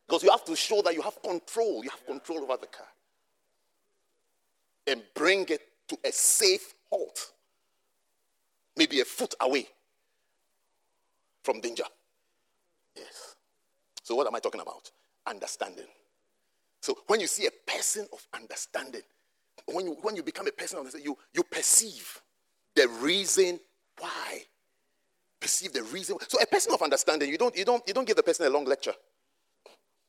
Because 0.07 0.23
you 0.23 0.31
have 0.31 0.45
to 0.45 0.55
show 0.55 0.81
that 0.83 0.93
you 0.93 1.01
have 1.01 1.21
control. 1.21 1.83
You 1.83 1.89
have 1.89 2.05
control 2.05 2.39
over 2.39 2.57
the 2.57 2.67
car. 2.67 2.87
And 4.87 5.03
bring 5.13 5.45
it 5.49 5.61
to 5.89 5.97
a 6.05 6.11
safe 6.11 6.73
halt 6.89 7.33
maybe 8.77 9.01
a 9.01 9.05
foot 9.05 9.33
away 9.41 9.67
from 11.43 11.61
danger. 11.61 11.83
Yes. 12.95 13.35
So, 14.03 14.15
what 14.15 14.27
am 14.27 14.35
I 14.35 14.39
talking 14.39 14.61
about? 14.61 14.91
Understanding. 15.25 15.87
So, 16.81 16.97
when 17.07 17.19
you 17.19 17.27
see 17.27 17.47
a 17.47 17.71
person 17.71 18.07
of 18.13 18.25
understanding, 18.33 19.01
when 19.65 19.85
you, 19.85 19.97
when 20.01 20.15
you 20.15 20.23
become 20.23 20.47
a 20.47 20.51
person 20.51 20.77
of 20.77 20.81
understanding, 20.81 21.11
you, 21.11 21.17
you 21.33 21.43
perceive 21.43 22.21
the 22.75 22.87
reason 23.01 23.59
why. 23.99 24.43
Perceive 25.39 25.73
the 25.73 25.83
reason. 25.83 26.17
So, 26.27 26.39
a 26.41 26.45
person 26.45 26.73
of 26.73 26.81
understanding, 26.81 27.29
you 27.29 27.37
don't, 27.37 27.55
you 27.55 27.65
don't, 27.65 27.83
you 27.87 27.93
don't 27.93 28.07
give 28.07 28.15
the 28.15 28.23
person 28.23 28.45
a 28.45 28.49
long 28.49 28.65
lecture. 28.65 28.93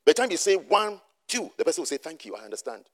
By 0.05 0.11
the 0.11 0.13
time 0.13 0.31
you 0.31 0.37
say 0.37 0.55
one, 0.55 0.99
two, 1.27 1.51
the 1.57 1.65
person 1.65 1.81
will 1.81 1.87
say, 1.87 1.97
Thank 1.97 2.25
you, 2.25 2.35
I 2.35 2.43
understand. 2.43 2.85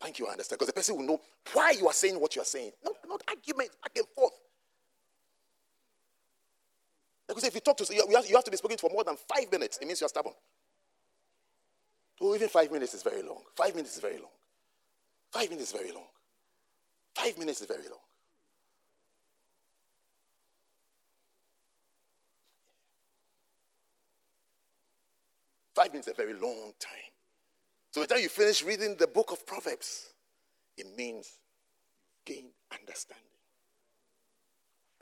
Thank 0.00 0.18
you, 0.18 0.26
I 0.26 0.32
understand. 0.32 0.58
Because 0.58 0.68
the 0.68 0.74
person 0.74 0.96
will 0.96 1.06
know 1.06 1.20
why 1.52 1.70
you 1.70 1.86
are 1.86 1.92
saying 1.92 2.20
what 2.20 2.36
you 2.36 2.42
are 2.42 2.46
saying. 2.46 2.72
Not, 2.84 2.94
not 3.08 3.22
argument 3.28 3.70
back 3.82 3.92
and 3.96 4.06
forth. 4.14 4.32
Because 7.26 7.44
if 7.44 7.54
you 7.54 7.60
talk 7.60 7.76
to, 7.78 7.94
you 7.94 8.34
have, 8.34 8.44
to 8.44 8.50
be 8.50 8.56
speaking 8.56 8.78
for 8.78 8.90
more 8.90 9.04
than 9.04 9.16
five 9.16 9.50
minutes. 9.50 9.78
It 9.78 9.86
means 9.86 10.00
you're 10.00 10.08
stubborn. 10.08 10.34
Oh, 12.20 12.34
even 12.34 12.48
five 12.48 12.70
minutes 12.70 12.94
is 12.94 13.02
very 13.02 13.22
long. 13.22 13.42
Five 13.54 13.74
minutes 13.74 13.96
is 13.96 14.00
very 14.00 14.18
long. 14.18 14.30
Five 15.32 15.50
minutes 15.50 15.74
is 15.74 15.80
very 15.80 15.92
long. 15.92 16.06
Five 17.14 17.38
minutes 17.38 17.60
is 17.60 17.66
very 17.66 17.88
long. 17.88 17.98
Five 25.74 25.92
minutes 25.92 26.08
is 26.08 26.14
a 26.14 26.16
very 26.16 26.32
long 26.32 26.72
time. 26.80 27.12
So 27.90 28.00
by 28.00 28.06
the 28.06 28.14
time 28.14 28.22
you 28.22 28.30
finish 28.30 28.62
reading 28.62 28.96
the 28.98 29.06
book 29.06 29.30
of 29.30 29.46
Proverbs, 29.46 30.14
it 30.78 30.86
means 30.96 31.30
gain 32.24 32.50
understanding. 32.72 33.24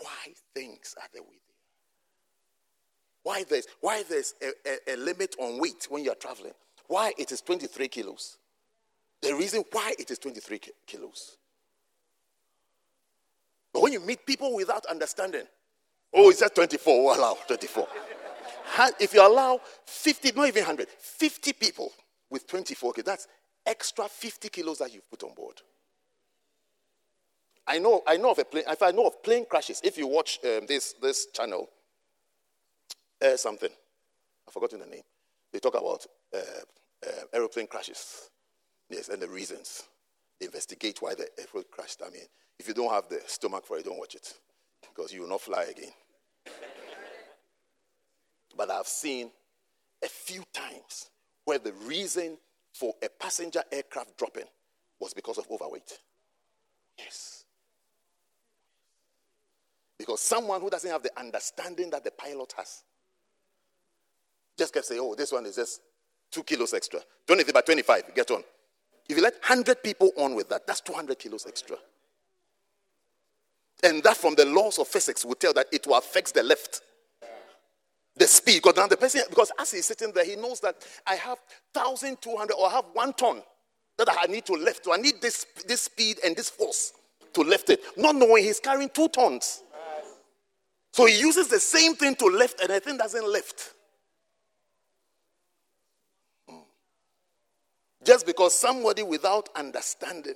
Why 0.01 0.35
things 0.53 0.97
are 1.01 1.09
the 1.15 1.23
way 1.23 1.44
why 3.25 3.43
there's, 3.43 3.67
why 3.81 4.05
there's 4.09 4.35
a, 4.41 4.93
a, 4.93 4.95
a 4.95 4.97
limit 4.97 5.35
on 5.41 5.59
weight 5.59 5.87
when 5.89 6.05
you're 6.05 6.15
traveling. 6.15 6.53
Why 6.87 7.13
it 7.19 7.33
is 7.33 7.41
23 7.41 7.89
kilos. 7.89 8.37
The 9.23 9.35
reason 9.35 9.65
why 9.73 9.95
it 9.99 10.11
is 10.11 10.19
23 10.19 10.61
kilos. 10.87 11.39
But 13.73 13.83
when 13.83 13.93
you 13.95 14.01
meet 14.01 14.25
people 14.25 14.55
without 14.55 14.85
understanding, 14.87 15.45
oh, 16.13 16.31
it's 16.31 16.41
just 16.41 16.55
24, 16.55 17.05
we'll 17.05 17.19
allow 17.19 17.37
24. 17.49 17.89
if 19.01 19.15
you 19.15 19.27
allow 19.27 19.59
50, 19.87 20.33
not 20.33 20.49
even 20.49 20.63
100, 20.63 20.89
50 20.89 21.53
people 21.55 21.93
with 22.31 22.47
24 22.47 22.93
kilos, 22.93 23.05
that's 23.07 23.27
extra 23.65 24.07
50 24.07 24.51
kilos 24.51 24.79
that 24.79 24.93
you've 24.93 25.11
put 25.11 25.23
on 25.23 25.33
board. 25.35 25.63
I 27.67 27.79
know, 27.79 28.03
I 28.07 28.19
know 28.19 28.33
of 28.33 28.39
a 28.39 28.45
plane, 28.45 28.65
if 28.69 28.83
I 28.83 28.91
know 28.91 29.07
of 29.07 29.23
plane 29.23 29.47
crashes, 29.49 29.81
if 29.83 29.97
you 29.97 30.07
watch 30.07 30.39
um, 30.45 30.67
this, 30.69 30.95
this 31.01 31.29
channel, 31.33 31.71
air 33.25 33.37
something. 33.37 33.71
I've 34.47 34.53
forgotten 34.53 34.81
the 34.81 34.87
name. 34.87 35.03
They 35.53 35.59
talk 35.59 35.75
about 35.75 36.07
uh, 36.35 36.39
uh, 37.07 37.25
aeroplane 37.33 37.67
crashes. 37.67 38.31
Yes, 38.91 39.09
and 39.09 39.21
the 39.21 39.29
reasons. 39.29 39.85
They 40.39 40.47
investigate 40.47 40.99
why 41.01 41.15
the 41.15 41.29
airplane 41.39 41.65
crashed. 41.71 42.03
I 42.05 42.11
mean, 42.11 42.27
if 42.59 42.69
you 42.69 42.75
don't 42.75 42.93
have 42.93 43.09
the 43.09 43.21
stomach 43.27 43.67
for 43.67 43.79
it, 43.79 43.85
don't 43.85 43.99
watch 43.99 44.15
it 44.15 44.35
because 44.95 45.13
you 45.13 45.23
will 45.23 45.29
not 45.29 45.41
fly 45.41 45.65
again. 45.65 45.93
but 48.57 48.71
I've 48.71 48.87
seen 48.87 49.31
a 50.05 50.09
few 50.09 50.43
times 50.53 51.11
where 51.45 51.59
the 51.59 51.73
reason 51.87 52.39
for 52.73 52.95
a 53.03 53.09
passenger 53.09 53.63
aircraft 53.73 54.17
dropping 54.19 54.45
was 55.01 55.15
because 55.15 55.39
of 55.39 55.47
overweight. 55.51 55.99
Yes. 56.99 57.45
Because 59.99 60.21
someone 60.21 60.61
who 60.61 60.71
doesn't 60.71 60.91
have 60.91 61.03
the 61.03 61.19
understanding 61.19 61.91
that 61.91 62.05
the 62.05 62.11
pilot 62.11 62.53
has 62.57 62.83
just 64.57 64.73
kept 64.73 64.87
saying, 64.87 65.01
oh, 65.03 65.15
this 65.15 65.33
one 65.33 65.47
is 65.47 65.57
just 65.57 65.81
two 66.31 66.43
kilos 66.43 66.75
extra. 66.75 67.01
20 67.27 67.53
by 67.53 67.61
25, 67.61 68.15
get 68.15 68.31
on. 68.31 68.43
If 69.09 69.17
you 69.17 69.23
let 69.23 69.35
100 69.35 69.83
people 69.83 70.13
on 70.17 70.35
with 70.35 70.49
that, 70.49 70.67
that's 70.67 70.81
200 70.81 71.19
kilos 71.19 71.47
extra. 71.47 71.77
And 73.83 74.03
that 74.03 74.17
from 74.17 74.35
the 74.35 74.47
laws 74.47 74.79
of 74.79 74.89
physics 74.89 75.25
will 75.25 75.35
tell 75.35 75.53
that 75.55 75.67
it 75.73 75.87
will 75.87 75.97
affect 75.97 76.35
the 76.35 76.43
lift. 76.43 76.81
The 78.17 78.27
speed. 78.27 78.63
Because 78.63 78.77
now 78.77 78.87
the 78.87 78.97
person, 78.97 79.23
because 79.29 79.53
as 79.59 79.73
he's 79.73 79.87
sitting 79.87 80.13
there, 80.13 80.25
he 80.25 80.37
knows 80.37 80.61
that 80.61 80.77
I 81.07 81.17
have 81.17 81.39
1,200 81.73 82.55
or 82.55 82.69
I 82.69 82.73
have 82.73 82.85
one 82.93 83.13
ton 83.13 83.43
that 83.99 84.09
I 84.11 84.27
need 84.27 84.47
to 84.47 84.55
lift. 84.55 84.85
So 84.85 84.95
I 84.95 84.97
need 84.97 85.21
this, 85.21 85.47
this 85.67 85.83
speed 85.83 86.19
and 86.25 86.35
this 86.35 86.49
force 86.49 86.93
to 87.35 87.43
lift 87.43 87.71
it. 87.71 87.81
Not 87.97 88.17
knowing 88.17 88.45
he's 88.45 88.61
carrying 88.61 88.89
two 88.89 89.09
tons. 89.09 89.63
So 90.93 91.07
he 91.07 91.19
uses 91.19 91.49
the 91.49 91.59
same 91.59 91.97
thing 91.97 92.15
to 92.17 92.27
lift 92.27 92.61
and 92.61 92.71
the 92.71 92.81
thing 92.81 92.97
doesn't 92.97 93.27
lift. 93.27 93.74
Just 98.05 98.27
because 98.27 98.55
somebody 98.59 99.03
without 99.03 99.49
understanding 99.57 100.35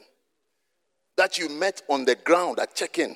that 1.17 1.37
you 1.37 1.49
met 1.49 1.83
on 1.89 2.05
the 2.05 2.15
ground 2.15 2.59
at 2.59 2.75
check 2.75 2.99
in. 2.99 3.15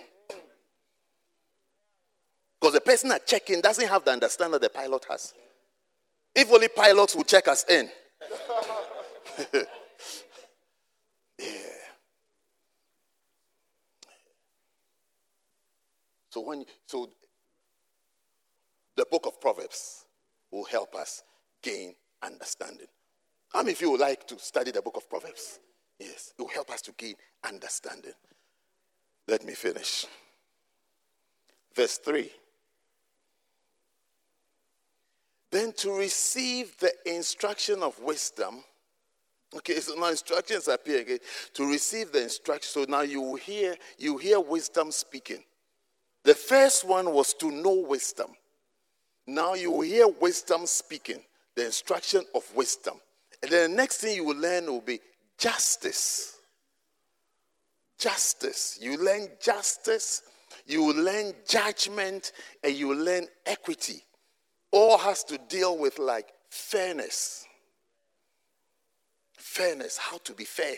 Because 2.60 2.74
the 2.74 2.80
person 2.80 3.10
at 3.12 3.26
check 3.26 3.48
in 3.50 3.60
doesn't 3.60 3.88
have 3.88 4.04
the 4.04 4.12
understanding 4.12 4.60
the 4.60 4.68
pilot 4.68 5.06
has. 5.08 5.34
If 6.34 6.52
only 6.52 6.68
pilots 6.68 7.16
would 7.16 7.26
check 7.26 7.48
us 7.48 7.64
in. 7.68 7.88
yeah. 11.38 11.62
So 16.30 16.40
when 16.40 16.64
so 16.86 17.10
the 18.96 19.06
book 19.10 19.26
of 19.26 19.40
Proverbs 19.40 20.06
will 20.50 20.64
help 20.64 20.94
us 20.94 21.22
gain 21.62 21.94
understanding. 22.22 22.86
How 23.52 23.60
many 23.60 23.72
of 23.72 23.80
you 23.80 23.90
would 23.90 24.00
like 24.00 24.26
to 24.28 24.38
study 24.38 24.70
the 24.70 24.82
book 24.82 24.96
of 24.96 25.08
Proverbs? 25.08 25.60
Yes, 25.98 26.32
it 26.36 26.42
will 26.42 26.48
help 26.48 26.70
us 26.70 26.80
to 26.82 26.92
gain 26.92 27.14
understanding. 27.44 28.14
Let 29.28 29.44
me 29.44 29.54
finish. 29.54 30.06
Verse 31.74 31.98
3. 31.98 32.30
Then 35.50 35.72
to 35.74 35.92
receive 35.92 36.76
the 36.78 36.92
instruction 37.04 37.82
of 37.82 37.98
wisdom. 38.00 38.64
Okay, 39.54 39.78
so 39.80 39.94
now 39.96 40.08
instructions 40.08 40.66
appear 40.68 41.00
again. 41.00 41.18
To 41.54 41.68
receive 41.68 42.10
the 42.10 42.22
instruction. 42.22 42.86
So 42.86 42.90
now 42.90 43.02
you 43.02 43.34
hear 43.34 43.76
you 43.98 44.16
hear 44.16 44.40
wisdom 44.40 44.90
speaking. 44.90 45.44
The 46.24 46.34
first 46.34 46.86
one 46.86 47.12
was 47.12 47.34
to 47.34 47.50
know 47.50 47.84
wisdom. 47.86 48.28
Now 49.26 49.54
you 49.54 49.82
hear 49.82 50.08
wisdom 50.08 50.66
speaking, 50.66 51.20
the 51.54 51.66
instruction 51.66 52.24
of 52.34 52.44
wisdom. 52.56 52.94
And 53.42 53.50
then 53.50 53.70
the 53.70 53.76
next 53.76 53.98
thing 53.98 54.16
you 54.16 54.24
will 54.24 54.36
learn 54.36 54.66
will 54.66 54.80
be 54.80 55.00
justice. 55.38 56.36
Justice. 57.98 58.78
You 58.80 58.96
learn 58.96 59.28
justice, 59.40 60.22
you 60.66 60.84
will 60.84 61.02
learn 61.02 61.32
judgment, 61.48 62.32
and 62.62 62.74
you 62.74 62.88
will 62.88 62.98
learn 62.98 63.26
equity. 63.46 64.02
All 64.70 64.98
has 64.98 65.24
to 65.24 65.38
deal 65.48 65.76
with 65.76 65.98
like 65.98 66.32
fairness. 66.50 67.46
Fairness, 69.36 69.98
how 69.98 70.18
to 70.18 70.32
be 70.32 70.44
fair. 70.44 70.76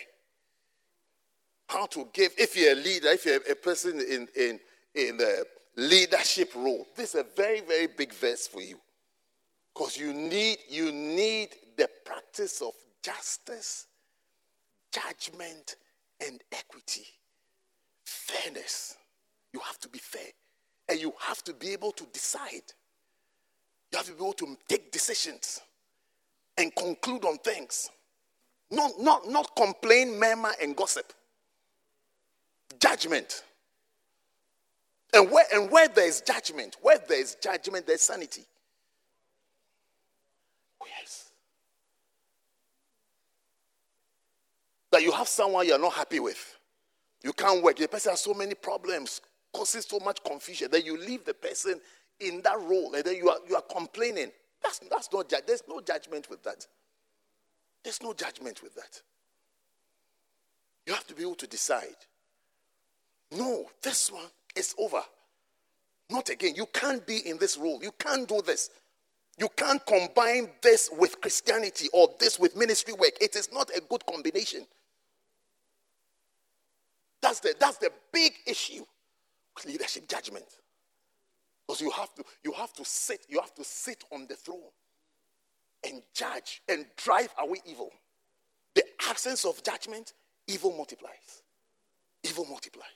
How 1.68 1.86
to 1.86 2.08
give, 2.12 2.32
if 2.36 2.56
you're 2.56 2.72
a 2.72 2.76
leader, 2.76 3.08
if 3.08 3.24
you're 3.24 3.40
a 3.50 3.54
person 3.54 4.00
in, 4.00 4.28
in, 4.36 4.60
in 4.94 5.16
the 5.16 5.46
leadership 5.76 6.52
role, 6.54 6.86
this 6.96 7.14
is 7.14 7.20
a 7.20 7.26
very, 7.36 7.60
very 7.60 7.86
big 7.86 8.12
verse 8.12 8.46
for 8.46 8.60
you. 8.60 8.78
Because 9.74 9.96
you 9.96 10.12
need, 10.12 10.58
you 10.68 10.92
need 10.92 11.48
the 11.76 11.88
practice 12.04 12.60
of 12.62 12.74
justice, 13.02 13.86
judgment, 14.92 15.76
and 16.26 16.40
equity. 16.52 17.06
Fairness. 18.04 18.96
You 19.52 19.60
have 19.60 19.78
to 19.80 19.88
be 19.88 19.98
fair. 19.98 20.30
And 20.88 21.00
you 21.00 21.12
have 21.20 21.42
to 21.44 21.54
be 21.54 21.72
able 21.72 21.92
to 21.92 22.04
decide. 22.12 22.72
You 23.92 23.98
have 23.98 24.06
to 24.06 24.12
be 24.12 24.18
able 24.18 24.32
to 24.34 24.56
take 24.68 24.90
decisions 24.92 25.60
and 26.58 26.74
conclude 26.74 27.24
on 27.24 27.38
things. 27.38 27.90
Not, 28.70 28.92
not, 29.00 29.28
not 29.28 29.54
complain, 29.56 30.18
murmur, 30.18 30.52
and 30.60 30.74
gossip. 30.76 31.12
Judgment. 32.80 33.44
And 35.12 35.30
where, 35.30 35.44
and 35.54 35.70
where 35.70 35.86
there 35.88 36.08
is 36.08 36.20
judgment, 36.20 36.76
where 36.82 36.98
there 37.08 37.20
is 37.20 37.36
judgment, 37.36 37.86
there's 37.86 38.02
sanity. 38.02 38.44
Oh, 40.82 40.86
yes. 41.00 41.23
That 44.94 45.02
you 45.02 45.10
have 45.10 45.26
someone 45.26 45.66
you're 45.66 45.76
not 45.76 45.94
happy 45.94 46.20
with. 46.20 46.56
You 47.24 47.32
can't 47.32 47.64
work. 47.64 47.78
The 47.78 47.88
person 47.88 48.12
has 48.12 48.20
so 48.20 48.32
many 48.32 48.54
problems, 48.54 49.20
causes 49.52 49.86
so 49.86 49.98
much 49.98 50.22
confusion. 50.22 50.68
Then 50.70 50.84
you 50.84 50.96
leave 50.96 51.24
the 51.24 51.34
person 51.34 51.80
in 52.20 52.40
that 52.42 52.60
role 52.60 52.94
and 52.94 53.02
then 53.02 53.16
you 53.16 53.28
are, 53.28 53.38
you 53.48 53.56
are 53.56 53.62
complaining. 53.62 54.30
That's, 54.62 54.78
that's 54.88 55.12
not, 55.12 55.28
there's 55.48 55.64
no 55.68 55.80
judgment 55.80 56.30
with 56.30 56.44
that. 56.44 56.64
There's 57.82 58.00
no 58.04 58.12
judgment 58.12 58.62
with 58.62 58.76
that. 58.76 59.02
You 60.86 60.92
have 60.92 61.08
to 61.08 61.14
be 61.14 61.22
able 61.22 61.34
to 61.34 61.48
decide. 61.48 61.96
No, 63.32 63.66
this 63.82 64.12
one 64.12 64.26
is 64.54 64.76
over. 64.78 65.02
Not 66.08 66.28
again. 66.28 66.54
You 66.54 66.66
can't 66.66 67.04
be 67.04 67.28
in 67.28 67.38
this 67.38 67.58
role. 67.58 67.80
You 67.82 67.90
can't 67.98 68.28
do 68.28 68.42
this. 68.42 68.70
You 69.38 69.48
can't 69.56 69.84
combine 69.86 70.50
this 70.62 70.88
with 70.96 71.20
Christianity 71.20 71.88
or 71.92 72.10
this 72.20 72.38
with 72.38 72.56
ministry 72.56 72.94
work. 72.94 73.14
It 73.20 73.34
is 73.34 73.52
not 73.52 73.70
a 73.76 73.80
good 73.80 74.06
combination. 74.06 74.64
That's 77.24 77.40
the, 77.40 77.54
that's 77.58 77.78
the 77.78 77.90
big 78.12 78.34
issue 78.46 78.84
leadership 79.64 80.06
judgment. 80.06 80.44
Because 81.66 81.80
you 81.80 81.90
have 81.92 82.14
to 82.16 82.24
you 82.42 82.52
have 82.52 82.74
to 82.74 82.84
sit, 82.84 83.24
you 83.30 83.40
have 83.40 83.54
to 83.54 83.64
sit 83.64 84.04
on 84.12 84.26
the 84.28 84.36
throne 84.36 84.60
and 85.88 86.02
judge 86.12 86.60
and 86.68 86.84
drive 86.98 87.30
away 87.38 87.62
evil. 87.64 87.90
The 88.74 88.84
absence 89.08 89.46
of 89.46 89.62
judgment, 89.64 90.12
evil 90.48 90.76
multiplies. 90.76 91.42
Evil 92.24 92.44
multiplies. 92.44 92.88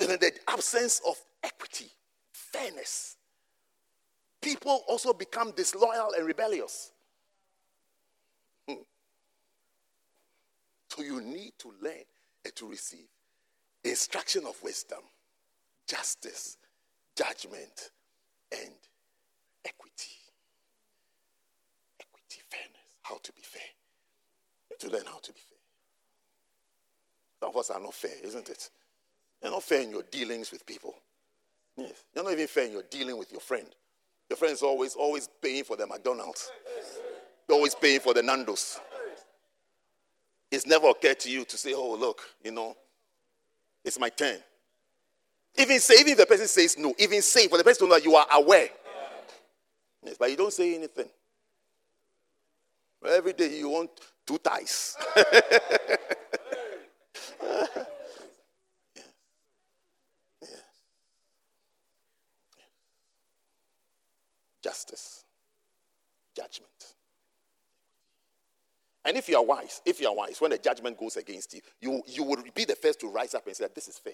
And 0.00 0.08
then 0.08 0.18
the 0.18 0.32
absence 0.48 1.00
of 1.06 1.14
equity, 1.44 1.92
fairness. 2.32 3.16
People 4.42 4.82
also 4.88 5.12
become 5.12 5.52
disloyal 5.52 6.14
and 6.18 6.26
rebellious. 6.26 6.90
Hmm. 8.68 8.82
So 10.88 11.04
you 11.04 11.20
need 11.20 11.52
to 11.58 11.72
learn 11.80 12.02
and 12.44 12.56
to 12.56 12.66
receive 12.66 13.06
instruction 13.84 14.44
of 14.46 14.62
wisdom, 14.62 15.00
justice, 15.86 16.56
judgment, 17.16 17.90
and 18.52 18.72
equity. 19.64 20.16
Equity, 22.00 22.40
fairness, 22.50 22.96
how 23.02 23.18
to 23.22 23.32
be 23.32 23.42
fair. 23.42 23.62
to 24.78 24.88
learn 24.88 25.04
how 25.06 25.18
to 25.18 25.32
be 25.32 25.40
fair. 25.40 25.58
Some 27.40 27.50
of 27.50 27.56
us 27.56 27.70
are 27.70 27.80
not 27.80 27.94
fair, 27.94 28.14
isn't 28.22 28.48
it? 28.48 28.70
You're 29.42 29.52
not 29.52 29.62
fair 29.62 29.82
in 29.82 29.90
your 29.90 30.02
dealings 30.10 30.50
with 30.50 30.64
people. 30.66 30.94
Yes. 31.76 32.04
You're 32.14 32.24
not 32.24 32.32
even 32.32 32.46
fair 32.46 32.64
in 32.64 32.72
your 32.72 32.82
dealing 32.90 33.16
with 33.18 33.30
your 33.30 33.40
friend. 33.40 33.66
Your 34.28 34.36
friend 34.36 34.52
is 34.52 34.62
always, 34.62 34.94
always 34.94 35.28
paying 35.42 35.64
for 35.64 35.76
the 35.76 35.86
McDonald's. 35.86 36.50
They're 37.46 37.56
always 37.56 37.74
paying 37.74 38.00
for 38.00 38.14
the 38.14 38.22
Nando's. 38.22 38.78
It's 40.50 40.66
never 40.66 40.88
occurred 40.88 41.20
to 41.20 41.30
you 41.30 41.44
to 41.44 41.56
say, 41.56 41.74
oh, 41.74 41.94
look, 41.94 42.22
you 42.42 42.52
know, 42.52 42.76
it's 43.84 43.98
my 43.98 44.08
turn. 44.08 44.38
Even 45.56 45.80
say, 45.80 45.94
even 46.00 46.12
if 46.12 46.18
the 46.18 46.26
person 46.26 46.46
says 46.46 46.76
no, 46.78 46.94
even 46.98 47.22
say 47.22 47.48
for 47.48 47.58
the 47.58 47.64
person 47.64 47.86
to 47.86 47.90
know 47.90 47.96
you 47.96 48.14
are 48.14 48.26
aware. 48.32 48.68
Yes, 50.04 50.16
but 50.18 50.30
you 50.30 50.36
don't 50.36 50.52
say 50.52 50.74
anything. 50.74 51.08
Every 53.06 53.32
day 53.32 53.58
you 53.58 53.68
want 53.68 53.90
two 54.26 54.38
ties. 54.38 54.96
justice, 64.62 65.24
judgment. 66.36 66.70
And 69.10 69.18
if 69.18 69.28
you 69.28 69.36
are 69.38 69.44
wise, 69.44 69.82
if 69.84 70.00
you 70.00 70.06
are 70.06 70.14
wise, 70.14 70.40
when 70.40 70.52
the 70.52 70.58
judgment 70.58 70.96
goes 70.96 71.16
against 71.16 71.52
you, 71.52 71.60
you, 71.80 72.00
you 72.06 72.22
would 72.22 72.54
be 72.54 72.64
the 72.64 72.76
first 72.76 73.00
to 73.00 73.08
rise 73.08 73.34
up 73.34 73.44
and 73.44 73.56
say, 73.56 73.66
This 73.74 73.88
is 73.88 73.98
fair. 73.98 74.12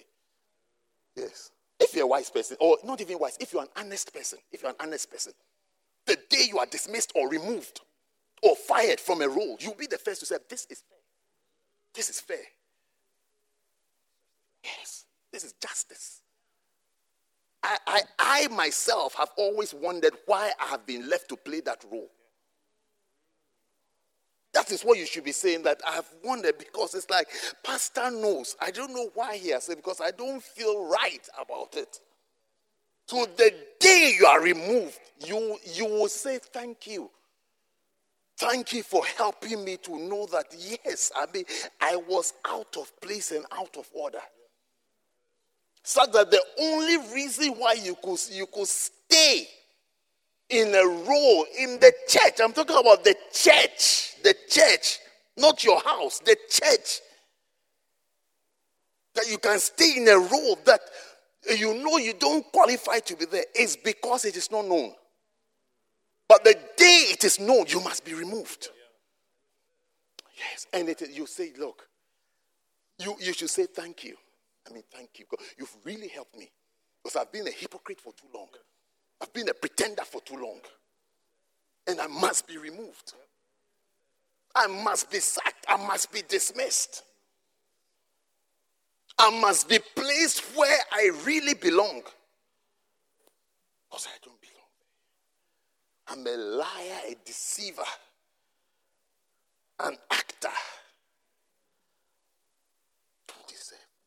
Yes. 1.15 1.51
If 1.79 1.93
you're 1.93 2.05
a 2.05 2.07
wise 2.07 2.31
person, 2.31 2.57
or 2.59 2.79
not 2.83 2.99
even 2.99 3.19
wise, 3.19 3.37
if 3.39 3.53
you're 3.53 3.61
an 3.61 3.67
honest 3.77 4.11
person, 4.11 4.39
if 4.51 4.63
you're 4.63 4.71
an 4.71 4.77
honest 4.79 5.11
person, 5.11 5.33
the 6.07 6.17
day 6.31 6.45
you 6.49 6.57
are 6.57 6.65
dismissed 6.65 7.11
or 7.13 7.29
removed 7.29 7.81
or 8.41 8.55
fired 8.55 8.99
from 8.99 9.21
a 9.21 9.29
role, 9.29 9.55
you'll 9.59 9.75
be 9.75 9.85
the 9.85 9.99
first 9.99 10.21
to 10.21 10.25
say, 10.25 10.37
This 10.49 10.65
is 10.67 10.79
fair. 10.79 10.97
This 11.93 12.09
is 12.09 12.19
fair. 12.19 12.37
Yes, 14.63 15.05
this 15.31 15.43
is 15.43 15.53
justice. 15.61 16.21
I, 17.61 17.77
I, 17.85 18.01
I 18.17 18.47
myself 18.47 19.13
have 19.13 19.29
always 19.37 19.75
wondered 19.75 20.13
why 20.25 20.53
I 20.59 20.65
have 20.65 20.87
been 20.87 21.07
left 21.07 21.29
to 21.29 21.35
play 21.37 21.59
that 21.59 21.85
role. 21.91 22.09
That 24.57 24.71
is 24.71 24.81
what 24.81 24.97
you 24.97 25.05
should 25.05 25.23
be 25.23 25.31
saying. 25.31 25.61
That 25.61 25.81
I 25.87 25.91
have 25.93 26.09
wondered 26.23 26.57
because 26.57 26.95
it's 26.95 27.07
like, 27.11 27.27
Pastor 27.63 28.09
knows. 28.09 28.55
I 28.59 28.71
don't 28.71 28.91
know 28.91 29.11
why 29.13 29.37
he 29.37 29.49
has 29.49 29.65
said 29.65 29.75
because 29.75 30.01
I 30.01 30.09
don't 30.09 30.41
feel 30.41 30.87
right 30.87 31.29
about 31.39 31.75
it. 31.75 31.99
To 33.09 33.27
the 33.37 33.53
day 33.79 34.15
you 34.19 34.25
are 34.25 34.41
removed, 34.41 34.99
you, 35.23 35.57
you 35.75 35.85
will 35.85 36.07
say, 36.09 36.39
Thank 36.39 36.87
you. 36.87 37.11
Thank 38.39 38.73
you 38.73 38.81
for 38.81 39.05
helping 39.05 39.63
me 39.63 39.77
to 39.77 39.97
know 39.97 40.25
that, 40.31 40.45
yes, 40.57 41.11
I 41.15 41.25
mean, 41.31 41.45
I 41.79 41.95
was 41.95 42.33
out 42.47 42.75
of 42.77 42.91
place 42.99 43.31
and 43.31 43.45
out 43.51 43.77
of 43.77 43.87
order 43.93 44.21
such 45.87 46.11
that 46.11 46.29
the 46.29 46.43
only 46.59 46.97
reason 47.13 47.53
why 47.53 47.71
you 47.71 47.95
could, 48.03 48.19
you 48.29 48.45
could 48.45 48.67
stay 48.67 49.47
in 50.49 50.75
a 50.75 50.85
role 50.85 51.45
in 51.57 51.79
the 51.79 51.93
church, 52.07 52.39
I'm 52.43 52.51
talking 52.51 52.77
about 52.77 53.05
the 53.05 53.15
church, 53.31 54.15
the 54.27 54.35
church, 54.49 54.99
not 55.37 55.63
your 55.63 55.79
house, 55.79 56.19
the 56.19 56.35
church, 56.49 56.99
that 59.15 59.29
you 59.29 59.37
can 59.37 59.57
stay 59.57 59.93
in 59.97 60.07
a 60.09 60.17
role 60.17 60.59
that 60.65 60.81
you 61.57 61.73
know 61.75 61.97
you 61.97 62.13
don't 62.13 62.45
qualify 62.51 62.99
to 62.99 63.15
be 63.15 63.25
there 63.25 63.45
is 63.55 63.77
because 63.77 64.25
it 64.25 64.35
is 64.35 64.51
not 64.51 64.65
known. 64.65 64.93
But 66.27 66.43
the 66.43 66.55
day 66.75 67.05
it 67.11 67.23
is 67.23 67.39
known, 67.39 67.65
you 67.69 67.79
must 67.79 68.03
be 68.03 68.13
removed. 68.13 68.67
Yes. 70.37 70.67
And 70.73 70.89
it, 70.89 71.01
you 71.09 71.25
say, 71.25 71.53
look, 71.57 71.87
you, 72.99 73.15
you 73.21 73.31
should 73.31 73.49
say 73.49 73.65
thank 73.65 74.03
you. 74.03 74.17
I 74.69 74.73
mean, 74.73 74.83
thank 74.93 75.11
you. 75.19 75.25
God. 75.29 75.39
You've 75.57 75.75
really 75.85 76.09
helped 76.09 76.37
me. 76.37 76.51
Because 77.01 77.15
I've 77.15 77.31
been 77.31 77.47
a 77.47 77.51
hypocrite 77.51 78.01
for 78.01 78.11
too 78.11 78.27
long. 78.35 78.49
I've 79.21 79.31
been 79.31 79.47
a 79.47 79.53
pretender 79.53 80.03
for 80.03 80.19
too 80.21 80.35
long. 80.35 80.59
And 81.87 82.01
I 82.01 82.07
must 82.07 82.45
be 82.45 82.57
removed. 82.57 83.13
I 84.57 84.65
must 84.65 85.11
be 85.11 85.19
sacked. 85.19 85.65
I 85.67 85.77
must 85.77 86.11
be 86.11 86.23
dismissed. 86.27 87.03
I 89.19 89.29
must 89.39 89.69
be 89.69 89.77
placed 89.95 90.41
where 90.57 90.79
I 90.91 91.11
really 91.23 91.53
belong. 91.53 92.01
Because 93.89 94.07
I 94.07 94.17
don't 94.25 94.41
belong. 94.41 94.55
I'm 96.07 96.25
a 96.25 96.37
liar, 96.57 97.01
a 97.09 97.15
deceiver, 97.23 97.83
an 99.79 99.95
actor. 100.09 100.49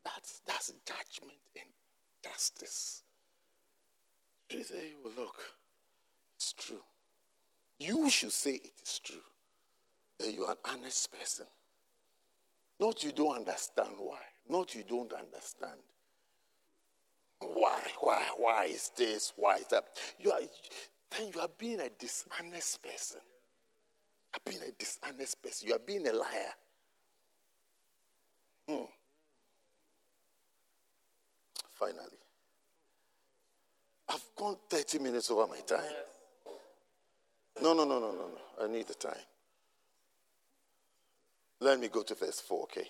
That's, 0.04 0.40
that's 0.46 0.72
judgment 0.86 1.38
and 1.56 1.68
justice. 2.24 3.02
You 4.50 4.64
say, 4.64 4.92
well, 5.04 5.12
look, 5.16 5.36
it's 6.36 6.52
true. 6.52 6.82
You 7.78 8.10
should 8.10 8.32
say 8.32 8.54
it 8.54 8.72
is 8.82 8.98
true. 8.98 9.20
That 10.20 10.34
you 10.34 10.44
are 10.44 10.52
an 10.52 10.58
honest 10.72 11.10
person. 11.12 11.46
Not 12.78 13.02
you 13.02 13.12
don't 13.12 13.36
understand 13.36 13.90
why. 13.98 14.18
Not 14.48 14.74
you 14.74 14.84
don't 14.86 15.12
understand. 15.12 15.80
Why? 17.40 17.80
Why? 18.00 18.22
Why 18.36 18.64
is 18.66 18.90
this? 18.96 19.32
Why 19.36 19.56
is 19.56 19.66
that? 19.68 19.84
You 20.18 20.30
are 20.32 20.40
then 21.16 21.30
you 21.34 21.40
are 21.40 21.48
being 21.58 21.80
a 21.80 21.88
dishonest 21.88 22.82
person. 22.82 23.20
You 24.32 24.38
are 24.38 24.50
being 24.50 24.62
a 24.68 24.72
dishonest 24.78 25.42
person. 25.42 25.68
You 25.68 25.74
are 25.74 25.80
being 25.84 26.06
a 26.06 26.12
liar. 26.12 26.54
Hmm. 28.68 28.84
Finally. 31.74 32.18
I've 34.08 34.30
gone 34.36 34.56
30 34.68 34.98
minutes 34.98 35.30
over 35.30 35.46
my 35.46 35.60
time. 35.60 35.80
No, 37.62 37.74
no, 37.74 37.84
no, 37.84 37.98
no, 37.98 38.12
no, 38.12 38.28
no. 38.28 38.64
I 38.64 38.68
need 38.68 38.86
the 38.86 38.94
time. 38.94 39.14
Let 41.60 41.78
me 41.78 41.88
go 41.88 42.02
to 42.02 42.14
verse 42.14 42.40
4, 42.40 42.62
okay? 42.64 42.88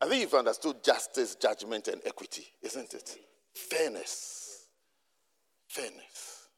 I 0.00 0.08
think 0.08 0.22
you've 0.22 0.34
understood 0.34 0.82
justice, 0.82 1.34
judgment, 1.34 1.88
and 1.88 2.00
equity, 2.06 2.46
isn't 2.62 2.94
it? 2.94 3.18
Fairness. 3.52 4.66
Fairness. 5.68 6.48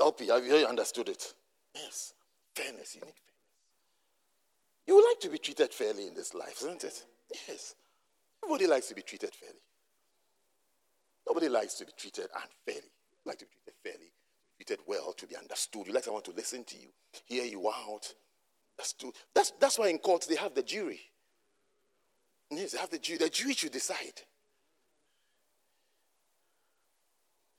LP, 0.00 0.28
have 0.28 0.44
you 0.44 0.66
understood 0.66 1.08
it? 1.08 1.34
Yes. 1.74 2.14
Fairness. 2.54 2.94
You 2.94 3.00
need 3.00 3.14
fairness. 3.14 3.28
You 4.86 4.94
would 4.94 5.04
like 5.04 5.20
to 5.20 5.28
be 5.28 5.38
treated 5.38 5.74
fairly 5.74 6.06
in 6.06 6.14
this 6.14 6.34
life, 6.34 6.58
isn't 6.60 6.84
it? 6.84 7.04
Yes. 7.48 7.74
Everybody 8.42 8.66
likes 8.66 8.86
to 8.88 8.94
be 8.94 9.02
treated 9.02 9.34
fairly. 9.34 9.60
Nobody 11.28 11.48
likes 11.48 11.74
to 11.74 11.84
be 11.84 11.92
treated 11.96 12.28
unfairly. 12.34 12.88
You 13.12 13.26
like 13.26 13.38
to 13.38 13.44
be 13.44 13.50
treated 13.52 13.74
fairly, 13.82 14.12
treated 14.56 14.78
well, 14.86 15.12
to 15.12 15.26
be 15.26 15.36
understood. 15.36 15.86
You 15.86 15.92
like 15.92 16.04
someone 16.04 16.22
to 16.22 16.30
listen 16.30 16.64
to 16.64 16.76
you, 16.76 16.88
hear 17.26 17.44
you 17.44 17.68
out. 17.68 18.14
That's, 18.78 18.92
too, 18.92 19.12
that's, 19.34 19.52
that's 19.60 19.78
why 19.78 19.88
in 19.88 19.98
courts 19.98 20.26
they 20.26 20.36
have 20.36 20.54
the 20.54 20.62
jury. 20.62 21.00
Yes, 22.50 22.72
they 22.72 22.78
have 22.78 22.90
the 22.90 22.98
jury. 22.98 23.18
The 23.18 23.28
jury 23.28 23.52
should 23.52 23.72
decide. 23.72 24.22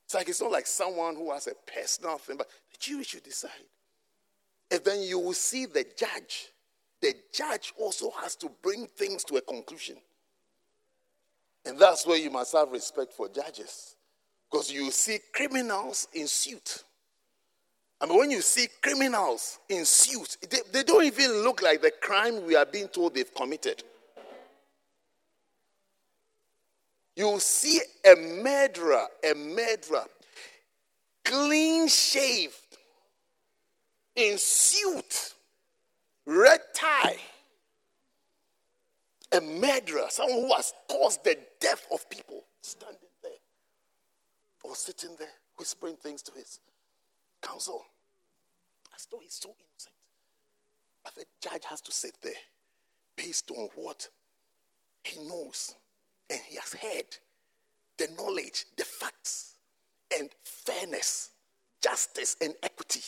It's 0.06 0.16
like 0.16 0.30
it's 0.30 0.42
not 0.42 0.52
like 0.52 0.66
someone 0.66 1.16
who 1.16 1.32
has 1.32 1.46
a 1.46 1.54
personal 1.72 2.18
thing, 2.18 2.38
but 2.38 2.48
the 2.72 2.78
jury 2.80 3.04
should 3.04 3.22
decide. 3.22 3.52
And 4.72 4.82
then 4.84 5.04
you 5.04 5.20
will 5.20 5.34
see 5.34 5.66
the 5.68 5.86
judge. 5.96 6.48
The 7.02 7.14
judge 7.34 7.74
also 7.78 8.12
has 8.22 8.36
to 8.38 8.50
bring 8.64 8.88
things 8.88 9.24
to 9.26 9.38
a 9.38 9.42
conclusion. 9.42 9.98
And 11.66 11.78
that's 11.78 12.08
where 12.08 12.18
you 12.18 12.32
must 12.32 12.54
have 12.54 12.72
respect 12.72 13.14
for 13.14 13.30
judges. 13.30 13.98
Because 14.50 14.72
you 14.72 14.90
see 14.90 15.20
criminals 15.34 16.08
in 16.14 16.28
suit. 16.28 16.84
I 18.02 18.06
mean, 18.06 18.18
when 18.18 18.32
you 18.32 18.42
see 18.42 18.68
criminals 18.82 19.60
in 19.68 19.84
suit, 19.86 20.38
they, 20.50 20.60
they 20.72 20.84
don't 20.84 21.04
even 21.04 21.44
look 21.44 21.62
like 21.62 21.82
the 21.82 21.92
crime 21.92 22.46
we 22.46 22.56
are 22.56 22.66
being 22.66 22.88
told 22.88 23.14
they've 23.14 23.34
committed. 23.34 23.84
You 27.16 27.38
see 27.40 27.82
a 28.06 28.16
murderer, 28.16 29.06
a 29.30 29.34
murderer, 29.34 30.06
clean 31.26 31.90
shaved, 31.90 32.56
in 34.16 34.38
suit, 34.38 35.34
red 36.26 36.60
tie 36.74 37.18
a 39.32 39.42
murderer, 39.42 40.06
someone 40.10 40.42
who 40.42 40.54
has 40.56 40.74
caused 40.88 41.24
the 41.24 41.38
death 41.60 41.86
of 41.92 42.10
people, 42.10 42.44
standing 42.62 42.98
there 43.22 43.32
or 44.64 44.76
sitting 44.76 45.16
there 45.20 45.28
whispering 45.58 45.96
things 45.96 46.22
to 46.22 46.32
his 46.34 46.60
counsel 47.42 47.86
as 48.96 49.08
though 49.12 49.20
he's 49.22 49.34
so 49.34 49.50
innocent. 49.50 49.96
But 51.04 51.16
the 51.16 51.26
judge 51.42 51.64
has 51.70 51.82
to 51.82 51.92
sit 51.92 52.14
there 52.22 52.34
based 53.16 53.52
on 53.52 53.70
what 53.76 54.08
he 55.04 55.20
knows 55.28 55.76
and 56.30 56.40
he 56.48 56.56
has 56.56 56.74
heard 56.74 57.18
the 57.98 58.08
knowledge, 58.18 58.66
the 58.78 58.84
facts, 58.84 59.56
and 60.18 60.30
fairness, 60.44 61.32
justice, 61.82 62.36
and 62.42 62.54
equity, 62.64 63.04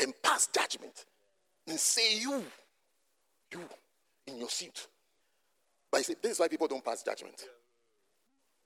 and 0.00 0.12
pass 0.22 0.48
judgment 0.48 1.04
and 1.68 1.78
say, 1.78 2.18
You, 2.18 2.44
you 3.52 3.60
in 4.26 4.38
your 4.38 4.48
seat 4.48 4.86
but 5.90 5.98
you 5.98 6.04
see, 6.04 6.16
this 6.22 6.32
is 6.32 6.40
why 6.40 6.48
people 6.48 6.68
don't 6.68 6.84
pass 6.84 7.02
judgment. 7.02 7.36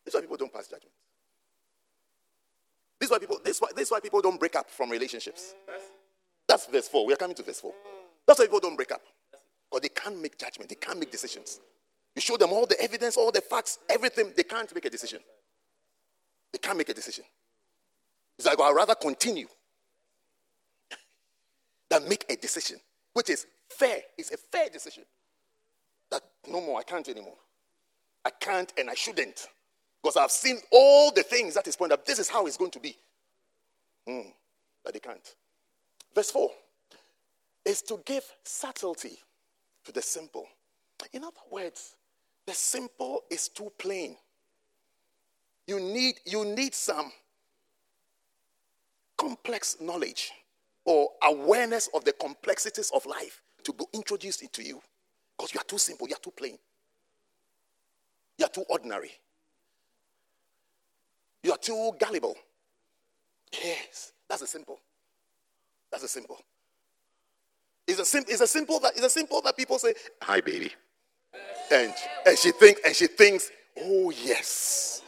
This 0.05 0.13
is 0.13 0.15
why 0.15 0.21
people 0.21 0.37
don't 0.37 0.53
pass 0.53 0.69
judgment. 0.69 0.93
This 3.05 3.11
is 3.11 3.13
why 3.13 3.19
people, 3.19 3.39
this 3.45 3.57
is 3.57 3.61
why, 3.61 3.69
this 3.77 3.89
is 3.89 3.93
why 3.93 4.01
people 4.01 4.23
don't 4.23 4.41
break 4.41 4.57
up 4.57 4.71
from 4.71 4.89
relationships. 4.89 5.55
That's 6.49 6.65
verse 6.65 6.89
4. 6.89 7.05
We 7.05 7.13
are 7.13 7.17
coming 7.17 7.37
to 7.37 7.43
verse 7.43 7.61
4. 7.61 7.71
That's 8.27 8.39
why 8.39 8.47
people 8.47 8.61
don't 8.61 8.77
break 8.77 8.93
up. 8.93 9.03
Because 9.71 9.83
they 9.83 9.91
can't 9.91 10.23
make 10.23 10.39
judgment, 10.39 10.71
they 10.71 10.77
can't 10.77 10.99
make 10.99 11.11
decisions. 11.11 11.61
You 12.17 12.23
show 12.23 12.39
them 12.39 12.51
all 12.51 12.65
the 12.65 12.81
evidence, 12.81 13.19
all 13.19 13.31
the 13.31 13.43
facts, 13.43 13.79
everything, 13.91 14.33
they 14.35 14.43
can't 14.43 14.75
make 14.75 14.87
a 14.87 14.89
decision. 14.89 15.19
They 16.51 16.59
can't 16.59 16.79
make 16.79 16.89
a 16.89 16.95
decision. 16.95 17.27
It's 18.39 18.47
like, 18.47 18.59
I'd 18.59 18.75
rather 18.75 18.95
continue 18.95 19.49
than 21.91 22.09
make 22.09 22.25
a 22.31 22.37
decision, 22.37 22.79
which 23.13 23.29
is 23.29 23.47
fair. 23.69 23.99
It's 24.17 24.33
a 24.33 24.39
fair 24.39 24.71
decision 24.71 25.05
that 26.11 26.23
no 26.49 26.63
more, 26.63 26.79
I 26.81 26.85
can't 26.85 27.07
anymore. 27.07 27.37
I 28.25 28.31
can't 28.31 28.73
and 28.79 28.89
I 28.89 28.95
shouldn't. 28.95 29.47
Because 30.05 30.19
I've 30.19 30.31
seen 30.31 30.59
all 30.71 31.11
the 31.13 31.23
things 31.23 31.55
that 31.55 31.67
is 31.67 31.77
pointed 31.77 31.99
out. 31.99 32.05
This 32.05 32.19
is 32.19 32.29
how 32.29 32.47
it's 32.47 32.59
going 32.59 32.73
to 32.73 32.79
be. 32.79 32.95
Mm, 34.07 34.27
but 34.85 34.93
they 34.93 35.01
can't. 35.01 35.35
Verse 36.15 36.31
4 36.31 36.51
is 37.65 37.81
to 37.81 37.99
give 38.05 38.23
subtlety 38.45 39.19
to 39.83 39.93
the 39.93 40.03
simple. 40.03 40.47
In 41.15 41.25
other 41.25 41.41
words, 41.51 41.97
the 42.45 42.53
simple 42.53 43.23
is 43.31 43.49
too 43.49 43.73
plain. 43.79 44.19
You 45.67 45.81
need, 45.81 46.17
you 46.27 46.45
need 46.45 46.75
some 46.75 47.11
complex 49.17 49.79
knowledge 49.81 50.33
or 50.85 51.09
awareness 51.23 51.89
of 51.95 52.05
the 52.05 52.13
complexities 52.13 52.93
of 52.95 53.07
life 53.07 53.41
to 53.63 53.73
be 53.73 53.87
introduced 53.95 54.43
into 54.43 54.63
you. 54.63 54.83
Because 55.35 55.55
you 55.55 55.61
are 55.61 55.65
too 55.65 55.79
simple, 55.79 56.07
you 56.07 56.15
are 56.15 56.21
too 56.21 56.35
plain. 56.37 56.59
You 58.37 58.45
are 58.45 58.51
too 58.51 58.67
ordinary. 58.69 59.11
You 61.45 61.53
are 61.53 61.59
too 61.59 61.93
gullible. 62.01 62.37
Yes, 63.53 64.13
that's 64.29 64.41
a 64.43 64.47
simple. 64.47 64.81
That's 65.93 66.03
a 66.03 66.09
simple. 66.09 66.39
It's 67.87 68.01
a, 68.01 68.05
sim- 68.05 68.25
it's 68.27 68.41
a 68.41 68.47
simple 68.47 68.81
that 68.81 68.93
it's 68.97 69.05
a 69.05 69.11
simple 69.11 69.43
that 69.43 69.55
people 69.57 69.79
say, 69.79 69.95
"Hi, 70.23 70.41
baby," 70.41 70.73
and 71.71 71.93
and 72.27 72.39
she 72.39 72.51
thinks 72.51 72.81
and 72.85 72.97
she 72.97 73.07
thinks, 73.07 73.51
"Oh 73.79 74.11
yes, 74.11 75.03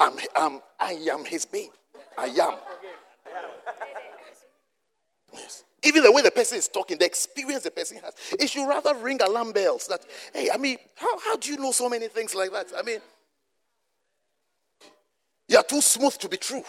I'm, 0.00 0.14
I'm 0.34 0.60
I 0.80 0.94
am 1.12 1.24
his 1.24 1.46
babe. 1.46 1.70
I 2.18 2.26
am." 2.26 2.56
Yes. 5.32 5.64
Even 5.84 6.02
the 6.02 6.10
way 6.10 6.22
the 6.22 6.30
person 6.32 6.58
is 6.58 6.66
talking, 6.66 6.98
the 6.98 7.04
experience 7.04 7.62
the 7.62 7.70
person 7.70 7.98
has, 7.98 8.12
it 8.38 8.50
should 8.50 8.66
rather 8.68 8.94
ring 8.96 9.22
alarm 9.22 9.52
bells 9.52 9.86
that, 9.86 10.04
hey, 10.34 10.50
I 10.52 10.56
mean, 10.56 10.76
how, 10.96 11.18
how 11.20 11.36
do 11.36 11.50
you 11.52 11.56
know 11.56 11.70
so 11.70 11.88
many 11.88 12.08
things 12.08 12.34
like 12.34 12.50
that? 12.50 12.72
I 12.76 12.82
mean, 12.82 12.98
you're 15.48 15.62
too 15.62 15.80
smooth 15.80 16.14
to 16.18 16.28
be 16.28 16.36
true. 16.36 16.62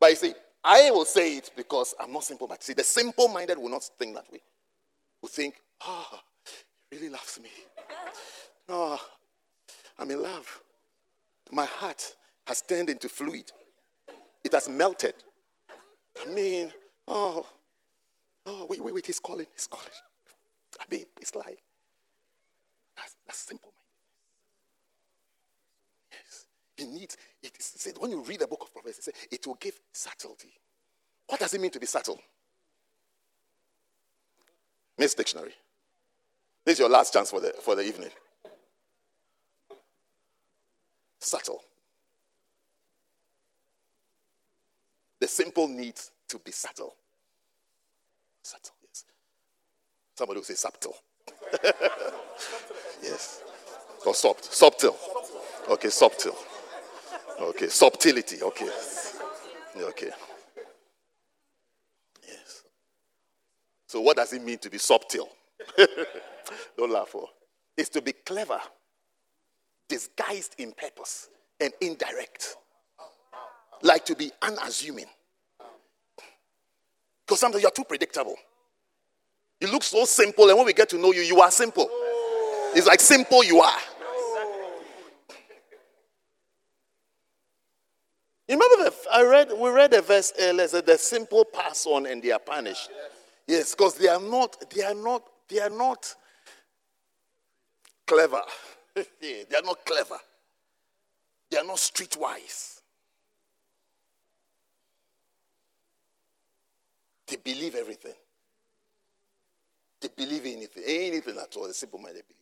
But 0.00 0.10
you 0.10 0.16
see, 0.16 0.34
I 0.64 0.90
will 0.90 1.04
say 1.04 1.36
it 1.36 1.50
because 1.56 1.94
I'm 2.00 2.12
not 2.12 2.24
simple. 2.24 2.46
But 2.46 2.62
see, 2.62 2.72
the 2.72 2.84
simple 2.84 3.28
minded 3.28 3.58
will 3.58 3.68
not 3.68 3.84
think 3.98 4.14
that 4.14 4.30
way. 4.32 4.40
Will 5.22 5.28
think, 5.28 5.54
ah, 5.82 6.08
oh, 6.12 6.20
he 6.90 6.96
really 6.96 7.10
loves 7.10 7.38
me. 7.42 7.50
No, 8.68 8.98
I'm 9.98 10.10
in 10.10 10.22
love. 10.22 10.60
My 11.50 11.64
heart 11.64 12.14
has 12.46 12.62
turned 12.62 12.90
into 12.90 13.08
fluid, 13.08 13.50
it 14.44 14.52
has 14.52 14.68
melted. 14.68 15.14
I 16.26 16.30
mean, 16.30 16.72
oh, 17.06 17.46
Oh, 18.50 18.66
wait, 18.70 18.82
wait, 18.82 18.94
wait, 18.94 19.04
he's 19.04 19.20
calling, 19.20 19.46
he's 19.52 19.66
calling. 19.66 19.86
I 20.80 20.84
mean, 20.90 21.04
it's 21.20 21.34
like 21.34 21.58
that's, 22.96 23.14
that's 23.26 23.38
simple 23.40 23.70
minded. 23.76 23.84
Yes. 26.12 26.46
It 26.78 26.88
needs 26.90 27.16
it 27.42 27.52
is 27.58 27.72
said 27.76 27.94
when 27.98 28.10
you 28.10 28.22
read 28.22 28.40
the 28.40 28.46
book 28.46 28.62
of 28.62 28.72
Proverbs, 28.72 29.06
it 29.08 29.14
it 29.30 29.46
will 29.46 29.56
give 29.60 29.78
subtlety. 29.92 30.52
What 31.26 31.40
does 31.40 31.54
it 31.54 31.60
mean 31.60 31.70
to 31.70 31.80
be 31.80 31.86
subtle? 31.86 32.20
Miss 34.96 35.14
Dictionary. 35.14 35.52
This 36.64 36.74
is 36.74 36.80
your 36.80 36.88
last 36.88 37.12
chance 37.12 37.30
for 37.30 37.40
the 37.40 37.54
for 37.62 37.74
the 37.74 37.82
evening. 37.82 38.10
Subtle. 41.20 41.62
The 45.20 45.28
simple 45.28 45.68
needs 45.68 46.10
to 46.28 46.38
be 46.38 46.52
subtle. 46.52 46.94
Subtle, 48.42 48.74
yes. 48.82 49.04
Somebody 50.14 50.38
will 50.38 50.44
say 50.44 50.54
subtle. 50.54 50.96
yes. 53.02 53.42
Or 54.06 54.14
soft. 54.14 54.44
Subtle. 54.44 54.96
Okay, 55.68 55.90
subtle. 55.90 56.36
Okay, 57.40 57.68
subtlety. 57.68 58.42
Okay. 58.42 58.68
Okay. 59.76 60.10
Yes. 62.26 62.62
So, 63.86 64.00
what 64.00 64.16
does 64.16 64.32
it 64.32 64.42
mean 64.42 64.58
to 64.58 64.70
be 64.70 64.78
subtle? 64.78 65.28
Don't 66.76 66.90
laugh. 66.90 67.10
Oh. 67.14 67.28
It's 67.76 67.88
to 67.90 68.02
be 68.02 68.12
clever, 68.12 68.58
disguised 69.88 70.56
in 70.58 70.72
purpose, 70.72 71.28
and 71.60 71.72
indirect. 71.80 72.56
Like 73.82 74.04
to 74.06 74.16
be 74.16 74.32
unassuming. 74.42 75.06
Because 77.24 77.38
sometimes 77.38 77.62
you're 77.62 77.70
too 77.70 77.84
predictable. 77.84 78.34
You 79.60 79.70
look 79.70 79.84
so 79.84 80.04
simple, 80.04 80.48
and 80.48 80.56
when 80.56 80.66
we 80.66 80.72
get 80.72 80.88
to 80.88 80.98
know 80.98 81.12
you, 81.12 81.22
you 81.22 81.40
are 81.40 81.50
simple. 81.50 81.88
It's 82.74 82.86
like 82.86 83.00
simple 83.00 83.44
you 83.44 83.60
are. 83.60 83.78
Remember 88.48 88.84
the 88.84 88.94
I 89.12 89.22
read 89.24 89.52
we 89.58 89.68
read 89.68 89.92
a 89.92 90.00
verse 90.00 90.32
earlier 90.40 90.66
that 90.68 90.86
the 90.86 90.96
simple 90.96 91.44
pass 91.44 91.86
on 91.86 92.06
and 92.06 92.22
they 92.22 92.32
are 92.32 92.38
punished. 92.38 92.88
Yes, 93.46 93.74
because 93.74 93.94
they 93.94 94.08
are 94.08 94.20
not 94.20 94.70
they 94.70 94.82
are 94.82 94.94
not 94.94 95.22
they 95.48 95.60
are 95.60 95.70
not 95.70 96.14
clever. 98.06 98.40
they 98.94 99.44
are 99.56 99.62
not 99.62 99.84
clever. 99.84 100.16
They 101.50 101.58
are 101.58 101.64
not 101.64 101.76
streetwise. 101.76 102.80
They 107.26 107.36
believe 107.36 107.74
everything. 107.74 108.14
They 110.00 110.08
believe 110.16 110.46
anything, 110.46 110.84
anything 110.86 111.36
at 111.36 111.54
all. 111.56 111.66
The 111.68 111.74
simple 111.74 111.98
minded 111.98 112.24
believe. 112.26 112.38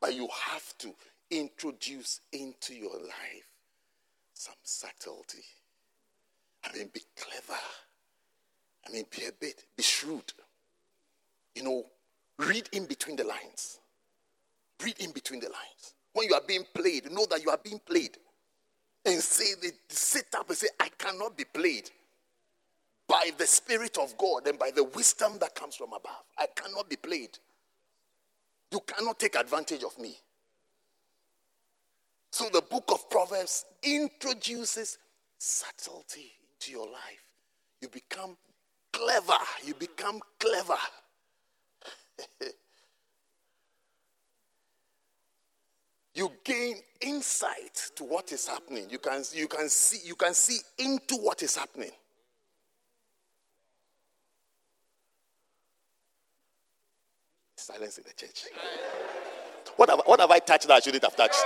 But 0.00 0.14
you 0.14 0.28
have 0.46 0.76
to 0.78 0.92
introduce 1.30 2.20
into 2.32 2.74
your 2.74 2.94
life 2.98 3.55
some 4.36 4.54
subtlety. 4.62 5.44
I 6.64 6.76
mean, 6.76 6.90
be 6.92 7.00
clever. 7.16 7.58
I 8.86 8.92
mean, 8.92 9.04
be 9.10 9.24
a 9.26 9.32
bit, 9.32 9.64
be 9.76 9.82
shrewd. 9.82 10.32
You 11.54 11.64
know, 11.64 11.84
read 12.38 12.68
in 12.72 12.86
between 12.86 13.16
the 13.16 13.24
lines. 13.24 13.80
Read 14.84 14.96
in 15.00 15.12
between 15.12 15.40
the 15.40 15.46
lines. 15.46 15.94
When 16.12 16.28
you 16.28 16.34
are 16.34 16.42
being 16.46 16.64
played, 16.74 17.10
know 17.10 17.26
that 17.30 17.42
you 17.42 17.50
are 17.50 17.58
being 17.62 17.80
played. 17.80 18.16
And 19.04 19.20
say, 19.20 19.54
sit 19.88 20.26
up 20.36 20.48
and 20.48 20.56
say, 20.56 20.68
I 20.80 20.88
cannot 20.98 21.36
be 21.36 21.44
played 21.44 21.90
by 23.08 23.30
the 23.38 23.46
Spirit 23.46 23.96
of 23.98 24.16
God 24.18 24.46
and 24.48 24.58
by 24.58 24.70
the 24.70 24.84
wisdom 24.84 25.38
that 25.40 25.54
comes 25.54 25.76
from 25.76 25.92
above. 25.92 26.24
I 26.38 26.46
cannot 26.54 26.90
be 26.90 26.96
played. 26.96 27.38
You 28.72 28.80
cannot 28.80 29.18
take 29.18 29.36
advantage 29.36 29.84
of 29.84 29.98
me. 29.98 30.16
So 32.36 32.50
the 32.52 32.60
book 32.60 32.84
of 32.92 33.08
Proverbs 33.08 33.64
introduces 33.82 34.98
subtlety 35.38 36.32
into 36.52 36.70
your 36.70 36.84
life. 36.84 37.24
You 37.80 37.88
become 37.88 38.36
clever. 38.92 39.38
You 39.64 39.72
become 39.72 40.20
clever. 40.38 40.76
you 46.14 46.30
gain 46.44 46.76
insight 47.00 47.90
to 47.96 48.04
what 48.04 48.30
is 48.32 48.46
happening. 48.46 48.88
You 48.90 48.98
can, 48.98 49.22
you 49.32 49.48
can 49.48 49.70
see 49.70 50.06
you 50.06 50.14
can 50.14 50.34
see 50.34 50.58
into 50.76 51.16
what 51.16 51.42
is 51.42 51.56
happening. 51.56 51.92
Silence 57.56 57.96
in 57.96 58.04
the 58.06 58.12
church. 58.12 58.44
What 59.76 59.88
have, 59.88 60.02
what 60.04 60.20
have 60.20 60.30
I 60.30 60.38
touched 60.38 60.68
that 60.68 60.74
I 60.74 60.80
shouldn't 60.80 61.02
have 61.02 61.16
touched? 61.16 61.42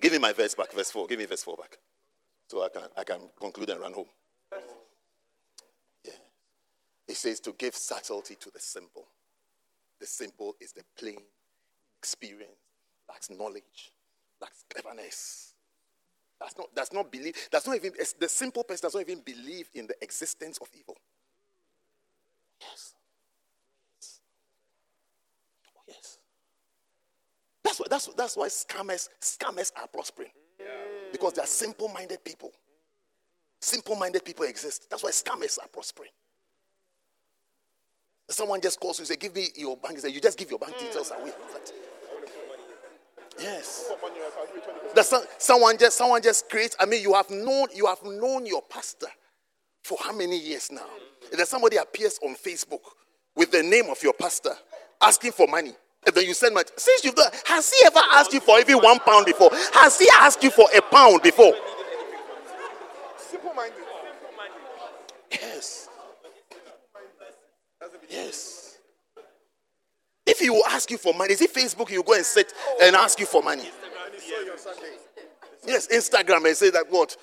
Give 0.00 0.12
me 0.12 0.18
my 0.18 0.32
verse 0.32 0.54
back, 0.54 0.72
verse 0.72 0.90
4. 0.90 1.06
Give 1.06 1.18
me 1.18 1.26
verse 1.26 1.44
4 1.44 1.56
back. 1.56 1.78
So 2.48 2.64
I 2.64 2.68
can, 2.68 2.82
I 2.98 3.04
can 3.04 3.20
conclude 3.40 3.70
and 3.70 3.80
run 3.80 3.92
home. 3.92 4.08
Yeah. 6.04 6.12
It 7.06 7.16
says 7.16 7.38
to 7.40 7.52
give 7.52 7.76
subtlety 7.76 8.34
to 8.34 8.50
the 8.50 8.58
simple. 8.58 9.06
The 10.00 10.06
simple 10.06 10.56
is 10.60 10.72
the 10.72 10.82
plain 10.98 11.20
experience, 11.96 12.50
lacks 13.08 13.30
knowledge, 13.30 13.92
lacks 14.40 14.64
cleverness. 14.68 15.54
That's 16.40 16.58
not, 16.58 16.74
that's 16.74 16.92
not 16.92 17.12
believe, 17.12 17.36
that's 17.52 17.68
not 17.68 17.76
even, 17.76 17.92
the 18.18 18.28
simple 18.28 18.64
person 18.64 18.84
does 18.84 18.94
not 18.94 19.02
even 19.02 19.20
believe 19.20 19.70
in 19.74 19.86
the 19.86 19.94
existence 20.02 20.58
of 20.60 20.68
evil. 20.76 20.96
Yes. 22.60 22.94
Yes. 25.92 26.18
That's 27.64 27.78
why, 27.78 27.86
that's, 27.88 28.06
that's 28.16 28.36
why 28.36 28.48
scammers, 28.48 29.08
scammers 29.20 29.72
are 29.80 29.86
prospering. 29.86 30.30
Because 31.12 31.34
they 31.34 31.42
are 31.42 31.46
simple 31.46 31.88
minded 31.88 32.24
people. 32.24 32.52
Simple 33.60 33.94
minded 33.96 34.24
people 34.24 34.44
exist. 34.44 34.88
That's 34.90 35.02
why 35.02 35.10
scammers 35.10 35.58
are 35.62 35.68
prospering. 35.68 36.10
Someone 38.28 38.60
just 38.60 38.80
calls 38.80 38.98
you 38.98 39.02
and 39.02 39.08
say, 39.08 39.16
Give 39.16 39.34
me 39.34 39.48
your 39.56 39.76
bank. 39.76 39.98
You 40.08 40.20
just 40.20 40.38
give 40.38 40.50
your 40.50 40.58
bank 40.58 40.78
details 40.78 41.12
away. 41.16 41.32
Yes. 43.38 43.90
That 44.94 45.26
someone 45.38 45.78
just 45.78 45.96
someone 45.96 46.22
just 46.22 46.48
creates. 46.48 46.76
I 46.78 46.86
mean, 46.86 47.02
you 47.02 47.14
have 47.14 47.30
known 47.30 47.68
you 47.74 47.86
have 47.86 48.02
known 48.02 48.46
your 48.46 48.62
pastor 48.62 49.08
for 49.82 49.98
how 50.02 50.12
many 50.12 50.38
years 50.38 50.70
now? 50.70 50.86
Then 51.30 51.46
somebody 51.46 51.76
appears 51.76 52.18
on 52.22 52.34
Facebook 52.34 52.80
with 53.34 53.50
the 53.50 53.62
name 53.62 53.86
of 53.90 54.02
your 54.02 54.12
pastor 54.12 54.52
asking 55.00 55.32
for 55.32 55.46
money. 55.46 55.72
And 56.04 56.14
then 56.14 56.24
you 56.24 56.34
send 56.34 56.54
money. 56.54 56.68
Since 56.76 57.04
you've 57.04 57.14
done, 57.14 57.30
has 57.44 57.72
he 57.72 57.86
ever 57.86 58.00
asked 58.12 58.32
you 58.32 58.40
for 58.40 58.58
even 58.58 58.78
one 58.78 58.98
pound 59.00 59.26
before? 59.26 59.50
Has 59.72 59.98
he 59.98 60.08
asked 60.20 60.42
you 60.42 60.50
for 60.50 60.66
a 60.76 60.82
pound 60.82 61.22
before? 61.22 61.54
Simple 63.16 63.54
minded. 63.54 63.78
Yes. 65.30 65.88
Yes. 68.10 68.78
If 70.26 70.38
he 70.38 70.50
will 70.50 70.64
ask 70.66 70.90
you 70.90 70.98
for 70.98 71.14
money, 71.14 71.32
is 71.32 71.40
it 71.40 71.52
Facebook 71.52 71.90
you 71.90 72.02
go 72.02 72.14
and 72.14 72.24
sit 72.24 72.52
and 72.82 72.94
ask 72.94 73.18
you 73.18 73.26
for 73.26 73.42
money? 73.42 73.68
Yes, 75.64 75.88
Instagram 75.88 76.46
and 76.46 76.56
say 76.56 76.70
that 76.70 76.86
what? 76.90 77.16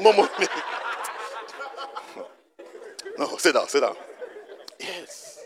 Momo. 0.00 0.28
no, 3.18 3.36
sit 3.36 3.54
down, 3.54 3.68
sit 3.68 3.80
down. 3.80 3.94
Yes. 4.80 5.37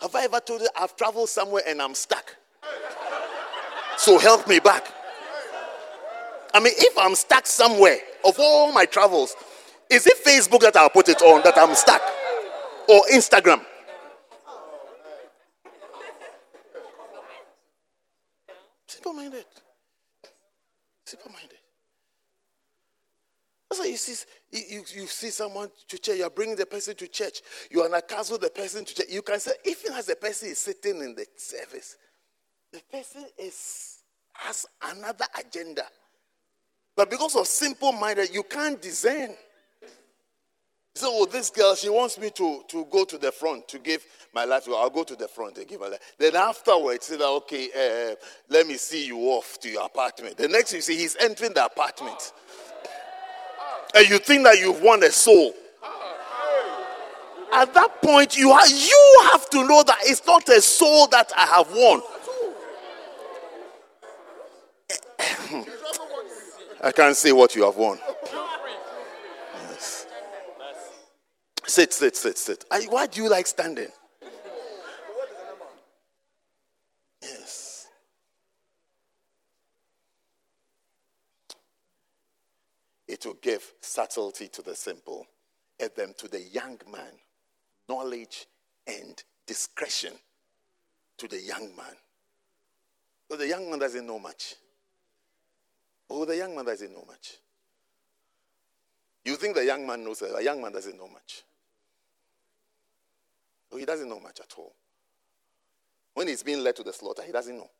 Have 0.00 0.14
I 0.14 0.24
ever 0.24 0.40
told 0.40 0.60
you 0.60 0.68
I've 0.76 0.94
traveled 0.96 1.28
somewhere 1.28 1.62
and 1.66 1.82
I'm 1.82 1.94
stuck? 1.94 2.36
So 3.96 4.18
help 4.18 4.46
me 4.46 4.60
back. 4.60 4.92
I 6.54 6.60
mean, 6.60 6.72
if 6.76 6.96
I'm 6.96 7.14
stuck 7.14 7.46
somewhere, 7.46 7.98
of 8.24 8.36
all 8.38 8.72
my 8.72 8.84
travels, 8.84 9.34
is 9.90 10.06
it 10.06 10.24
Facebook 10.24 10.60
that 10.60 10.76
I'll 10.76 10.90
put 10.90 11.08
it 11.08 11.20
on 11.22 11.42
that 11.44 11.58
I'm 11.58 11.74
stuck? 11.74 12.02
Or 12.88 13.02
Instagram? 13.12 13.64
Simple 18.86 19.12
minded. 19.12 19.44
Simple 21.06 21.30
minded. 21.32 21.58
That's 23.68 23.80
why 23.80 23.86
you 23.86 23.96
see, 23.96 24.24
you, 24.50 24.84
you 24.94 25.06
see 25.06 25.30
someone 25.30 25.70
to 25.88 25.98
church, 25.98 26.18
you're 26.18 26.30
bringing 26.30 26.56
the 26.56 26.66
person 26.66 26.94
to 26.96 27.08
church, 27.08 27.42
you 27.70 27.82
are 27.82 27.88
not 27.88 28.04
with 28.30 28.40
the 28.40 28.50
person 28.50 28.84
to 28.84 28.94
church. 28.94 29.06
You 29.10 29.22
can 29.22 29.40
say, 29.40 29.52
even 29.64 29.92
as 29.92 30.06
the 30.06 30.16
person 30.16 30.48
is 30.48 30.58
sitting 30.58 31.00
in 31.02 31.14
the 31.14 31.26
service, 31.36 31.96
the 32.72 32.80
person 32.90 33.24
is 33.38 33.98
has 34.34 34.66
another 34.82 35.24
agenda. 35.38 35.82
But 36.96 37.10
because 37.10 37.36
of 37.36 37.46
simple 37.46 37.92
minded, 37.92 38.32
you 38.32 38.42
can't 38.44 38.80
discern. 38.80 39.34
So 40.94 41.10
oh, 41.12 41.26
this 41.26 41.50
girl, 41.50 41.76
she 41.76 41.88
wants 41.88 42.18
me 42.18 42.30
to, 42.30 42.64
to 42.66 42.84
go 42.90 43.04
to 43.04 43.18
the 43.18 43.30
front 43.30 43.68
to 43.68 43.78
give 43.78 44.04
my 44.34 44.44
life 44.44 44.66
her. 44.66 44.72
I'll 44.72 44.90
go 44.90 45.04
to 45.04 45.14
the 45.14 45.28
front 45.28 45.56
and 45.58 45.68
give 45.68 45.80
my 45.80 45.86
life. 45.86 46.00
Then 46.18 46.34
afterwards, 46.34 47.06
say 47.06 47.16
that, 47.16 47.24
okay, 47.24 47.68
uh, 47.70 48.16
let 48.48 48.66
me 48.66 48.76
see 48.76 49.06
you 49.06 49.18
off 49.18 49.60
to 49.60 49.68
your 49.68 49.84
apartment. 49.84 50.36
The 50.36 50.48
next 50.48 50.72
you 50.72 50.80
see, 50.80 50.96
he's 50.96 51.16
entering 51.20 51.54
the 51.54 51.66
apartment. 51.66 52.32
And 53.94 54.08
you 54.08 54.18
think 54.18 54.44
that 54.44 54.58
you've 54.60 54.80
won 54.82 55.02
a 55.02 55.10
soul. 55.10 55.54
At 57.52 57.72
that 57.74 58.02
point, 58.02 58.36
you, 58.36 58.48
you 58.68 59.20
have 59.32 59.48
to 59.50 59.66
know 59.66 59.82
that 59.82 59.98
it's 60.02 60.24
not 60.26 60.48
a 60.48 60.60
soul 60.60 61.06
that 61.08 61.32
I 61.36 61.46
have 61.46 61.70
won. 61.74 62.02
I 66.80 66.92
can't 66.92 67.16
say 67.16 67.32
what 67.32 67.56
you 67.56 67.64
have 67.64 67.76
won. 67.76 67.98
Yes. 69.54 70.06
Sit, 71.66 71.92
sit, 71.92 72.16
sit, 72.16 72.38
sit. 72.38 72.64
why 72.88 73.06
do 73.06 73.22
you 73.22 73.28
like 73.28 73.46
standing? 73.46 73.88
Yes. 77.20 77.88
It 83.08 83.26
will 83.26 83.38
give 83.42 83.72
subtlety 83.98 84.46
to 84.46 84.62
the 84.62 84.76
simple, 84.76 85.26
add 85.80 85.96
them 85.96 86.14
to 86.16 86.28
the 86.28 86.40
young 86.40 86.78
man, 86.92 87.18
knowledge 87.88 88.46
and 88.86 89.24
discretion 89.44 90.12
to 91.16 91.26
the 91.26 91.40
young 91.40 91.74
man. 91.76 91.96
But 93.28 93.40
the 93.40 93.48
young 93.48 93.68
man 93.68 93.80
doesn't 93.80 94.06
know 94.06 94.20
much. 94.20 94.54
Oh, 96.08 96.24
the 96.24 96.36
young 96.36 96.54
man 96.54 96.64
doesn't 96.64 96.92
know 96.92 97.04
much. 97.08 97.38
You 99.24 99.34
think 99.34 99.56
the 99.56 99.64
young 99.64 99.84
man 99.84 100.04
knows, 100.04 100.22
a 100.22 100.44
young 100.44 100.62
man 100.62 100.70
doesn't 100.70 100.96
know 100.96 101.08
much. 101.08 101.42
Oh, 103.72 103.78
he 103.78 103.84
doesn't 103.84 104.08
know 104.08 104.20
much 104.20 104.38
at 104.38 104.54
all. 104.56 104.74
When 106.14 106.28
he's 106.28 106.44
being 106.44 106.62
led 106.62 106.76
to 106.76 106.84
the 106.84 106.92
slaughter, 106.92 107.22
he 107.26 107.32
doesn't 107.32 107.56
know. 107.56 107.70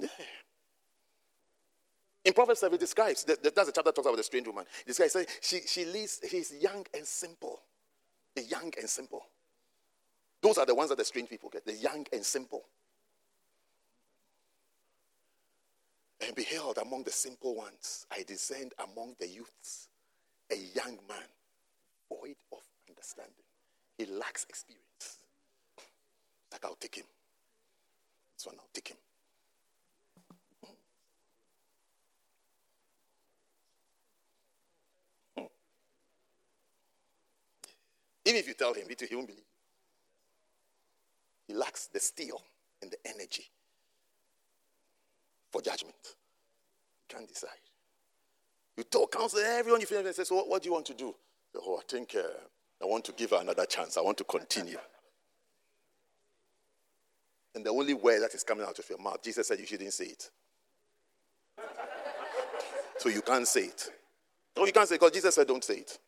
Yeah. 0.00 0.08
In 2.24 2.32
Proverbs 2.32 2.60
7, 2.60 2.74
it 2.74 2.80
describes, 2.80 3.24
that's 3.24 3.40
the 3.40 3.50
chapter 3.50 3.82
that 3.82 3.94
talks 3.94 4.06
about 4.06 4.16
the 4.16 4.22
strange 4.22 4.46
woman. 4.46 4.64
This 4.86 4.98
guy 4.98 5.08
says 5.08 5.26
she, 5.40 5.60
she 5.66 5.84
leads, 5.84 6.20
he's 6.28 6.54
young 6.60 6.86
and 6.94 7.04
simple. 7.04 7.60
The 8.34 8.44
young 8.44 8.72
and 8.78 8.88
simple. 8.88 9.26
Those 10.40 10.58
are 10.58 10.66
the 10.66 10.74
ones 10.74 10.90
that 10.90 10.98
the 10.98 11.04
strange 11.04 11.28
people 11.28 11.50
get, 11.50 11.66
the 11.66 11.74
young 11.74 12.06
and 12.12 12.24
simple. 12.24 12.62
And 16.24 16.34
beheld 16.36 16.78
among 16.78 17.02
the 17.02 17.10
simple 17.10 17.56
ones, 17.56 18.06
I 18.10 18.22
discerned 18.22 18.72
among 18.78 19.16
the 19.18 19.26
youths 19.26 19.88
a 20.50 20.56
young 20.56 20.98
man 21.08 21.28
void 22.08 22.36
of 22.52 22.60
understanding. 22.88 23.34
He 23.98 24.06
lacks 24.06 24.44
experience. 24.48 25.18
Like, 26.52 26.64
I'll 26.64 26.76
take 26.76 26.94
him. 26.94 27.06
This 28.36 28.46
one, 28.46 28.56
I'll 28.58 28.68
take 28.72 28.88
him. 28.88 28.96
Even 38.24 38.38
if 38.38 38.46
you 38.46 38.54
tell 38.54 38.72
him, 38.72 38.86
he 38.88 39.14
won't 39.16 39.26
believe. 39.26 39.44
He 41.48 41.54
lacks 41.54 41.86
the 41.86 42.00
steel 42.00 42.40
and 42.80 42.90
the 42.90 42.96
energy 43.04 43.44
for 45.50 45.60
judgment. 45.60 45.94
You 46.04 47.16
can't 47.16 47.28
decide. 47.28 47.50
You 48.76 48.84
talk, 48.84 49.12
counsel 49.12 49.40
everyone 49.40 49.80
you 49.80 49.86
feel 49.86 50.04
and 50.04 50.14
say, 50.14 50.24
So 50.24 50.36
what, 50.36 50.48
what, 50.48 50.62
do 50.62 50.68
you 50.68 50.72
want 50.72 50.86
to 50.86 50.94
do? 50.94 51.14
Oh, 51.56 51.76
I 51.76 51.82
think 51.86 52.14
uh, 52.16 52.22
I 52.82 52.86
want 52.86 53.04
to 53.04 53.12
give 53.12 53.30
her 53.30 53.40
another 53.40 53.66
chance. 53.66 53.96
I 53.96 54.00
want 54.00 54.16
to 54.18 54.24
continue. 54.24 54.78
And 57.54 57.66
the 57.66 57.70
only 57.70 57.92
word 57.92 58.20
that 58.22 58.34
is 58.34 58.42
coming 58.42 58.64
out 58.64 58.78
of 58.78 58.88
your 58.88 58.98
mouth, 58.98 59.22
Jesus 59.22 59.46
said 59.46 59.58
you 59.58 59.66
shouldn't 59.66 59.92
say 59.92 60.06
it. 60.06 60.30
so 62.96 63.10
you 63.10 63.20
can't 63.20 63.46
say 63.46 63.64
it. 63.64 63.90
No, 64.56 64.64
you 64.64 64.72
can't 64.72 64.88
say 64.88 64.94
it 64.94 65.00
because 65.00 65.12
Jesus 65.12 65.34
said 65.34 65.46
don't 65.46 65.62
say 65.62 65.76
it. 65.76 65.98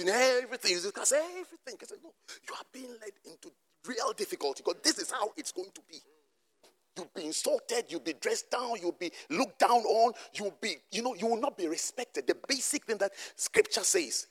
In 0.00 0.08
everything, 0.08 0.72
you 0.82 0.90
can 0.90 1.02
everything. 1.02 1.76
You, 1.80 1.86
say, 1.86 1.96
no, 2.02 2.12
you 2.48 2.54
are 2.54 2.64
being 2.72 2.88
led 2.88 3.12
into 3.24 3.52
real 3.86 4.12
difficulty 4.16 4.62
because 4.64 4.80
this 4.82 4.98
is 4.98 5.10
how 5.10 5.32
it's 5.36 5.52
going 5.52 5.70
to 5.74 5.80
be. 5.88 5.98
You'll 6.96 7.10
be 7.14 7.24
insulted, 7.24 7.84
you'll 7.88 8.00
be 8.00 8.14
dressed 8.14 8.50
down, 8.50 8.74
you'll 8.80 8.92
be 8.92 9.10
looked 9.30 9.58
down 9.58 9.80
on, 9.80 10.12
you'll 10.34 10.56
be, 10.60 10.76
you 10.90 11.02
know, 11.02 11.14
you 11.14 11.26
will 11.26 11.40
not 11.40 11.56
be 11.56 11.66
respected. 11.66 12.26
The 12.26 12.36
basic 12.46 12.84
thing 12.84 12.98
that 12.98 13.12
scripture 13.36 13.82
says 13.82 14.26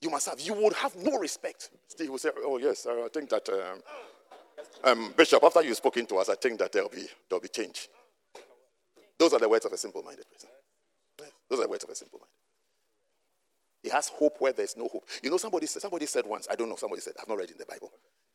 you 0.00 0.10
must 0.10 0.28
have, 0.28 0.40
you 0.40 0.52
would 0.52 0.74
have 0.74 0.94
no 0.96 1.18
respect. 1.18 1.70
Steve 1.88 2.10
will 2.10 2.18
say, 2.18 2.30
Oh, 2.38 2.58
yes, 2.58 2.86
I 2.86 3.08
think 3.12 3.30
that, 3.30 3.48
um, 3.48 3.80
um, 4.84 5.14
Bishop, 5.16 5.42
after 5.42 5.62
you've 5.62 5.76
spoken 5.76 6.04
to 6.06 6.16
us, 6.16 6.28
I 6.28 6.34
think 6.34 6.58
that 6.58 6.72
there'll 6.72 6.88
be, 6.88 7.06
there'll 7.28 7.40
be 7.40 7.48
change. 7.48 7.88
Those 9.18 9.32
are 9.32 9.38
the 9.38 9.48
words 9.48 9.64
of 9.64 9.72
a 9.72 9.76
simple 9.76 10.02
minded 10.02 10.26
person. 10.30 10.48
Those 11.48 11.60
are 11.60 11.62
the 11.62 11.68
words 11.68 11.84
of 11.84 11.90
a 11.90 11.94
simple 11.94 12.18
mind. 12.18 12.41
He 13.82 13.90
has 13.90 14.08
hope 14.08 14.36
where 14.40 14.52
there's 14.52 14.76
no 14.76 14.88
hope. 14.88 15.08
You 15.22 15.30
know, 15.30 15.36
somebody 15.36 15.66
said, 15.66 15.82
somebody 15.82 16.06
said 16.06 16.24
once, 16.26 16.46
I 16.50 16.54
don't 16.54 16.68
know, 16.68 16.76
somebody 16.76 17.02
said, 17.02 17.14
I've 17.20 17.28
not 17.28 17.38
read 17.38 17.50
in 17.50 17.58
the 17.58 17.66
Bible. 17.66 17.90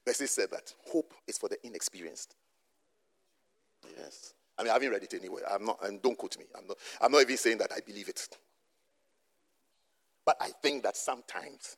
But 0.05 0.15
said 0.15 0.51
that 0.51 0.73
hope 0.85 1.13
is 1.27 1.37
for 1.37 1.49
the 1.49 1.57
inexperienced. 1.65 2.35
Yes. 3.97 4.33
I 4.57 4.63
mean, 4.63 4.71
I 4.71 4.73
haven't 4.73 4.89
read 4.89 5.03
it 5.03 5.13
anyway. 5.13 5.41
I'm 5.49 5.65
not, 5.65 5.79
and 5.83 6.01
don't 6.01 6.17
quote 6.17 6.37
me. 6.37 6.45
I'm 6.57 6.67
not, 6.67 6.77
I'm 7.01 7.11
not 7.11 7.21
even 7.21 7.37
saying 7.37 7.59
that 7.59 7.71
I 7.75 7.79
believe 7.85 8.09
it. 8.09 8.27
But 10.25 10.37
I 10.41 10.49
think 10.61 10.83
that 10.83 10.97
sometimes 10.97 11.77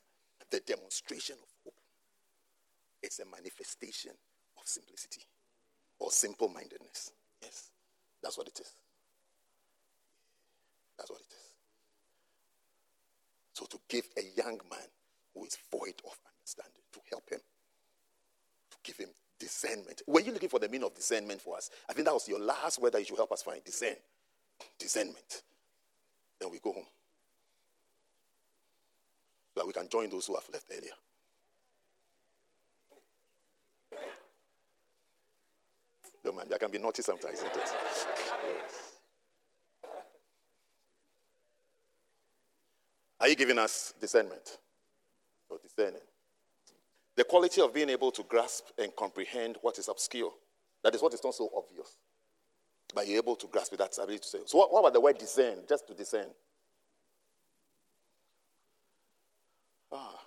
the 0.50 0.60
demonstration 0.60 1.36
of 1.42 1.48
hope 1.64 1.74
is 3.02 3.20
a 3.20 3.24
manifestation 3.24 4.12
of 4.56 4.66
simplicity 4.66 5.22
or 5.98 6.10
simple 6.10 6.48
mindedness. 6.48 7.12
Yes. 7.42 7.70
That's 8.22 8.36
what 8.36 8.48
it 8.48 8.58
is. 8.60 8.72
That's 10.98 11.10
what 11.10 11.20
it 11.20 11.32
is. 11.32 11.49
So 13.52 13.66
to 13.66 13.78
give 13.88 14.06
a 14.16 14.22
young 14.36 14.60
man 14.70 14.88
who 15.34 15.44
is 15.44 15.58
void 15.70 15.94
of 16.04 16.18
understanding, 16.38 16.82
to 16.92 17.00
help 17.10 17.28
him, 17.30 17.40
to 18.70 18.76
give 18.82 18.96
him 18.96 19.10
discernment. 19.38 20.02
Were 20.06 20.20
you 20.20 20.32
looking 20.32 20.48
for 20.48 20.58
the 20.58 20.68
meaning 20.68 20.86
of 20.86 20.94
discernment 20.94 21.40
for 21.40 21.56
us? 21.56 21.70
I 21.88 21.92
think 21.92 22.06
that 22.06 22.14
was 22.14 22.28
your 22.28 22.40
last 22.40 22.80
word 22.80 22.92
that 22.92 23.00
you 23.00 23.06
should 23.06 23.16
help 23.16 23.32
us 23.32 23.42
find. 23.42 23.62
Discern. 23.64 23.96
Discernment. 24.78 25.42
Then 26.40 26.50
we 26.50 26.58
go 26.58 26.72
home. 26.72 26.86
So 29.54 29.60
that 29.60 29.66
we 29.66 29.72
can 29.72 29.88
join 29.88 30.10
those 30.10 30.26
who 30.26 30.34
have 30.34 30.48
left 30.52 30.66
earlier. 30.70 30.92
No 36.24 36.32
man, 36.32 36.46
I 36.54 36.58
can 36.58 36.70
be 36.70 36.78
naughty 36.78 37.02
sometimes, 37.02 37.38
isn't 37.38 37.56
it? 37.56 37.72
Are 43.20 43.28
you 43.28 43.36
giving 43.36 43.58
us 43.58 43.92
discernment? 44.00 44.58
Or 45.48 45.58
discerning? 45.62 46.00
The 47.16 47.24
quality 47.24 47.60
of 47.60 47.74
being 47.74 47.90
able 47.90 48.10
to 48.12 48.22
grasp 48.22 48.66
and 48.78 48.94
comprehend 48.96 49.58
what 49.60 49.78
is 49.78 49.88
obscure. 49.88 50.32
That 50.82 50.94
is 50.94 51.02
what 51.02 51.12
is 51.12 51.22
not 51.22 51.34
so 51.34 51.50
obvious. 51.54 51.96
But 52.94 53.06
you're 53.06 53.18
able 53.18 53.36
to 53.36 53.46
grasp 53.46 53.72
it, 53.74 53.78
that's 53.78 53.98
ability 53.98 54.20
to 54.20 54.26
say. 54.26 54.38
So, 54.46 54.58
what, 54.58 54.72
what 54.72 54.80
about 54.80 54.94
the 54.94 55.00
word 55.00 55.18
discern? 55.18 55.58
Just 55.68 55.86
to 55.88 55.94
discern. 55.94 56.28
Ah. 59.92 60.18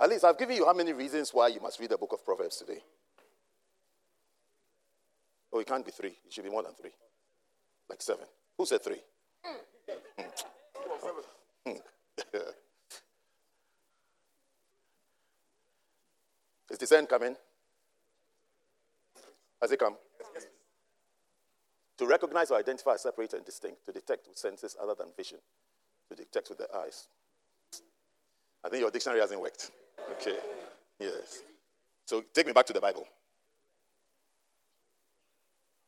At 0.00 0.08
least 0.10 0.24
I've 0.24 0.38
given 0.38 0.56
you 0.56 0.66
how 0.66 0.72
many 0.72 0.92
reasons 0.92 1.34
why 1.34 1.48
you 1.48 1.60
must 1.60 1.80
read 1.80 1.90
the 1.90 1.98
book 1.98 2.12
of 2.12 2.24
Proverbs 2.24 2.58
today. 2.58 2.80
Oh, 5.52 5.58
it 5.58 5.66
can't 5.66 5.84
be 5.84 5.90
three. 5.90 6.14
It 6.24 6.32
should 6.32 6.44
be 6.44 6.50
more 6.50 6.62
than 6.62 6.74
three. 6.74 6.92
Like 7.90 8.02
seven. 8.02 8.26
Who 8.56 8.66
said 8.66 8.84
three? 8.84 9.00
Hmm. 9.44 9.56
Hmm. 10.18 10.28
Is 16.70 16.78
the 16.78 16.86
sun 16.86 17.06
coming? 17.06 17.34
Has 19.60 19.72
it 19.72 19.78
come? 19.78 19.96
Yes. 20.34 20.46
To 21.98 22.06
recognize 22.06 22.50
or 22.50 22.58
identify, 22.58 22.96
separate, 22.96 23.32
and 23.32 23.44
distinct, 23.44 23.84
to 23.86 23.92
detect 23.92 24.28
with 24.28 24.38
senses 24.38 24.76
other 24.80 24.94
than 24.96 25.08
vision, 25.16 25.38
to 26.10 26.16
detect 26.16 26.48
with 26.48 26.58
the 26.58 26.68
eyes. 26.76 27.08
I 28.64 28.68
think 28.68 28.80
your 28.82 28.90
dictionary 28.90 29.20
hasn't 29.20 29.40
worked. 29.40 29.70
Okay. 30.12 30.36
Yes. 31.00 31.42
So 32.06 32.24
take 32.34 32.46
me 32.46 32.52
back 32.52 32.66
to 32.66 32.72
the 32.72 32.80
Bible. 32.80 33.06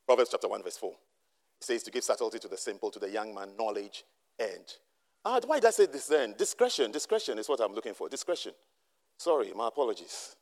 Proverbs 0.07 0.31
chapter 0.31 0.49
1, 0.49 0.63
verse 0.63 0.77
4. 0.77 0.91
It 0.91 0.97
says 1.65 1.83
to 1.85 1.91
give 1.91 2.03
subtlety 2.03 2.39
to 2.41 2.49
the 2.49 2.57
simple, 2.57 2.91
to 2.91 2.99
the 2.99 3.11
young 3.11 3.35
man, 3.35 3.51
knowledge 3.57 4.05
and. 4.39 4.65
Ah, 5.25 5.41
why 5.47 5.59
did 5.61 5.67
I 5.67 5.71
say 5.71 5.87
this 5.87 6.07
then? 6.07 6.35
Discretion. 6.37 6.91
Discretion 6.91 7.39
is 7.39 7.49
what 7.49 7.61
I'm 7.61 7.75
looking 7.75 7.95
for. 7.95 8.09
Discretion. 8.09 8.53
Sorry, 9.19 9.53
my 9.55 9.69
apologies. 9.69 10.37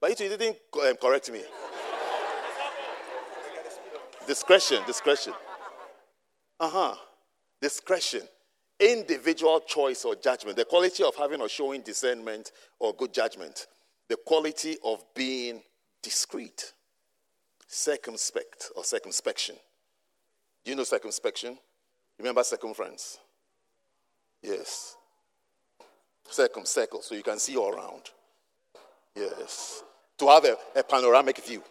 But 0.00 0.18
you 0.18 0.28
didn't 0.28 0.56
um, 0.82 0.96
correct 0.96 1.30
me. 1.30 1.42
discretion, 4.26 4.82
discretion. 4.86 5.32
Uh 6.58 6.68
huh. 6.68 6.94
Discretion 7.60 8.22
individual 8.80 9.60
choice 9.60 10.04
or 10.04 10.14
judgment, 10.16 10.56
the 10.56 10.64
quality 10.64 11.02
of 11.04 11.14
having 11.16 11.40
or 11.40 11.48
showing 11.48 11.80
discernment 11.82 12.52
or 12.78 12.92
good 12.94 13.12
judgment, 13.12 13.66
the 14.08 14.16
quality 14.16 14.76
of 14.84 15.02
being 15.14 15.62
discreet, 16.02 16.72
circumspect 17.66 18.70
or 18.76 18.84
circumspection. 18.84 19.56
Do 20.64 20.70
you 20.70 20.76
know 20.76 20.84
circumspection? 20.84 21.58
Remember 22.18 22.42
circumference? 22.42 23.18
Yes. 24.44 24.96
Circumcircle, 26.28 27.00
so 27.00 27.14
you 27.14 27.22
can 27.22 27.38
see 27.38 27.56
all 27.56 27.74
around. 27.74 28.10
Yes. 29.16 29.82
To 30.18 30.28
have 30.28 30.44
a, 30.44 30.56
a 30.76 30.82
panoramic 30.82 31.38
view. 31.44 31.62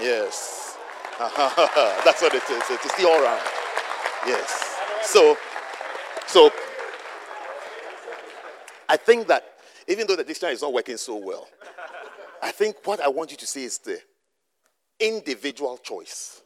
Yes. 0.00 0.78
That's 1.18 2.22
what 2.22 2.34
it 2.34 2.42
is. 2.50 2.66
To 2.66 2.88
see 2.96 3.04
all 3.04 3.22
around. 3.22 3.42
Yes. 4.26 4.78
So, 5.02 5.36
so 6.26 6.50
I 8.88 8.96
think 8.96 9.26
that 9.28 9.44
even 9.88 10.06
though 10.06 10.16
the 10.16 10.24
dictionary 10.24 10.54
is 10.54 10.62
not 10.62 10.72
working 10.72 10.96
so 10.96 11.16
well, 11.16 11.48
I 12.42 12.50
think 12.50 12.76
what 12.84 13.00
I 13.00 13.08
want 13.08 13.30
you 13.30 13.36
to 13.36 13.46
see 13.46 13.64
is 13.64 13.78
the 13.78 14.00
individual 15.00 15.76
choice. 15.78 16.40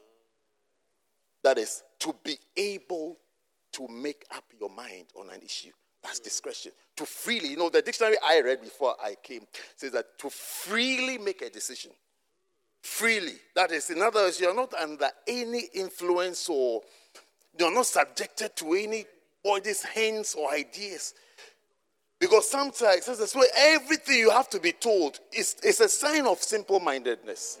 That 1.43 1.57
is 1.57 1.83
to 1.99 2.13
be 2.23 2.37
able 2.57 3.17
to 3.73 3.87
make 3.87 4.25
up 4.35 4.45
your 4.59 4.69
mind 4.69 5.07
on 5.19 5.29
an 5.29 5.41
issue. 5.41 5.71
That's 6.01 6.19
discretion. 6.19 6.71
To 6.97 7.05
freely, 7.05 7.49
you 7.49 7.57
know, 7.57 7.69
the 7.69 7.81
dictionary 7.81 8.17
I 8.23 8.41
read 8.41 8.61
before 8.61 8.95
I 9.03 9.15
came 9.21 9.45
says 9.75 9.91
that 9.91 10.17
to 10.19 10.29
freely 10.29 11.17
make 11.17 11.41
a 11.41 11.49
decision. 11.49 11.91
Freely. 12.81 13.35
That 13.55 13.71
is, 13.71 13.89
in 13.89 14.01
other 14.01 14.21
words, 14.21 14.39
you're 14.39 14.55
not 14.55 14.73
under 14.73 15.07
any 15.27 15.69
influence 15.73 16.49
or 16.49 16.81
you're 17.57 17.73
not 17.73 17.85
subjected 17.85 18.55
to 18.57 18.73
any 18.73 19.05
anybody's 19.43 19.83
hands 19.83 20.35
or 20.35 20.51
ideas. 20.53 21.13
Because 22.19 22.49
sometimes, 22.49 23.07
as 23.07 23.19
that's 23.19 23.35
why 23.35 23.47
everything 23.57 24.17
you 24.17 24.29
have 24.29 24.49
to 24.51 24.59
be 24.59 24.71
told 24.71 25.19
is, 25.31 25.55
is 25.63 25.81
a 25.81 25.89
sign 25.89 26.25
of 26.25 26.41
simple 26.41 26.79
mindedness. 26.79 27.59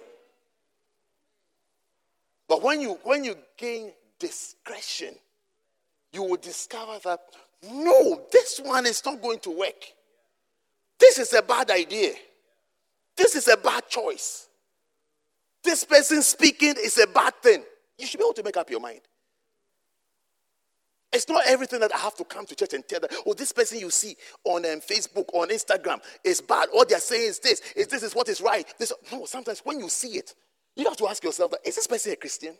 But 2.47 2.61
when 2.61 2.81
you 2.81 2.97
when 3.03 3.23
you 3.23 3.35
gain 3.57 3.91
discretion, 4.19 5.15
you 6.13 6.23
will 6.23 6.37
discover 6.37 6.99
that 7.03 7.19
no, 7.71 8.21
this 8.31 8.59
one 8.63 8.85
is 8.85 9.03
not 9.05 9.21
going 9.21 9.39
to 9.39 9.51
work. 9.51 9.83
This 10.99 11.17
is 11.17 11.33
a 11.33 11.41
bad 11.41 11.71
idea. 11.71 12.11
This 13.15 13.35
is 13.35 13.47
a 13.47 13.57
bad 13.57 13.87
choice. 13.89 14.47
This 15.63 15.83
person 15.83 16.21
speaking 16.21 16.75
is 16.77 16.97
a 16.97 17.07
bad 17.07 17.35
thing. 17.41 17.63
You 17.97 18.05
should 18.05 18.19
be 18.19 18.25
able 18.25 18.33
to 18.33 18.43
make 18.43 18.57
up 18.57 18.69
your 18.69 18.79
mind. 18.79 19.01
It's 21.13 21.29
not 21.29 21.43
everything 21.45 21.79
that 21.79 21.93
I 21.93 21.99
have 21.99 22.15
to 22.15 22.23
come 22.23 22.45
to 22.47 22.55
church 22.55 22.73
and 22.73 22.85
tell 22.87 22.99
that, 22.99 23.13
oh, 23.25 23.33
this 23.33 23.51
person 23.51 23.79
you 23.79 23.91
see 23.91 24.15
on 24.43 24.65
um, 24.65 24.81
Facebook, 24.81 25.25
on 25.33 25.49
Instagram 25.49 25.99
is 26.23 26.41
bad. 26.41 26.69
All 26.73 26.85
they're 26.85 26.99
saying 26.99 27.29
is 27.29 27.39
this, 27.39 27.61
is 27.75 27.87
this 27.87 28.01
is 28.01 28.15
what 28.15 28.27
is 28.29 28.41
right. 28.41 28.65
This, 28.79 28.91
no, 29.11 29.25
sometimes 29.25 29.61
when 29.63 29.79
you 29.79 29.89
see 29.89 30.17
it, 30.17 30.33
you 30.75 30.85
have 30.85 30.97
to 30.97 31.07
ask 31.07 31.23
yourself, 31.23 31.53
is 31.63 31.75
this 31.75 31.85
person 31.85 32.13
a 32.13 32.15
Christian? 32.15 32.55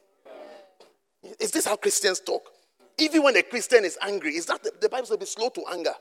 Is 1.40 1.50
this 1.50 1.66
how 1.66 1.76
Christians 1.76 2.20
talk? 2.20 2.48
Even 2.98 3.24
when 3.24 3.36
a 3.36 3.44
Christian 3.44 3.86
is 3.86 3.98
angry, 4.02 4.36
is 4.36 4.46
that 4.48 4.64
the, 4.64 4.72
the 4.82 4.90
Bible 4.90 5.06
says 5.06 5.18
be 5.18 5.26
slow 5.26 5.50
to 5.50 5.64
anger? 5.72 5.94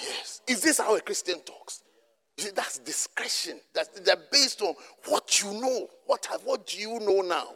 Yes. 0.00 0.40
Is 0.46 0.62
this 0.62 0.78
how 0.78 0.96
a 0.96 1.00
Christian 1.00 1.40
talks? 1.40 1.82
See, 2.38 2.50
that's 2.50 2.78
discretion. 2.78 3.60
That's, 3.74 4.00
they're 4.00 4.16
based 4.30 4.62
on 4.62 4.74
what 5.06 5.42
you 5.42 5.52
know. 5.52 5.88
What, 6.06 6.26
have, 6.26 6.42
what 6.44 6.66
do 6.66 6.78
you 6.78 6.98
know 6.98 7.20
now? 7.20 7.48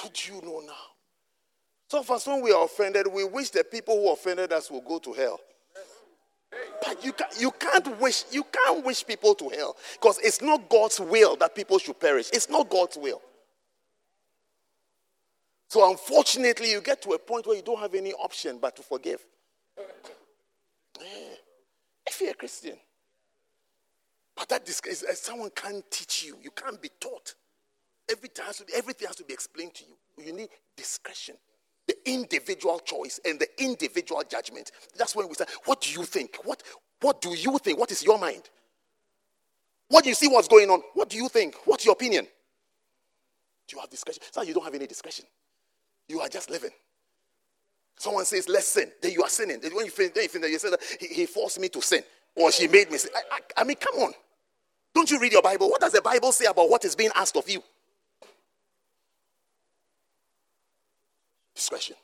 What 0.00 0.14
do 0.14 0.34
you 0.34 0.42
know 0.42 0.60
now? 0.66 0.72
So, 1.88 2.02
for 2.02 2.18
when 2.18 2.42
we 2.42 2.52
are 2.52 2.64
offended, 2.64 3.06
we 3.12 3.24
wish 3.24 3.50
the 3.50 3.62
people 3.62 3.94
who 3.94 4.12
offended 4.12 4.52
us 4.52 4.70
will 4.70 4.80
go 4.80 4.98
to 4.98 5.12
hell. 5.12 5.38
But 6.84 7.04
you, 7.04 7.12
can, 7.12 7.26
you 7.38 7.50
can't 7.52 8.00
wish 8.00 8.24
you 8.30 8.44
can't 8.44 8.84
wish 8.84 9.06
people 9.06 9.34
to 9.36 9.48
hell 9.50 9.76
because 9.94 10.18
it's 10.18 10.42
not 10.42 10.68
God's 10.68 11.00
will 11.00 11.36
that 11.36 11.54
people 11.54 11.78
should 11.78 11.98
perish. 11.98 12.28
It's 12.32 12.50
not 12.50 12.68
God's 12.68 12.96
will. 12.96 13.22
So 15.72 15.90
unfortunately, 15.90 16.70
you 16.70 16.82
get 16.82 17.00
to 17.00 17.12
a 17.12 17.18
point 17.18 17.46
where 17.46 17.56
you 17.56 17.62
don't 17.62 17.80
have 17.80 17.94
any 17.94 18.12
option 18.12 18.58
but 18.60 18.76
to 18.76 18.82
forgive. 18.82 19.24
If 22.06 22.20
you're 22.20 22.32
a 22.32 22.34
Christian. 22.34 22.76
But 24.36 24.50
that 24.50 24.68
is, 24.68 25.02
uh, 25.02 25.14
someone 25.14 25.48
can't 25.56 25.82
teach 25.90 26.24
you. 26.24 26.36
You 26.42 26.50
can't 26.50 26.78
be 26.82 26.90
taught. 27.00 27.34
Everything 28.10 28.44
has, 28.44 28.58
to 28.58 28.66
be, 28.66 28.74
everything 28.74 29.06
has 29.06 29.16
to 29.16 29.24
be 29.24 29.32
explained 29.32 29.72
to 29.76 29.84
you. 29.84 30.26
You 30.26 30.34
need 30.34 30.50
discretion, 30.76 31.36
the 31.86 31.94
individual 32.04 32.78
choice, 32.80 33.18
and 33.24 33.40
the 33.40 33.48
individual 33.56 34.22
judgment. 34.30 34.72
That's 34.98 35.16
when 35.16 35.26
we 35.26 35.32
say, 35.32 35.46
What 35.64 35.80
do 35.80 35.90
you 35.90 36.04
think? 36.04 36.36
What, 36.44 36.62
what 37.00 37.22
do 37.22 37.30
you 37.30 37.56
think? 37.56 37.78
What 37.78 37.90
is 37.90 38.04
your 38.04 38.18
mind? 38.18 38.42
What 39.88 40.04
do 40.04 40.10
you 40.10 40.16
see 40.16 40.28
what's 40.28 40.48
going 40.48 40.68
on? 40.68 40.82
What 40.92 41.08
do 41.08 41.16
you 41.16 41.30
think? 41.30 41.54
What's 41.64 41.86
your 41.86 41.92
opinion? 41.92 42.26
Do 43.68 43.76
you 43.76 43.80
have 43.80 43.88
discretion? 43.88 44.22
So 44.32 44.42
you 44.42 44.52
don't 44.52 44.64
have 44.64 44.74
any 44.74 44.86
discretion. 44.86 45.24
You 46.12 46.20
are 46.20 46.28
just 46.28 46.50
living. 46.50 46.68
Someone 47.96 48.26
says, 48.26 48.46
let's 48.46 48.68
sin. 48.68 48.92
Then 49.00 49.12
you 49.12 49.22
are 49.22 49.30
sinning. 49.30 49.60
Then 49.60 49.74
when 49.74 49.86
you 49.86 49.90
think, 49.90 50.12
then 50.12 50.24
you, 50.24 50.28
think 50.28 50.44
that 50.44 50.50
you 50.50 50.58
say 50.58 50.68
that 50.68 50.80
he, 51.00 51.06
he, 51.06 51.24
forced 51.24 51.58
me 51.58 51.70
to 51.70 51.80
sin 51.80 52.02
or 52.36 52.52
she 52.52 52.68
made 52.68 52.90
me 52.90 52.98
sin. 52.98 53.10
I, 53.16 53.36
I, 53.36 53.62
I 53.62 53.64
mean, 53.64 53.76
come 53.76 53.94
on. 53.98 54.12
Don't 54.94 55.10
you 55.10 55.18
read 55.18 55.32
your 55.32 55.40
Bible? 55.40 55.70
What 55.70 55.80
does 55.80 55.92
the 55.92 56.02
Bible 56.02 56.30
say 56.32 56.44
about 56.44 56.68
what 56.68 56.84
is 56.84 56.94
being 56.94 57.12
asked 57.14 57.34
of 57.34 57.48
you? 57.48 57.62
Discretion. 61.54 61.96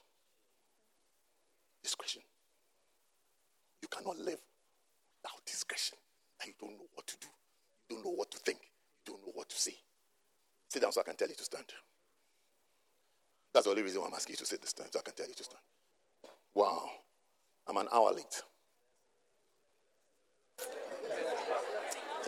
Discretion. 1.82 2.22
You 3.82 3.88
cannot 3.88 4.16
live 4.16 4.40
without 5.22 5.44
discretion. 5.44 5.98
And 6.40 6.48
you 6.48 6.54
don't 6.58 6.78
know 6.78 6.86
what 6.94 7.06
to 7.08 7.16
do. 7.20 7.28
You 7.90 7.96
don't 7.96 8.06
know 8.06 8.16
what 8.16 8.30
to 8.30 8.38
think. 8.38 8.58
You 9.06 9.12
don't 9.12 9.26
know 9.26 9.32
what 9.34 9.50
to 9.50 9.56
say. 9.60 9.74
Sit 10.70 10.80
down 10.80 10.92
so 10.92 11.02
I 11.02 11.04
can 11.04 11.16
tell 11.16 11.28
you 11.28 11.34
to 11.34 11.44
stand. 11.44 11.66
That's 13.52 13.64
the 13.64 13.70
only 13.70 13.82
reason 13.82 14.00
why 14.00 14.08
I'm 14.08 14.14
asking 14.14 14.34
you 14.34 14.38
to 14.38 14.46
sit 14.46 14.60
this 14.60 14.72
time, 14.72 14.86
so 14.90 14.98
I 14.98 15.02
can 15.02 15.14
tell 15.14 15.26
you 15.26 15.34
to 15.34 15.44
stand. 15.44 15.62
Wow. 16.54 16.90
I'm 17.66 17.76
an 17.76 17.88
hour 17.92 18.12
late. 18.12 18.42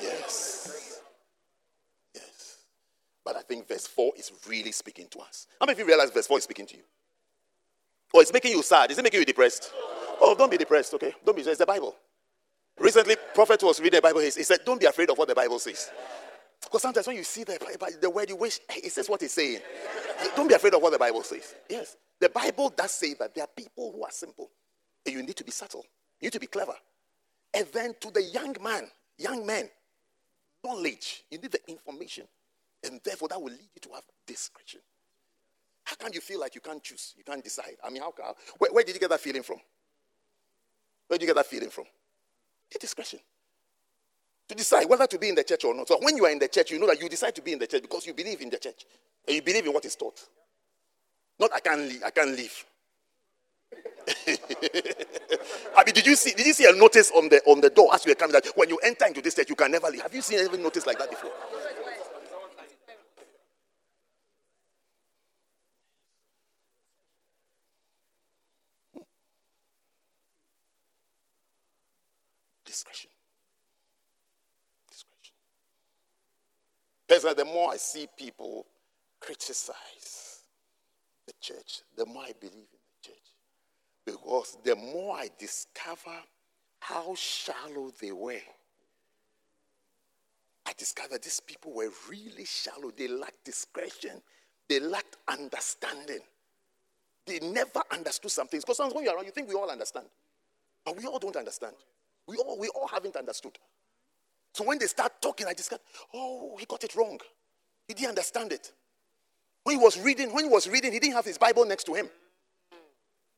Yes. 0.00 1.00
Yes. 2.14 2.56
But 3.24 3.36
I 3.36 3.42
think 3.42 3.68
verse 3.68 3.86
4 3.86 4.12
is 4.16 4.32
really 4.48 4.72
speaking 4.72 5.08
to 5.10 5.20
us. 5.20 5.46
How 5.58 5.66
many 5.66 5.74
of 5.74 5.78
you 5.78 5.86
realize 5.86 6.10
verse 6.10 6.26
4 6.26 6.38
is 6.38 6.44
speaking 6.44 6.66
to 6.66 6.76
you? 6.76 6.82
Or 8.12 8.22
it's 8.22 8.32
making 8.32 8.52
you 8.52 8.62
sad? 8.62 8.90
Is 8.90 8.98
it 8.98 9.02
making 9.02 9.20
you 9.20 9.26
depressed? 9.26 9.72
Oh, 10.20 10.34
don't 10.36 10.50
be 10.50 10.56
depressed, 10.56 10.92
okay? 10.94 11.14
Don't 11.24 11.36
be. 11.36 11.42
It's 11.42 11.58
the 11.58 11.66
Bible. 11.66 11.94
Recently, 12.78 13.16
prophet 13.34 13.62
was 13.62 13.78
reading 13.78 13.98
the 13.98 14.02
Bible. 14.02 14.20
He 14.20 14.30
said, 14.30 14.64
"Don't 14.64 14.80
be 14.80 14.86
afraid 14.86 15.10
of 15.10 15.18
what 15.18 15.28
the 15.28 15.34
Bible 15.34 15.58
says." 15.58 15.90
Because 16.62 16.82
sometimes 16.82 17.06
when 17.06 17.16
you 17.16 17.24
see 17.24 17.44
the, 17.44 17.58
the 18.00 18.10
word, 18.10 18.28
you 18.28 18.36
wish 18.36 18.60
it 18.68 18.92
says 18.92 19.08
what 19.08 19.22
it's 19.22 19.34
saying. 19.34 19.60
Don't 20.36 20.48
be 20.48 20.54
afraid 20.54 20.74
of 20.74 20.82
what 20.82 20.92
the 20.92 20.98
Bible 20.98 21.22
says. 21.22 21.54
Yes, 21.68 21.96
the 22.18 22.28
Bible 22.28 22.72
does 22.76 22.92
say 22.92 23.14
that 23.14 23.34
there 23.34 23.44
are 23.44 23.50
people 23.56 23.92
who 23.92 24.04
are 24.04 24.10
simple, 24.10 24.50
and 25.06 25.14
you 25.14 25.22
need 25.22 25.36
to 25.36 25.44
be 25.44 25.50
subtle. 25.50 25.84
You 26.20 26.26
need 26.26 26.32
to 26.32 26.40
be 26.40 26.46
clever. 26.46 26.74
And 27.54 27.66
then 27.72 27.94
to 28.00 28.10
the 28.10 28.22
young 28.22 28.54
man, 28.62 28.88
young 29.18 29.44
man, 29.46 29.68
knowledge. 30.62 31.24
You 31.30 31.38
need 31.38 31.50
the 31.50 31.60
information, 31.68 32.24
and 32.84 33.00
therefore 33.02 33.28
that 33.28 33.40
will 33.40 33.50
lead 33.50 33.70
you 33.74 33.80
to 33.80 33.88
have 33.94 34.04
discretion. 34.26 34.80
How 35.84 35.96
can 35.96 36.12
you 36.12 36.20
feel 36.20 36.40
like 36.40 36.54
you 36.54 36.60
can't 36.60 36.82
choose? 36.82 37.14
You 37.16 37.24
can't 37.24 37.42
decide. 37.42 37.76
I 37.82 37.90
mean, 37.90 38.02
how? 38.02 38.10
Can, 38.10 38.26
where, 38.58 38.70
where 38.70 38.84
did 38.84 38.94
you 38.94 39.00
get 39.00 39.10
that 39.10 39.20
feeling 39.20 39.42
from? 39.42 39.56
Where 41.08 41.18
did 41.18 41.22
you 41.22 41.28
get 41.28 41.36
that 41.36 41.46
feeling 41.46 41.70
from? 41.70 41.84
The 42.70 42.78
discretion 42.78 43.18
to 44.50 44.56
decide 44.56 44.88
whether 44.88 45.06
to 45.06 45.16
be 45.16 45.28
in 45.28 45.36
the 45.36 45.44
church 45.44 45.64
or 45.64 45.72
not. 45.72 45.86
So 45.86 45.96
when 46.02 46.16
you 46.16 46.24
are 46.24 46.30
in 46.30 46.40
the 46.40 46.48
church, 46.48 46.72
you 46.72 46.80
know 46.80 46.88
that 46.88 47.00
you 47.00 47.08
decide 47.08 47.36
to 47.36 47.42
be 47.42 47.52
in 47.52 47.60
the 47.60 47.68
church 47.68 47.82
because 47.82 48.04
you 48.04 48.14
believe 48.14 48.40
in 48.40 48.50
the 48.50 48.58
church 48.58 48.84
and 49.26 49.36
you 49.36 49.42
believe 49.42 49.64
in 49.64 49.72
what 49.72 49.84
is 49.84 49.94
taught. 49.94 50.20
Not 51.38 51.52
I 51.54 51.60
can't 51.60 51.82
leave. 51.82 52.02
I 52.04 52.10
can't 52.10 52.36
leave. 52.36 52.64
I 55.76 55.84
mean, 55.84 55.94
did 55.94 56.04
you 56.04 56.16
see? 56.16 56.32
Did 56.32 56.46
you 56.46 56.52
see 56.52 56.68
a 56.68 56.72
notice 56.72 57.12
on 57.12 57.28
the 57.28 57.40
on 57.46 57.60
the 57.60 57.70
door 57.70 57.94
as 57.94 58.04
you 58.04 58.10
were 58.10 58.16
coming 58.16 58.32
that 58.32 58.46
when 58.56 58.68
you 58.68 58.78
enter 58.78 59.06
into 59.06 59.22
this 59.22 59.36
church, 59.36 59.48
you 59.48 59.54
can 59.54 59.70
never 59.70 59.88
leave? 59.88 60.02
Have 60.02 60.14
you 60.14 60.22
seen 60.22 60.40
any 60.40 60.58
notice 60.58 60.84
like 60.84 60.98
that 60.98 61.10
before? 61.10 61.30
Discretion. 72.64 73.10
Personally, 77.10 77.34
the 77.34 77.44
more 77.44 77.72
I 77.72 77.76
see 77.76 78.06
people 78.16 78.66
criticize 79.18 80.44
the 81.26 81.32
church, 81.40 81.80
the 81.96 82.06
more 82.06 82.22
I 82.22 82.32
believe 82.38 82.54
in 82.54 82.78
the 83.02 83.08
church. 83.08 83.16
Because 84.06 84.56
the 84.62 84.76
more 84.76 85.16
I 85.16 85.28
discover 85.36 86.16
how 86.78 87.12
shallow 87.16 87.90
they 88.00 88.12
were, 88.12 88.38
I 90.64 90.72
discovered 90.78 91.20
these 91.24 91.40
people 91.40 91.72
were 91.74 91.90
really 92.08 92.44
shallow. 92.44 92.92
They 92.96 93.08
lacked 93.08 93.44
discretion, 93.44 94.22
they 94.68 94.78
lacked 94.78 95.16
understanding. 95.26 96.20
They 97.26 97.40
never 97.40 97.82
understood 97.90 98.30
some 98.30 98.46
things. 98.46 98.64
Because 98.64 98.76
sometimes 98.76 98.94
when 98.94 99.04
you're 99.04 99.16
around, 99.16 99.24
you 99.24 99.32
think 99.32 99.48
we 99.48 99.54
all 99.54 99.68
understand. 99.68 100.06
But 100.84 100.96
we 100.96 101.06
all 101.06 101.18
don't 101.18 101.36
understand. 101.36 101.74
We 102.28 102.36
all, 102.36 102.56
we 102.56 102.68
all 102.68 102.86
haven't 102.86 103.16
understood. 103.16 103.58
So 104.52 104.64
when 104.64 104.78
they 104.78 104.86
start 104.86 105.20
talking, 105.20 105.46
I 105.46 105.54
just 105.54 105.70
got, 105.70 105.80
oh, 106.12 106.56
he 106.58 106.66
got 106.66 106.82
it 106.82 106.94
wrong. 106.96 107.18
He 107.86 107.94
didn't 107.94 108.10
understand 108.10 108.52
it. 108.52 108.72
When 109.62 109.76
he 109.76 109.82
was 109.82 109.98
reading, 110.00 110.32
when 110.32 110.44
he 110.44 110.50
was 110.50 110.68
reading, 110.68 110.92
he 110.92 110.98
didn't 110.98 111.14
have 111.14 111.24
his 111.24 111.38
Bible 111.38 111.64
next 111.64 111.84
to 111.84 111.94
him. 111.94 112.08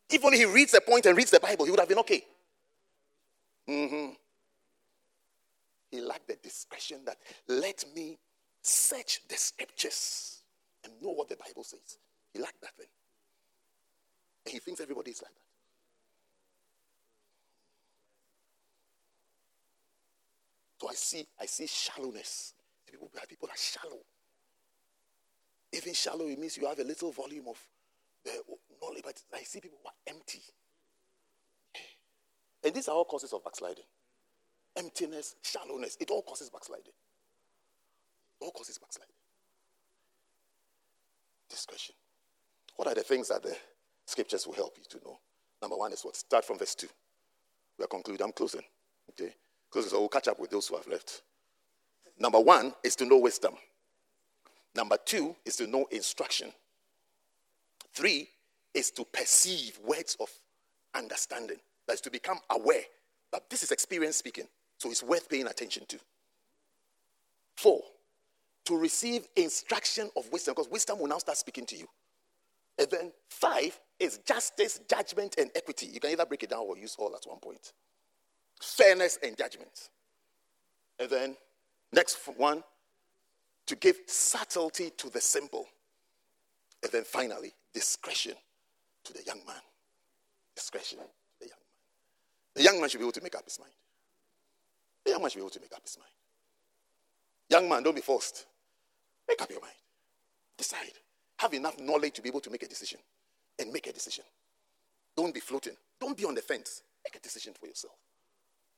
If 0.08 0.24
only 0.24 0.38
he 0.38 0.44
reads 0.44 0.72
the 0.72 0.80
point 0.80 1.06
and 1.06 1.16
reads 1.16 1.30
the 1.30 1.40
Bible, 1.40 1.64
he 1.64 1.70
would 1.70 1.80
have 1.80 1.88
been 1.88 1.98
okay. 1.98 2.22
Mm-hmm. 3.68 4.12
He 5.90 6.00
lacked 6.00 6.28
the 6.28 6.36
discretion 6.42 7.00
that 7.06 7.18
let 7.48 7.84
me 7.94 8.18
search 8.62 9.20
the 9.28 9.36
scriptures 9.36 10.40
and 10.84 10.92
know 11.02 11.10
what 11.10 11.28
the 11.28 11.36
Bible 11.36 11.64
says. 11.64 11.98
He 12.32 12.40
lacked 12.40 12.60
that 12.62 12.74
thing. 12.76 12.86
And 14.46 14.52
he 14.52 14.58
thinks 14.58 14.80
everybody 14.80 15.10
is 15.10 15.22
like 15.22 15.32
that. 15.32 15.51
So 20.82 20.88
I 20.88 20.94
see, 20.94 21.24
I 21.40 21.46
see 21.46 21.68
shallowness. 21.68 22.54
People, 22.90 23.08
people 23.28 23.48
are 23.48 23.56
shallow. 23.56 24.00
Even 25.72 25.94
shallow, 25.94 26.26
it 26.26 26.36
means 26.40 26.56
you 26.56 26.66
have 26.66 26.80
a 26.80 26.82
little 26.82 27.12
volume 27.12 27.46
of 27.46 27.56
the 28.24 28.32
knowledge, 28.82 29.02
but 29.04 29.22
I 29.32 29.44
see 29.44 29.60
people 29.60 29.78
who 29.80 29.88
are 29.88 30.12
empty. 30.16 30.42
And 32.64 32.74
these 32.74 32.88
are 32.88 32.96
all 32.96 33.04
causes 33.04 33.32
of 33.32 33.44
backsliding. 33.44 33.84
Emptiness, 34.76 35.36
shallowness, 35.42 35.96
it 36.00 36.10
all 36.10 36.22
causes 36.22 36.50
backsliding. 36.50 36.86
It 38.40 38.44
all 38.44 38.50
causes 38.50 38.76
backsliding. 38.78 39.14
Discretion. 41.48 41.94
What 42.74 42.88
are 42.88 42.94
the 42.94 43.04
things 43.04 43.28
that 43.28 43.44
the 43.44 43.56
scriptures 44.04 44.48
will 44.48 44.54
help 44.54 44.76
you 44.78 44.84
to 44.90 45.04
know? 45.04 45.20
Number 45.60 45.76
one 45.76 45.92
is 45.92 46.02
what? 46.02 46.16
Start 46.16 46.44
from 46.44 46.58
verse 46.58 46.74
2. 46.74 46.88
We 47.78 47.84
are 47.84 47.88
concluding. 47.88 48.26
I'm 48.26 48.32
closing. 48.32 48.62
Okay. 49.10 49.32
Closing. 49.72 49.90
So 49.90 50.00
we'll 50.00 50.08
catch 50.08 50.28
up 50.28 50.38
with 50.38 50.50
those 50.50 50.68
who 50.68 50.76
have 50.76 50.86
left. 50.86 51.22
Number 52.18 52.38
one 52.38 52.74
is 52.84 52.94
to 52.96 53.06
know 53.06 53.18
wisdom. 53.18 53.54
Number 54.74 54.96
two 55.04 55.34
is 55.44 55.56
to 55.56 55.66
know 55.66 55.86
instruction. 55.90 56.52
Three 57.92 58.28
is 58.74 58.90
to 58.92 59.04
perceive 59.04 59.78
words 59.84 60.16
of 60.20 60.28
understanding. 60.94 61.58
That 61.86 61.94
is 61.94 62.00
to 62.02 62.10
become 62.10 62.38
aware 62.50 62.82
that 63.32 63.48
this 63.50 63.62
is 63.62 63.72
experience 63.72 64.16
speaking. 64.16 64.46
So 64.78 64.90
it's 64.90 65.02
worth 65.02 65.28
paying 65.28 65.46
attention 65.46 65.84
to. 65.88 65.98
Four, 67.56 67.82
to 68.64 68.76
receive 68.76 69.26
instruction 69.36 70.10
of 70.16 70.30
wisdom, 70.32 70.54
because 70.56 70.70
wisdom 70.70 70.98
will 70.98 71.08
now 71.08 71.18
start 71.18 71.38
speaking 71.38 71.66
to 71.66 71.76
you. 71.76 71.86
And 72.78 72.88
then 72.90 73.12
five 73.28 73.78
is 73.98 74.18
justice, 74.18 74.80
judgment, 74.88 75.34
and 75.38 75.50
equity. 75.54 75.86
You 75.86 76.00
can 76.00 76.10
either 76.10 76.26
break 76.26 76.42
it 76.42 76.50
down 76.50 76.64
or 76.66 76.78
use 76.78 76.96
all 76.98 77.14
at 77.14 77.28
one 77.28 77.38
point. 77.38 77.72
Fairness 78.62 79.18
and 79.24 79.36
judgment. 79.36 79.90
And 81.00 81.10
then 81.10 81.36
next 81.92 82.16
one, 82.36 82.62
to 83.66 83.76
give 83.76 83.96
subtlety 84.06 84.90
to 84.98 85.10
the 85.10 85.20
simple. 85.20 85.66
And 86.82 86.92
then 86.92 87.04
finally, 87.04 87.52
discretion 87.74 88.34
to 89.04 89.12
the 89.12 89.22
young 89.26 89.40
man. 89.46 89.60
Discretion 90.54 90.98
to 90.98 91.04
the 91.40 91.46
young 91.46 91.58
man. 91.58 92.54
The 92.54 92.62
young 92.62 92.80
man 92.80 92.88
should 92.88 92.98
be 92.98 93.04
able 93.04 93.12
to 93.12 93.22
make 93.22 93.34
up 93.34 93.44
his 93.44 93.58
mind. 93.58 93.72
The 95.04 95.10
young 95.10 95.22
man 95.22 95.30
should 95.30 95.38
be 95.38 95.42
able 95.42 95.50
to 95.50 95.60
make 95.60 95.72
up 95.72 95.82
his 95.82 95.98
mind. 95.98 96.10
Young 97.50 97.68
man, 97.68 97.82
don't 97.82 97.96
be 97.96 98.00
forced. 98.00 98.46
Make 99.28 99.42
up 99.42 99.50
your 99.50 99.60
mind. 99.60 99.74
Decide. 100.56 100.92
Have 101.38 101.54
enough 101.54 101.80
knowledge 101.80 102.14
to 102.14 102.22
be 102.22 102.28
able 102.28 102.40
to 102.40 102.50
make 102.50 102.62
a 102.62 102.68
decision 102.68 103.00
and 103.58 103.72
make 103.72 103.88
a 103.88 103.92
decision. 103.92 104.24
Don't 105.16 105.34
be 105.34 105.40
floating. 105.40 105.74
Don't 106.00 106.16
be 106.16 106.24
on 106.24 106.34
the 106.34 106.42
fence. 106.42 106.82
Make 107.04 107.16
a 107.16 107.20
decision 107.20 107.54
for 107.58 107.66
yourself. 107.66 107.94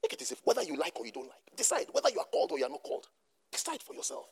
Make 0.05 0.13
a 0.13 0.17
decision 0.17 0.43
whether 0.45 0.63
you 0.63 0.77
like 0.77 1.01
or 1.01 1.07
you 1.07 1.13
don't 1.13 1.29
like. 1.29 1.57
Decide 1.57 1.87
whether 1.93 2.11
you 2.11 2.19
are 2.19 2.27
called 2.27 2.53
or 2.53 2.59
you 2.59 2.67
are 2.67 2.69
not 2.69 2.83
called. 2.83 3.07
Decide 3.51 3.81
for 3.81 3.95
yourself. 3.95 4.27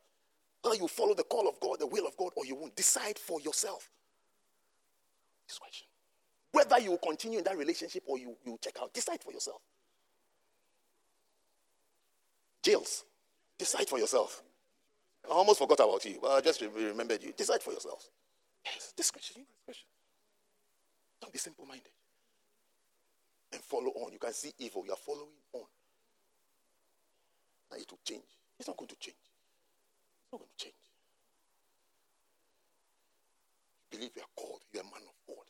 Whether 0.61 0.77
you 0.77 0.87
follow 0.87 1.15
the 1.15 1.23
call 1.23 1.49
of 1.49 1.59
God, 1.61 1.77
the 1.81 1.87
will 1.87 2.07
of 2.07 2.15
God, 2.19 2.33
or 2.37 2.45
you 2.45 2.55
won't. 2.57 2.77
Decide 2.77 3.19
for 3.19 3.41
yourself. 3.41 3.89
Discretion. 5.49 5.87
Whether 6.53 6.79
you 6.79 6.91
will 6.91 6.99
continue 6.99 7.39
in 7.39 7.45
that 7.45 7.57
relationship 7.57 8.03
or 8.07 8.19
you, 8.19 8.37
you 8.45 8.59
check 8.63 8.75
out. 8.83 8.93
Decide 8.93 9.23
for 9.25 9.33
yourself. 9.33 9.63
Jails. 12.63 13.05
Decide 13.59 13.89
for 13.89 13.99
yourself. 13.99 14.43
I 15.25 15.33
almost 15.33 15.59
forgot 15.59 15.81
about 15.81 16.05
you, 16.05 16.19
but 16.21 16.33
I 16.33 16.43
just 16.43 16.61
remembered 16.61 17.23
you. 17.23 17.33
Decide 17.35 17.63
for 17.63 17.73
yourself. 17.73 18.11
Yes, 18.67 18.93
discretion. 18.95 19.47
discretion. 19.57 19.87
Don't 21.23 21.33
be 21.33 21.39
simple 21.39 21.65
minded. 21.65 21.93
And 23.53 23.61
follow 23.63 23.91
on. 24.05 24.13
You 24.13 24.19
can 24.19 24.33
see 24.33 24.53
evil. 24.59 24.85
You 24.87 24.93
are 24.93 24.97
following 24.97 25.29
on. 25.53 25.65
Now 27.71 27.77
it 27.77 27.91
will 27.91 27.99
change. 28.05 28.25
It's 28.59 28.69
not 28.69 28.77
going 28.77 28.89
to 28.89 28.97
change. 28.97 29.17
It's 29.17 30.33
not 30.33 30.41
going 30.41 30.51
to 30.57 30.65
change. 30.65 30.75
You 33.91 33.99
believe 33.99 34.11
you 34.17 34.23
are 34.23 34.35
called. 34.37 34.61
You 34.73 34.81
are 34.81 34.83
a 34.83 34.87
man 34.87 35.03
of 35.07 35.27
God. 35.27 35.47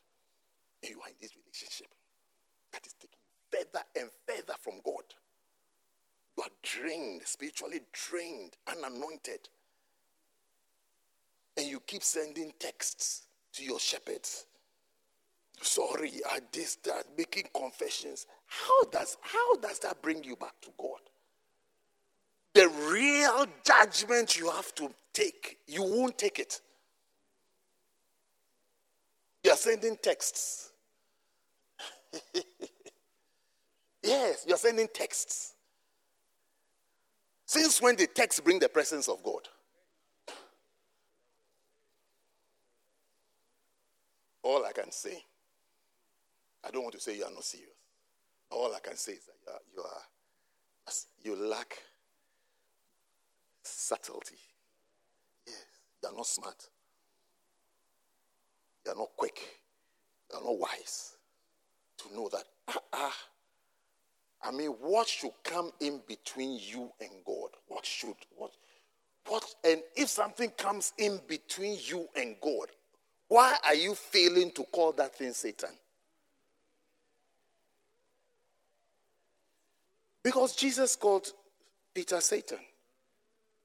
And 0.81 0.91
you 0.91 1.01
are 1.01 1.07
in 1.07 1.15
this 1.21 1.31
relationship 1.35 1.87
that 2.73 2.85
is 2.85 2.93
taking 2.93 3.19
you 3.21 3.57
further 3.57 3.85
and 3.95 4.09
further 4.27 4.57
from 4.59 4.81
God. 4.83 5.03
You 6.37 6.43
are 6.43 6.49
drained, 6.61 7.21
spiritually 7.25 7.81
drained, 7.93 8.57
unanointed. 8.67 9.47
And 11.55 11.67
you 11.67 11.79
keep 11.85 12.03
sending 12.03 12.51
texts 12.59 13.23
to 13.53 13.63
your 13.63 13.79
shepherds. 13.79 14.45
Sorry, 15.61 16.11
I 16.29 16.39
did 16.51 16.67
that, 16.83 17.05
making 17.17 17.45
confessions. 17.55 18.27
How 18.45 18.83
does, 18.91 19.17
how 19.21 19.55
does 19.57 19.79
that 19.79 20.01
bring 20.01 20.23
you 20.23 20.35
back 20.35 20.59
to 20.61 20.69
God? 20.77 20.99
The 22.53 22.67
real 22.91 23.45
judgment 23.65 24.37
you 24.37 24.49
have 24.49 24.75
to 24.75 24.91
take, 25.13 25.57
you 25.67 25.81
won't 25.81 26.17
take 26.17 26.39
it. 26.39 26.61
You 29.43 29.51
are 29.51 29.57
sending 29.57 29.97
texts. 29.97 30.71
yes, 34.03 34.45
you 34.47 34.53
are 34.53 34.57
sending 34.57 34.87
texts. 34.93 35.53
Since 37.45 37.81
when 37.81 37.95
the 37.95 38.07
texts 38.07 38.39
bring 38.39 38.59
the 38.59 38.69
presence 38.69 39.07
of 39.07 39.21
God? 39.23 39.47
All 44.43 44.65
I 44.65 44.71
can 44.71 44.91
say, 44.91 45.23
I 46.65 46.71
don't 46.71 46.83
want 46.83 46.95
to 46.95 47.01
say 47.01 47.17
you 47.17 47.25
are 47.25 47.31
not 47.31 47.43
serious. 47.43 47.69
All 48.51 48.73
I 48.73 48.79
can 48.79 48.95
say 48.95 49.13
is 49.13 49.25
that 49.25 49.59
you 49.75 49.81
are, 49.81 49.85
you, 51.25 51.33
are, 51.33 51.37
you 51.41 51.49
lack 51.49 51.77
subtlety. 53.63 54.35
Yes, 55.47 55.65
you 56.01 56.09
are 56.09 56.15
not 56.15 56.27
smart. 56.27 56.69
You 58.85 58.91
are 58.91 58.97
not 58.97 59.09
quick. 59.17 59.39
You 60.31 60.37
are 60.39 60.43
not 60.43 60.57
wise 60.59 61.13
to 61.97 62.15
know 62.15 62.29
that. 62.31 62.43
Ah, 62.67 62.79
ah, 62.93 63.17
I 64.43 64.51
mean, 64.51 64.69
what 64.69 65.07
should 65.07 65.31
come 65.43 65.71
in 65.79 66.01
between 66.07 66.59
you 66.61 66.91
and 66.99 67.09
God? 67.25 67.49
What 67.67 67.85
should 67.85 68.15
what 68.35 68.51
what 69.27 69.43
and 69.63 69.81
if 69.95 70.09
something 70.09 70.49
comes 70.51 70.93
in 70.97 71.19
between 71.27 71.77
you 71.81 72.07
and 72.15 72.35
God, 72.41 72.67
why 73.29 73.55
are 73.65 73.75
you 73.75 73.95
failing 73.95 74.51
to 74.51 74.63
call 74.65 74.91
that 74.93 75.15
thing 75.15 75.33
Satan? 75.33 75.69
Because 80.23 80.55
Jesus 80.55 80.95
called 80.95 81.27
Peter 81.93 82.21
Satan. 82.21 82.59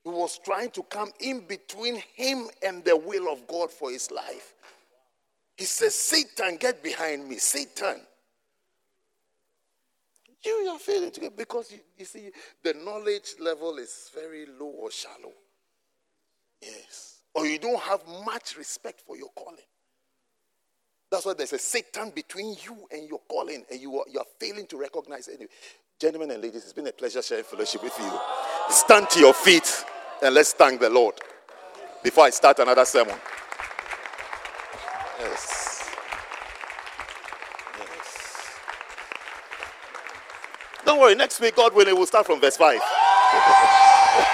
who 0.05 0.13
was 0.13 0.39
trying 0.39 0.71
to 0.71 0.83
come 0.85 1.11
in 1.21 1.41
between 1.41 2.03
him 2.15 2.49
and 2.63 2.85
the 2.85 2.97
will 2.97 3.31
of 3.33 3.47
God 3.47 3.71
for 3.71 3.91
his 3.91 4.11
life. 4.11 4.55
He 5.57 5.65
says, 5.65 5.95
Satan, 5.95 6.57
get 6.57 6.83
behind 6.83 7.29
me. 7.29 7.37
Satan. 7.37 8.01
You 10.45 10.53
are 10.71 10.79
failing 10.79 11.11
to 11.11 11.21
get 11.21 11.37
because 11.37 11.73
you, 11.73 11.81
you 11.99 12.05
see 12.05 12.31
the 12.63 12.75
knowledge 12.75 13.35
level 13.41 13.77
is 13.77 14.11
very 14.15 14.47
low 14.59 14.69
or 14.69 14.91
shallow. 14.91 15.33
Yes 16.63 17.19
or 17.39 17.47
you 17.47 17.59
don't 17.59 17.81
have 17.81 18.01
much 18.25 18.57
respect 18.57 19.01
for 19.01 19.17
your 19.17 19.29
calling. 19.37 19.59
That's 21.11 21.25
why 21.25 21.35
there's 21.35 21.53
a 21.53 21.59
Satan 21.59 22.11
between 22.11 22.57
you 22.65 22.77
and 22.91 23.09
your 23.09 23.21
calling, 23.29 23.65
and 23.71 23.81
you 23.81 23.97
are, 23.99 24.05
you 24.11 24.19
are 24.19 24.27
failing 24.39 24.67
to 24.67 24.77
recognize 24.77 25.29
it. 25.29 25.49
Gentlemen 25.99 26.31
and 26.31 26.41
ladies, 26.41 26.63
it's 26.63 26.73
been 26.73 26.87
a 26.87 26.93
pleasure 26.93 27.21
sharing 27.21 27.43
fellowship 27.43 27.83
with 27.83 27.99
you. 27.99 28.09
Stand 28.71 29.11
to 29.11 29.19
your 29.19 29.35
feet 29.35 29.85
and 30.23 30.33
let's 30.33 30.53
thank 30.53 30.81
the 30.81 30.89
Lord 30.89 31.17
before 32.05 32.23
I 32.23 32.31
start 32.31 32.61
another 32.61 32.85
sermon. 32.85 33.17
Yes. 35.19 35.91
Yes. 37.81 38.47
Don't 40.85 41.01
worry, 41.01 41.17
next 41.17 41.41
week, 41.41 41.57
God 41.57 41.75
willing, 41.75 41.97
we'll 41.97 42.07
start 42.07 42.27
from 42.27 42.41
verse 42.41 42.57
5. 42.57 42.75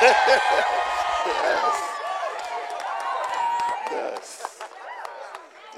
yes. 0.02 0.18
Yes. 3.90 4.60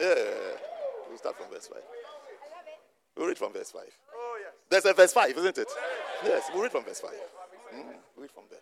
Yeah. 0.00 0.14
We'll 1.08 1.18
start 1.18 1.36
from 1.36 1.46
verse 1.52 1.68
5. 1.68 1.80
We'll 3.16 3.28
read 3.28 3.38
from 3.38 3.52
verse 3.52 3.70
5. 3.70 3.82
There's 4.68 4.84
a 4.84 4.93
verse 4.93 5.12
5, 5.12 5.30
isn't 5.30 5.59
it? 5.59 5.68
Yes, 6.24 6.51
we'll 6.52 6.62
read 6.62 6.72
from 6.72 6.84
verse 6.84 7.01
5. 7.01 7.10
Mm, 7.12 7.84
read 8.16 8.30
from 8.30 8.44
there. 8.51 8.60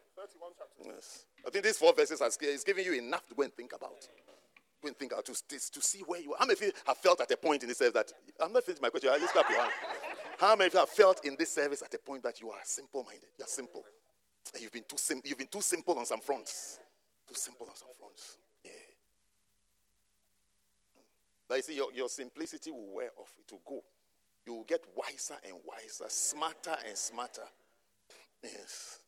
Yes. 0.84 1.26
I 1.46 1.50
think 1.50 1.64
these 1.64 1.78
four 1.78 1.92
verses 1.94 2.20
are 2.20 2.30
giving 2.64 2.84
you 2.84 2.94
enough 2.94 3.26
to 3.28 3.34
go 3.34 3.42
and 3.42 3.52
think 3.54 3.72
about. 3.72 4.08
Go 4.82 4.88
and 4.88 4.96
think 4.96 5.12
about 5.12 5.24
to, 5.26 5.32
to 5.48 5.80
see 5.80 6.00
where 6.00 6.20
you 6.20 6.32
are. 6.34 6.38
How 6.38 6.46
many 6.46 6.58
of 6.58 6.62
you 6.62 6.72
have 6.86 6.98
felt 6.98 7.20
at 7.20 7.30
a 7.30 7.36
point 7.36 7.62
in 7.62 7.68
this 7.68 7.78
service 7.78 7.94
that 7.94 8.12
I'm 8.42 8.52
not 8.52 8.64
finished 8.64 8.82
my 8.82 8.90
question? 8.90 9.10
I 9.12 9.18
just 9.18 9.32
clap 9.32 9.48
your 9.48 9.60
hand. 9.60 9.72
How 10.38 10.56
many 10.56 10.66
of 10.66 10.74
you 10.74 10.80
have 10.80 10.88
felt 10.88 11.24
in 11.24 11.36
this 11.38 11.52
service 11.52 11.82
at 11.82 11.94
a 11.94 11.98
point 11.98 12.22
that 12.24 12.40
you 12.40 12.50
are 12.50 12.58
simple-minded? 12.64 13.28
You're 13.38 13.46
simple. 13.46 13.84
And 14.52 14.62
you've 14.62 14.72
been 14.72 14.84
too 14.86 14.96
sim- 14.98 15.22
you've 15.24 15.38
been 15.38 15.46
too 15.46 15.62
simple 15.62 15.98
on 15.98 16.04
some 16.04 16.20
fronts. 16.20 16.78
Too 17.26 17.34
simple 17.34 17.66
on 17.68 17.76
some 17.76 17.88
fronts. 17.98 18.36
Yeah. 18.64 18.70
But 21.48 21.56
you 21.56 21.62
see, 21.62 21.76
your, 21.76 21.92
your 21.92 22.08
simplicity 22.08 22.70
will 22.70 22.92
wear 22.94 23.10
off. 23.18 23.32
It 23.38 23.50
will 23.52 23.62
go. 23.66 23.82
You 24.46 24.54
will 24.54 24.64
get 24.64 24.84
wiser 24.94 25.36
and 25.44 25.54
wiser, 25.64 26.04
smarter 26.08 26.76
and 26.86 26.96
smarter. 26.96 27.46
Yes. 28.42 29.00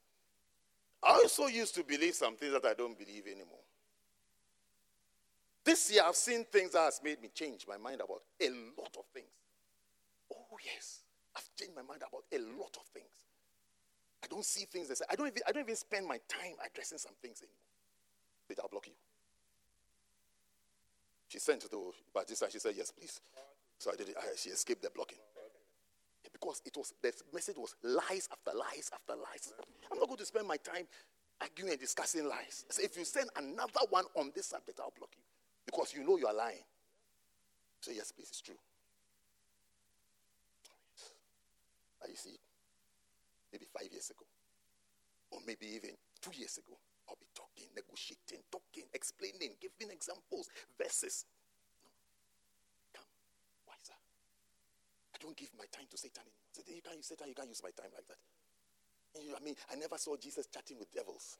I 1.02 1.12
also 1.12 1.46
used 1.46 1.74
to 1.74 1.84
believe 1.84 2.14
some 2.14 2.36
things 2.36 2.52
that 2.52 2.64
I 2.64 2.74
don't 2.74 2.98
believe 2.98 3.26
anymore. 3.26 3.60
This 5.64 5.92
year, 5.92 6.02
I've 6.06 6.16
seen 6.16 6.44
things 6.44 6.72
that 6.72 6.80
has 6.80 7.00
made 7.02 7.20
me 7.20 7.28
change 7.34 7.66
my 7.68 7.76
mind 7.76 8.00
about 8.00 8.22
a 8.40 8.48
lot 8.48 8.96
of 8.96 9.04
things. 9.12 9.26
Oh 10.32 10.56
yes, 10.64 11.00
I've 11.36 11.48
changed 11.58 11.74
my 11.76 11.82
mind 11.82 12.02
about 12.08 12.22
a 12.32 12.38
lot 12.58 12.76
of 12.76 12.86
things. 12.94 13.10
I 14.22 14.26
don't 14.28 14.44
see 14.44 14.64
things. 14.64 14.90
I 15.10 15.14
don't 15.14 15.26
even, 15.26 15.42
I 15.46 15.52
don't 15.52 15.62
even 15.62 15.76
spend 15.76 16.06
my 16.06 16.18
time 16.28 16.54
addressing 16.64 16.98
some 16.98 17.12
things 17.20 17.42
anymore. 17.42 18.64
I 18.64 18.68
block 18.70 18.86
you? 18.86 18.92
She 21.28 21.38
sent 21.38 21.60
to 21.62 21.68
the, 21.68 21.78
but 22.14 22.26
this 22.28 22.40
time 22.40 22.50
she 22.52 22.58
said, 22.58 22.74
yes, 22.76 22.90
please. 22.90 23.20
So 23.78 23.90
I 23.92 23.96
did 23.96 24.08
it. 24.08 24.16
I, 24.18 24.24
she 24.36 24.50
escaped 24.50 24.82
the 24.82 24.90
blocking. 24.90 25.18
Because 26.32 26.62
it 26.64 26.76
was, 26.76 26.92
the 27.02 27.12
message 27.32 27.56
was 27.56 27.74
lies 27.82 28.28
after 28.30 28.56
lies 28.56 28.90
after 28.92 29.14
lies. 29.14 29.52
I'm 29.90 29.98
not 29.98 30.06
going 30.06 30.18
to 30.18 30.26
spend 30.26 30.46
my 30.46 30.56
time 30.56 30.86
arguing 31.40 31.72
and 31.72 31.80
discussing 31.80 32.26
lies. 32.28 32.64
So 32.70 32.82
if 32.82 32.96
you 32.96 33.04
send 33.04 33.30
another 33.36 33.86
one 33.90 34.04
on 34.14 34.32
this 34.34 34.46
subject, 34.46 34.80
I'll 34.80 34.92
block 34.96 35.10
you. 35.16 35.22
Because 35.64 35.94
you 35.94 36.04
know 36.04 36.16
you 36.16 36.26
are 36.26 36.34
lying. 36.34 36.64
So 37.80 37.90
yes, 37.92 38.12
please, 38.12 38.28
it's 38.28 38.40
true. 38.40 38.58
But 42.00 42.10
you 42.10 42.16
see, 42.16 42.36
maybe 43.52 43.66
five 43.72 43.90
years 43.90 44.10
ago, 44.10 44.24
or 45.30 45.40
maybe 45.46 45.66
even 45.66 45.90
two 46.20 46.32
years 46.34 46.58
ago, 46.58 46.76
I'll 47.08 47.16
be 47.18 47.26
talking, 47.34 47.68
negotiating, 47.74 48.42
talking, 48.50 48.84
explaining, 48.92 49.54
giving 49.60 49.92
examples, 49.92 50.48
verses. 50.76 51.24
No. 52.94 53.00
Come, 53.00 53.08
wiser. 53.68 53.98
I 55.16 55.22
don't 55.22 55.36
give 55.36 55.48
my 55.56 55.64
time 55.72 55.88
to 55.90 55.96
Satan 55.96 56.28
anymore. 56.28 56.76
You 56.76 56.82
can't 56.84 56.96
use 56.96 57.06
Satan, 57.06 57.28
you 57.28 57.34
can't 57.34 57.48
use 57.48 57.62
my 57.64 57.70
time 57.72 57.88
like 57.96 58.04
that. 58.08 58.20
You, 59.24 59.32
I 59.32 59.40
mean, 59.42 59.56
I 59.72 59.76
never 59.76 59.96
saw 59.96 60.14
Jesus 60.16 60.46
chatting 60.46 60.78
with 60.78 60.92
devils. 60.92 61.38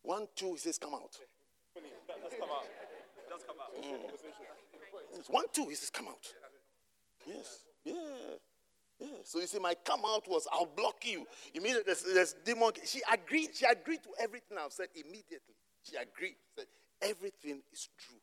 One, 0.00 0.26
two, 0.34 0.52
he 0.52 0.58
says, 0.58 0.78
come 0.78 0.94
out. 0.94 1.12
Just 1.12 2.40
come 2.40 2.48
out. 2.48 2.64
Come 3.28 3.60
out. 3.60 5.28
One, 5.28 5.44
two, 5.52 5.66
he 5.68 5.74
says, 5.74 5.90
come 5.90 6.08
out. 6.08 6.32
Yes. 7.26 7.64
Yeah. 7.84 7.94
Yeah. 8.98 9.06
So 9.24 9.40
you 9.40 9.46
see, 9.46 9.58
my 9.58 9.74
come 9.84 10.00
out 10.06 10.26
was, 10.28 10.48
I'll 10.50 10.64
block 10.64 11.04
you. 11.04 11.26
Immediately, 11.54 11.82
there's, 11.84 12.02
there's 12.02 12.34
demon. 12.44 12.72
She 12.84 13.02
agreed. 13.12 13.50
She 13.54 13.66
agreed 13.66 14.02
to 14.04 14.10
everything 14.18 14.56
I've 14.58 14.72
said 14.72 14.88
immediately. 14.94 15.54
She 15.82 15.96
agreed. 15.96 16.36
Said, 16.56 16.66
everything 17.02 17.62
is 17.70 17.88
true. 17.98 18.18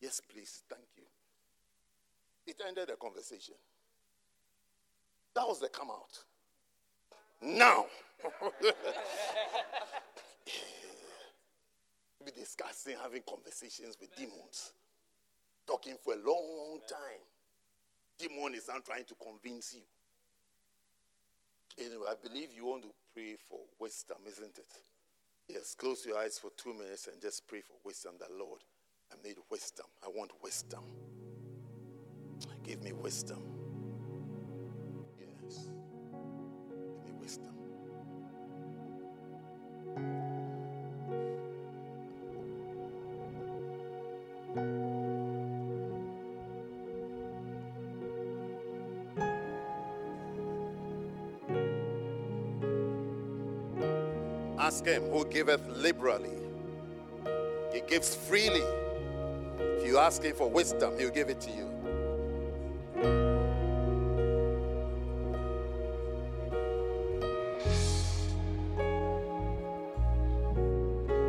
Yes, 0.00 0.20
please. 0.30 0.62
Thank 0.68 0.84
you. 0.96 1.04
It 2.46 2.60
ended 2.66 2.88
the 2.88 2.96
conversation. 2.96 3.54
That 5.34 5.46
was 5.48 5.60
the 5.60 5.68
come 5.68 5.90
out. 5.90 6.18
Now, 7.42 7.86
be 12.24 12.30
discussing, 12.32 12.96
having 13.02 13.22
conversations 13.28 13.96
with 14.00 14.14
demons, 14.16 14.72
talking 15.66 15.96
for 16.02 16.14
a 16.14 16.16
long 16.16 16.80
time. 16.88 17.20
Demon 18.18 18.54
is 18.54 18.68
now 18.68 18.78
trying 18.84 19.04
to 19.04 19.14
convince 19.14 19.74
you. 19.74 19.82
Anyway, 21.84 22.06
I 22.08 22.14
believe 22.26 22.50
you 22.56 22.66
want 22.66 22.82
to 22.84 22.90
pray 23.12 23.36
for 23.48 23.58
wisdom, 23.80 24.18
isn't 24.26 24.58
it? 24.58 24.72
Yes, 25.48 25.74
close 25.74 26.06
your 26.06 26.18
eyes 26.18 26.38
for 26.38 26.50
two 26.56 26.72
minutes 26.72 27.08
and 27.12 27.20
just 27.20 27.46
pray 27.48 27.60
for 27.60 27.74
wisdom. 27.84 28.12
The 28.18 28.26
Lord, 28.38 28.60
I 29.12 29.16
need 29.26 29.36
wisdom. 29.50 29.86
I 30.02 30.08
want 30.08 30.30
wisdom. 30.42 30.84
Give 32.62 32.82
me 32.82 32.92
wisdom. 32.92 33.63
Ask 54.74 54.86
him 54.86 55.04
who 55.04 55.24
giveth 55.26 55.64
liberally. 55.68 56.34
He 57.72 57.80
gives 57.82 58.16
freely. 58.16 58.64
If 59.60 59.86
you 59.86 59.98
ask 59.98 60.20
him 60.20 60.34
for 60.34 60.50
wisdom, 60.50 60.98
he'll 60.98 61.10
give 61.10 61.28
it 61.28 61.40
to 61.42 61.50
you. 61.52 61.70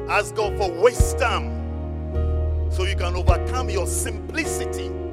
Ask 0.10 0.34
God 0.34 0.58
for 0.58 0.72
wisdom 0.82 1.52
so 2.72 2.86
you 2.86 2.96
can 2.96 3.16
overcome 3.16 3.70
your 3.70 3.86
simplicity. 3.86 5.05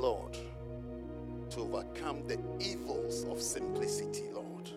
Lord, 0.00 0.36
to 1.50 1.60
overcome 1.60 2.26
the 2.26 2.38
evils 2.58 3.24
of 3.24 3.40
simplicity, 3.40 4.24
Lord. 4.32 4.70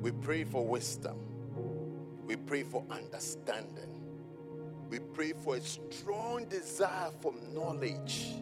We 0.00 0.10
pray 0.10 0.44
for 0.44 0.66
wisdom. 0.66 1.18
We 2.26 2.36
pray 2.36 2.62
for 2.64 2.84
understanding. 2.90 4.02
We 4.88 4.98
pray 4.98 5.32
for 5.32 5.56
a 5.56 5.60
strong 5.60 6.46
desire 6.46 7.10
for 7.20 7.32
knowledge 7.54 8.34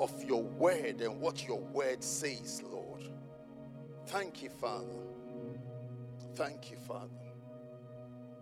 of 0.00 0.24
your 0.24 0.42
word 0.42 1.00
and 1.00 1.20
what 1.20 1.46
your 1.46 1.60
word 1.60 2.02
says, 2.02 2.62
Lord. 2.62 3.08
Thank 4.06 4.42
you, 4.42 4.48
Father. 4.48 4.86
Thank 6.34 6.70
you, 6.70 6.76
Father, 6.76 7.08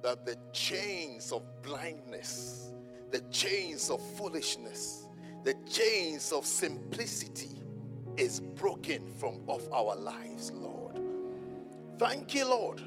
that 0.02 0.24
the 0.24 0.36
chains 0.52 1.32
of 1.32 1.42
blindness, 1.62 2.72
the 3.10 3.20
chains 3.30 3.90
of 3.90 4.00
foolishness, 4.16 5.06
the 5.44 5.54
chains 5.68 6.32
of 6.32 6.44
simplicity 6.44 7.62
is 8.16 8.40
broken 8.40 9.06
from 9.16 9.40
off 9.46 9.70
our 9.72 9.96
lives, 9.96 10.50
Lord. 10.52 11.00
Thank 11.98 12.34
you, 12.34 12.48
Lord. 12.48 12.82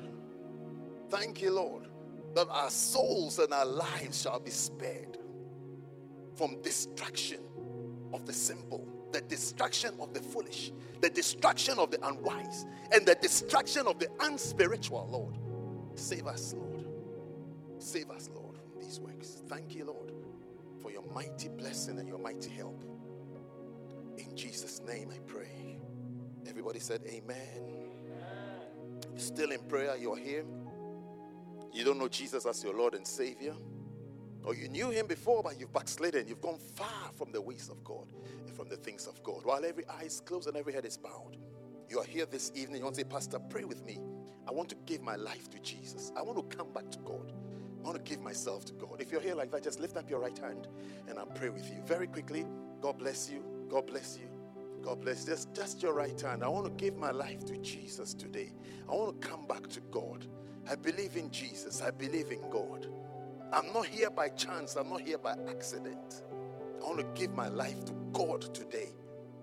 Thank 1.10 1.42
you, 1.42 1.52
Lord, 1.52 1.88
that 2.36 2.48
our 2.50 2.70
souls 2.70 3.40
and 3.40 3.54
our 3.54 3.66
lives 3.66 4.22
shall 4.22 4.40
be 4.40 4.52
spared 4.52 5.18
from 6.36 6.62
destruction 6.62 7.40
of 8.14 8.26
the 8.26 8.34
simple, 8.34 8.88
the 9.12 9.22
destruction 9.22 9.94
of 10.00 10.14
the 10.14 10.22
foolish, 10.22 10.72
the 11.02 11.10
destruction 11.10 11.80
of 11.80 11.92
the 11.92 12.08
unwise, 12.08 12.66
and 12.92 13.06
the 13.06 13.16
destruction 13.16 13.88
of 13.88 14.00
the 14.00 14.08
unspiritual, 14.22 15.08
Lord. 15.12 15.38
Save 16.00 16.28
us, 16.28 16.54
Lord. 16.58 16.86
Save 17.80 18.10
us, 18.12 18.30
Lord, 18.34 18.39
these 18.90 19.00
works. 19.00 19.44
Thank 19.48 19.76
you, 19.76 19.86
Lord, 19.86 20.12
for 20.82 20.92
your 20.92 21.04
mighty 21.14 21.48
blessing 21.48 22.00
and 22.00 22.08
your 22.08 22.18
mighty 22.18 22.50
help. 22.50 22.84
In 24.18 24.36
Jesus' 24.36 24.82
name 24.82 25.12
I 25.14 25.20
pray. 25.28 25.80
Everybody 26.48 26.80
said, 26.80 27.02
Amen. 27.08 27.92
Still 29.16 29.52
in 29.52 29.60
prayer, 29.68 29.96
you're 29.96 30.18
here. 30.18 30.44
You 31.72 31.84
don't 31.84 32.00
know 32.00 32.08
Jesus 32.08 32.48
as 32.48 32.64
your 32.64 32.74
Lord 32.74 32.96
and 32.96 33.06
Savior. 33.06 33.54
Or 34.44 34.56
you 34.56 34.70
knew 34.70 34.90
him 34.90 35.06
before, 35.06 35.44
but 35.44 35.60
you've 35.60 35.74
backslidden. 35.74 36.28
You've 36.28 36.42
gone 36.42 36.58
far 36.58 37.12
from 37.14 37.32
the 37.32 37.42
ways 37.42 37.70
of 37.70 37.84
God 37.84 38.08
and 38.48 38.56
from 38.56 38.70
the 38.70 38.78
things 38.78 39.06
of 39.06 39.22
God. 39.22 39.42
While 39.44 39.66
every 39.66 39.86
eye 39.88 40.06
is 40.06 40.20
closed 40.22 40.48
and 40.48 40.58
every 40.58 40.74
head 40.74 40.86
is 40.86 40.98
bowed. 40.98 41.38
You 41.90 42.00
are 42.00 42.06
here 42.06 42.26
this 42.26 42.52
evening. 42.56 42.78
You 42.78 42.86
want 42.86 42.96
to 42.96 43.02
say, 43.02 43.08
Pastor, 43.08 43.38
pray 43.50 43.66
with 43.66 43.86
me. 43.86 44.00
I 44.48 44.52
want 44.52 44.70
to 44.70 44.76
give 44.88 45.02
my 45.02 45.16
life 45.16 45.50
to 45.52 45.60
Jesus. 45.60 46.12
I 46.18 46.24
want 46.24 46.50
to 46.50 46.58
come 46.58 46.72
back 46.74 46.90
to 46.92 47.00
God. 47.00 47.34
I 47.80 47.86
want 47.86 48.04
to 48.04 48.10
give 48.10 48.22
myself 48.22 48.66
to 48.66 48.74
God. 48.74 48.98
If 49.00 49.12
you're 49.12 49.22
here 49.22 49.36
like 49.36 49.52
that, 49.52 49.64
just 49.64 49.80
lift 49.80 49.96
up 49.96 50.10
your 50.10 50.20
right 50.20 50.38
hand 50.38 50.68
and 51.08 51.18
I'll 51.18 51.26
pray 51.26 51.50
with 51.50 51.70
you. 51.70 51.82
Very 51.86 52.08
quickly, 52.08 52.46
God 52.82 52.98
bless 52.98 53.30
you. 53.30 53.44
God 53.70 53.88
bless 53.88 54.18
you. 54.18 54.28
God 54.84 55.02
bless 55.02 55.26
you. 55.26 55.34
Just, 55.34 55.54
just 55.54 55.82
your 55.82 55.94
right 55.94 56.20
hand. 56.20 56.44
I 56.44 56.48
want 56.50 56.66
to 56.66 56.72
give 56.84 56.98
my 56.98 57.12
life 57.12 57.46
to 57.46 57.58
Jesus 57.58 58.14
today. 58.14 58.52
I 58.90 58.94
want 58.94 59.22
to 59.22 59.28
come 59.28 59.46
back 59.48 59.68
to 59.70 59.80
God. 59.92 60.26
I 60.70 60.76
believe 60.76 61.16
in 61.16 61.32
Jesus. 61.32 61.82
I 61.82 61.92
believe 61.92 62.32
in 62.32 62.42
God. 62.50 62.88
I'm 63.52 63.72
not 63.74 63.88
here 63.88 64.10
by 64.10 64.30
chance. 64.30 64.76
I'm 64.76 64.90
not 64.90 65.02
here 65.02 65.18
by 65.18 65.36
accident. 65.50 66.24
I 66.82 66.86
want 66.86 67.00
to 67.00 67.20
give 67.20 67.34
my 67.34 67.48
life 67.48 67.84
to 67.86 67.94
God 68.12 68.54
today. 68.54 68.90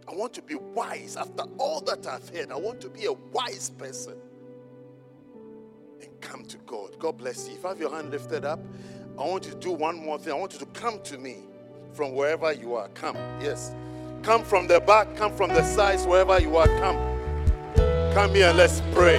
I 0.08 0.14
want 0.14 0.32
to 0.34 0.42
be 0.42 0.54
wise 0.54 1.16
after 1.16 1.42
all 1.58 1.80
that 1.82 2.06
I've 2.06 2.28
heard. 2.28 2.52
I 2.52 2.56
want 2.56 2.80
to 2.82 2.88
be 2.88 3.06
a 3.06 3.12
wise 3.12 3.70
person 3.70 4.16
come 6.27 6.44
to 6.44 6.57
God. 6.66 6.98
God 6.98 7.19
bless 7.19 7.48
you. 7.48 7.55
If 7.55 7.62
you 7.62 7.69
have 7.69 7.81
your 7.81 7.94
hand 7.94 8.11
lifted 8.11 8.44
up, 8.44 8.61
I 9.19 9.24
want 9.24 9.47
you 9.47 9.53
to 9.53 9.59
do 9.59 9.70
one 9.70 9.97
more 9.97 10.19
thing. 10.19 10.32
I 10.32 10.36
want 10.36 10.53
you 10.53 10.59
to 10.59 10.66
come 10.66 11.01
to 11.05 11.19
me 11.19 11.36
from 11.93 12.15
wherever 12.15 12.53
you 12.53 12.74
are. 12.74 12.89
Come. 12.89 13.16
Yes. 13.40 13.74
Come 14.23 14.43
from 14.43 14.66
the 14.66 14.81
back, 14.81 15.15
come 15.16 15.32
from 15.32 15.51
the 15.51 15.62
sides, 15.62 16.05
wherever 16.05 16.40
you 16.40 16.57
are. 16.57 16.66
Come. 16.66 16.97
Come 18.12 18.35
here 18.35 18.48
and 18.48 18.59
let's 18.59 18.82
pray. 18.93 19.16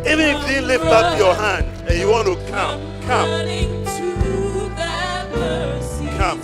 Even 0.00 0.20
if 0.20 0.50
you 0.50 0.62
lift 0.62 0.84
up 0.84 1.18
your 1.18 1.34
hand 1.34 1.66
and 1.88 1.98
you 1.98 2.08
want 2.08 2.26
to 2.26 2.34
come, 2.50 2.80
come. 3.02 3.28
Come. 6.16 6.42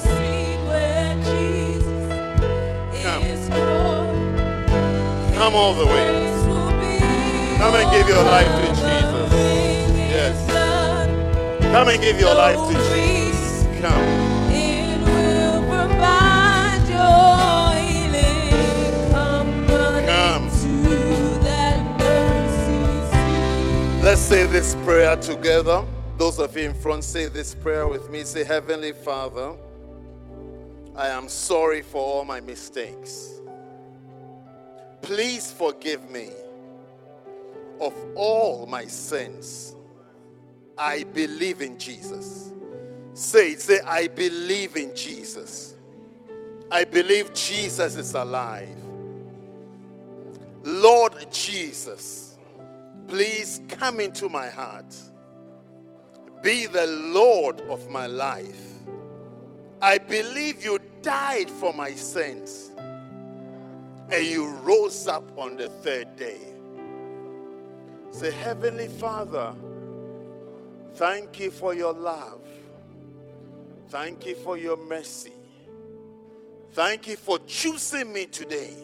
Come 5.34 5.54
all 5.56 5.74
the 5.74 5.86
way. 5.86 6.32
Come 7.58 7.74
and 7.74 7.90
give 7.90 8.08
your 8.08 8.22
life 8.22 8.61
Come 11.72 11.88
and 11.88 12.02
give 12.02 12.20
your 12.20 12.34
life 12.34 12.58
to 12.68 12.94
Jesus. 12.94 13.66
Come. 13.80 14.22
Let's 24.02 24.20
say 24.20 24.44
this 24.44 24.74
prayer 24.84 25.16
together. 25.16 25.82
Those 26.18 26.38
of 26.38 26.54
you 26.54 26.64
in 26.64 26.74
front, 26.74 27.04
say 27.04 27.28
this 27.28 27.54
prayer 27.54 27.88
with 27.88 28.10
me. 28.10 28.24
Say, 28.24 28.44
Heavenly 28.44 28.92
Father, 28.92 29.54
I 30.94 31.08
am 31.08 31.26
sorry 31.26 31.80
for 31.80 32.02
all 32.02 32.24
my 32.26 32.40
mistakes. 32.40 33.40
Please 35.00 35.50
forgive 35.50 36.10
me 36.10 36.28
of 37.80 37.94
all 38.14 38.66
my 38.66 38.84
sins. 38.84 39.74
I 40.82 41.04
believe 41.04 41.62
in 41.62 41.78
Jesus. 41.78 42.52
Say 43.14 43.52
it, 43.52 43.60
say, 43.60 43.78
I 43.86 44.08
believe 44.08 44.76
in 44.76 44.96
Jesus. 44.96 45.76
I 46.72 46.82
believe 46.82 47.32
Jesus 47.34 47.94
is 47.94 48.14
alive. 48.14 48.76
Lord 50.64 51.14
Jesus, 51.30 52.36
please 53.06 53.60
come 53.68 54.00
into 54.00 54.28
my 54.28 54.48
heart. 54.48 54.92
Be 56.42 56.66
the 56.66 56.86
Lord 56.88 57.60
of 57.62 57.88
my 57.88 58.08
life. 58.08 58.66
I 59.80 59.98
believe 59.98 60.64
you 60.64 60.80
died 61.00 61.48
for 61.48 61.72
my 61.72 61.92
sins 61.92 62.72
and 64.10 64.26
you 64.26 64.48
rose 64.64 65.06
up 65.06 65.38
on 65.38 65.56
the 65.56 65.68
third 65.68 66.16
day. 66.16 66.40
Say, 68.10 68.32
Heavenly 68.32 68.88
Father, 68.88 69.54
thank 70.94 71.40
you 71.40 71.50
for 71.50 71.74
your 71.74 71.92
love. 71.92 72.40
Thank 73.88 74.26
you 74.26 74.34
for 74.34 74.56
your 74.56 74.76
mercy. 74.76 75.32
Thank 76.72 77.06
you 77.06 77.16
for 77.16 77.38
choosing 77.40 78.12
me 78.12 78.26
today. 78.26 78.74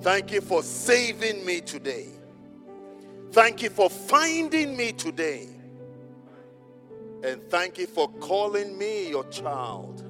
Thank 0.00 0.32
you 0.32 0.40
for 0.40 0.62
saving 0.62 1.44
me 1.44 1.60
today. 1.60 2.06
Thank 3.32 3.62
you 3.62 3.70
for 3.70 3.90
finding 3.90 4.76
me 4.76 4.92
today. 4.92 5.48
And 7.22 7.42
thank 7.50 7.78
you 7.78 7.86
for 7.86 8.08
calling 8.20 8.78
me 8.78 9.10
your 9.10 9.24
child. 9.28 10.04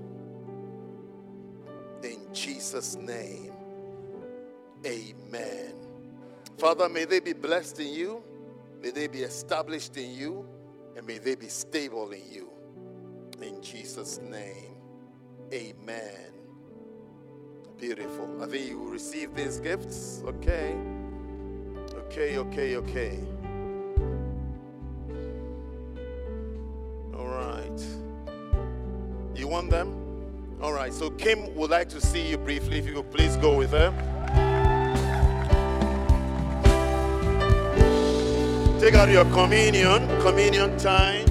In 2.02 2.32
Jesus' 2.32 2.96
name. 2.96 3.52
Amen. 4.86 5.74
Father, 6.58 6.88
may 6.88 7.04
they 7.04 7.20
be 7.20 7.32
blessed 7.32 7.80
in 7.80 7.92
you, 7.92 8.22
may 8.82 8.90
they 8.90 9.06
be 9.06 9.20
established 9.20 9.96
in 9.96 10.12
you, 10.14 10.46
and 10.96 11.06
may 11.06 11.18
they 11.18 11.34
be 11.34 11.48
stable 11.48 12.10
in 12.12 12.22
you. 12.30 12.50
In 13.40 13.62
Jesus' 13.62 14.18
name, 14.18 14.74
amen. 15.52 16.32
Beautiful. 17.78 18.42
I 18.42 18.46
think 18.46 18.68
you 18.68 18.78
will 18.78 18.90
receive 18.90 19.34
these 19.34 19.60
gifts. 19.60 20.22
Okay. 20.24 20.76
Okay, 21.94 22.38
okay, 22.38 22.76
okay. 22.76 23.18
All 27.16 27.28
right. 27.28 27.80
You 29.36 29.46
want 29.46 29.70
them? 29.70 29.94
All 30.60 30.72
right. 30.72 30.92
So 30.92 31.10
Kim 31.10 31.54
would 31.54 31.70
like 31.70 31.88
to 31.90 32.00
see 32.00 32.28
you 32.28 32.36
briefly. 32.36 32.78
If 32.78 32.86
you 32.86 32.94
could 32.94 33.10
please 33.12 33.36
go 33.36 33.56
with 33.56 33.70
her. 33.70 34.47
Take 38.80 38.94
out 38.94 39.08
your 39.08 39.24
communion, 39.32 40.06
communion 40.20 40.78
time. 40.78 41.26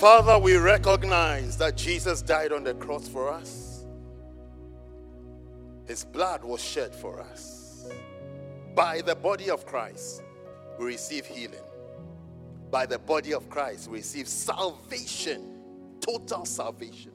Father, 0.00 0.38
we 0.38 0.56
recognize 0.56 1.58
that 1.58 1.76
Jesus 1.76 2.22
died 2.22 2.52
on 2.52 2.64
the 2.64 2.72
cross 2.72 3.06
for 3.06 3.28
us. 3.28 3.84
His 5.86 6.06
blood 6.06 6.42
was 6.42 6.64
shed 6.64 6.94
for 6.94 7.20
us. 7.20 7.86
By 8.74 9.02
the 9.02 9.14
body 9.14 9.50
of 9.50 9.66
Christ, 9.66 10.22
we 10.78 10.86
receive 10.86 11.26
healing. 11.26 11.60
By 12.70 12.86
the 12.86 12.98
body 12.98 13.34
of 13.34 13.50
Christ, 13.50 13.90
we 13.90 13.98
receive 13.98 14.26
salvation, 14.26 15.60
total 16.00 16.46
salvation 16.46 17.12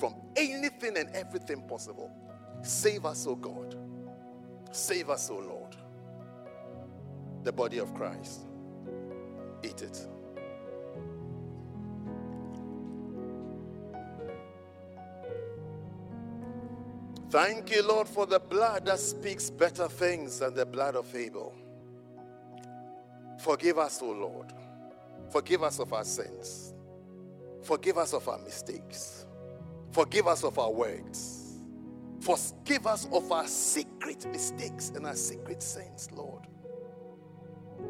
from 0.00 0.14
anything 0.34 0.96
and 0.96 1.10
everything 1.10 1.60
possible. 1.68 2.10
Save 2.62 3.06
us, 3.06 3.26
O 3.26 3.34
God. 3.34 3.76
Save 4.70 5.10
us, 5.10 5.30
O 5.30 5.38
Lord. 5.38 5.76
The 7.44 7.52
body 7.52 7.78
of 7.78 7.94
Christ. 7.94 8.40
Eat 9.62 9.82
it. 9.82 10.06
Thank 17.30 17.70
you, 17.70 17.86
Lord, 17.86 18.08
for 18.08 18.24
the 18.24 18.40
blood 18.40 18.86
that 18.86 18.98
speaks 18.98 19.50
better 19.50 19.86
things 19.86 20.38
than 20.38 20.54
the 20.54 20.64
blood 20.64 20.96
of 20.96 21.14
Abel. 21.14 21.54
Forgive 23.38 23.78
us, 23.78 24.00
O 24.02 24.10
Lord. 24.10 24.52
Forgive 25.30 25.62
us 25.62 25.78
of 25.78 25.92
our 25.92 26.04
sins. 26.04 26.72
Forgive 27.62 27.98
us 27.98 28.14
of 28.14 28.26
our 28.28 28.38
mistakes. 28.38 29.26
Forgive 29.92 30.26
us 30.26 30.42
of 30.42 30.58
our 30.58 30.72
words. 30.72 31.37
Forgive 32.28 32.86
us 32.86 33.08
of 33.10 33.32
our 33.32 33.46
secret 33.46 34.26
mistakes 34.30 34.92
and 34.94 35.06
our 35.06 35.14
secret 35.14 35.62
sins, 35.62 36.10
Lord. 36.12 36.46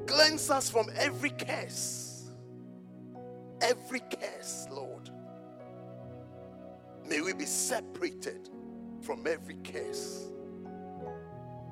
Cleanse 0.07 0.49
us 0.49 0.71
from 0.71 0.89
every 0.97 1.31
curse. 1.31 2.31
Every 3.61 3.99
curse, 3.99 4.69
Lord. 4.71 5.11
May 7.09 7.21
we 7.21 7.33
be 7.33 7.47
separated 7.47 8.49
from 9.01 9.27
every 9.27 9.57
curse 9.65 10.31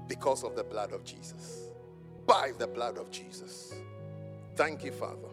because 0.09 0.43
of 0.43 0.57
the 0.57 0.65
blood 0.65 0.93
of 0.93 1.05
Jesus. 1.05 1.69
By 2.27 2.51
the 2.59 2.67
blood 2.67 2.99
of 2.99 3.13
Jesus. 3.13 3.75
Thank 4.57 4.83
you, 4.83 4.91
Father. 4.91 5.29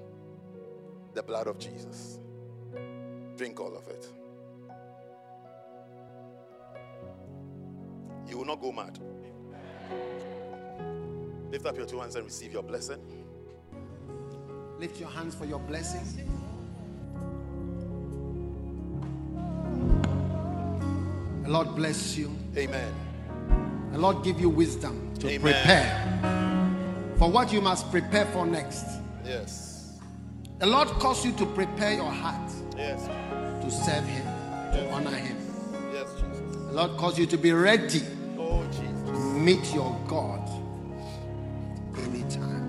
The 1.16 1.24
blood 1.24 1.48
of 1.48 1.58
Jesus. 1.58 2.20
Drink 3.38 3.60
all 3.60 3.76
of 3.76 3.88
it. 3.88 4.08
you 8.28 8.38
will 8.38 8.46
not 8.46 8.62
go 8.62 8.72
mad. 8.72 9.00
Lift 11.52 11.66
up 11.66 11.78
your 11.78 11.86
two 11.86 12.00
hands 12.00 12.16
and 12.16 12.26
receive 12.26 12.52
your 12.52 12.64
blessing. 12.64 13.00
Lift 14.80 15.00
your 15.00 15.10
hands 15.10 15.36
for 15.36 15.46
your 15.46 15.60
blessing. 15.60 16.30
The 21.44 21.50
Lord 21.50 21.76
bless 21.76 22.18
you. 22.18 22.36
Amen. 22.58 22.94
The 23.92 24.00
Lord 24.00 24.24
give 24.24 24.40
you 24.40 24.50
wisdom 24.50 25.14
to 25.20 25.28
Amen. 25.28 25.42
prepare 25.42 27.16
for 27.18 27.30
what 27.30 27.54
you 27.54 27.62
must 27.62 27.92
prepare 27.92 28.26
for 28.28 28.46
next. 28.46 28.86
Yes. 29.24 30.00
The 30.60 30.66
Lord 30.66 30.88
calls 30.88 31.24
you 31.24 31.32
to 31.34 31.46
prepare 31.46 31.94
your 31.94 32.12
heart. 32.12 32.52
Yes. 32.76 33.06
To 33.64 33.70
serve 33.70 34.06
Him, 34.06 34.26
yes. 34.26 34.76
to 34.76 34.90
honor 34.92 35.12
Him. 35.12 35.38
Yes, 35.94 36.10
Jesus. 36.14 36.56
The 36.56 36.74
Lord 36.74 36.98
calls 36.98 37.20
you 37.20 37.26
to 37.28 37.38
be 37.38 37.52
ready 37.52 38.02
Oh, 38.54 38.64
Jesus. 38.72 39.18
meet 39.48 39.74
your 39.74 39.98
God 40.08 40.42
anytime. 41.98 42.62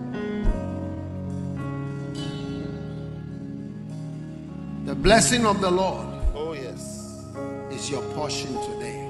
The 4.87 4.95
blessing 4.95 5.47
of 5.47 5.61
the 5.61 5.71
Lord 5.71 6.07
Oh, 6.35 6.53
yes. 6.53 7.23
is 7.71 7.91
your 7.91 8.03
portion 8.15 8.53
today. 8.71 9.01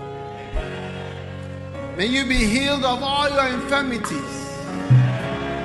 May 1.96 2.06
you 2.06 2.24
be 2.26 2.44
healed 2.46 2.84
of 2.84 3.02
all 3.02 3.28
your 3.30 3.46
infirmities. 3.48 4.40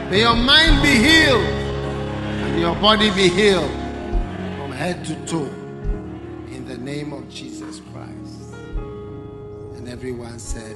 May 0.10 0.22
your 0.22 0.36
mind 0.36 0.82
be 0.82 0.90
healed 1.08 1.44
and 1.44 2.60
your 2.60 2.76
body 2.76 3.10
be 3.12 3.30
healed 3.30 3.70
from 4.58 4.72
head 4.72 5.06
to 5.06 5.16
toe 5.26 5.50
in 6.52 6.66
the 6.68 6.78
name 6.78 7.14
of 7.14 7.30
Jesus 7.30 7.82
Christ. 7.94 8.56
And 9.76 9.88
everyone 9.88 10.40
said, 10.40 10.76